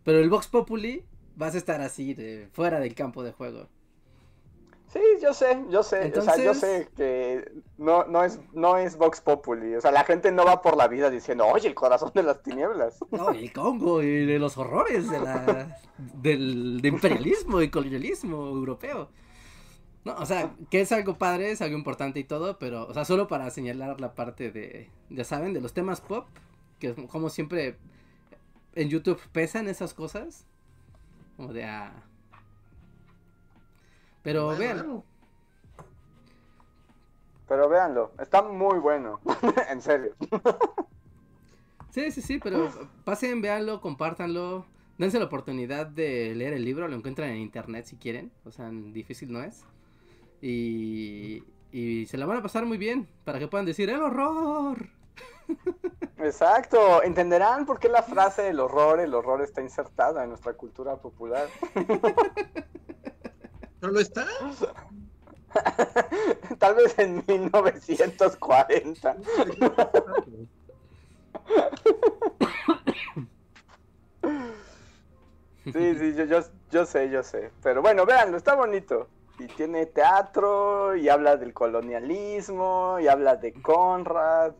pero 0.05 0.18
el 0.18 0.30
Vox 0.30 0.47
Populi 0.49 1.05
vas 1.36 1.55
a 1.55 1.59
estar 1.59 1.80
así 1.80 2.14
de 2.14 2.49
fuera 2.53 2.78
del 2.78 2.95
campo 2.95 3.22
de 3.24 3.32
juego. 3.32 3.68
Sí, 4.92 5.01
yo 5.20 5.34
sé, 5.34 5.61
yo 5.70 5.82
sé, 5.82 6.12
o 6.16 6.22
sea, 6.22 6.36
yo 6.36 6.53
Entonces- 6.53 6.59
sé 6.61 6.88
que 6.97 7.51
no, 7.78 8.05
no 8.05 8.22
es, 8.22 8.38
no 8.53 8.76
es 8.76 8.96
Vox 8.96 9.21
Populi, 9.21 9.75
o 9.75 9.80
sea, 9.80 9.91
la 9.91 10.04
gente 10.04 10.30
no 10.30 10.45
va 10.45 10.62
por 10.62 10.76
la 10.76 10.87
vida 10.87 11.11
diciendo, 11.11 11.46
oye, 11.46 11.66
el 11.66 11.75
corazón 11.75 12.12
de 12.14 12.22
las 12.22 12.41
tinieblas. 12.45 13.00
No, 13.11 13.34
y 13.34 13.46
el 13.46 13.53
Congo 13.53 14.03
y 14.03 14.25
de 14.25 14.38
los 14.38 14.57
horrores 14.57 15.11
de 15.11 15.18
la, 15.18 15.80
del 15.99 16.80
de 16.80 16.88
imperialismo 16.88 17.61
y 17.61 17.71
colonialismo 17.71 18.46
europeo. 18.46 19.08
No, 20.04 20.14
o 20.16 20.26
sea, 20.26 20.54
que 20.71 20.83
es 20.83 20.92
algo 20.92 21.16
padre, 21.16 21.50
es 21.50 21.61
algo 21.61 21.76
importante 21.76 22.21
y 22.21 22.25
todo, 22.25 22.58
pero, 22.61 22.87
o 22.87 22.95
sea, 22.95 23.04
solo 23.04 23.26
para 23.26 23.50
señalar 23.50 24.00
la 24.00 24.14
parte 24.14 24.53
de, 24.53 24.91
ya 25.11 25.25
saben, 25.25 25.54
de 25.54 25.61
los 25.61 25.72
temas 25.72 26.03
pop, 26.03 26.29
que 26.79 26.95
como 27.08 27.30
siempre 27.30 27.79
en 28.75 28.88
YouTube 28.88 29.21
pesan 29.33 29.68
esas 29.68 29.95
cosas, 29.95 30.46
como 31.37 31.53
de 31.53 31.64
ah. 31.64 31.92
Pero 34.22 34.46
Bueno, 34.46 34.59
vean, 34.59 34.76
bueno. 34.79 35.05
Pero 37.49 37.68
véanlo, 37.68 38.13
está 38.18 38.42
muy 38.42 38.79
bueno, 38.79 39.21
en 39.71 39.83
serio. 39.83 40.14
Sí, 41.91 42.11
sí, 42.11 42.22
sí, 42.22 42.38
pero 42.42 42.71
pasen, 43.05 43.42
véanlo, 43.42 43.80
compártanlo, 43.80 44.67
dense 44.99 45.18
la 45.18 45.26
oportunidad 45.26 45.87
de 45.87 46.34
leer 46.34 46.55
el 46.55 46.64
libro, 46.64 46.88
lo 46.88 46.96
encuentran 46.96 47.30
en 47.30 47.37
internet 47.37 47.84
si 47.84 47.96
quieren, 47.96 48.33
o 48.45 48.51
sea, 48.51 48.71
difícil 48.71 49.30
no 49.30 49.42
es. 49.42 49.64
Y, 50.41 51.45
y 51.71 52.07
se 52.07 52.17
la 52.17 52.26
van 52.26 52.38
a 52.38 52.42
pasar 52.42 52.64
muy 52.67 52.79
bien, 52.79 53.07
para 53.25 53.38
que 53.38 53.46
puedan 53.46 53.67
decir, 53.67 53.91
¡el 53.91 54.01
horror! 54.01 54.93
Exacto, 56.18 57.03
entenderán 57.03 57.66
por 57.66 57.79
qué 57.79 57.88
la 57.88 58.03
frase 58.03 58.49
el 58.49 58.61
horror, 58.61 59.00
el 59.00 59.14
horror 59.14 59.42
está 59.42 59.61
insertada 59.61 60.22
en 60.22 60.30
nuestra 60.30 60.54
cultura 60.54 60.96
popular. 60.96 61.49
¿Pero 63.80 63.92
lo 63.92 64.00
está? 64.00 64.26
Tal 66.58 66.75
vez 66.75 66.99
en 66.99 67.22
1940. 67.26 69.16
Sí, 75.64 75.95
sí, 75.99 76.14
yo, 76.14 76.25
yo, 76.25 76.41
yo 76.71 76.87
sé, 76.87 77.11
yo 77.11 77.22
sé. 77.22 77.50
Pero 77.62 77.80
bueno, 77.83 78.04
véanlo, 78.04 78.37
está 78.37 78.54
bonito. 78.54 79.08
Y 79.38 79.46
tiene 79.49 79.87
teatro, 79.87 80.95
y 80.96 81.08
habla 81.08 81.37
del 81.37 81.53
colonialismo, 81.54 82.99
y 83.00 83.08
habla 83.08 83.37
de 83.37 83.53
Conrad, 83.62 84.54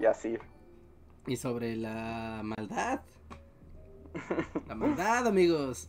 y 0.00 0.06
así. 0.06 0.38
Y 1.26 1.36
sobre 1.36 1.76
la 1.76 2.40
maldad. 2.42 3.02
La 4.66 4.74
maldad, 4.74 5.26
amigos. 5.26 5.88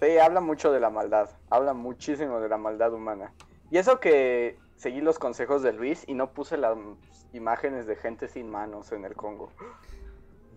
Sí, 0.00 0.18
habla 0.18 0.40
mucho 0.40 0.70
de 0.70 0.80
la 0.80 0.90
maldad, 0.90 1.30
habla 1.50 1.72
muchísimo 1.72 2.40
de 2.40 2.48
la 2.48 2.58
maldad 2.58 2.92
humana. 2.92 3.32
Y 3.70 3.78
eso 3.78 3.98
que 4.00 4.58
seguí 4.76 5.00
los 5.00 5.18
consejos 5.18 5.62
de 5.62 5.72
Luis 5.72 6.04
y 6.06 6.14
no 6.14 6.32
puse 6.32 6.56
las 6.56 6.76
imágenes 7.32 7.86
de 7.86 7.96
gente 7.96 8.28
sin 8.28 8.50
manos 8.50 8.92
en 8.92 9.04
el 9.04 9.14
Congo. 9.14 9.50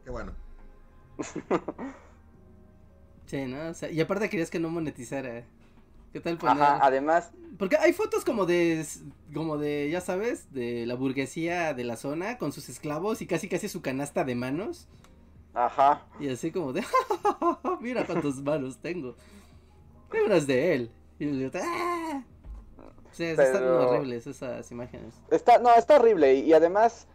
Qué 0.04 0.12
bueno. 0.12 0.34
Sí, 3.26 3.46
¿no? 3.46 3.70
O 3.70 3.74
sea, 3.74 3.90
y 3.90 4.00
aparte 4.00 4.30
querías 4.30 4.50
que 4.50 4.60
no 4.60 4.70
monetizara. 4.70 5.44
¿Qué 6.18 6.22
tal 6.22 6.38
poner? 6.40 6.64
Ajá, 6.64 6.80
además, 6.82 7.32
Porque 7.60 7.78
hay 7.78 7.94
fotos 7.94 8.26
como 8.26 8.48
de, 8.48 8.84
como 9.36 9.60
de, 9.60 9.88
ya 9.92 10.02
sabes, 10.02 10.52
de 10.52 10.88
la 10.88 10.96
burguesía 10.96 11.76
de 11.76 11.84
la 11.84 11.96
zona 11.96 12.40
con 12.40 12.52
sus 12.52 12.70
esclavos 12.70 13.22
y 13.22 13.28
casi 13.28 13.48
casi 13.48 13.70
su 13.70 13.84
canasta 13.84 14.24
de 14.24 14.34
manos. 14.34 14.88
ajá. 15.54 16.08
Y 16.20 16.30
así 16.30 16.52
como 16.52 16.74
de, 16.74 16.84
mira 17.82 18.04
cuántas 18.08 18.36
manos 18.42 18.78
tengo. 18.80 19.16
Unas 20.26 20.48
de 20.48 20.74
él. 20.74 20.92
Y 21.20 21.26
el 21.30 21.46
otro, 21.46 21.62
¡ah! 21.64 22.24
O 22.80 23.14
sea, 23.14 23.30
están 23.30 23.52
Pero- 23.54 23.90
horribles 23.92 24.26
esas 24.26 24.72
imágenes. 24.72 25.14
Está, 25.30 25.60
no, 25.60 25.72
está 25.76 25.98
horrible. 25.98 26.34
Y 26.34 26.54
además, 26.54 27.08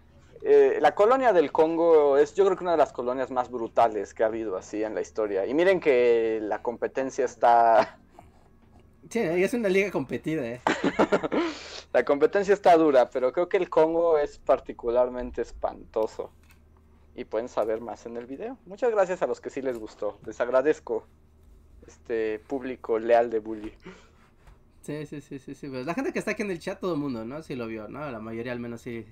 eh, 0.42 0.78
la 0.80 0.94
colonia 0.94 1.32
del 1.32 1.50
Congo 1.50 2.16
es 2.18 2.34
yo 2.34 2.44
creo 2.44 2.56
que 2.56 2.62
una 2.62 2.72
de 2.72 2.78
las 2.78 2.92
colonias 2.92 3.32
más 3.32 3.50
brutales 3.50 4.14
que 4.14 4.22
ha 4.22 4.26
habido 4.26 4.56
así 4.56 4.84
en 4.84 4.94
la 4.94 5.00
historia. 5.00 5.44
Y 5.46 5.54
miren 5.54 5.80
que 5.80 6.38
la 6.40 6.62
competencia 6.62 7.24
está... 7.24 7.98
Sí, 9.08 9.18
es 9.18 9.52
una 9.54 9.68
liga 9.68 9.90
competida, 9.90 10.46
eh. 10.46 10.60
La 11.92 12.04
competencia 12.04 12.54
está 12.54 12.76
dura, 12.76 13.10
pero 13.10 13.32
creo 13.32 13.48
que 13.48 13.56
el 13.56 13.68
Congo 13.68 14.18
es 14.18 14.38
particularmente 14.38 15.42
espantoso. 15.42 16.30
Y 17.14 17.24
pueden 17.24 17.48
saber 17.48 17.80
más 17.82 18.06
en 18.06 18.16
el 18.16 18.26
video. 18.26 18.56
Muchas 18.64 18.90
gracias 18.90 19.20
a 19.20 19.26
los 19.26 19.40
que 19.40 19.50
sí 19.50 19.60
les 19.60 19.78
gustó. 19.78 20.18
Les 20.24 20.40
agradezco 20.40 21.06
este 21.86 22.38
público 22.38 22.98
leal 22.98 23.28
de 23.28 23.40
Bully. 23.40 23.72
Sí, 24.80 25.04
sí, 25.06 25.20
sí, 25.20 25.38
sí, 25.38 25.54
sí. 25.54 25.68
Pues 25.68 25.84
la 25.84 25.94
gente 25.94 26.12
que 26.12 26.18
está 26.18 26.30
aquí 26.30 26.42
en 26.42 26.50
el 26.50 26.58
chat, 26.58 26.80
todo 26.80 26.94
el 26.94 27.00
mundo, 27.00 27.24
¿no? 27.24 27.42
Sí 27.42 27.54
lo 27.54 27.66
vio, 27.66 27.88
¿no? 27.88 28.10
La 28.10 28.18
mayoría 28.18 28.52
al 28.52 28.60
menos 28.60 28.80
sí, 28.80 29.04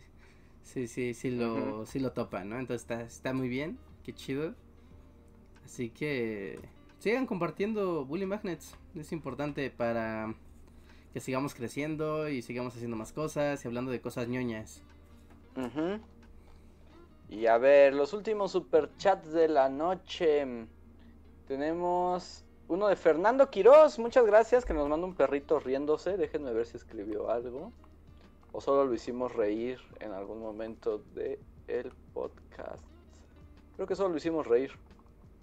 sí, 0.62 0.88
sí, 0.88 1.12
sí 1.12 1.30
lo, 1.30 1.84
sí 1.84 1.98
lo 1.98 2.12
topa, 2.12 2.42
¿no? 2.44 2.58
Entonces 2.58 2.82
está, 2.82 3.02
está 3.02 3.34
muy 3.34 3.48
bien, 3.48 3.78
qué 4.02 4.14
chido. 4.14 4.54
Así 5.64 5.90
que 5.90 6.58
sigan 6.98 7.26
compartiendo 7.26 8.04
Bully 8.06 8.26
Magnets. 8.26 8.76
Es 8.94 9.12
importante 9.12 9.70
para 9.70 10.34
que 11.12 11.20
sigamos 11.20 11.54
creciendo 11.54 12.28
y 12.28 12.42
sigamos 12.42 12.74
haciendo 12.74 12.96
más 12.96 13.12
cosas 13.12 13.64
y 13.64 13.68
hablando 13.68 13.90
de 13.90 14.00
cosas 14.00 14.28
ñoñas. 14.28 14.82
Y 17.28 17.46
a 17.46 17.58
ver, 17.58 17.94
los 17.94 18.12
últimos 18.12 18.52
superchats 18.52 19.32
de 19.32 19.48
la 19.48 19.68
noche. 19.68 20.66
Tenemos 21.46 22.44
uno 22.68 22.88
de 22.88 22.96
Fernando 22.96 23.50
Quiroz. 23.50 23.98
Muchas 23.98 24.26
gracias, 24.26 24.64
que 24.64 24.74
nos 24.74 24.88
manda 24.88 25.06
un 25.06 25.14
perrito 25.14 25.60
riéndose. 25.60 26.16
Déjenme 26.16 26.52
ver 26.52 26.66
si 26.66 26.76
escribió 26.76 27.30
algo. 27.30 27.72
O 28.52 28.60
solo 28.60 28.84
lo 28.84 28.94
hicimos 28.94 29.34
reír 29.34 29.78
en 30.00 30.12
algún 30.12 30.40
momento 30.40 31.02
de 31.14 31.38
el 31.68 31.92
podcast. 32.12 32.84
Creo 33.76 33.86
que 33.86 33.94
solo 33.94 34.10
lo 34.10 34.16
hicimos 34.16 34.46
reír. 34.46 34.72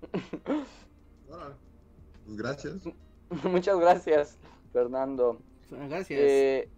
Pues 2.25 2.37
gracias. 2.37 2.83
Muchas 3.43 3.79
gracias, 3.79 4.37
Fernando. 4.73 5.39
Gracias. 5.69 6.19
Eh, 6.21 6.69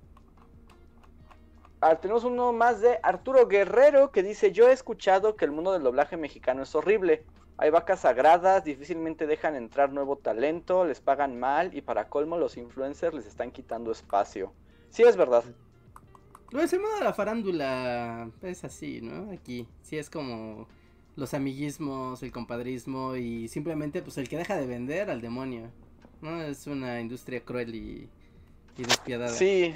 ah, 1.81 1.95
tenemos 1.95 2.23
uno 2.23 2.53
más 2.53 2.81
de 2.81 2.99
Arturo 3.03 3.47
Guerrero 3.47 4.11
que 4.11 4.23
dice, 4.23 4.51
yo 4.51 4.67
he 4.67 4.71
escuchado 4.71 5.35
que 5.35 5.45
el 5.45 5.51
mundo 5.51 5.73
del 5.73 5.83
doblaje 5.83 6.17
mexicano 6.17 6.63
es 6.63 6.73
horrible. 6.75 7.23
Hay 7.57 7.71
vacas 7.71 8.01
sagradas, 8.01 8.63
difícilmente 8.63 9.27
dejan 9.27 9.55
entrar 9.55 9.91
nuevo 9.91 10.15
talento, 10.15 10.85
les 10.85 11.01
pagan 11.01 11.37
mal 11.37 11.75
y 11.75 11.81
para 11.81 12.07
colmo 12.07 12.37
los 12.37 12.55
influencers 12.55 13.13
les 13.13 13.25
están 13.25 13.51
quitando 13.51 13.91
espacio. 13.91 14.53
Sí, 14.89 15.03
es 15.03 15.17
verdad. 15.17 15.43
Pues 16.51 16.71
el 16.73 16.79
modo 16.79 16.95
de 16.95 17.03
la 17.03 17.13
farándula 17.13 18.31
es 18.41 18.63
así, 18.63 19.01
¿no? 19.01 19.31
Aquí, 19.31 19.67
sí 19.81 19.97
es 19.97 20.09
como 20.09 20.67
los 21.15 21.33
amiguismos, 21.33 22.23
el 22.23 22.31
compadrismo 22.31 23.17
y 23.17 23.49
simplemente 23.49 24.01
pues 24.01 24.17
el 24.17 24.29
que 24.29 24.37
deja 24.37 24.55
de 24.55 24.65
vender 24.65 25.09
al 25.09 25.21
demonio, 25.21 25.69
¿no? 26.21 26.41
Es 26.41 26.67
una 26.67 26.99
industria 27.01 27.43
cruel 27.43 27.75
y, 27.75 28.11
y 28.77 28.85
despiadada. 28.85 29.45
Sí. 29.45 29.75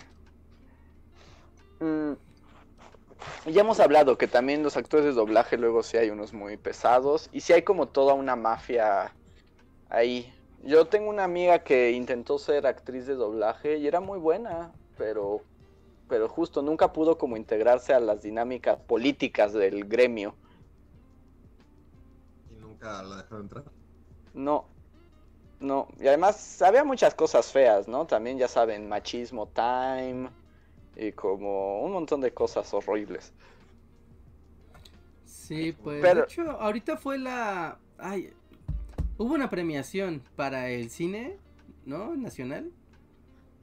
Mm, 1.79 2.13
Ya 3.45 3.61
hemos 3.61 3.79
hablado 3.79 4.17
que 4.17 4.27
también 4.27 4.63
los 4.63 4.77
actores 4.77 5.05
de 5.05 5.11
doblaje 5.13 5.57
luego 5.57 5.83
sí 5.83 5.97
hay 5.97 6.09
unos 6.09 6.33
muy 6.33 6.57
pesados 6.57 7.29
y 7.31 7.41
sí 7.41 7.53
hay 7.53 7.63
como 7.63 7.89
toda 7.89 8.13
una 8.13 8.35
mafia 8.35 9.17
ahí. 9.89 10.33
Yo 10.59 10.87
tengo 10.89 11.09
una 11.09 11.25
amiga 11.25 11.63
que 11.63 11.91
intentó 11.91 12.39
ser 12.39 12.67
actriz 12.67 13.05
de 13.07 13.15
doblaje 13.15 13.77
y 13.77 13.87
era 13.87 13.99
muy 14.01 14.19
buena, 14.19 14.77
pero 14.97 15.47
pero 16.07 16.29
justo 16.29 16.61
nunca 16.61 16.93
pudo 16.93 17.17
como 17.17 17.37
integrarse 17.37 17.93
a 17.93 17.99
las 17.99 18.21
dinámicas 18.23 18.79
políticas 18.81 19.53
del 19.53 19.85
gremio. 19.87 20.39
Y 22.49 22.55
nunca 22.55 23.03
la 23.03 23.17
dejaron 23.17 23.43
entrar. 23.45 23.73
No. 24.33 24.72
No, 25.63 25.87
y 25.97 26.07
además 26.07 26.61
había 26.61 26.83
muchas 26.83 27.15
cosas 27.15 27.49
feas, 27.49 27.87
¿no? 27.87 28.05
También 28.05 28.37
ya 28.37 28.49
saben, 28.49 28.89
machismo 28.89 29.47
time 29.47 30.29
y 30.97 31.13
como 31.13 31.81
un 31.83 31.93
montón 31.93 32.19
de 32.19 32.33
cosas 32.33 32.73
horribles. 32.73 33.31
Sí, 35.23 35.71
pues 35.71 36.01
Pero- 36.01 36.21
de 36.21 36.25
hecho 36.25 36.51
ahorita 36.51 36.97
fue 36.97 37.17
la... 37.17 37.79
Ay, 37.97 38.33
hubo 39.17 39.33
una 39.33 39.49
premiación 39.49 40.21
para 40.35 40.69
el 40.69 40.89
cine, 40.89 41.37
¿no? 41.85 42.13
Nacional. 42.17 42.69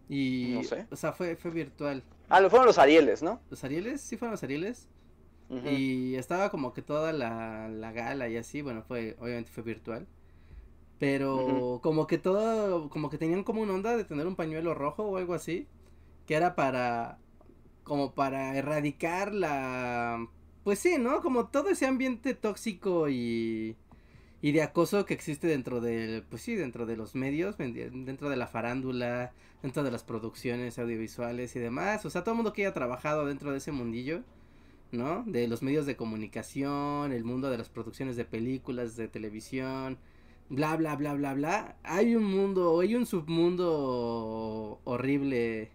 Y... 0.09 0.53
No 0.55 0.65
sé. 0.65 0.87
O 0.91 0.97
sea, 0.97 1.13
fue, 1.13 1.37
fue 1.37 1.51
virtual. 1.51 2.03
Ah, 2.31 2.41
lo 2.41 2.49
fueron 2.49 2.67
los 2.67 2.79
Arieles, 2.79 3.23
¿no? 3.23 3.41
¿Los 3.51 3.63
Arieles? 3.63 4.01
¿Sí 4.01 4.17
fueron 4.17 4.33
los 4.33 4.43
Arieles? 4.43 4.89
Y 5.65 6.15
estaba 6.15 6.49
como 6.49 6.73
que 6.73 6.81
toda 6.81 7.13
la, 7.13 7.69
la 7.69 7.91
gala 7.93 8.29
y 8.29 8.37
así, 8.37 8.63
bueno, 8.63 8.85
fue, 8.85 9.17
obviamente 9.19 9.51
fue 9.51 9.65
virtual. 9.65 10.07
Pero 11.01 11.81
como 11.83 12.07
que 12.09 12.19
todo, 12.19 12.91
como 12.91 13.11
que 13.11 13.19
tenían 13.19 13.45
como 13.45 13.63
una 13.63 13.75
onda 13.75 13.97
de 13.97 14.05
tener 14.05 14.29
un 14.29 14.37
pañuelo 14.37 14.75
rojo 14.75 15.05
o 15.05 15.19
algo 15.19 15.35
así, 15.35 15.69
que 16.27 16.37
era 16.37 16.57
para, 16.57 17.19
como 17.85 18.15
para 18.15 18.57
erradicar 18.57 19.35
la, 19.35 20.29
pues 20.65 20.81
sí, 20.81 20.97
¿no? 20.99 21.23
Como 21.23 21.49
todo 21.49 21.71
ese 21.71 21.87
ambiente 21.87 22.35
tóxico 22.35 23.09
y, 23.09 23.77
y 24.43 24.53
de 24.53 24.63
acoso 24.63 25.07
que 25.07 25.15
existe 25.15 25.47
dentro 25.47 25.81
del, 25.81 26.25
pues 26.25 26.43
sí, 26.43 26.55
dentro 26.57 26.87
de 26.87 26.97
los 26.97 27.15
medios, 27.15 27.57
dentro 27.59 28.31
de 28.31 28.37
la 28.37 28.47
farándula, 28.47 29.33
dentro 29.63 29.83
de 29.83 29.91
las 29.91 30.05
producciones 30.05 30.79
audiovisuales 30.79 31.57
y 31.57 31.61
demás. 31.61 32.05
O 32.07 32.11
sea, 32.11 32.23
todo 32.25 32.33
el 32.35 32.37
mundo 32.37 32.53
que 32.53 32.63
haya 32.67 32.75
trabajado 32.75 33.27
dentro 33.27 33.53
de 33.53 33.59
ese 33.59 33.73
mundillo. 33.73 34.23
¿no? 34.93 35.23
De 35.27 35.47
los 35.49 35.63
medios 35.63 35.87
de 35.87 35.97
comunicación, 35.97 37.13
el 37.13 37.25
mundo 37.25 37.51
de 37.51 37.59
las 37.59 37.69
producciones 37.69 38.17
de 38.17 38.25
películas, 38.25 38.97
de 38.97 39.09
televisión, 39.09 39.99
bla, 40.51 40.77
bla, 40.77 40.97
bla, 40.97 41.15
bla, 41.15 41.33
bla. 41.33 41.77
Hay 41.83 42.15
un 42.15 42.25
mundo, 42.25 42.81
hay 42.81 42.95
un 42.95 43.07
submundo 43.07 44.81
horrible, 44.85 45.71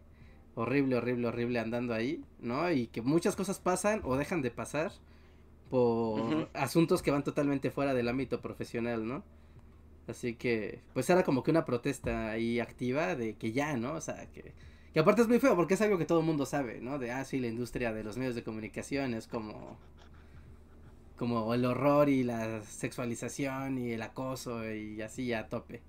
horrible, 0.53 0.97
horrible, 0.97 1.27
horrible 1.27 1.60
andando 1.60 1.93
ahí, 1.93 2.23
¿no? 2.39 2.69
Y 2.72 2.88
que 2.88 3.02
muchas 3.02 3.35
cosas 3.35 3.60
pasan 3.60 4.02
o 4.03 4.15
dejan 4.18 4.43
de 4.43 4.52
pasar 4.52 4.91
por 5.69 6.49
asuntos 6.53 7.02
que 7.02 7.10
van 7.11 7.23
totalmente 7.23 7.72
fuera 7.72 7.93
del 7.95 8.07
ámbito 8.07 8.41
profesional, 8.41 9.07
¿no? 9.07 9.23
Así 10.07 10.35
que, 10.35 10.81
pues 10.93 11.10
era 11.10 11.23
como 11.23 11.41
que 11.41 11.49
una 11.49 11.65
protesta 11.65 12.30
ahí 12.30 12.60
activa 12.60 13.15
de 13.15 13.35
que 13.35 13.52
ya, 13.53 13.76
¿no? 13.77 13.93
O 13.93 14.02
sea, 14.02 14.27
que, 14.31 14.53
que 14.93 14.99
aparte 14.99 15.23
es 15.23 15.27
muy 15.27 15.39
feo 15.39 15.56
porque 15.56 15.73
es 15.73 15.81
algo 15.81 15.97
que 15.97 16.06
todo 16.06 16.19
el 16.19 16.26
mundo 16.26 16.45
sabe, 16.45 16.80
¿no? 16.81 16.99
De, 16.99 17.11
ah, 17.11 17.26
sí, 17.26 17.39
la 17.39 17.47
industria 17.47 17.91
de 17.91 18.03
los 18.03 18.18
medios 18.18 18.35
de 18.35 18.43
comunicación 18.43 19.15
es 19.15 19.26
como, 19.27 19.77
como 21.16 21.54
el 21.54 21.66
horror 21.66 22.10
y 22.10 22.24
la 22.24 22.62
sexualización 22.64 23.78
y 23.78 23.92
el 23.92 24.02
acoso 24.02 24.70
y 24.72 25.02
así 25.02 25.34
a 25.34 25.48
tope. 25.48 25.82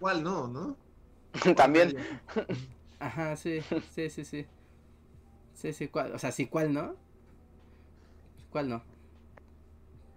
¿cuál 0.00 0.22
no, 0.22 0.48
no? 0.48 0.76
También. 1.56 1.96
Ajá, 2.98 3.36
sí, 3.36 3.60
sí, 3.94 4.10
sí, 4.10 4.24
sí. 4.24 4.46
Sí, 5.54 5.72
sí, 5.72 5.88
¿cuál? 5.88 6.14
O 6.14 6.18
sea, 6.18 6.30
sí, 6.30 6.46
¿cuál 6.46 6.72
no? 6.72 6.94
¿Cuál 8.50 8.68
no? 8.68 8.82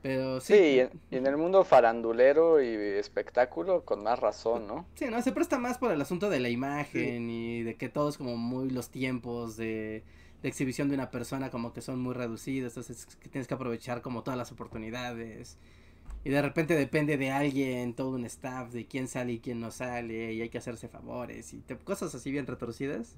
Pero 0.02 0.42
sí. 0.42 0.54
Sí, 0.54 0.60
y 0.60 0.80
en, 0.80 0.90
y 1.12 1.18
en 1.18 1.28
el 1.28 1.38
mundo 1.38 1.64
farandulero 1.64 2.62
y 2.62 2.68
espectáculo, 2.68 3.86
con 3.86 4.04
más 4.04 4.20
razón, 4.20 4.68
¿no? 4.68 4.86
Sí, 4.96 5.06
no, 5.10 5.22
se 5.22 5.32
presta 5.32 5.60
más 5.60 5.78
por 5.78 5.92
el 5.92 6.02
asunto 6.02 6.30
de 6.30 6.40
la 6.40 6.50
imagen 6.50 7.30
y 7.30 7.64
de 7.64 7.76
que 7.76 7.90
todo 7.90 8.10
es 8.10 8.18
como 8.18 8.36
muy 8.36 8.70
los 8.70 8.90
tiempos 8.90 9.58
de, 9.58 10.04
de 10.42 10.50
exhibición 10.50 10.90
de 10.90 10.96
una 10.96 11.12
persona 11.12 11.50
como 11.52 11.74
que 11.74 11.82
son 11.82 12.00
muy 12.02 12.14
reducidos, 12.14 12.72
entonces 12.78 13.16
que 13.18 13.30
tienes 13.30 13.48
que 13.48 13.54
aprovechar 13.54 14.02
como 14.02 14.24
todas 14.24 14.38
las 14.38 14.52
oportunidades. 14.52 15.58
Y 16.24 16.30
de 16.30 16.42
repente 16.42 16.76
depende 16.76 17.18
de 17.18 17.32
alguien, 17.32 17.94
todo 17.96 18.12
un 18.12 18.26
staff, 18.26 18.72
de 18.72 18.86
quién 18.86 19.08
sale 19.08 19.34
y 19.34 19.40
quién 19.40 19.60
no 19.60 19.72
sale, 19.72 20.34
y 20.34 20.42
hay 20.42 20.50
que 20.50 20.58
hacerse 20.60 20.88
favores 20.88 21.54
y 21.54 21.60
te- 21.62 21.78
cosas 21.78 22.14
así 22.16 22.32
bien 22.32 22.46
retorcidas. 22.48 23.16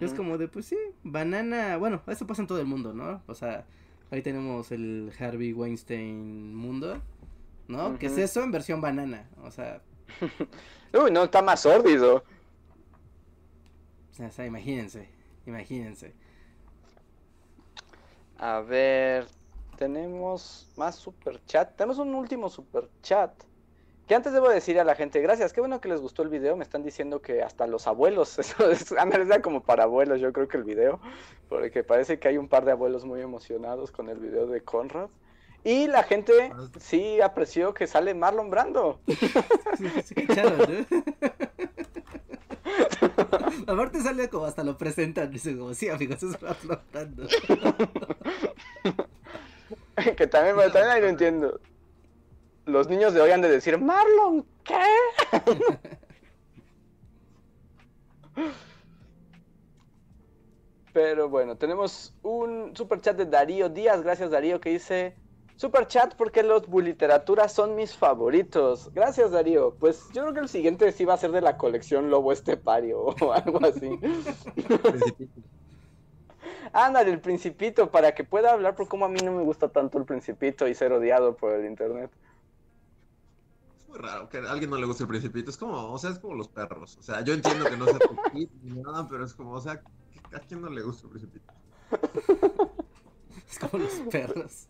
Es 0.00 0.12
como 0.12 0.36
de, 0.36 0.48
pues 0.48 0.66
sí, 0.66 0.76
banana, 1.02 1.78
bueno, 1.78 2.02
eso 2.08 2.26
pasa 2.26 2.42
en 2.42 2.48
todo 2.48 2.60
el 2.60 2.66
mundo, 2.66 2.92
¿no? 2.92 3.22
O 3.26 3.34
sea, 3.34 3.64
ahí 4.10 4.20
tenemos 4.20 4.70
el 4.70 5.10
Harvey 5.18 5.54
Weinstein 5.54 6.54
mundo, 6.54 7.00
¿no? 7.68 7.98
Que 7.98 8.06
es 8.06 8.18
eso 8.18 8.42
en 8.42 8.50
versión 8.52 8.82
banana, 8.82 9.28
o 9.42 9.50
sea, 9.50 9.80
Uy, 10.92 11.10
no, 11.10 11.24
está 11.24 11.40
más 11.40 11.60
sórdido. 11.60 12.22
o 14.20 14.30
sea, 14.30 14.46
imagínense, 14.46 15.08
imagínense. 15.48 16.12
A 18.38 18.60
ver, 18.60 19.26
tenemos 19.76 20.68
más 20.76 20.96
super 20.96 21.44
chat. 21.46 21.74
Tenemos 21.76 21.98
un 21.98 22.14
último 22.14 22.48
super 22.48 22.88
chat. 23.02 23.32
Que 24.06 24.14
antes 24.14 24.32
debo 24.32 24.48
decir 24.48 24.80
a 24.80 24.84
la 24.84 24.94
gente, 24.94 25.20
gracias, 25.20 25.52
qué 25.52 25.60
bueno 25.60 25.82
que 25.82 25.88
les 25.88 26.00
gustó 26.00 26.22
el 26.22 26.30
video. 26.30 26.56
Me 26.56 26.64
están 26.64 26.82
diciendo 26.82 27.20
que 27.20 27.42
hasta 27.42 27.66
los 27.66 27.86
abuelos, 27.86 28.38
eso 28.38 28.70
es, 28.70 28.90
anda 28.92 29.42
como 29.42 29.62
para 29.62 29.84
abuelos, 29.84 30.20
yo 30.20 30.32
creo 30.32 30.48
que 30.48 30.56
el 30.56 30.64
video, 30.64 31.00
porque 31.48 31.84
parece 31.84 32.18
que 32.18 32.28
hay 32.28 32.38
un 32.38 32.48
par 32.48 32.64
de 32.64 32.72
abuelos 32.72 33.04
muy 33.04 33.20
emocionados 33.20 33.90
con 33.90 34.08
el 34.08 34.18
video 34.18 34.46
de 34.46 34.62
Conrad. 34.62 35.10
Y 35.64 35.88
la 35.88 36.04
gente 36.04 36.52
sí 36.78 37.20
apreció 37.20 37.74
que 37.74 37.86
sale 37.86 38.14
Marlon 38.14 38.50
Brando. 38.50 39.00
Sí, 40.04 40.26
¿no? 40.26 40.96
Aparte 43.66 44.00
sale 44.00 44.28
como 44.28 44.44
hasta 44.44 44.64
lo 44.64 44.76
presentan, 44.76 45.30
dice 45.30 45.56
como, 45.56 45.74
sí 45.74 45.88
amigos, 45.88 46.22
es 46.22 46.40
Marlon 46.40 46.80
Brando. 46.92 47.26
que 50.16 50.26
también, 50.26 50.56
bueno, 50.56 50.72
también 50.72 50.92
ahí 50.92 51.00
lo 51.00 51.08
entiendo. 51.08 51.60
Los 52.66 52.88
niños 52.88 53.14
de 53.14 53.20
hoy 53.20 53.30
han 53.30 53.40
de 53.40 53.48
decir, 53.48 53.78
Marlon, 53.78 54.44
¿qué? 54.64 54.74
Pero 60.92 61.28
bueno, 61.28 61.56
tenemos 61.56 62.14
un 62.22 62.74
super 62.74 63.00
chat 63.00 63.16
de 63.16 63.26
Darío 63.26 63.68
Díaz, 63.68 64.02
gracias 64.02 64.30
Darío, 64.30 64.60
que 64.60 64.70
dice, 64.70 65.14
super 65.58 65.88
chat 65.88 66.14
porque 66.14 66.42
los 66.42 66.66
buliteraturas 66.68 67.52
son 67.52 67.74
mis 67.74 67.94
favoritos. 67.94 68.90
Gracias 68.94 69.32
Darío, 69.32 69.74
pues 69.78 70.06
yo 70.14 70.22
creo 70.22 70.34
que 70.34 70.40
el 70.40 70.48
siguiente 70.48 70.90
sí 70.92 71.04
va 71.04 71.14
a 71.14 71.18
ser 71.18 71.32
de 71.32 71.40
la 71.40 71.58
colección 71.58 72.10
Lobo 72.10 72.32
Estepario 72.32 73.00
o 73.20 73.32
algo 73.32 73.58
así. 73.64 73.98
Principito. 73.98 75.40
Ándale, 76.72 77.10
el 77.10 77.20
principito, 77.20 77.90
para 77.90 78.14
que 78.14 78.24
pueda 78.24 78.52
hablar 78.52 78.76
por 78.76 78.88
cómo 78.88 79.04
a 79.06 79.08
mí 79.08 79.20
no 79.24 79.32
me 79.32 79.42
gusta 79.42 79.68
tanto 79.68 79.98
el 79.98 80.04
principito 80.04 80.68
y 80.68 80.74
ser 80.74 80.92
odiado 80.92 81.34
por 81.34 81.52
el 81.52 81.66
internet. 81.66 82.10
Es 83.78 83.88
muy 83.88 83.98
raro 83.98 84.28
que 84.28 84.38
a 84.38 84.52
alguien 84.52 84.70
no 84.70 84.76
le 84.76 84.86
guste 84.86 85.02
el 85.04 85.08
principito. 85.08 85.50
Es 85.50 85.56
como, 85.56 85.92
o 85.92 85.98
sea, 85.98 86.10
es 86.10 86.18
como 86.18 86.34
los 86.34 86.48
perros. 86.48 86.96
O 86.98 87.02
sea, 87.02 87.22
yo 87.22 87.32
entiendo 87.32 87.64
que 87.64 87.76
no 87.76 87.86
sea 87.86 87.98
poquito 87.98 88.52
ni 88.62 88.80
nada, 88.80 89.08
pero 89.08 89.24
es 89.24 89.34
como, 89.34 89.52
o 89.52 89.60
sea, 89.60 89.82
¿a 90.32 90.38
quién 90.40 90.60
no 90.60 90.68
le 90.68 90.82
gusta 90.82 91.06
el 91.06 91.10
principito? 91.10 91.52
Es 93.50 93.58
como 93.58 93.82
los 93.82 93.94
perros. 94.10 94.68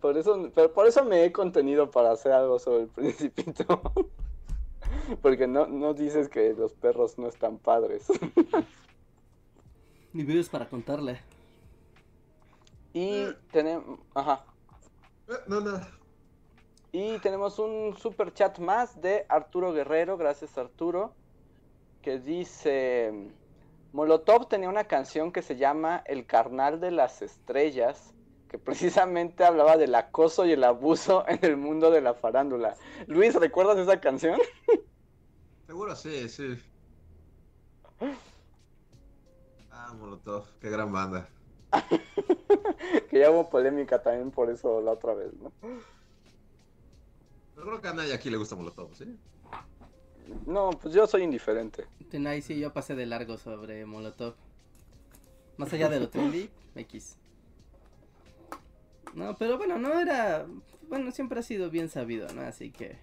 Por 0.00 0.16
eso, 0.16 0.50
pero 0.54 0.72
por 0.72 0.86
eso 0.86 1.04
me 1.04 1.24
he 1.24 1.32
contenido 1.32 1.90
para 1.90 2.12
hacer 2.12 2.32
algo 2.32 2.58
sobre 2.58 2.84
el 2.84 2.88
principito. 2.88 3.82
Porque 5.22 5.46
no, 5.46 5.66
no 5.66 5.94
dices 5.94 6.28
que 6.28 6.54
los 6.54 6.72
perros 6.74 7.18
no 7.18 7.28
están 7.28 7.58
padres. 7.58 8.06
Mi 10.12 10.24
video 10.24 10.40
es 10.40 10.48
para 10.48 10.68
contarle. 10.68 11.20
Y 12.92 13.26
tenemos. 13.52 14.00
Ajá. 14.14 14.44
Eh, 15.28 15.34
no, 15.46 15.60
nada. 15.60 15.88
Y 16.92 17.18
tenemos 17.18 17.58
un 17.60 17.96
super 17.96 18.34
chat 18.34 18.58
más 18.58 19.00
de 19.00 19.24
Arturo 19.28 19.72
Guerrero, 19.72 20.16
gracias 20.16 20.58
Arturo, 20.58 21.14
que 22.02 22.18
dice, 22.18 23.30
Molotov 23.92 24.48
tenía 24.48 24.68
una 24.68 24.84
canción 24.84 25.32
que 25.32 25.42
se 25.42 25.56
llama 25.56 26.02
El 26.06 26.26
carnal 26.26 26.80
de 26.80 26.92
las 26.92 27.22
estrellas, 27.22 28.14
que 28.48 28.58
precisamente 29.04 29.44
hablaba 29.44 29.76
del 29.76 29.94
acoso 29.94 30.46
y 30.46 30.52
el 30.52 30.64
abuso 30.64 31.24
en 31.28 31.38
el 31.42 31.56
mundo 31.56 31.90
de 31.90 32.00
la 32.00 32.14
farándula. 32.14 32.76
Luis, 33.06 33.34
¿recuerdas 33.34 33.78
esa 33.78 34.00
canción? 34.00 34.38
Seguro 35.66 35.94
sí, 35.94 36.28
sí. 36.28 36.58
Ah, 39.70 39.92
Molotov, 39.98 40.44
qué 40.60 40.68
gran 40.68 40.92
banda. 40.92 41.28
que 43.08 43.18
ya 43.20 43.30
hubo 43.30 43.48
polémica 43.48 44.02
también 44.02 44.32
por 44.32 44.50
eso 44.50 44.80
la 44.80 44.92
otra 44.92 45.14
vez, 45.14 45.32
¿no? 45.34 45.52
Pero 47.54 47.66
creo 47.66 47.80
que 47.80 47.88
a 47.88 47.94
nadie 47.94 48.12
aquí 48.12 48.30
le 48.30 48.36
gusta 48.36 48.56
Molotov, 48.56 48.94
¿sí? 48.96 49.16
No, 50.46 50.70
pues 50.70 50.94
yo 50.94 51.06
soy 51.06 51.22
indiferente. 51.22 51.86
Ahí 52.26 52.42
sí, 52.42 52.58
yo 52.58 52.72
pasé 52.72 52.94
de 52.94 53.06
largo 53.06 53.38
sobre 53.38 53.84
Molotov. 53.86 54.34
Más 55.56 55.72
allá 55.72 55.88
de 55.88 56.00
lo 56.00 56.08
trendy, 56.08 56.48
X. 56.74 57.16
No, 59.14 59.36
pero 59.36 59.58
bueno, 59.58 59.78
no 59.78 59.98
era. 59.98 60.46
Bueno, 60.88 61.10
siempre 61.12 61.40
ha 61.40 61.42
sido 61.42 61.70
bien 61.70 61.88
sabido, 61.88 62.28
¿no? 62.32 62.42
Así 62.42 62.70
que 62.70 62.98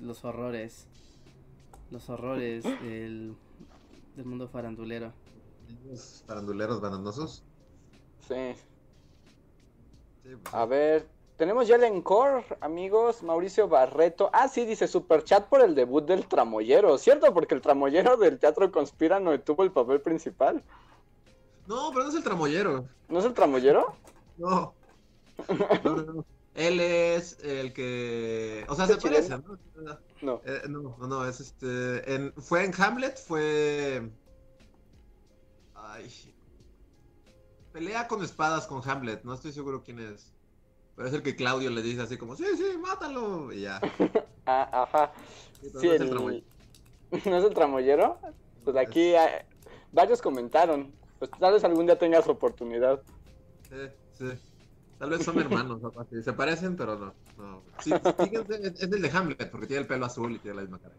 los 0.00 0.24
horrores. 0.24 0.86
Los 1.90 2.08
horrores 2.08 2.64
del, 2.64 3.36
del 4.16 4.24
mundo 4.24 4.48
farandulero. 4.48 5.12
Los 5.86 6.24
faranduleros 6.26 6.80
bananosos. 6.80 7.44
Sí. 8.26 8.54
Sí, 10.22 10.30
pues, 10.42 10.54
A 10.54 10.66
ver, 10.66 11.06
tenemos 11.36 11.66
ya 11.66 11.76
el 11.76 11.84
encore, 11.84 12.44
amigos. 12.60 13.22
Mauricio 13.22 13.68
Barreto. 13.68 14.30
Ah, 14.32 14.48
sí, 14.48 14.64
dice 14.64 14.86
superchat 14.86 15.48
por 15.48 15.60
el 15.62 15.74
debut 15.74 16.04
del 16.04 16.26
tramoyero. 16.26 16.96
¿Cierto? 16.98 17.32
Porque 17.34 17.54
el 17.54 17.60
tramoyero 17.60 18.16
del 18.16 18.38
Teatro 18.38 18.70
Conspirano 18.70 19.38
tuvo 19.40 19.64
el 19.64 19.72
papel 19.72 20.00
principal. 20.00 20.62
No, 21.66 21.90
pero 21.92 22.04
no 22.04 22.10
es 22.10 22.16
el 22.16 22.22
tramoyero. 22.22 22.84
¿No 23.08 23.18
es 23.18 23.24
el 23.24 23.34
tramoyero? 23.34 23.94
No. 24.36 24.74
No, 25.82 25.96
no, 25.96 26.02
no. 26.02 26.24
Él 26.54 26.78
es 26.78 27.38
el 27.42 27.72
que. 27.72 28.64
O 28.68 28.74
sea, 28.76 28.84
¿Es 28.84 28.92
se 28.92 28.96
parece? 28.98 29.38
¿no? 29.38 29.58
No. 30.22 30.40
Eh, 30.44 30.62
no, 30.68 30.96
no, 30.98 31.06
no, 31.06 31.28
es 31.28 31.40
este. 31.40 32.14
En, 32.14 32.32
fue 32.34 32.64
en 32.64 32.72
Hamlet, 32.80 33.18
fue. 33.18 34.08
Ay. 35.74 36.34
Pelea 37.72 38.06
con 38.06 38.22
espadas 38.22 38.68
con 38.68 38.88
Hamlet, 38.88 39.24
no 39.24 39.34
estoy 39.34 39.52
seguro 39.52 39.82
quién 39.82 39.98
es. 39.98 40.33
Pero 40.96 41.08
es 41.08 41.14
el 41.14 41.22
que 41.22 41.34
Claudio 41.36 41.70
le 41.70 41.82
dice 41.82 42.02
así 42.02 42.16
como, 42.16 42.36
sí, 42.36 42.44
sí, 42.56 42.78
mátalo. 42.78 43.52
Y 43.52 43.62
ya. 43.62 43.80
Ah, 44.46 44.82
ajá. 44.82 45.10
Sí, 45.62 45.70
pero 45.72 45.80
Sí, 45.80 45.86
no 45.88 45.94
es 45.94 46.00
el 46.00 46.02
el- 46.02 46.10
tramoyero. 46.10 46.44
¿No 47.30 47.38
es 47.38 47.44
el 47.44 47.54
tramoyero? 47.54 48.18
Pues 48.64 48.76
aquí 48.76 49.12
varios 49.92 50.20
comentaron. 50.20 50.92
Pues 51.18 51.30
tal 51.40 51.54
vez 51.54 51.64
algún 51.64 51.86
día 51.86 51.98
tengas 51.98 52.28
oportunidad. 52.28 53.00
Sí, 53.70 53.76
sí. 54.18 54.26
Tal 54.98 55.10
vez 55.10 55.24
son 55.24 55.38
hermanos. 55.40 55.80
Se 56.24 56.32
parecen, 56.34 56.76
pero 56.76 56.96
no. 56.96 57.14
no. 57.38 57.62
Sí, 57.80 57.92
fíjense, 58.22 58.54
es, 58.66 58.74
es 58.74 58.82
el 58.82 59.00
de 59.00 59.10
Hamlet, 59.10 59.50
porque 59.50 59.66
tiene 59.66 59.80
el 59.82 59.88
pelo 59.88 60.04
azul 60.06 60.32
y 60.32 60.38
tiene 60.38 60.56
la 60.56 60.62
misma 60.62 60.78
cara. 60.78 60.94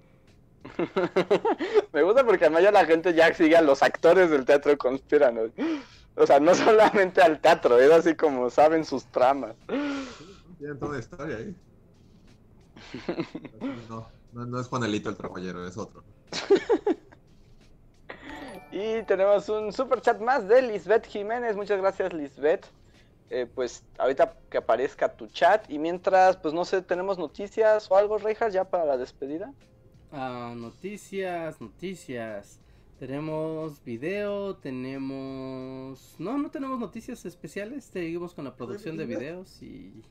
Me 1.94 2.02
gusta 2.04 2.26
porque 2.26 2.46
además 2.46 2.64
ya 2.64 2.72
la 2.72 2.86
gente 2.86 3.14
ya 3.14 3.32
sigue 3.34 3.56
a 3.56 3.62
los 3.62 3.84
actores 3.84 4.30
del 4.32 4.46
teatro 4.46 4.76
conspirano. 4.78 5.42
O 6.16 6.26
sea, 6.26 6.40
no 6.40 6.56
solamente 6.56 7.22
al 7.22 7.40
teatro, 7.40 7.80
es 7.80 7.92
así 7.92 8.16
como 8.16 8.50
saben 8.50 8.86
sus 8.86 9.06
tramas. 9.06 9.56
Tienen 10.58 10.80
toda 10.80 10.94
la 10.94 11.00
historia 11.00 11.38
ahí. 11.38 11.56
No, 13.90 14.08
no, 14.34 14.46
no 14.46 14.60
es 14.60 14.68
Juanelito 14.68 15.10
el 15.10 15.16
tramoyero, 15.16 15.66
es 15.68 15.78
otro. 15.78 16.04
Y 18.76 19.04
tenemos 19.04 19.48
un 19.48 19.72
super 19.72 20.02
chat 20.02 20.20
más 20.20 20.50
de 20.50 20.62
Lisbeth 20.62 21.06
Jiménez. 21.08 21.56
Muchas 21.56 21.80
gracias, 21.80 22.12
Lisbeth. 22.12 22.66
Eh, 23.30 23.48
pues 23.56 23.86
ahorita 23.98 24.36
que 24.50 24.58
aparezca 24.58 25.16
tu 25.16 25.28
chat. 25.28 25.70
Y 25.72 25.80
mientras, 25.80 26.36
pues 26.36 26.54
no 26.54 26.66
sé, 26.66 26.82
tenemos 26.82 27.18
noticias 27.18 27.90
o 27.90 27.96
algo, 27.96 28.18
Reijas, 28.18 28.52
ya 28.52 28.66
para 28.66 28.84
la 28.84 28.98
despedida. 28.98 29.54
Ah, 30.12 30.54
noticias, 30.58 31.62
noticias. 31.62 32.60
Tenemos 33.00 33.82
video, 33.82 34.58
tenemos... 34.58 36.16
No, 36.20 36.38
no 36.38 36.52
tenemos 36.52 36.78
noticias 36.78 37.24
especiales. 37.26 37.86
Seguimos 37.86 38.34
con 38.34 38.44
la 38.44 38.58
producción 38.58 38.98
de 38.98 39.06
videos 39.06 39.62
y... 39.62 40.04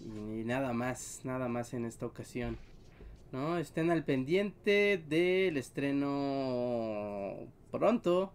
Y 0.00 0.44
nada 0.44 0.72
más, 0.72 1.20
nada 1.24 1.48
más 1.48 1.74
en 1.74 1.84
esta 1.84 2.06
ocasión. 2.06 2.58
¿No? 3.32 3.58
Estén 3.58 3.90
al 3.90 4.04
pendiente 4.04 5.02
del 5.08 5.56
estreno 5.56 7.36
pronto 7.70 8.32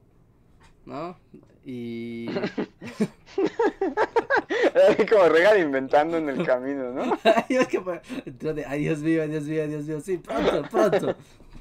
¿no? 0.86 1.18
Y... 1.66 2.28
como 5.10 5.30
regal 5.30 5.60
inventando 5.60 6.18
en 6.18 6.30
el 6.30 6.46
camino, 6.46 6.92
¿no? 6.92 7.18
Ay, 7.24 7.66
que 7.66 7.82
entró 8.26 8.54
de, 8.54 8.66
ay, 8.66 8.82
Dios 8.82 9.00
mío, 9.00 9.26
Dios 9.28 10.04
sí, 10.04 10.18
pronto, 10.18 10.64
pronto, 10.70 11.16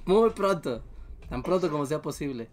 muy 0.05 0.31
pronto, 0.31 0.83
tan 1.29 1.41
pronto 1.43 1.71
como 1.71 1.87
sea 1.87 2.03
posible. 2.03 2.49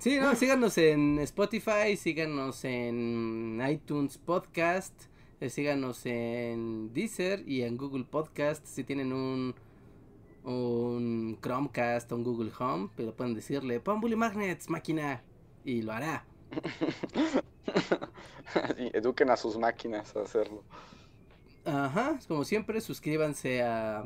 Sí, 0.00 0.18
no, 0.18 0.34
síganos 0.34 0.76
en 0.78 1.18
Spotify, 1.20 1.96
síganos 1.96 2.64
en 2.64 3.62
iTunes 3.68 4.18
Podcast, 4.18 4.92
síganos 5.40 6.04
en 6.06 6.92
Deezer 6.92 7.48
y 7.48 7.62
en 7.62 7.76
Google 7.76 8.04
Podcast, 8.04 8.66
si 8.66 8.84
tienen 8.84 9.12
un 9.12 9.54
un 10.46 11.38
Chromecast 11.42 12.10
o 12.12 12.16
un 12.16 12.22
Google 12.24 12.52
Home, 12.58 12.88
pero 12.96 13.14
pueden 13.14 13.34
decirle, 13.34 13.80
pon 13.80 14.00
Bully 14.00 14.14
Magnets, 14.14 14.70
máquina, 14.70 15.22
y 15.64 15.82
lo 15.82 15.92
hará. 15.92 16.24
Y 18.78 18.96
eduquen 18.96 19.28
a 19.28 19.36
sus 19.36 19.58
máquinas 19.58 20.14
a 20.16 20.22
hacerlo. 20.22 20.62
Ajá, 21.64 22.18
como 22.28 22.44
siempre, 22.44 22.80
suscríbanse 22.80 23.60
a, 23.62 24.04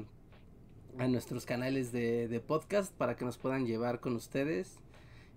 a 0.98 1.08
nuestros 1.08 1.44
canales 1.44 1.92
de, 1.92 2.26
de 2.26 2.40
podcast 2.40 2.92
para 2.94 3.16
que 3.16 3.24
nos 3.26 3.36
puedan 3.36 3.66
llevar 3.66 4.00
con 4.00 4.16
ustedes 4.16 4.78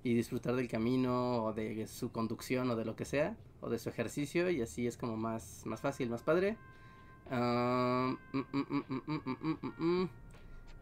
y 0.03 0.13
disfrutar 0.13 0.55
del 0.55 0.67
camino 0.67 1.43
o 1.45 1.53
de 1.53 1.87
su 1.87 2.11
conducción 2.11 2.69
o 2.69 2.75
de 2.75 2.85
lo 2.85 2.95
que 2.95 3.05
sea, 3.05 3.37
o 3.61 3.69
de 3.69 3.79
su 3.79 3.89
ejercicio, 3.89 4.49
y 4.49 4.61
así 4.61 4.85
es 4.85 4.97
como 4.97 5.15
más, 5.15 5.63
más 5.65 5.81
fácil, 5.81 6.09
más 6.09 6.21
padre. 6.21 6.57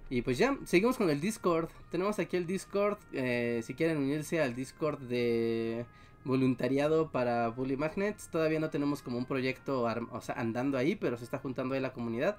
Y 0.10 0.23
pues 0.23 0.38
ya, 0.38 0.57
seguimos 0.65 0.98
con 0.98 1.10
el 1.10 1.22
Discord. 1.22 1.69
Tenemos 1.89 2.19
aquí 2.19 2.35
el 2.35 2.45
Discord, 2.45 2.98
eh, 3.14 3.61
si 3.64 3.76
quieren 3.76 3.98
unirse 3.98 4.41
al 4.41 4.56
Discord 4.56 4.99
de 4.99 5.85
voluntariado 6.26 7.11
para 7.11 7.48
Bully 7.49 7.77
Magnets. 7.77 8.30
Todavía 8.30 8.60
no 8.60 8.69
tenemos 8.69 9.02
como 9.02 9.18
un 9.18 9.26
proyecto 9.26 9.84
o 9.84 10.22
sea, 10.22 10.35
andando 10.35 10.77
ahí, 10.77 10.95
pero 10.95 11.18
se 11.18 11.23
está 11.23 11.38
juntando 11.38 11.76
ahí 11.76 11.81
la 11.81 11.93
comunidad. 11.93 12.38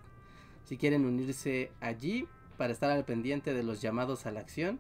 Si 0.65 0.77
quieren 0.77 1.07
unirse 1.07 1.73
allí 1.81 2.27
para 2.57 2.73
estar 2.73 2.91
al 2.91 3.05
pendiente 3.05 3.55
de 3.55 3.63
los 3.63 3.81
llamados 3.81 4.27
a 4.27 4.33
la 4.33 4.41
acción 4.41 4.79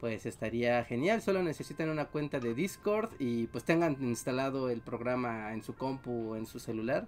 pues 0.00 0.26
estaría 0.26 0.84
genial. 0.84 1.22
Solo 1.22 1.42
necesitan 1.42 1.88
una 1.88 2.06
cuenta 2.06 2.38
de 2.38 2.54
Discord 2.54 3.10
y 3.18 3.46
pues 3.48 3.64
tengan 3.64 3.96
instalado 4.00 4.70
el 4.70 4.80
programa 4.80 5.52
en 5.52 5.62
su 5.62 5.74
compu 5.74 6.32
o 6.32 6.36
en 6.36 6.46
su 6.46 6.58
celular, 6.58 7.06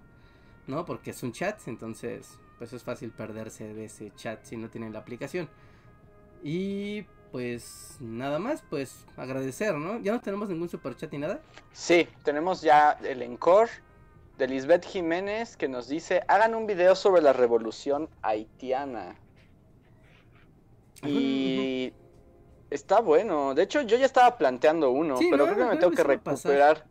¿no? 0.67 0.85
Porque 0.85 1.11
es 1.11 1.23
un 1.23 1.31
chat, 1.31 1.59
entonces 1.67 2.37
pues 2.57 2.73
es 2.73 2.83
fácil 2.83 3.11
perderse 3.11 3.73
de 3.73 3.85
ese 3.85 4.11
chat 4.15 4.43
si 4.43 4.57
no 4.57 4.69
tienen 4.69 4.93
la 4.93 4.99
aplicación. 4.99 5.49
Y 6.43 7.03
pues 7.31 7.97
nada 7.99 8.39
más, 8.39 8.63
pues 8.69 9.05
agradecer, 9.15 9.75
¿no? 9.75 9.99
Ya 9.99 10.11
no 10.11 10.19
tenemos 10.19 10.49
ningún 10.49 10.69
super 10.69 10.95
chat 10.95 11.11
ni 11.11 11.19
nada. 11.19 11.39
Sí, 11.71 12.07
tenemos 12.23 12.61
ya 12.61 12.91
el 13.03 13.21
encore 13.21 13.71
de 14.37 14.47
Lisbeth 14.47 14.85
Jiménez 14.85 15.55
que 15.55 15.67
nos 15.67 15.87
dice, 15.87 16.21
hagan 16.27 16.55
un 16.55 16.67
video 16.67 16.95
sobre 16.95 17.21
la 17.21 17.31
revolución 17.31 18.09
haitiana. 18.21 19.15
Y 21.03 21.93
está 22.71 22.99
bueno. 23.01 23.53
De 23.53 23.61
hecho, 23.63 23.81
yo 23.81 23.97
ya 23.97 24.05
estaba 24.05 24.37
planteando 24.37 24.89
uno, 24.89 25.17
Sí, 25.17 25.27
pero 25.29 25.45
¿no? 25.45 25.53
creo 25.53 25.67
que 25.67 25.73
me 25.75 25.79
tengo 25.79 25.91
que 25.91 26.17
pasar. 26.19 26.51
recuperar 26.51 26.85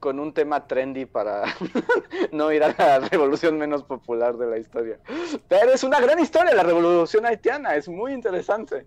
con 0.00 0.18
un 0.18 0.32
tema 0.32 0.66
trendy 0.66 1.04
para 1.04 1.44
no 2.32 2.50
ir 2.52 2.64
a 2.64 2.74
la 2.76 3.00
revolución 3.00 3.58
menos 3.58 3.84
popular 3.84 4.36
de 4.38 4.46
la 4.46 4.58
historia. 4.58 4.98
Pero 5.46 5.72
es 5.72 5.84
una 5.84 6.00
gran 6.00 6.18
historia 6.18 6.54
la 6.54 6.62
revolución 6.62 7.26
haitiana, 7.26 7.76
es 7.76 7.86
muy 7.88 8.12
interesante. 8.14 8.86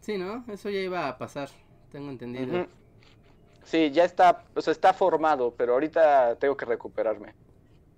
Sí, 0.00 0.18
¿no? 0.18 0.44
Eso 0.48 0.68
ya 0.70 0.80
iba 0.80 1.08
a 1.08 1.18
pasar, 1.18 1.48
tengo 1.90 2.10
entendido. 2.10 2.66
Sí, 3.64 3.90
ya 3.90 4.04
está, 4.04 4.44
o 4.54 4.60
sea, 4.60 4.72
está 4.72 4.92
formado, 4.92 5.54
pero 5.56 5.74
ahorita 5.74 6.36
tengo 6.36 6.56
que 6.56 6.64
recuperarme. 6.64 7.34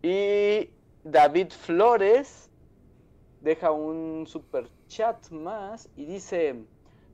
Y 0.02 0.70
David 1.04 1.50
Flores 1.50 2.48
deja 3.40 3.70
un 3.70 4.26
super 4.26 4.68
chat 4.90 5.30
más 5.30 5.88
y 5.96 6.04
dice, 6.04 6.64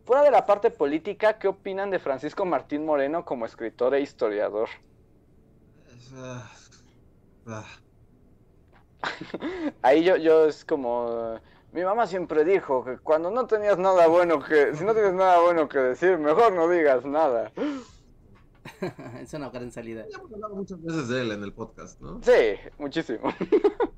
fuera 0.05 0.23
de 0.23 0.31
la 0.31 0.47
parte 0.47 0.71
política, 0.71 1.39
¿qué 1.39 1.47
opinan 1.47 1.91
de 1.91 1.99
Francisco 1.99 2.45
Martín 2.45 2.85
Moreno 2.85 3.25
como 3.25 3.45
escritor 3.45 3.95
e 3.95 4.01
historiador? 4.01 4.69
Es, 5.87 6.13
ah, 6.17 6.51
Ahí 9.83 10.03
yo, 10.03 10.17
yo 10.17 10.47
es 10.47 10.65
como, 10.65 11.39
mi 11.73 11.83
mamá 11.85 12.07
siempre 12.07 12.45
dijo 12.45 12.83
que 12.83 12.97
cuando 12.99 13.31
no 13.31 13.47
tenías 13.47 13.79
nada 13.79 14.09
bueno 14.09 14.43
que, 14.43 14.75
si 14.75 14.83
no 14.83 14.95
tienes 14.95 15.13
nada 15.13 15.39
bueno 15.41 15.69
que 15.69 15.79
decir, 15.79 16.19
mejor 16.19 16.55
no 16.55 16.69
digas 16.69 17.05
nada. 17.05 17.53
es 19.21 19.35
una 19.35 19.51
gran 19.51 19.71
salida. 19.71 20.07
ya 20.11 20.17
hemos 20.19 20.33
hablado 20.33 20.57
muchas 20.57 20.83
veces 20.83 21.09
de 21.09 21.21
él 21.21 21.33
en 21.33 21.43
el 21.43 21.53
podcast, 21.53 22.01
¿no? 22.01 22.21
Sí, 22.23 22.57
muchísimo. 22.79 23.29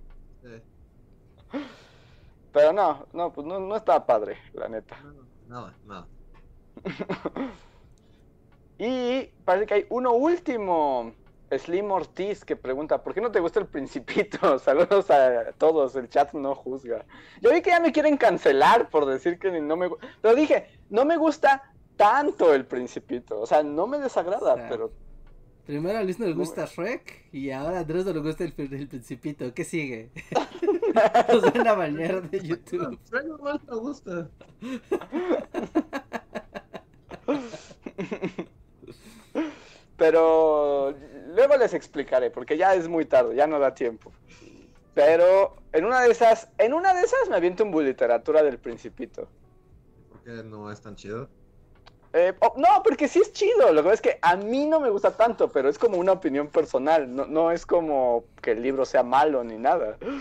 Pero 2.58 2.72
no, 2.72 3.06
no, 3.12 3.32
pues 3.32 3.46
no, 3.46 3.60
no 3.60 3.76
estaba 3.76 4.04
padre, 4.04 4.36
la 4.52 4.68
neta. 4.68 4.98
No, 5.46 5.72
nada. 5.86 6.08
Y 8.78 9.26
parece 9.44 9.66
que 9.66 9.74
hay 9.74 9.86
uno 9.90 10.12
último. 10.12 11.12
Slim 11.56 11.90
Ortiz 11.92 12.44
que 12.44 12.56
pregunta, 12.56 13.02
¿por 13.02 13.14
qué 13.14 13.20
no 13.20 13.30
te 13.30 13.38
gusta 13.40 13.60
el 13.60 13.66
principito? 13.68 14.58
Saludos 14.58 15.08
a 15.10 15.52
todos, 15.56 15.94
el 15.96 16.08
chat 16.08 16.32
no 16.34 16.54
juzga. 16.56 17.06
Yo 17.40 17.50
vi 17.52 17.62
que 17.62 17.70
ya 17.70 17.78
me 17.80 17.92
quieren 17.92 18.16
cancelar 18.16 18.90
por 18.90 19.06
decir 19.06 19.38
que 19.38 19.60
no 19.60 19.76
me... 19.76 19.88
gu- 19.88 19.98
Pero 20.20 20.34
dije, 20.34 20.66
no 20.90 21.04
me 21.04 21.16
gusta 21.16 21.62
tanto 21.96 22.52
el 22.52 22.66
principito. 22.66 23.40
O 23.40 23.46
sea, 23.46 23.62
no 23.62 23.86
me 23.86 23.98
desagrada, 23.98 24.54
O 24.54 24.56
sea, 24.56 24.68
pero... 24.68 24.92
Primero 25.64 25.98
a 25.98 26.02
Luis 26.02 26.18
no 26.18 26.26
le 26.26 26.32
No, 26.32 26.38
gusta 26.40 26.64
Shrek 26.66 27.28
y 27.32 27.50
ahora 27.50 27.78
a 27.78 27.80
Andrés 27.80 28.04
no 28.04 28.12
le 28.12 28.20
gusta 28.20 28.42
el, 28.44 28.54
el 28.56 28.88
principito. 28.88 29.54
¿Qué 29.54 29.64
sigue? 29.64 30.10
Nos 31.28 31.52
van 31.52 31.66
a 31.66 31.74
bañar 31.74 32.30
de 32.30 32.40
YouTube. 32.40 32.98
Shrek 33.10 33.26
normal 33.26 33.60
me 33.68 33.76
gusta. 33.76 34.28
Pero 39.96 40.94
luego 41.34 41.56
les 41.56 41.74
explicaré, 41.74 42.30
porque 42.30 42.56
ya 42.56 42.74
es 42.74 42.88
muy 42.88 43.04
tarde, 43.04 43.34
ya 43.34 43.46
no 43.46 43.58
da 43.58 43.74
tiempo. 43.74 44.12
Pero 44.94 45.56
en 45.72 45.84
una 45.84 46.00
de 46.02 46.10
esas, 46.10 46.48
en 46.58 46.72
una 46.72 46.94
de 46.94 47.00
esas 47.02 47.28
me 47.28 47.36
aviento 47.36 47.64
un 47.64 47.84
literatura 47.84 48.42
del 48.42 48.58
Principito. 48.58 49.28
¿Por 50.08 50.22
qué 50.22 50.42
no 50.44 50.70
es 50.70 50.80
tan 50.80 50.96
chido? 50.96 51.28
Eh, 52.12 52.32
oh, 52.40 52.54
no, 52.56 52.82
porque 52.82 53.06
sí 53.06 53.20
es 53.20 53.32
chido. 53.32 53.72
Lo 53.72 53.82
que 53.82 53.90
pasa 53.90 53.94
es 53.94 54.00
que 54.00 54.18
a 54.22 54.36
mí 54.36 54.66
no 54.66 54.80
me 54.80 54.90
gusta 54.90 55.16
tanto, 55.16 55.50
pero 55.50 55.68
es 55.68 55.78
como 55.78 55.98
una 55.98 56.12
opinión 56.12 56.48
personal. 56.48 57.14
No, 57.14 57.26
no 57.26 57.50
es 57.52 57.66
como 57.66 58.24
que 58.40 58.52
el 58.52 58.62
libro 58.62 58.84
sea 58.84 59.02
malo 59.02 59.44
ni 59.44 59.58
nada. 59.58 59.98
Sí, 60.00 60.16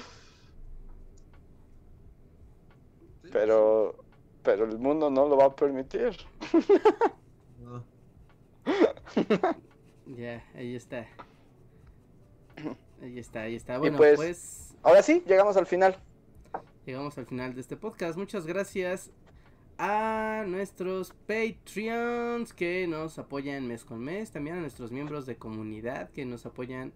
Pero, 3.40 3.96
pero 4.42 4.66
el 4.66 4.80
mundo 4.80 5.12
no 5.12 5.28
lo 5.28 5.38
va 5.38 5.46
a 5.46 5.56
permitir. 5.56 6.18
no. 7.60 7.84
Ya, 10.08 10.44
ahí 10.56 10.74
está. 10.76 11.06
Ahí 13.02 13.20
está, 13.20 13.42
ahí 13.42 13.56
está. 13.56 13.78
Bueno, 13.78 13.98
pues- 13.98 14.16
pues 14.16 14.76
Ahora 14.82 15.04
sí, 15.04 15.22
llegamos 15.28 15.58
al 15.58 15.66
final. 15.68 15.98
llegamos 16.86 17.18
al 17.18 17.26
final 17.26 17.54
de 17.54 17.62
este 17.62 17.76
podcast. 17.78 18.18
Muchas 18.18 18.48
gracias 18.48 19.12
a 19.78 20.46
nuestros 20.48 21.14
Patreons 21.28 22.54
que 22.54 22.88
nos 22.88 23.20
apoyan 23.20 23.68
mes 23.68 23.84
con 23.86 24.00
mes. 24.00 24.32
También 24.32 24.56
a 24.58 24.62
nuestros 24.62 24.92
miembros 24.92 25.26
de 25.26 25.36
comunidad 25.36 26.10
que 26.12 26.26
nos 26.26 26.46
apoyan 26.46 26.94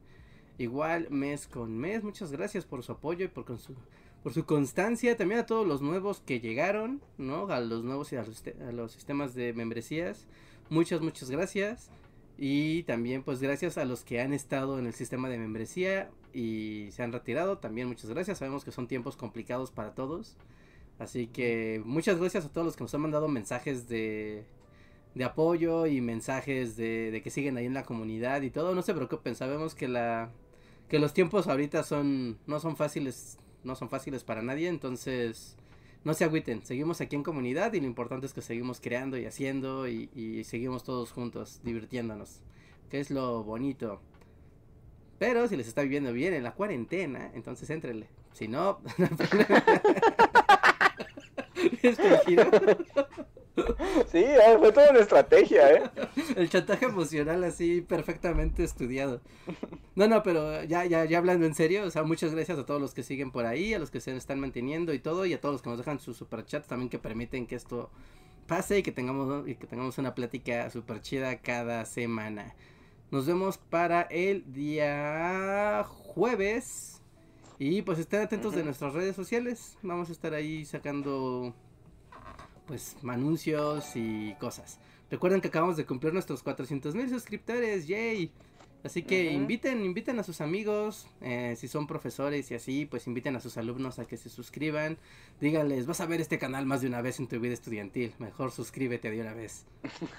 igual 0.57 1.07
mes 1.11 1.47
con 1.47 1.77
mes. 1.77 2.03
Muchas 2.03 2.31
gracias 2.31 2.65
por 2.65 2.81
su 2.81 2.93
apoyo 2.93 3.26
y 3.26 3.27
por, 3.27 3.43
con 3.45 3.59
su, 3.59 3.76
por 4.23 4.34
su 4.34 4.45
constancia. 4.45 5.18
También 5.18 5.41
a 5.41 5.45
todos 5.45 5.68
los 5.68 5.81
nuevos 5.81 6.22
que 6.22 6.39
llegaron, 6.39 7.02
¿no? 7.18 7.48
A 7.48 7.60
los 7.60 7.84
nuevos 7.84 8.11
y 8.14 8.15
a 8.15 8.23
los, 8.23 8.43
a 8.68 8.72
los 8.72 8.91
sistemas 8.91 9.35
de 9.35 9.53
membresías. 9.53 10.27
Muchas, 10.69 11.02
muchas 11.02 11.30
gracias. 11.30 11.89
Y 12.38 12.84
también 12.84 13.23
pues 13.23 13.41
gracias 13.41 13.77
a 13.77 13.85
los 13.85 14.03
que 14.03 14.22
han 14.22 14.34
estado 14.34 14.80
en 14.80 14.88
el 14.88 14.93
sistema 14.93 15.30
de 15.30 15.38
membresía 15.38 16.10
y 16.34 16.88
se 16.91 17.03
han 17.03 17.11
retirado. 17.11 17.57
También 17.60 17.88
muchas 17.88 18.10
gracias. 18.10 18.39
Sabemos 18.39 18.65
que 18.65 18.72
son 18.72 18.88
tiempos 18.88 19.15
complicados 19.15 19.72
para 19.72 19.93
todos. 19.93 20.35
Así 20.98 21.27
que 21.27 21.81
muchas 21.85 22.19
gracias 22.19 22.45
a 22.45 22.49
todos 22.49 22.65
los 22.65 22.76
que 22.76 22.84
nos 22.84 22.93
han 22.93 23.02
mandado 23.02 23.27
mensajes 23.27 23.88
de, 23.88 24.43
de 25.15 25.23
apoyo 25.23 25.88
y 25.88 25.99
mensajes 25.99 26.76
de, 26.77 27.11
de 27.11 27.22
que 27.22 27.30
siguen 27.30 27.57
ahí 27.57 27.65
en 27.65 27.73
la 27.73 27.84
comunidad 27.84 28.41
y 28.43 28.52
todo. 28.52 28.76
No 28.76 28.81
se 28.81 28.93
preocupen, 28.93 29.35
sabemos 29.35 29.76
que 29.76 29.88
la 29.88 30.31
que 30.89 30.99
los 30.99 31.14
tiempos 31.14 31.48
ahorita 31.48 31.84
son 31.84 32.38
no 32.48 32.60
son 32.60 32.76
fáciles, 32.76 33.38
no 33.63 33.75
son 33.75 33.89
fáciles 33.89 34.23
para 34.23 34.41
nadie, 34.41 34.67
entonces 34.67 35.57
no 36.03 36.13
se 36.13 36.23
agüiten, 36.23 36.65
seguimos 36.65 36.99
aquí 37.01 37.15
en 37.15 37.23
comunidad 37.23 37.73
y 37.73 37.79
lo 37.79 37.85
importante 37.85 38.25
es 38.25 38.33
que 38.33 38.41
seguimos 38.41 38.81
creando 38.81 39.17
y 39.17 39.25
haciendo 39.25 39.88
y, 39.88 40.43
seguimos 40.45 40.83
todos 40.83 41.11
juntos 41.11 41.61
divirtiéndonos, 41.63 42.41
que 42.89 42.99
es 42.99 43.11
lo 43.11 43.43
bonito. 43.43 44.01
Pero 45.19 45.47
si 45.47 45.55
les 45.55 45.67
está 45.67 45.83
viviendo 45.83 46.11
bien 46.13 46.33
en 46.33 46.43
la 46.43 46.53
cuarentena, 46.53 47.31
entonces 47.35 47.69
éntrenle. 47.69 48.07
Si 48.33 48.47
no. 48.47 48.79
¿Viste 51.82 52.08
el 52.08 52.18
giro? 52.20 52.44
Sí, 54.12 54.24
fue 54.60 54.72
toda 54.72 54.91
una 54.91 54.99
estrategia, 54.99 55.72
¿eh? 55.74 55.84
El 56.36 56.49
chantaje 56.49 56.86
emocional 56.86 57.44
así 57.44 57.82
perfectamente 57.82 58.64
estudiado. 58.64 59.22
No, 59.95 60.08
no, 60.08 60.24
pero 60.24 60.64
ya, 60.64 60.86
ya, 60.86 61.06
ya 61.06 61.18
hablando 61.18 61.45
en 61.45 61.53
serio, 61.53 61.84
o 61.84 61.91
sea, 61.91 62.03
muchas 62.03 62.34
gracias 62.34 62.58
a 62.58 62.66
todos 62.66 62.80
los 62.80 62.94
que 62.94 63.03
siguen 63.03 63.32
por 63.32 63.45
ahí, 63.45 63.74
a 63.74 63.80
los 63.80 63.91
que 63.91 63.99
se 63.99 64.16
están 64.16 64.40
manteniendo 64.40 64.94
y 64.94 64.99
todo, 64.99 65.26
y 65.26 65.34
a 65.34 65.41
todos 65.41 65.53
los 65.53 65.62
que 65.62 65.70
nos 65.70 65.78
dejan 65.78 65.99
sus 65.99 66.18
superchats 66.18 66.68
también 66.68 66.90
que 66.90 66.98
permiten 66.98 67.45
que 67.45 67.56
esto 67.56 67.90
pase 68.48 68.80
y 68.80 68.84
que 68.84 68.91
tengamos, 68.91 69.48
y 69.48 69.56
que 69.56 69.68
tengamos 69.68 69.98
una 69.98 70.16
plática 70.16 70.70
super 70.70 71.02
chida 71.02 71.38
cada 71.38 71.86
semana. 71.86 72.56
Nos 73.12 73.26
vemos 73.26 73.58
para 73.58 74.03
el 74.03 74.53
día 74.53 75.84
jueves. 75.86 77.02
Y 77.60 77.84
pues 77.84 77.99
estén 77.99 78.22
atentos 78.22 78.56
de 78.56 78.64
nuestras 78.64 78.94
redes 78.94 79.16
sociales. 79.16 79.78
Vamos 79.84 80.10
a 80.10 80.14
estar 80.14 80.34
ahí 80.34 80.66
sacando 80.66 81.53
pues 82.72 82.95
anuncios 83.06 83.98
y 83.98 84.34
cosas. 84.39 84.80
Recuerden 85.10 85.41
que 85.41 85.49
acabamos 85.49 85.76
de 85.76 85.85
cumplir 85.85 86.14
nuestros 86.14 86.41
400 86.41 86.95
mil 86.95 87.10
suscriptores, 87.10 87.85
yay. 87.85 88.31
Así 88.85 89.03
que 89.03 89.34
inviten, 89.34 89.84
inviten 89.84 90.18
a 90.19 90.23
sus 90.23 90.39
amigos, 90.39 91.06
eh, 91.19 91.56
si 91.57 91.68
son 91.68 91.85
profesores 91.85 92.49
y 92.49 92.56
así, 92.56 92.85
pues 92.85 93.07
inviten 93.07 93.35
a 93.35 93.41
sus 93.41 93.57
alumnos 93.57 93.99
a 93.99 94.06
que 94.06 94.15
se 94.15 94.30
suscriban. 94.30 94.98
Díganles, 95.41 95.85
vas 95.85 95.99
a 95.99 96.06
ver 96.06 96.22
este 96.22 96.39
canal 96.39 96.65
más 96.65 96.80
de 96.80 96.88
una 96.88 97.02
vez 97.02 97.19
en 97.19 97.27
tu 97.27 97.41
vida 97.41 97.53
estudiantil, 97.53 98.14
mejor 98.19 98.52
suscríbete 98.52 99.11
de 99.11 99.19
una 99.19 99.34
vez. 99.34 99.65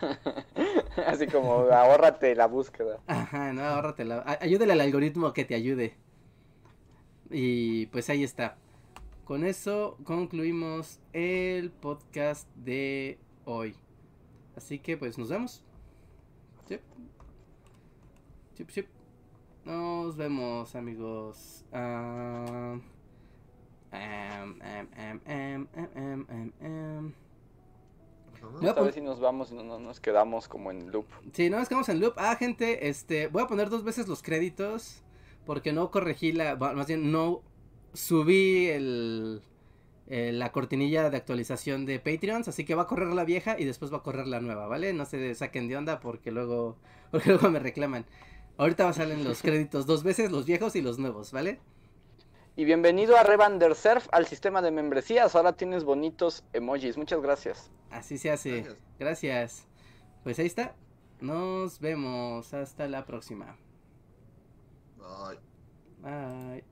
Así 1.06 1.26
como 1.28 1.54
ahórrate 1.72 2.34
la 2.36 2.46
búsqueda. 2.48 2.98
Ajá, 3.06 3.54
no, 3.54 3.62
ahórratela. 3.64 4.18
a- 4.26 4.38
Ayúdale 4.44 4.74
al 4.74 4.80
algoritmo 4.82 5.32
que 5.32 5.46
te 5.46 5.54
ayude. 5.54 5.94
Y 7.30 7.86
pues 7.86 8.10
ahí 8.10 8.22
está. 8.22 8.58
Con 9.24 9.44
eso 9.44 9.96
concluimos 10.04 10.98
el 11.12 11.70
podcast 11.70 12.48
de 12.56 13.18
hoy. 13.44 13.76
Así 14.56 14.80
que 14.80 14.96
pues 14.96 15.16
nos 15.16 15.28
vemos. 15.28 15.64
Chip. 16.66 16.80
Chip, 18.54 18.68
chip. 18.68 18.86
Nos 19.64 20.16
vemos 20.16 20.74
amigos. 20.74 21.64
A 21.72 22.80
ver 28.82 28.92
si 28.92 29.00
nos 29.00 29.20
vamos 29.20 29.52
y 29.52 29.54
no, 29.54 29.78
nos 29.78 30.00
quedamos 30.00 30.48
como 30.48 30.72
en 30.72 30.90
loop. 30.90 31.06
Sí, 31.32 31.48
no 31.48 31.58
nos 31.58 31.68
quedamos 31.68 31.88
en 31.88 32.00
loop. 32.00 32.14
Ah, 32.16 32.34
gente, 32.34 32.88
este, 32.88 33.28
voy 33.28 33.42
a 33.42 33.46
poner 33.46 33.70
dos 33.70 33.84
veces 33.84 34.08
los 34.08 34.20
créditos 34.20 35.04
porque 35.46 35.72
no 35.72 35.90
corregí 35.90 36.32
la, 36.32 36.56
más 36.56 36.86
bien 36.86 37.12
no 37.12 37.42
subí 37.92 38.68
el, 38.68 39.42
eh, 40.06 40.32
la 40.32 40.52
cortinilla 40.52 41.10
de 41.10 41.16
actualización 41.16 41.86
de 41.86 41.98
Patreons, 41.98 42.48
así 42.48 42.64
que 42.64 42.74
va 42.74 42.82
a 42.82 42.86
correr 42.86 43.08
la 43.08 43.24
vieja 43.24 43.58
y 43.58 43.64
después 43.64 43.92
va 43.92 43.98
a 43.98 44.02
correr 44.02 44.26
la 44.26 44.40
nueva, 44.40 44.66
¿vale? 44.66 44.92
No 44.92 45.04
se 45.04 45.34
saquen 45.34 45.68
de 45.68 45.76
onda 45.76 46.00
porque 46.00 46.30
luego, 46.30 46.76
porque 47.10 47.30
luego 47.30 47.50
me 47.50 47.58
reclaman. 47.58 48.04
Ahorita 48.58 48.84
va 48.84 48.90
a 48.90 48.94
salen 48.94 49.24
los 49.24 49.42
créditos 49.42 49.86
dos 49.86 50.02
veces, 50.02 50.30
los 50.30 50.44
viejos 50.44 50.76
y 50.76 50.82
los 50.82 50.98
nuevos, 50.98 51.32
¿vale? 51.32 51.60
Y 52.54 52.66
bienvenido 52.66 53.16
a 53.16 53.22
Revander 53.22 53.74
Surf 53.74 54.08
al 54.12 54.26
sistema 54.26 54.60
de 54.60 54.70
membresías. 54.70 55.34
Ahora 55.34 55.54
tienes 55.54 55.84
bonitos 55.84 56.44
emojis. 56.52 56.98
Muchas 56.98 57.22
gracias. 57.22 57.70
Así 57.90 58.18
se 58.18 58.30
hace. 58.30 58.60
Gracias. 58.60 58.78
Gracias. 58.98 59.66
Pues 60.22 60.38
ahí 60.38 60.46
está. 60.46 60.74
Nos 61.22 61.80
vemos. 61.80 62.52
Hasta 62.52 62.86
la 62.88 63.06
próxima. 63.06 63.56
Bye. 64.98 65.38
Bye. 66.02 66.71